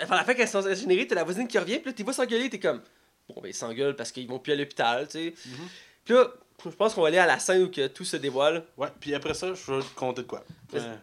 à 0.00 0.16
la 0.16 0.24
fin, 0.24 0.34
quand 0.34 0.42
ils 0.42 0.48
sont 0.48 0.74
générés, 0.74 1.06
t'as 1.06 1.14
la 1.14 1.24
voisine 1.24 1.46
qui 1.46 1.58
revient. 1.58 1.78
Puis 1.78 1.90
là, 1.90 1.92
tu 1.92 2.02
vois 2.02 2.12
s'engueuler. 2.12 2.48
T'es 2.50 2.58
comme, 2.58 2.80
bon, 3.28 3.40
ben, 3.40 3.48
ils 3.48 3.54
s'engueulent 3.54 3.96
parce 3.96 4.10
qu'ils 4.12 4.28
vont 4.28 4.38
plus 4.38 4.52
à 4.52 4.56
l'hôpital, 4.56 5.06
tu 5.06 5.12
sais. 5.12 5.34
Mhm. 5.46 5.68
Puis 6.04 6.14
là, 6.14 6.28
je 6.64 6.70
pense 6.70 6.94
qu'on 6.94 7.02
va 7.02 7.08
aller 7.08 7.18
à 7.18 7.26
la 7.26 7.38
scène 7.38 7.62
où 7.62 7.70
que 7.70 7.86
tout 7.88 8.04
se 8.04 8.16
dévoile. 8.16 8.64
Ouais, 8.76 8.88
puis 9.00 9.14
après 9.14 9.34
ça, 9.34 9.48
je 9.54 9.72
vais 9.72 9.82
te 9.82 9.94
compter 9.94 10.22
de 10.22 10.26
quoi. 10.26 10.44
Euh, 10.74 10.94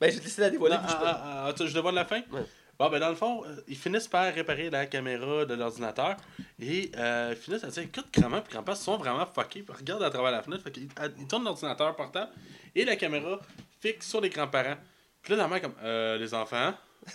Ben, 0.00 0.10
je 0.10 0.14
vais 0.14 0.20
te 0.20 0.24
laisser 0.24 0.40
la 0.40 0.50
dévoiler. 0.50 0.76
non, 0.76 0.82
bouge 0.82 0.92
ah, 0.94 1.22
ah, 1.46 1.52
ah, 1.54 1.66
je 1.66 1.72
dévoile 1.74 1.94
la 1.94 2.04
fin? 2.04 2.20
Ouais. 2.32 2.44
Bon, 2.78 2.88
ben 2.88 2.98
dans 2.98 3.10
le 3.10 3.14
fond, 3.14 3.44
euh, 3.44 3.56
ils 3.68 3.76
finissent 3.76 4.08
par 4.08 4.32
réparer 4.32 4.70
la 4.70 4.86
caméra 4.86 5.44
de 5.44 5.52
l'ordinateur 5.52 6.16
et 6.58 6.90
euh, 6.96 7.34
ils 7.36 7.36
finissent 7.36 7.62
à 7.64 7.66
dire 7.68 7.82
écoute, 7.82 8.06
grand-mère 8.10 8.42
et 8.48 8.50
grand-père 8.50 8.74
sont 8.74 8.96
vraiment 8.96 9.26
fuckés. 9.26 9.60
Puis 9.62 9.76
Regarde 9.76 10.02
à 10.02 10.08
travers 10.08 10.30
la 10.30 10.42
fenêtre. 10.42 10.62
Fait 10.62 10.70
qu'ils 10.70 10.88
ils 11.18 11.26
tournent 11.28 11.44
l'ordinateur 11.44 11.94
portable 11.94 12.30
et 12.74 12.86
la 12.86 12.96
caméra 12.96 13.38
fixe 13.80 14.08
sur 14.08 14.22
les 14.22 14.30
grands-parents. 14.30 14.78
Puis 15.20 15.34
là, 15.34 15.42
la 15.42 15.48
mère, 15.48 15.60
comme 15.60 15.74
euh, 15.82 16.16
les 16.16 16.32
enfants, 16.32 16.72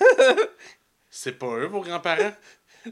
c'est 1.17 1.33
pas 1.39 1.47
eux 1.47 1.67
vos 1.67 1.81
grands-parents? 1.81 2.33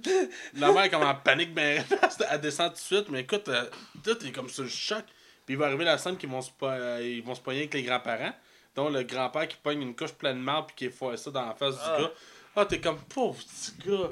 La 0.56 0.72
mère 0.72 0.84
est 0.84 0.90
comme 0.90 1.04
en 1.04 1.14
panique, 1.16 1.54
ben, 1.54 1.84
elle 2.32 2.42
descend 2.42 2.70
tout 2.70 2.76
de 2.76 2.80
suite, 2.80 3.10
mais 3.10 3.22
écoute, 3.22 3.48
euh, 3.50 3.66
tout 4.04 4.26
est 4.26 4.32
comme 4.32 4.50
sur 4.50 4.64
le 4.64 4.70
choc. 4.70 5.04
Puis 5.46 5.56
il 5.56 5.58
va 5.58 5.66
arriver 5.68 5.84
la 5.86 5.98
scène 5.98 6.18
qu'ils 6.18 6.30
vont 6.30 6.42
se, 6.42 6.50
euh, 6.64 7.00
ils 7.04 7.22
vont 7.24 7.36
se 7.36 7.42
pogner 7.42 7.60
avec 7.60 7.74
les 7.74 7.84
grands-parents, 7.84 8.34
dont 8.76 8.90
le 8.90 9.04
grand-père 9.04 9.48
qui 9.48 9.58
pogne 9.62 9.82
une 9.82 9.96
couche 9.96 10.14
pleine 10.14 10.38
de 10.38 10.42
marde 10.44 10.68
puis 10.68 10.88
qui 10.88 10.96
foire 10.96 11.18
ça 11.18 11.30
dans 11.32 11.46
la 11.46 11.54
face 11.54 11.76
Ah. 11.84 11.98
du 11.98 12.04
gars. 12.04 12.12
Ah, 12.56 12.66
t'es 12.66 12.80
comme 12.80 13.00
pauvre 13.10 13.38
petit 13.40 13.74
gars, 13.88 14.10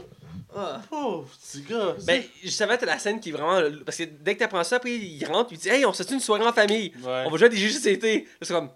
Ah. 0.56 0.82
pauvre 0.90 1.30
petit 1.30 1.62
gars. 1.62 1.96
Ben, 2.06 2.24
je 2.44 2.50
savais 2.50 2.76
que 2.76 2.82
t'as 2.82 2.88
la 2.88 3.00
scène 3.00 3.20
qui 3.20 3.30
est 3.30 3.32
vraiment. 3.32 3.62
Parce 3.86 3.98
que 3.98 4.04
dès 4.04 4.34
que 4.36 4.40
t'apprends 4.40 4.64
ça, 4.64 4.76
après, 4.78 4.92
il 4.92 5.24
rentre, 5.26 5.54
il 5.54 5.58
dit 5.60 5.70
Hey, 5.70 5.86
on 5.86 5.94
se 5.94 6.04
une 6.12 6.20
soirée 6.20 6.46
en 6.46 6.52
famille. 6.54 6.92
Ouais. 7.02 7.24
On 7.26 7.30
va 7.32 7.38
jouer 7.38 7.46
à 7.46 7.50
des 7.50 7.58
JCT. 7.58 8.18
Là, 8.24 8.24
c'est 8.42 8.54
comme. 8.54 8.70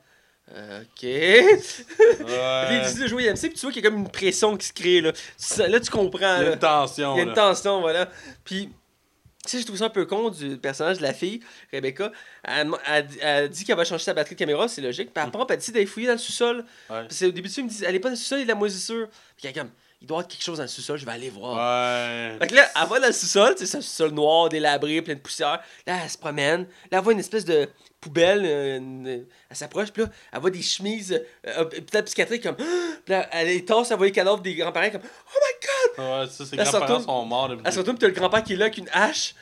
Ok. 0.51 1.01
Ouais. 1.03 2.79
décide 2.83 3.01
de 3.03 3.07
jouer 3.07 3.25
IMC, 3.25 3.39
puis 3.39 3.53
tu 3.53 3.61
vois 3.61 3.71
qu'il 3.71 3.83
y 3.83 3.87
a 3.87 3.89
comme 3.89 3.99
une 3.99 4.09
pression 4.09 4.55
qui 4.57 4.67
se 4.67 4.73
crée. 4.73 5.01
Là, 5.01 5.11
Tu- 5.13 5.67
là 5.67 5.79
tu 5.79 5.89
comprends. 5.91 6.37
Il 6.41 6.43
y 6.45 6.47
a 6.49 6.53
une 6.53 6.59
tension. 6.59 7.15
Il 7.15 7.17
y 7.17 7.21
a 7.21 7.23
une 7.23 7.33
tension, 7.33 7.81
voilà. 7.81 8.09
Puis, 8.43 8.69
tu 9.43 9.49
sais, 9.49 9.59
je 9.59 9.65
trouve 9.65 9.77
ça 9.77 9.85
un 9.85 9.89
peu 9.89 10.05
con 10.05 10.29
du 10.29 10.57
personnage 10.57 10.97
de 10.97 11.03
la 11.03 11.13
fille, 11.13 11.39
Rebecca. 11.73 12.11
Elle, 12.43 12.69
elle- 12.87 13.07
elle 13.21 13.49
dit 13.49 13.63
qu'elle 13.65 13.75
va 13.77 13.85
changer 13.85 14.03
sa 14.03 14.13
batterie 14.13 14.35
de 14.35 14.39
caméra, 14.39 14.67
c'est 14.67 14.81
logique. 14.81 15.13
Puis 15.13 15.23
après, 15.23 15.41
elle 15.49 15.57
décide 15.57 15.73
d'aller 15.73 15.85
fouiller 15.87 16.07
dans 16.07 16.13
le 16.13 16.19
sous-sol. 16.19 16.63
Ouais. 16.89 17.07
Au 17.27 17.31
début 17.31 17.49
ils 17.49 17.63
me 17.63 17.69
disent 17.69 17.83
Elle 17.83 17.95
est 17.95 17.99
pas 17.99 18.09
dans 18.09 18.13
le 18.13 18.17
sous-sol, 18.17 18.37
il 18.39 18.41
y 18.41 18.43
a 18.43 18.45
de 18.45 18.49
la 18.51 18.55
moisissure. 18.55 19.07
Puis 19.37 19.45
elle 19.45 19.49
est 19.49 19.53
comme 19.53 19.71
Il 20.06 20.08
doit 20.08 20.18
y 20.18 20.20
avoir 20.20 20.28
quelque 20.28 20.43
chose 20.43 20.58
dans 20.58 20.64
le 20.66 20.68
sous-sol, 20.70 20.99
je 20.99 21.06
vais 21.06 21.12
aller 21.14 21.32
voir. 21.32 21.56
Ouais. 21.58 22.38
Fait 22.38 22.45
que 22.47 22.53
là, 22.53 22.70
elle 22.80 22.88
va 22.88 22.99
dans 22.99 23.08
le 23.08 23.12
sous-sol, 23.14 23.56
c'est 23.58 23.64
un 23.76 23.82
sous-sol 23.82 24.12
noir, 24.12 24.49
délabré, 24.49 25.01
plein 25.01 25.16
de 25.16 25.20
poussière. 25.20 25.60
Là, 25.88 25.97
elle 26.03 26.10
se 26.12 26.18
promène. 26.20 26.68
Là, 26.91 26.99
elle 26.99 27.03
voit 27.03 27.14
une 27.14 27.20
espèce 27.20 27.43
de 27.43 27.68
poubelle. 27.99 28.45
une- 28.45 29.26
Elle 29.49 29.56
s'approche, 29.58 29.89
puis 29.91 30.03
là, 30.03 30.10
elle 30.32 30.39
voit 30.41 30.51
des 30.51 30.62
chemises. 30.62 31.12
Euh, 31.47 31.49
euh, 31.58 31.66
puis 31.66 31.84
la 31.91 32.03
psychiatrique, 32.03 32.43
comme. 32.43 32.56
Puis 33.06 33.14
là, 33.14 33.28
elle 33.32 33.47
les 33.47 33.66
tasse, 33.66 33.89
elle 33.89 33.97
voit 33.97 34.06
les 34.06 34.12
cadavres 34.12 34.41
des 34.41 34.53
grands-parents, 34.53 34.91
comme. 34.91 35.01
Oh 35.03 35.39
my 35.41 35.68
god! 35.68 36.06
Ouais, 36.22 36.28
ça, 36.32 36.45
ses 36.45 36.56
grands-parents 36.72 36.99
sont 37.06 37.26
morts. 37.26 37.51
Elle 37.66 37.74
se 37.74 37.80
retourne, 37.80 37.97
puis 37.97 38.01
t'as 38.08 38.14
le 38.14 38.20
grand-père 38.20 38.43
qui 38.43 38.53
est 38.53 38.58
là 38.58 38.66
avec 38.66 38.78
une 38.78 38.89
hache. 38.93 39.34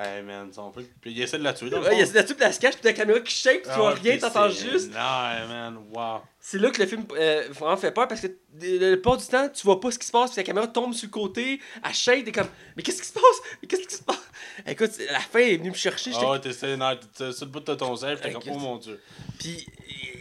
Hey 0.00 0.22
man, 0.22 0.52
sont 0.52 0.70
plus. 0.70 0.84
Puis 1.00 1.10
il 1.10 1.20
essaie 1.20 1.38
de 1.38 1.42
la 1.42 1.52
tuer. 1.52 1.70
dans 1.70 1.80
le 1.80 1.84
Ouais, 1.84 1.94
il 1.94 1.98
y 1.98 2.02
a 2.02 2.06
fond. 2.06 2.12
là-dessus, 2.14 2.36
puis 2.36 2.44
elle 2.44 2.54
se 2.54 2.60
cache, 2.60 2.74
puis 2.76 2.84
la 2.84 2.92
caméra 2.92 3.18
qui 3.18 3.34
shake, 3.34 3.62
puis 3.62 3.72
tu 3.72 3.78
vois 3.78 3.94
Ah, 3.96 4.00
rien, 4.00 4.16
t'entends 4.18 4.48
juste. 4.48 4.92
Non, 4.92 5.48
man, 5.48 5.78
wow. 5.92 6.20
C'est 6.38 6.58
là 6.58 6.70
que 6.70 6.80
le 6.80 6.86
film 6.86 7.04
euh, 7.16 7.48
vraiment 7.50 7.76
fait 7.76 7.90
peur 7.90 8.06
parce 8.06 8.20
que 8.20 8.28
le, 8.60 8.94
plupart 8.94 9.16
du 9.16 9.26
temps, 9.26 9.48
tu 9.48 9.64
vois 9.64 9.80
pas 9.80 9.90
ce 9.90 9.98
qui 9.98 10.06
se 10.06 10.12
passe, 10.12 10.30
puis 10.30 10.38
la 10.38 10.44
caméra 10.44 10.68
tombe 10.68 10.94
sur 10.94 11.08
le 11.08 11.10
côté, 11.10 11.60
elle 11.84 11.92
shake, 11.92 12.24
t'es 12.24 12.30
comme, 12.30 12.46
mais 12.76 12.84
qu'est-ce 12.84 13.02
qui 13.02 13.08
se 13.08 13.12
passe? 13.12 13.42
Mais 13.60 13.66
qu'est-ce 13.66 13.88
qui 13.88 13.94
se 13.96 14.04
passe? 14.04 14.22
Écoute, 14.68 14.92
la 15.10 15.18
fin 15.18 15.40
est 15.40 15.56
venue 15.56 15.70
me 15.70 15.74
chercher, 15.74 16.12
Ah 16.14 16.30
ouais, 16.30 16.40
t'es 16.40 16.52
sur 16.52 16.68
le 16.68 17.44
bout 17.46 17.58
de 17.58 17.74
ton 17.74 17.96
cerf, 17.96 18.20
t'es 18.20 18.32
comme, 18.32 18.42
oh 18.52 18.58
mon 18.58 18.76
dieu. 18.76 19.00
Puis, 19.40 19.66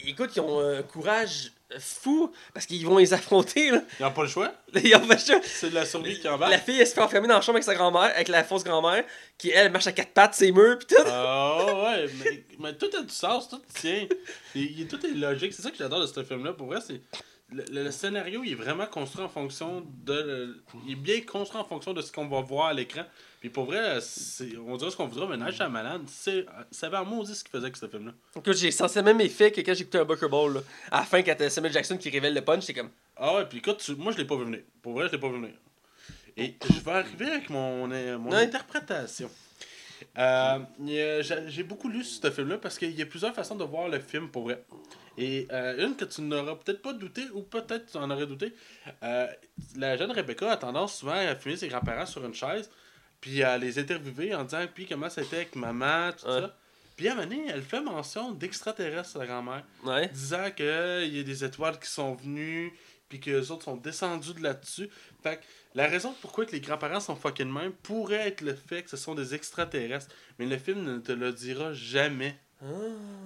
écoute, 0.07 0.31
ils 0.35 0.39
ont 0.39 0.59
un 0.59 0.81
courage 0.81 1.51
fou 1.79 2.31
parce 2.53 2.65
qu'ils 2.65 2.85
vont 2.85 2.97
les 2.97 3.13
affronter. 3.13 3.71
Là. 3.71 3.81
Ils 3.99 4.05
ont 4.05 4.11
pas 4.11 4.23
le 4.23 4.27
choix? 4.29 4.53
Ils 4.73 4.95
ont 4.95 5.01
fait 5.01 5.19
ça. 5.19 5.39
C'est 5.43 5.69
de 5.69 5.75
la 5.75 5.85
survie 5.85 6.19
qui 6.19 6.27
en 6.27 6.37
La 6.37 6.49
va. 6.49 6.57
fille, 6.57 6.79
elle 6.79 6.87
se 6.87 6.93
fait 6.93 7.01
enfermer 7.01 7.27
dans 7.27 7.35
la 7.35 7.41
chambre 7.41 7.57
avec 7.57 7.63
sa 7.65 7.75
grand-mère, 7.75 8.11
avec 8.15 8.27
la 8.29 8.43
fausse 8.43 8.63
grand-mère, 8.63 9.03
qui 9.37 9.49
elle 9.51 9.71
marche 9.71 9.87
à 9.87 9.91
quatre 9.91 10.13
pattes, 10.13 10.33
ses 10.35 10.51
murs, 10.51 10.77
pis 10.79 10.87
tout. 10.87 10.95
Ah 11.05 11.65
ouais, 11.83 12.09
mais, 12.23 12.43
mais 12.59 12.73
tout 12.75 12.89
a 12.97 13.01
du 13.01 13.13
sens, 13.13 13.49
tout 13.49 13.61
tient. 13.73 14.07
Il, 14.55 14.79
il- 14.79 14.87
tout 14.87 15.05
est 15.05 15.11
logique. 15.11 15.53
C'est 15.53 15.61
ça 15.61 15.71
que 15.71 15.77
j'adore 15.77 16.01
de 16.01 16.07
ce 16.07 16.23
film-là. 16.23 16.53
Pour 16.53 16.67
vrai, 16.67 16.79
c'est. 16.85 17.01
Le, 17.49 17.63
le- 17.71 17.83
le 17.85 17.91
scénario, 17.91 18.41
il 18.43 18.51
est 18.51 18.55
vraiment 18.55 18.85
construit 18.87 19.23
en 19.23 19.29
fonction 19.29 19.85
de. 20.03 20.13
le- 20.13 20.63
il 20.85 20.93
est 20.93 20.95
bien 20.95 21.21
construit 21.21 21.59
en 21.61 21.65
fonction 21.65 21.93
de 21.93 22.01
ce 22.01 22.11
qu'on 22.11 22.27
va 22.27 22.41
voir 22.41 22.67
à 22.67 22.73
l'écran. 22.73 23.03
Puis 23.39 23.49
pour 23.51 23.65
vrai, 23.65 23.99
on 24.67 24.77
dirait 24.77 24.89
ce 24.91 24.95
qu'on 24.97 25.05
voudra, 25.07 25.27
mais 25.27 25.37
Night 25.37 25.55
Shyamalan, 25.55 26.01
c'est- 26.07 26.45
ça 26.71 26.87
avait 26.87 26.97
un 26.97 27.03
maudit 27.03 27.35
ce 27.35 27.43
qu'il 27.43 27.51
faisait 27.51 27.65
avec 27.65 27.77
ce 27.77 27.87
film-là. 27.87 28.11
Écoute, 28.35 28.57
j'ai 28.57 28.71
senti 28.71 28.97
le 28.97 29.03
même 29.03 29.21
effet 29.21 29.51
que 29.51 29.61
quand 29.61 29.75
j'écoutais 29.75 29.99
un 29.99 30.05
Booker 30.05 30.27
Ball. 30.27 30.55
Là. 30.55 30.59
À 30.91 30.99
la 31.01 31.05
fin, 31.05 31.21
quand 31.21 31.35
t'as 31.37 31.49
Samuel 31.49 31.71
Jackson 31.71 31.97
qui 31.97 32.09
révèle 32.09 32.33
le 32.33 32.41
punch, 32.41 32.63
c'est 32.63 32.73
comme. 32.73 32.89
Ah 33.15 33.35
ouais, 33.35 33.45
puis 33.45 33.59
écoute, 33.59 33.77
tu- 33.77 33.95
moi 33.95 34.11
je 34.11 34.17
l'ai 34.17 34.25
pas 34.25 34.35
vu 34.37 34.45
venir. 34.45 34.61
Pour 34.81 34.93
vrai, 34.93 35.07
je 35.07 35.11
l'ai 35.11 35.19
pas 35.19 35.27
vu 35.29 35.35
venir. 35.35 35.53
Et 36.35 36.55
je 36.67 36.79
vais 36.81 36.91
arriver 36.91 37.25
avec 37.25 37.49
mon, 37.49 37.87
mon 37.87 38.31
Ouais. 38.31 38.43
interprétation. 38.43 39.29
Euh, 40.17 40.59
j'ai 41.47 41.63
beaucoup 41.63 41.89
lu 41.89 42.03
sur 42.03 42.21
ce 42.23 42.31
film-là 42.31 42.57
parce 42.57 42.77
qu'il 42.77 42.91
y 42.91 43.01
a 43.01 43.05
plusieurs 43.05 43.33
façons 43.33 43.55
de 43.55 43.63
voir 43.63 43.87
le 43.87 43.99
film 43.99 44.29
pour 44.29 44.43
vrai. 44.43 44.63
Et 45.17 45.47
euh, 45.51 45.83
une 45.87 45.95
que 45.95 46.05
tu 46.05 46.21
n'auras 46.21 46.55
peut-être 46.55 46.81
pas 46.83 46.93
douté, 46.93 47.23
ou 47.33 47.41
peut-être 47.41 47.91
tu 47.91 47.97
en 47.97 48.09
aurais 48.11 48.27
douté, 48.27 48.53
euh, 49.03 49.27
la 49.75 49.97
jeune 49.97 50.11
Rebecca 50.11 50.51
a 50.51 50.57
tendance 50.57 50.99
souvent 50.99 51.13
à 51.13 51.35
filmer 51.35 51.57
ses 51.57 51.67
grands-parents 51.67 52.05
sur 52.05 52.23
une 52.23 52.35
chaise, 52.35 52.69
puis 53.21 53.43
à 53.43 53.57
les 53.57 53.79
interviewer 53.79 54.33
en 54.35 54.43
disant 54.43 54.65
puis 54.73 54.85
comment 54.85 55.09
c'était 55.09 55.37
avec 55.37 55.55
maman, 55.55 56.11
tout 56.11 56.27
Ouais. 56.27 56.41
ça. 56.41 56.57
Puis 56.95 57.07
à 57.07 57.11
un 57.11 57.15
moment 57.15 57.27
donné, 57.27 57.45
elle 57.49 57.61
fait 57.61 57.81
mention 57.81 58.31
d'extraterrestres, 58.31 59.17
la 59.19 59.27
grand-mère 59.27 59.63
Ouais. 59.83 60.07
disant 60.09 60.49
qu'il 60.55 60.65
y 61.15 61.19
a 61.19 61.23
des 61.23 61.43
étoiles 61.43 61.79
qui 61.79 61.89
sont 61.89 62.15
venues, 62.15 62.73
puis 63.07 63.19
que 63.19 63.29
les 63.29 63.51
autres 63.51 63.65
sont 63.65 63.77
descendus 63.77 64.33
de 64.33 64.41
là-dessus. 64.43 64.89
Fait 65.23 65.37
que 65.37 65.41
la 65.75 65.87
raison 65.87 66.13
pourquoi 66.21 66.45
que 66.45 66.51
les 66.53 66.59
grands-parents 66.59 66.99
sont 66.99 67.15
fucking 67.15 67.51
même 67.51 67.71
pourrait 67.71 68.27
être 68.29 68.41
le 68.41 68.55
fait 68.55 68.81
que 68.83 68.89
ce 68.89 68.97
sont 68.97 69.13
des 69.15 69.35
extraterrestres. 69.35 70.07
Mais 70.39 70.45
le 70.47 70.57
film 70.57 70.83
ne 70.83 70.97
te 70.97 71.11
le 71.11 71.31
dira 71.31 71.71
jamais. 71.73 72.35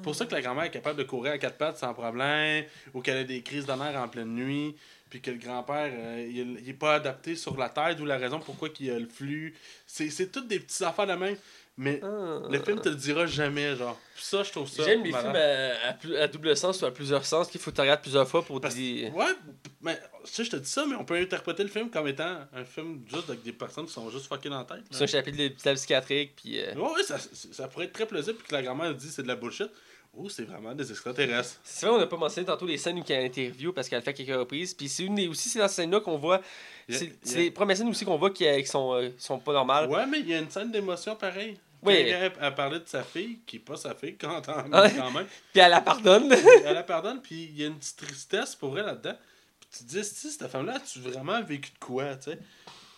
pour 0.03 0.13
ça 0.13 0.25
que 0.25 0.33
la 0.33 0.41
grand-mère 0.41 0.65
est 0.65 0.71
capable 0.71 0.99
de 0.99 1.03
courir 1.05 1.31
à 1.31 1.37
quatre 1.37 1.57
pattes 1.57 1.77
sans 1.77 1.93
problème, 1.93 2.65
ou 2.93 2.99
qu'elle 3.01 3.17
a 3.19 3.23
des 3.23 3.41
crises 3.41 3.65
nerfs 3.67 3.95
en 3.95 4.09
pleine 4.09 4.35
nuit, 4.35 4.75
puis 5.12 5.22
que 5.22 5.30
le 5.30 5.38
grand-père, 5.38 5.91
euh, 5.93 6.26
il, 6.28 6.57
il 6.64 6.70
est 6.70 6.74
pas 6.74 6.95
adapté 6.95 7.36
sur 7.36 7.55
la 7.57 7.70
Terre, 7.70 7.95
d'où 7.95 8.05
la 8.05 8.18
raison 8.18 8.39
pourquoi 8.39 8.70
il 8.80 8.86
y 8.88 8.89
a 8.89 8.97
le 8.97 9.07
flux. 9.07 9.53
C'est 9.86 10.09
c'est 10.09 10.32
toutes 10.32 10.47
des 10.47 10.59
petites 10.59 10.82
affaires 10.82 11.05
de 11.05 11.14
même. 11.14 11.36
Mais 11.78 11.99
Ah. 12.03 12.41
le 12.49 12.59
film 12.62 12.80
te 12.82 12.89
le 12.89 12.95
dira 12.95 13.26
jamais, 13.26 13.76
genre. 13.76 13.99
Ça, 14.18 14.43
je 14.43 14.51
trouve 14.51 14.70
ça. 14.70 14.84
J'aime 14.84 15.03
les 15.03 15.12
films 15.14 15.36
à, 15.36 16.22
à 16.24 16.28
double 16.28 16.55
sens 16.57 16.82
ou 16.82 16.86
à 16.86 16.91
plusieurs 16.93 17.26
sens 17.26 17.47
qu'il 17.49 17.59
faut 17.62 17.72
que 17.72 17.76
tu 17.78 17.82
regardes 17.82 18.01
plusieurs 18.01 18.28
fois 18.28 18.43
pour 18.43 18.59
Parce- 18.59 18.76
des. 18.76 19.09
Ouais, 19.16 19.34
mais 19.82 19.97
tu 20.26 20.32
sais, 20.34 20.43
je 20.43 20.51
te 20.51 20.55
dis 20.57 20.70
ça, 20.70 20.86
mais 20.88 20.95
on 20.95 21.05
peut 21.05 21.16
interpréter 21.16 21.64
le 21.64 21.70
film 21.70 21.89
comme 21.89 22.07
étant 22.07 22.39
un 22.53 22.66
film 22.66 23.01
juste 23.07 23.30
avec 23.30 23.41
des 23.43 23.53
personnes 23.53 23.86
qui 23.86 23.93
sont 23.93 24.09
juste 24.09 24.30
dans 24.49 24.57
la 24.59 24.66
tête. 24.66 24.84
C'est 24.91 25.03
un 25.03 25.07
chapitre 25.07 25.38
de 25.38 25.43
l'hôpital 25.43 25.76
psychiatrique, 25.76 26.34
puis. 26.36 26.59
euh, 26.59 26.74
Ouais, 26.76 26.91
ouais, 26.93 27.03
ça, 27.03 27.18
ça 27.51 27.68
pourrait 27.68 27.86
être 27.86 27.93
très 27.93 28.05
plausible, 28.05 28.38
puis 28.38 28.47
que 28.49 28.53
la 28.53 28.62
grand-mère 28.64 28.93
dit 28.93 29.09
c'est 29.09 29.24
de 29.24 29.28
la 29.28 29.36
bullshit. 29.36 29.70
Ou 30.14 30.30
c'est 30.30 30.43
vraiment 30.43 30.74
des 30.74 30.89
extraterrestres. 30.91 31.62
C'est 31.64 31.86
vrai, 31.86 31.95
on 31.95 31.99
n'a 31.99 32.07
pas 32.07 32.18
mentionné 32.18 32.45
tantôt 32.45 32.66
les 32.66 32.78
scènes 32.78 32.99
où 32.99 33.03
il 33.07 33.09
y 33.09 33.14
a 33.14 33.22
interview 33.22 33.72
parce 33.72 33.88
qu'elle 33.88 34.01
fait 34.01 34.14
quelques 34.14 34.38
reprises. 34.38 34.74
Puis 34.74 34.89
c'est 34.89 35.03
une 35.03 35.16
des, 35.16 35.28
aussi, 35.28 35.47
c'est 35.47 35.59
dans 35.59 35.68
cette 35.70 35.78
scène-là 35.78 36.01
qu'on 36.01 36.18
voit. 36.18 36.41
C'est 36.89 37.05
yeah. 37.05 37.38
les 37.38 37.51
premières 37.51 37.78
scènes 37.78 37.88
aussi 37.88 38.03
qu'on 38.03 38.18
voit 38.18 38.32
qui, 38.32 38.45
euh, 38.45 38.59
qui 38.59 38.68
sont, 38.68 38.93
euh, 38.93 39.09
sont 39.18 39.39
pas 39.39 39.53
normales. 39.53 39.89
Ouais, 39.89 40.05
mais 40.05 40.20
il 40.20 40.28
y 40.28 40.34
a 40.34 40.39
une 40.39 40.49
scène 40.49 40.70
d'émotion 40.70 41.16
pareil. 41.16 41.57
Oui. 41.81 41.94
Elle, 41.94 42.31
elle 42.40 42.56
parlait 42.56 42.80
de 42.80 42.88
sa 42.88 43.03
fille, 43.03 43.40
qui 43.48 43.56
est 43.56 43.60
pas 43.60 43.77
sa 43.77 43.95
fille, 43.95 44.15
quand, 44.15 44.41
quand 44.45 45.11
même. 45.11 45.27
Puis 45.52 45.61
elle 45.61 45.72
la 45.72 45.81
pardonne. 45.81 46.31
elle 46.65 46.73
la 46.73 46.84
pardonne, 46.84 47.22
puis 47.22 47.45
il 47.45 47.60
y 47.60 47.64
a 47.64 47.68
une 47.68 47.77
petite 47.77 47.98
tristesse 47.98 48.56
pour 48.56 48.77
elle 48.77 48.85
là-dedans. 48.85 49.15
Puis 49.60 49.69
tu 49.72 49.85
te 49.85 49.90
dis, 49.90 50.03
si 50.03 50.30
cette 50.30 50.48
femme-là, 50.48 50.76
as-tu 50.76 50.99
vraiment 50.99 51.41
vécu 51.41 51.72
de 51.72 51.80
quoi, 51.80 52.15
tu 52.18 52.31
sais? 52.31 52.40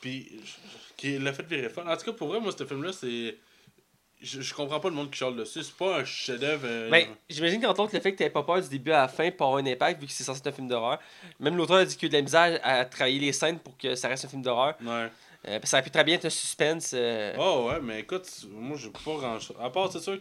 Puis, 0.02 0.42
qui 0.98 1.18
l'a 1.18 1.32
fait 1.32 1.44
virer 1.44 1.70
folle. 1.70 1.88
En 1.88 1.96
tout 1.96 2.06
cas, 2.06 2.12
pour 2.12 2.28
vrai, 2.28 2.40
moi, 2.40 2.52
ce 2.58 2.66
film-là, 2.66 2.92
c'est. 2.92 3.38
Je, 4.24 4.42
je 4.42 4.54
comprends 4.54 4.80
pas 4.80 4.90
le 4.90 4.96
monde 4.96 5.12
qui 5.12 5.18
charle 5.20 5.36
dessus. 5.36 5.62
C'est 5.64 5.76
pas 5.76 5.98
un 6.00 6.06
chef-d'œuvre. 6.06 6.64
euh, 6.66 6.90
Ben, 6.90 7.08
j'imagine 7.30 7.62
qu'en 7.62 7.74
tant 7.74 7.88
que 7.88 7.96
le 7.96 8.02
fait 8.02 8.14
que 8.14 8.18
t'avais 8.20 8.30
pas 8.30 8.42
peur 8.44 8.62
du 8.62 8.70
début 8.70 8.92
à 8.92 9.02
la 9.02 9.08
fin 9.10 9.30
pour 9.32 9.48
avoir 9.48 9.62
un 9.62 9.68
impact, 9.68 10.00
vu 10.02 10.08
que 10.08 10.14
c'est 10.14 10.24
censé 10.24 10.40
être 10.40 10.48
un 10.48 10.52
film 10.54 10.68
d'horreur. 10.70 10.98
Même 11.40 11.58
l'auteur 11.58 11.76
a 11.78 11.86
dit 11.86 11.96
qu'il 11.98 12.04
y 12.04 12.06
a 12.06 12.08
eu 12.08 12.10
de 12.12 12.16
la 12.16 12.22
misère 12.48 12.60
à 12.64 12.86
travailler 12.86 13.20
les 13.20 13.34
scènes 13.34 13.60
pour 13.60 13.78
que 13.78 13.96
ça 13.96 14.08
reste 14.08 14.26
un 14.26 14.30
film 14.30 14.42
d'horreur. 14.42 14.76
Ouais. 14.82 15.10
Euh, 15.46 15.60
ça 15.66 15.78
aurait 15.78 15.84
pu 15.84 15.92
très 15.92 16.06
bien 16.06 16.16
être 16.16 16.26
un 16.26 16.30
suspense. 16.30 16.92
euh, 16.94 17.36
Oh, 17.38 17.68
ouais, 17.70 17.82
mais 17.82 18.00
écoute, 18.00 18.26
moi, 18.50 18.78
j'ai 18.78 18.90
pas 18.92 19.00
grand-chose. 19.18 19.58
À 19.62 19.70
part, 19.70 19.92
c'est 19.92 20.00
sûr, 20.00 20.18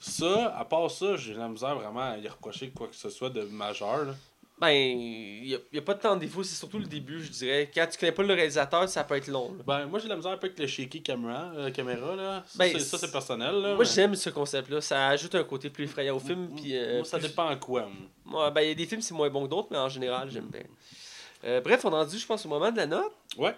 ça, 0.00 0.52
à 0.58 0.64
part 0.64 0.90
ça, 0.90 1.16
j'ai 1.16 1.34
la 1.34 1.48
misère 1.48 1.76
vraiment 1.76 2.10
à 2.10 2.18
y 2.18 2.26
reprocher 2.28 2.70
quoi 2.70 2.88
que 2.88 2.96
ce 2.96 3.08
soit 3.08 3.30
de 3.30 3.42
majeur, 3.42 4.04
là. 4.04 4.14
Ben, 4.60 4.70
il 4.70 5.46
y 5.48 5.54
a, 5.54 5.58
a 5.78 5.80
pas 5.80 5.94
de 5.94 6.00
temps 6.00 6.14
de 6.14 6.20
défaut, 6.20 6.44
c'est 6.44 6.54
surtout 6.54 6.78
le 6.78 6.86
début, 6.86 7.20
je 7.22 7.28
dirais. 7.30 7.68
Quand 7.74 7.86
tu 7.90 7.98
connais 7.98 8.12
pas 8.12 8.22
le 8.22 8.34
réalisateur, 8.34 8.88
ça 8.88 9.02
peut 9.02 9.16
être 9.16 9.26
long. 9.26 9.52
là. 9.58 9.64
Ben, 9.66 9.86
moi, 9.86 9.98
j'ai 9.98 10.06
la 10.06 10.14
misère 10.14 10.30
un 10.30 10.36
peu 10.36 10.46
avec 10.46 10.58
le 10.58 10.66
shaky 10.68 11.02
camera, 11.02 11.50
euh, 11.56 11.70
caméra, 11.72 12.14
là. 12.14 12.44
Ça, 12.46 12.58
Ben, 12.58 12.72
c'est- 12.72 12.78
ça, 12.80 12.98
c'est 12.98 13.10
personnel, 13.10 13.52
là. 13.52 13.68
Moi, 13.74 13.78
mais- 13.80 13.84
j'aime 13.84 14.14
ce 14.14 14.30
concept-là. 14.30 14.80
Ça 14.80 15.08
ajoute 15.08 15.34
un 15.34 15.42
côté 15.42 15.70
plus 15.70 15.84
effrayant 15.84 16.16
au 16.16 16.20
film. 16.20 16.44
M- 16.44 16.50
Puis, 16.56 16.76
euh, 16.76 16.96
moi, 16.98 17.04
ça 17.04 17.18
plus- 17.18 17.28
dépend 17.28 17.50
en 17.50 17.56
quoi, 17.56 17.88
moi. 18.24 18.44
Ouais, 18.46 18.50
ben, 18.52 18.60
il 18.60 18.68
y 18.68 18.70
a 18.70 18.74
des 18.74 18.86
films, 18.86 19.02
c'est 19.02 19.12
moins 19.14 19.28
bon 19.28 19.44
que 19.44 19.50
d'autres, 19.50 19.68
mais 19.72 19.78
en 19.78 19.88
général, 19.88 20.30
j'aime 20.30 20.46
bien. 20.48 20.62
Euh, 21.44 21.60
bref, 21.60 21.84
on 21.84 21.90
est 21.90 21.94
rendu, 21.94 22.16
je 22.16 22.24
pense, 22.26 22.46
au 22.46 22.48
moment 22.48 22.70
de 22.70 22.76
la 22.76 22.86
note. 22.86 23.12
Ouais. 23.36 23.54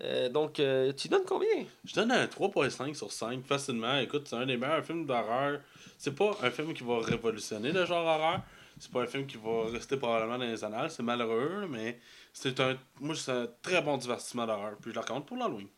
Euh, 0.00 0.28
donc, 0.28 0.58
euh, 0.58 0.92
tu 0.92 1.06
donnes 1.06 1.24
combien? 1.24 1.46
Je 1.84 1.94
donne 1.94 2.10
un 2.10 2.26
3.5 2.26 2.96
sur 2.96 3.12
5 3.12 3.44
facilement. 3.46 3.98
Écoute, 3.98 4.26
c'est 4.28 4.34
un 4.34 4.44
des 4.46 4.56
meilleurs 4.56 4.84
films 4.84 5.06
d'horreur. 5.06 5.60
C'est 5.96 6.14
pas 6.16 6.36
un 6.42 6.50
film 6.50 6.74
qui 6.74 6.82
va 6.82 6.98
révolutionner 6.98 7.70
le 7.70 7.86
genre 7.86 8.04
horreur. 8.04 8.40
C'est 8.78 8.90
pas 8.90 9.02
un 9.02 9.06
film 9.06 9.26
qui 9.26 9.36
va 9.36 9.66
rester 9.72 9.96
probablement 9.96 10.38
dans 10.38 10.44
les 10.44 10.62
annales. 10.64 10.90
C'est 10.90 11.02
malheureux, 11.02 11.66
mais 11.70 11.98
c'est 12.32 12.58
un. 12.60 12.76
Moi, 13.00 13.14
c'est 13.14 13.30
un 13.32 13.46
très 13.62 13.80
bon 13.82 13.96
divertissement 13.96 14.46
d'horreur. 14.46 14.72
Puis 14.80 14.90
je 14.90 14.94
le 14.94 15.00
recommande 15.00 15.26
pour 15.26 15.36
l'Halloween. 15.36 15.68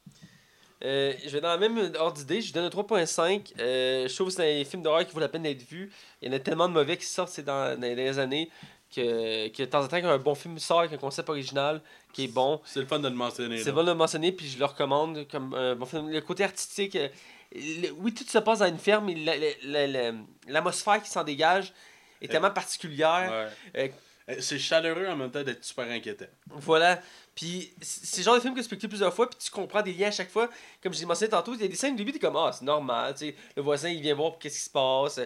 Euh, 0.85 1.13
Je 1.25 1.31
vais 1.31 1.41
dans 1.41 1.49
la 1.49 1.57
même 1.59 1.93
ordre 1.99 2.17
d'idée, 2.19 2.41
je 2.41 2.47
lui 2.47 2.53
donne 2.53 2.65
un 2.65 2.69
3.5. 2.69 3.53
Euh, 3.59 4.09
je 4.09 4.15
trouve 4.15 4.29
que 4.29 4.35
c'est 4.35 4.61
un 4.61 4.65
film 4.65 4.83
d'horreur 4.83 5.07
qui 5.07 5.13
vaut 5.13 5.21
la 5.21 5.29
peine 5.29 5.43
d'être 5.43 5.63
vu. 5.63 5.91
Il 6.21 6.29
y 6.29 6.31
en 6.31 6.37
a 6.37 6.41
tellement 6.41 6.69
de 6.69 6.75
mauvais 6.75 6.97
qui 6.97 7.07
sortent 7.07 7.41
dans, 7.41 7.79
dans 7.81 7.87
les 7.97 8.19
années 8.19 8.51
que, 8.95 9.49
que 9.49 9.63
de 9.63 9.69
temps 9.69 9.83
en 9.83 9.89
temps, 9.89 10.01
quand 10.01 10.09
un 10.11 10.19
bon 10.19 10.35
film 10.35 10.59
sort 10.59 10.81
avec 10.81 10.93
un 10.93 10.97
concept 10.99 11.29
original 11.29 11.81
qui 12.13 12.25
est 12.25 12.29
bon, 12.29 12.61
C'est 12.65 12.81
le 12.81 12.87
fun 12.87 12.99
de 12.99 13.09
le 13.09 13.15
mentionner. 13.15 13.59
c'est 13.59 13.67
là. 13.67 13.73
bon 13.73 13.83
de 13.85 13.89
le 13.91 13.95
mentionner, 13.95 14.33
puis 14.33 14.47
je 14.49 14.59
le 14.59 14.65
recommande 14.67 15.27
comme 15.29 15.55
un 15.55 15.75
bon 15.75 15.87
film. 15.87 16.11
Le 16.11 16.21
côté 16.21 16.45
artistique, 16.45 16.95
euh, 16.97 17.09
le- 17.55 17.91
oui, 17.99 18.13
tout 18.13 18.25
se 18.25 18.39
passe 18.39 18.59
dans 18.61 18.67
une 18.67 18.79
ferme, 18.79 19.07
mais 19.07 19.15
la- 19.15 19.37
la- 19.37 19.47
la- 19.65 19.87
la- 19.87 20.19
l'atmosphère 20.49 21.03
qui 21.03 21.11
s'en 21.11 21.25
dégage 21.25 21.73
est 22.21 22.29
tellement 22.29 22.51
particulière. 22.51 23.51
Ouais. 23.75 23.83
Euh, 23.83 23.89
Euh, 24.29 24.37
C'est 24.41 24.59
chaleureux 24.59 25.07
en 25.07 25.15
même 25.15 25.31
temps 25.31 25.45
d'être 25.45 25.65
super 25.65 25.89
inquiétant. 25.89 26.25
Voilà. 26.49 27.01
Puis 27.37 27.73
c'est 27.81 28.07
c'est 28.07 28.17
le 28.19 28.25
genre 28.25 28.35
de 28.35 28.41
film 28.41 28.55
que 28.57 28.61
tu 28.61 28.69
peux 28.69 28.75
écouter 28.75 28.89
plusieurs 28.89 29.15
fois, 29.15 29.31
puis 29.31 29.39
tu 29.39 29.51
comprends 29.53 29.83
des 29.83 29.93
liens 29.93 30.09
à 30.09 30.11
chaque 30.11 30.31
fois. 30.31 30.51
Comme 30.83 30.93
je 30.93 30.99
l'ai 30.99 31.07
mentionné 31.07 31.31
tantôt, 31.31 31.55
il 31.55 31.61
y 31.61 31.65
a 31.65 31.69
des 31.69 31.77
scènes 31.77 31.95
au 31.95 31.97
début, 31.97 32.11
t'es 32.11 32.19
comme, 32.19 32.35
ah, 32.37 32.51
c'est 32.53 32.65
normal, 32.65 33.15
tu 33.15 33.27
sais, 33.27 33.37
le 33.57 33.63
voisin, 33.63 33.89
il 33.89 34.01
vient 34.01 34.15
voir 34.17 34.37
qu'est-ce 34.41 34.57
qui 34.59 34.65
se 34.65 34.71
passe, 34.71 35.21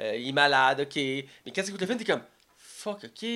euh, 0.00 0.16
il 0.16 0.28
est 0.28 0.32
malade, 0.32 0.80
ok. 0.82 0.94
Mais 0.94 1.24
quand 1.46 1.62
tu 1.62 1.68
écoutes 1.70 1.80
le 1.80 1.86
film, 1.88 1.98
t'es 1.98 2.04
comme, 2.04 2.22
fuck, 2.56 3.02
ok. 3.02 3.26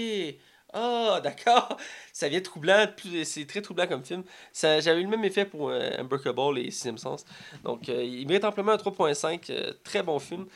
Ah, 0.73 1.21
d'accord. 1.23 1.77
Ça 2.13 2.29
vient 2.29 2.41
troublant, 2.41 2.87
c'est 3.25 3.47
très 3.47 3.63
troublant 3.63 3.87
comme 3.87 4.05
film. 4.05 4.23
Ça- 4.53 4.81
J'avais 4.81 5.01
eu 5.01 5.05
le 5.05 5.09
même 5.11 5.25
effet 5.25 5.45
pour 5.47 5.71
euh, 5.71 5.91
Unbreakable 5.99 6.59
et 6.59 6.71
Sixième 6.71 6.99
Sens. 6.99 7.25
Donc, 7.65 7.89
euh, 7.89 8.03
il 8.05 8.27
mérite 8.27 8.45
amplement 8.45 8.73
un 8.73 8.77
3.5. 8.77 9.51
euh, 9.51 9.73
très 9.83 10.03
bon 10.03 10.19
film. 10.19 10.47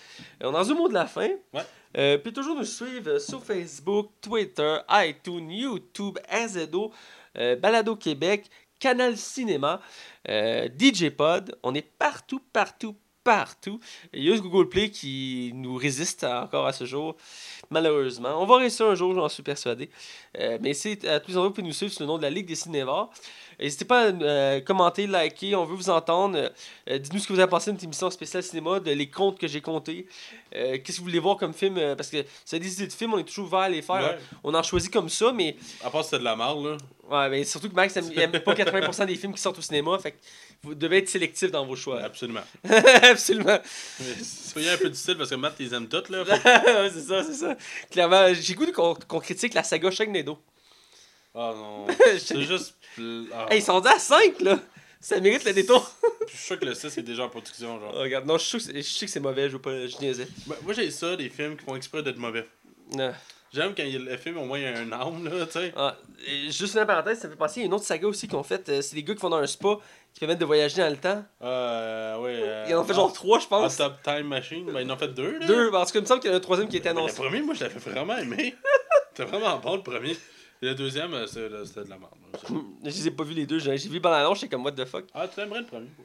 Euh, 0.43 0.51
on 0.51 0.55
en 0.55 0.63
au 0.71 0.75
mot 0.75 0.89
de 0.89 0.95
la 0.95 1.07
fin. 1.07 1.29
Ouais. 1.55 1.63
Euh, 1.97 2.19
puis 2.19 2.33
toujours 2.33 2.57
nous 2.57 2.65
suivre 2.65 3.19
sur 3.19 3.43
Facebook, 3.45 4.11
Twitter, 4.21 4.79
iTunes, 4.91 5.51
YouTube, 5.51 6.19
euh, 7.39 7.57
Balado 7.57 7.97
Québec, 7.97 8.51
Canal 8.79 9.17
Cinéma, 9.17 9.81
DJ 10.29 11.11
Pod. 11.11 11.57
On 11.63 11.75
est 11.75 11.87
partout, 11.99 12.41
partout, 12.53 12.97
partout. 13.25 13.81
Il 14.13 14.23
y 14.23 14.29
a 14.29 14.33
juste 14.33 14.43
Google 14.43 14.69
Play 14.69 14.91
qui 14.91 15.53
nous 15.55 15.77
résiste 15.77 16.25
encore 16.25 16.67
à 16.67 16.73
ce 16.73 16.85
jour, 16.85 17.17
malheureusement. 17.71 18.41
On 18.43 18.47
va 18.47 18.59
réussir 18.59 18.87
un 18.87 18.95
jour, 18.95 19.15
j'en 19.15 19.29
suis 19.29 19.43
persuadé. 19.43 19.91
Euh, 20.39 20.59
mais 20.61 20.75
c'est 20.75 21.07
à 21.07 21.21
tous 21.21 21.33
les 21.33 21.51
pouvez 21.51 21.63
nous 21.63 21.73
suivre 21.73 21.93
sous 21.93 22.03
le 22.03 22.07
nom 22.07 22.19
de 22.19 22.23
la 22.23 22.31
Ligue 22.31 22.47
des 22.47 22.55
Cinévores. 22.55 23.13
N'hésitez 23.63 23.85
pas 23.85 24.09
à 24.09 24.13
euh, 24.13 24.61
commenter, 24.61 25.07
liker, 25.07 25.55
on 25.55 25.65
veut 25.65 25.77
vous 25.77 25.89
entendre. 25.89 26.51
Euh, 26.91 26.99
Dites-nous 26.99 27.21
ce 27.21 27.29
que 27.29 27.33
vous 27.33 27.39
avez 27.39 27.49
pensé 27.49 27.71
de 27.71 27.75
notre 27.77 27.85
émission 27.85 28.11
spéciale 28.11 28.43
cinéma, 28.43 28.81
de 28.81 28.91
les 28.91 29.09
comptes 29.09 29.39
que 29.39 29.47
j'ai 29.47 29.61
comptés. 29.61 30.07
Euh, 30.55 30.79
Qu'est-ce 30.83 30.97
que 30.97 31.03
vous 31.03 31.05
voulez 31.09 31.21
voir 31.21 31.37
comme 31.37 31.55
film? 31.55 31.79
Parce 31.97 32.09
que 32.11 32.25
c'est 32.45 32.59
des 32.59 32.73
idées 32.75 32.89
de 32.89 32.93
films, 32.93 33.15
on 33.15 33.19
est 33.19 33.25
toujours 33.25 33.47
ouvert 33.47 33.61
à 33.61 33.69
les 33.69 33.81
faire. 33.83 34.03
Ouais. 34.03 34.19
On 34.43 34.53
en 34.55 34.63
choisit 34.65 34.93
comme 34.93 35.09
ça, 35.09 35.33
mais 35.33 35.57
À 35.85 35.91
part 35.91 36.05
c'était 36.05 36.19
de 36.19 36.25
la 36.25 36.35
marde, 36.35 36.65
là. 36.65 36.77
ouais, 37.09 37.29
mais 37.31 37.45
surtout 37.45 37.69
que 37.69 37.75
Max 37.75 37.97
aime, 37.97 38.11
il 38.13 38.19
aime 38.21 38.33
pas 38.33 38.55
80% 38.55 39.07
des 39.07 39.15
films 39.15 39.33
qui 39.33 39.41
sortent 39.41 39.59
au 39.59 39.63
cinéma. 39.63 39.97
Fait 39.99 40.11
que 40.11 40.17
vous 40.65 40.75
devez 40.75 40.99
être 40.99 41.09
sélectif 41.09 41.51
dans 41.53 41.65
vos 41.65 41.77
choix. 41.77 42.01
Absolument. 42.03 42.43
Absolument. 43.03 43.59
Soyez 44.23 44.71
un 44.71 44.77
peu 44.77 44.91
difficile 44.91 45.17
parce 45.17 45.31
que 45.31 45.37
Matt, 45.37 45.55
ils 45.61 45.73
aiment 45.73 45.89
toutes, 45.89 46.09
là. 46.09 46.25
C'est 46.93 47.01
ça, 47.01 47.23
c'est 47.23 47.35
ça. 47.35 47.57
Clairement, 47.91 48.33
j'ai 48.35 48.55
goût 48.55 48.71
qu'on 48.73 48.95
qu'on 48.95 49.21
critique 49.21 49.55
la 49.55 49.63
saga 49.63 49.91
Sharknado. 49.91 50.39
Ah 51.35 51.53
non. 51.57 51.87
C'est 52.19 52.43
juste. 52.43 52.75
Ah. 53.33 53.47
Hey, 53.51 53.59
ils 53.61 53.63
sont 53.63 53.85
à 53.85 53.99
5 53.99 54.41
là. 54.41 54.59
Ça 55.01 55.19
mérite 55.19 55.45
le 55.45 55.53
détour. 55.53 55.91
Je 56.29 56.37
suis 56.37 56.45
sûr 56.47 56.61
que 56.61 56.65
le 56.65 56.75
6 56.75 56.97
est 56.99 57.03
déjà 57.03 57.25
en 57.25 57.29
production, 57.29 57.81
genre. 57.81 57.93
Oh, 57.97 58.01
regarde, 58.01 58.25
non, 58.27 58.39
je 58.39 58.45
suis 58.45 58.61
sûr 58.61 58.73
que 58.73 58.83
c'est- 58.83 59.07
que 59.07 59.19
mauvais, 59.19 59.49
je 59.49 59.55
veux 59.55 59.61
pas, 59.61 59.87
je 59.87 59.97
niaisais. 59.99 60.29
Moi, 60.47 60.57
moi, 60.63 60.73
j'ai 60.75 60.91
ça, 60.93 61.17
des 61.17 61.29
films 61.29 61.57
qui 61.57 61.65
font 61.65 61.75
exprès 61.75 62.03
d'être 62.05 62.19
mauvais. 62.19 62.47
J'aime 63.53 63.75
quand 63.75 63.83
il 63.83 63.91
y 63.93 63.97
a 63.97 63.99
le 63.99 64.17
film, 64.17 64.39
au 64.39 64.45
moins, 64.47 64.59
il 64.59 64.65
y 64.65 64.67
a 64.67 64.79
un 64.79 64.93
âme, 64.93 65.25
là, 65.25 65.45
tu 65.45 65.53
sais. 65.53 65.73
Ah, 65.77 65.97
juste 66.49 66.75
une 66.77 66.87
parenthèse, 66.87 67.19
ça 67.19 67.29
fait 67.29 67.37
penser 67.37 67.61
à 67.63 67.65
une 67.65 67.75
autre 67.75 67.85
saga 67.85 68.07
aussi 68.07 68.27
qu'on 68.29 68.43
fait. 68.43 68.67
euh, 68.71 68.81
c'est 68.81 68.95
des 68.95 69.03
gars 69.03 69.15
qui 69.15 69.21
vont 69.21 69.29
dans 69.29 69.37
un 69.39 69.47
spa 69.47 69.77
qui 70.15 70.21
permettent 70.21 70.39
de 70.39 70.45
voyager 70.47 70.81
dans 70.81 70.89
le 70.89 70.97
temps. 70.97 71.23
Euh, 71.43 72.19
ouais. 72.21 72.35
euh, 72.43 72.67
Ils 72.69 72.75
en 72.75 72.81
ont 72.81 72.85
fait 72.85 72.95
genre 72.95 73.13
3, 73.13 73.41
je 73.41 73.47
pense. 73.49 73.77
Top 73.77 73.95
Time 74.03 74.23
Machine, 74.29 74.65
ben, 74.73 74.81
ils 74.81 74.91
en 74.91 74.95
ont 74.95 74.99
fait 74.99 75.09
deux, 75.09 75.39
là. 75.39 75.47
Deux, 75.47 75.71
parce 75.71 75.93
qu'il 75.93 76.01
me 76.01 76.07
semble 76.07 76.21
qu'il 76.21 76.31
y 76.31 76.33
en 76.33 76.37
a 76.37 76.39
un 76.39 76.41
troisième 76.41 76.69
qui 76.69 76.77
était 76.79 76.91
Mais 76.91 76.95
Le 76.95 77.07
annoncé. 77.07 77.17
premier, 77.17 77.43
moi, 77.43 77.55
je 77.55 77.65
l'avais 77.65 77.79
vraiment 77.79 78.17
aimé. 78.17 78.55
C'était 79.15 79.29
vraiment 79.29 79.59
bon, 79.59 79.77
le 79.77 79.83
premier. 79.83 80.17
Et 80.63 80.67
le 80.67 80.75
deuxième, 80.77 81.13
euh, 81.15 81.27
c'est- 81.27 81.49
là, 81.49 81.59
c'était 81.65 81.85
de 81.85 81.91
la 81.91 81.99
merde. 81.99 82.13
là. 82.33 82.39
Je 82.85 82.89
les 82.89 83.09
ai 83.09 83.11
pas 83.11 83.25
vus 83.25 83.35
les 83.35 83.47
deux, 83.47 83.59
j'ai 83.59 83.77
j'ai 83.77 83.89
vu 83.89 84.01
pendant 84.01 84.17
l'annonce, 84.17 84.39
j'étais 84.41 84.55
comme 84.55 84.65
what 84.65 84.73
the 84.73 84.85
fuck? 84.85 85.05
Ah, 85.13 85.27
tu 85.29 85.41
aimerais 85.41 85.61
le 85.61 85.67
premier, 85.67 85.89
quoi. 85.97 86.05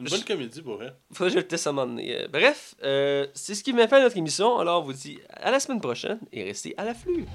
Une 0.00 0.06
Je- 0.06 0.10
bonne 0.14 0.24
comédie, 0.24 0.62
pour 0.62 0.76
vrai. 0.76 0.92
Faudrait 1.12 1.28
que 1.30 1.34
je 1.34 1.38
le 1.40 1.46
teste 1.46 1.66
à 1.66 1.70
un 1.70 1.72
moment 1.74 1.86
donné. 1.88 2.22
Euh, 2.22 2.28
Bref, 2.28 2.74
euh, 2.82 3.26
c'est 3.34 3.54
ce 3.54 3.62
qui 3.64 3.72
m'a 3.72 3.86
fait 3.88 4.00
notre 4.00 4.16
émission. 4.16 4.58
Alors 4.58 4.82
on 4.82 4.84
vous 4.86 4.92
dit 4.92 5.18
à 5.28 5.50
la 5.50 5.60
semaine 5.60 5.80
prochaine 5.80 6.18
et 6.32 6.44
restez 6.44 6.74
à 6.78 6.84
l'afflux. 6.84 7.26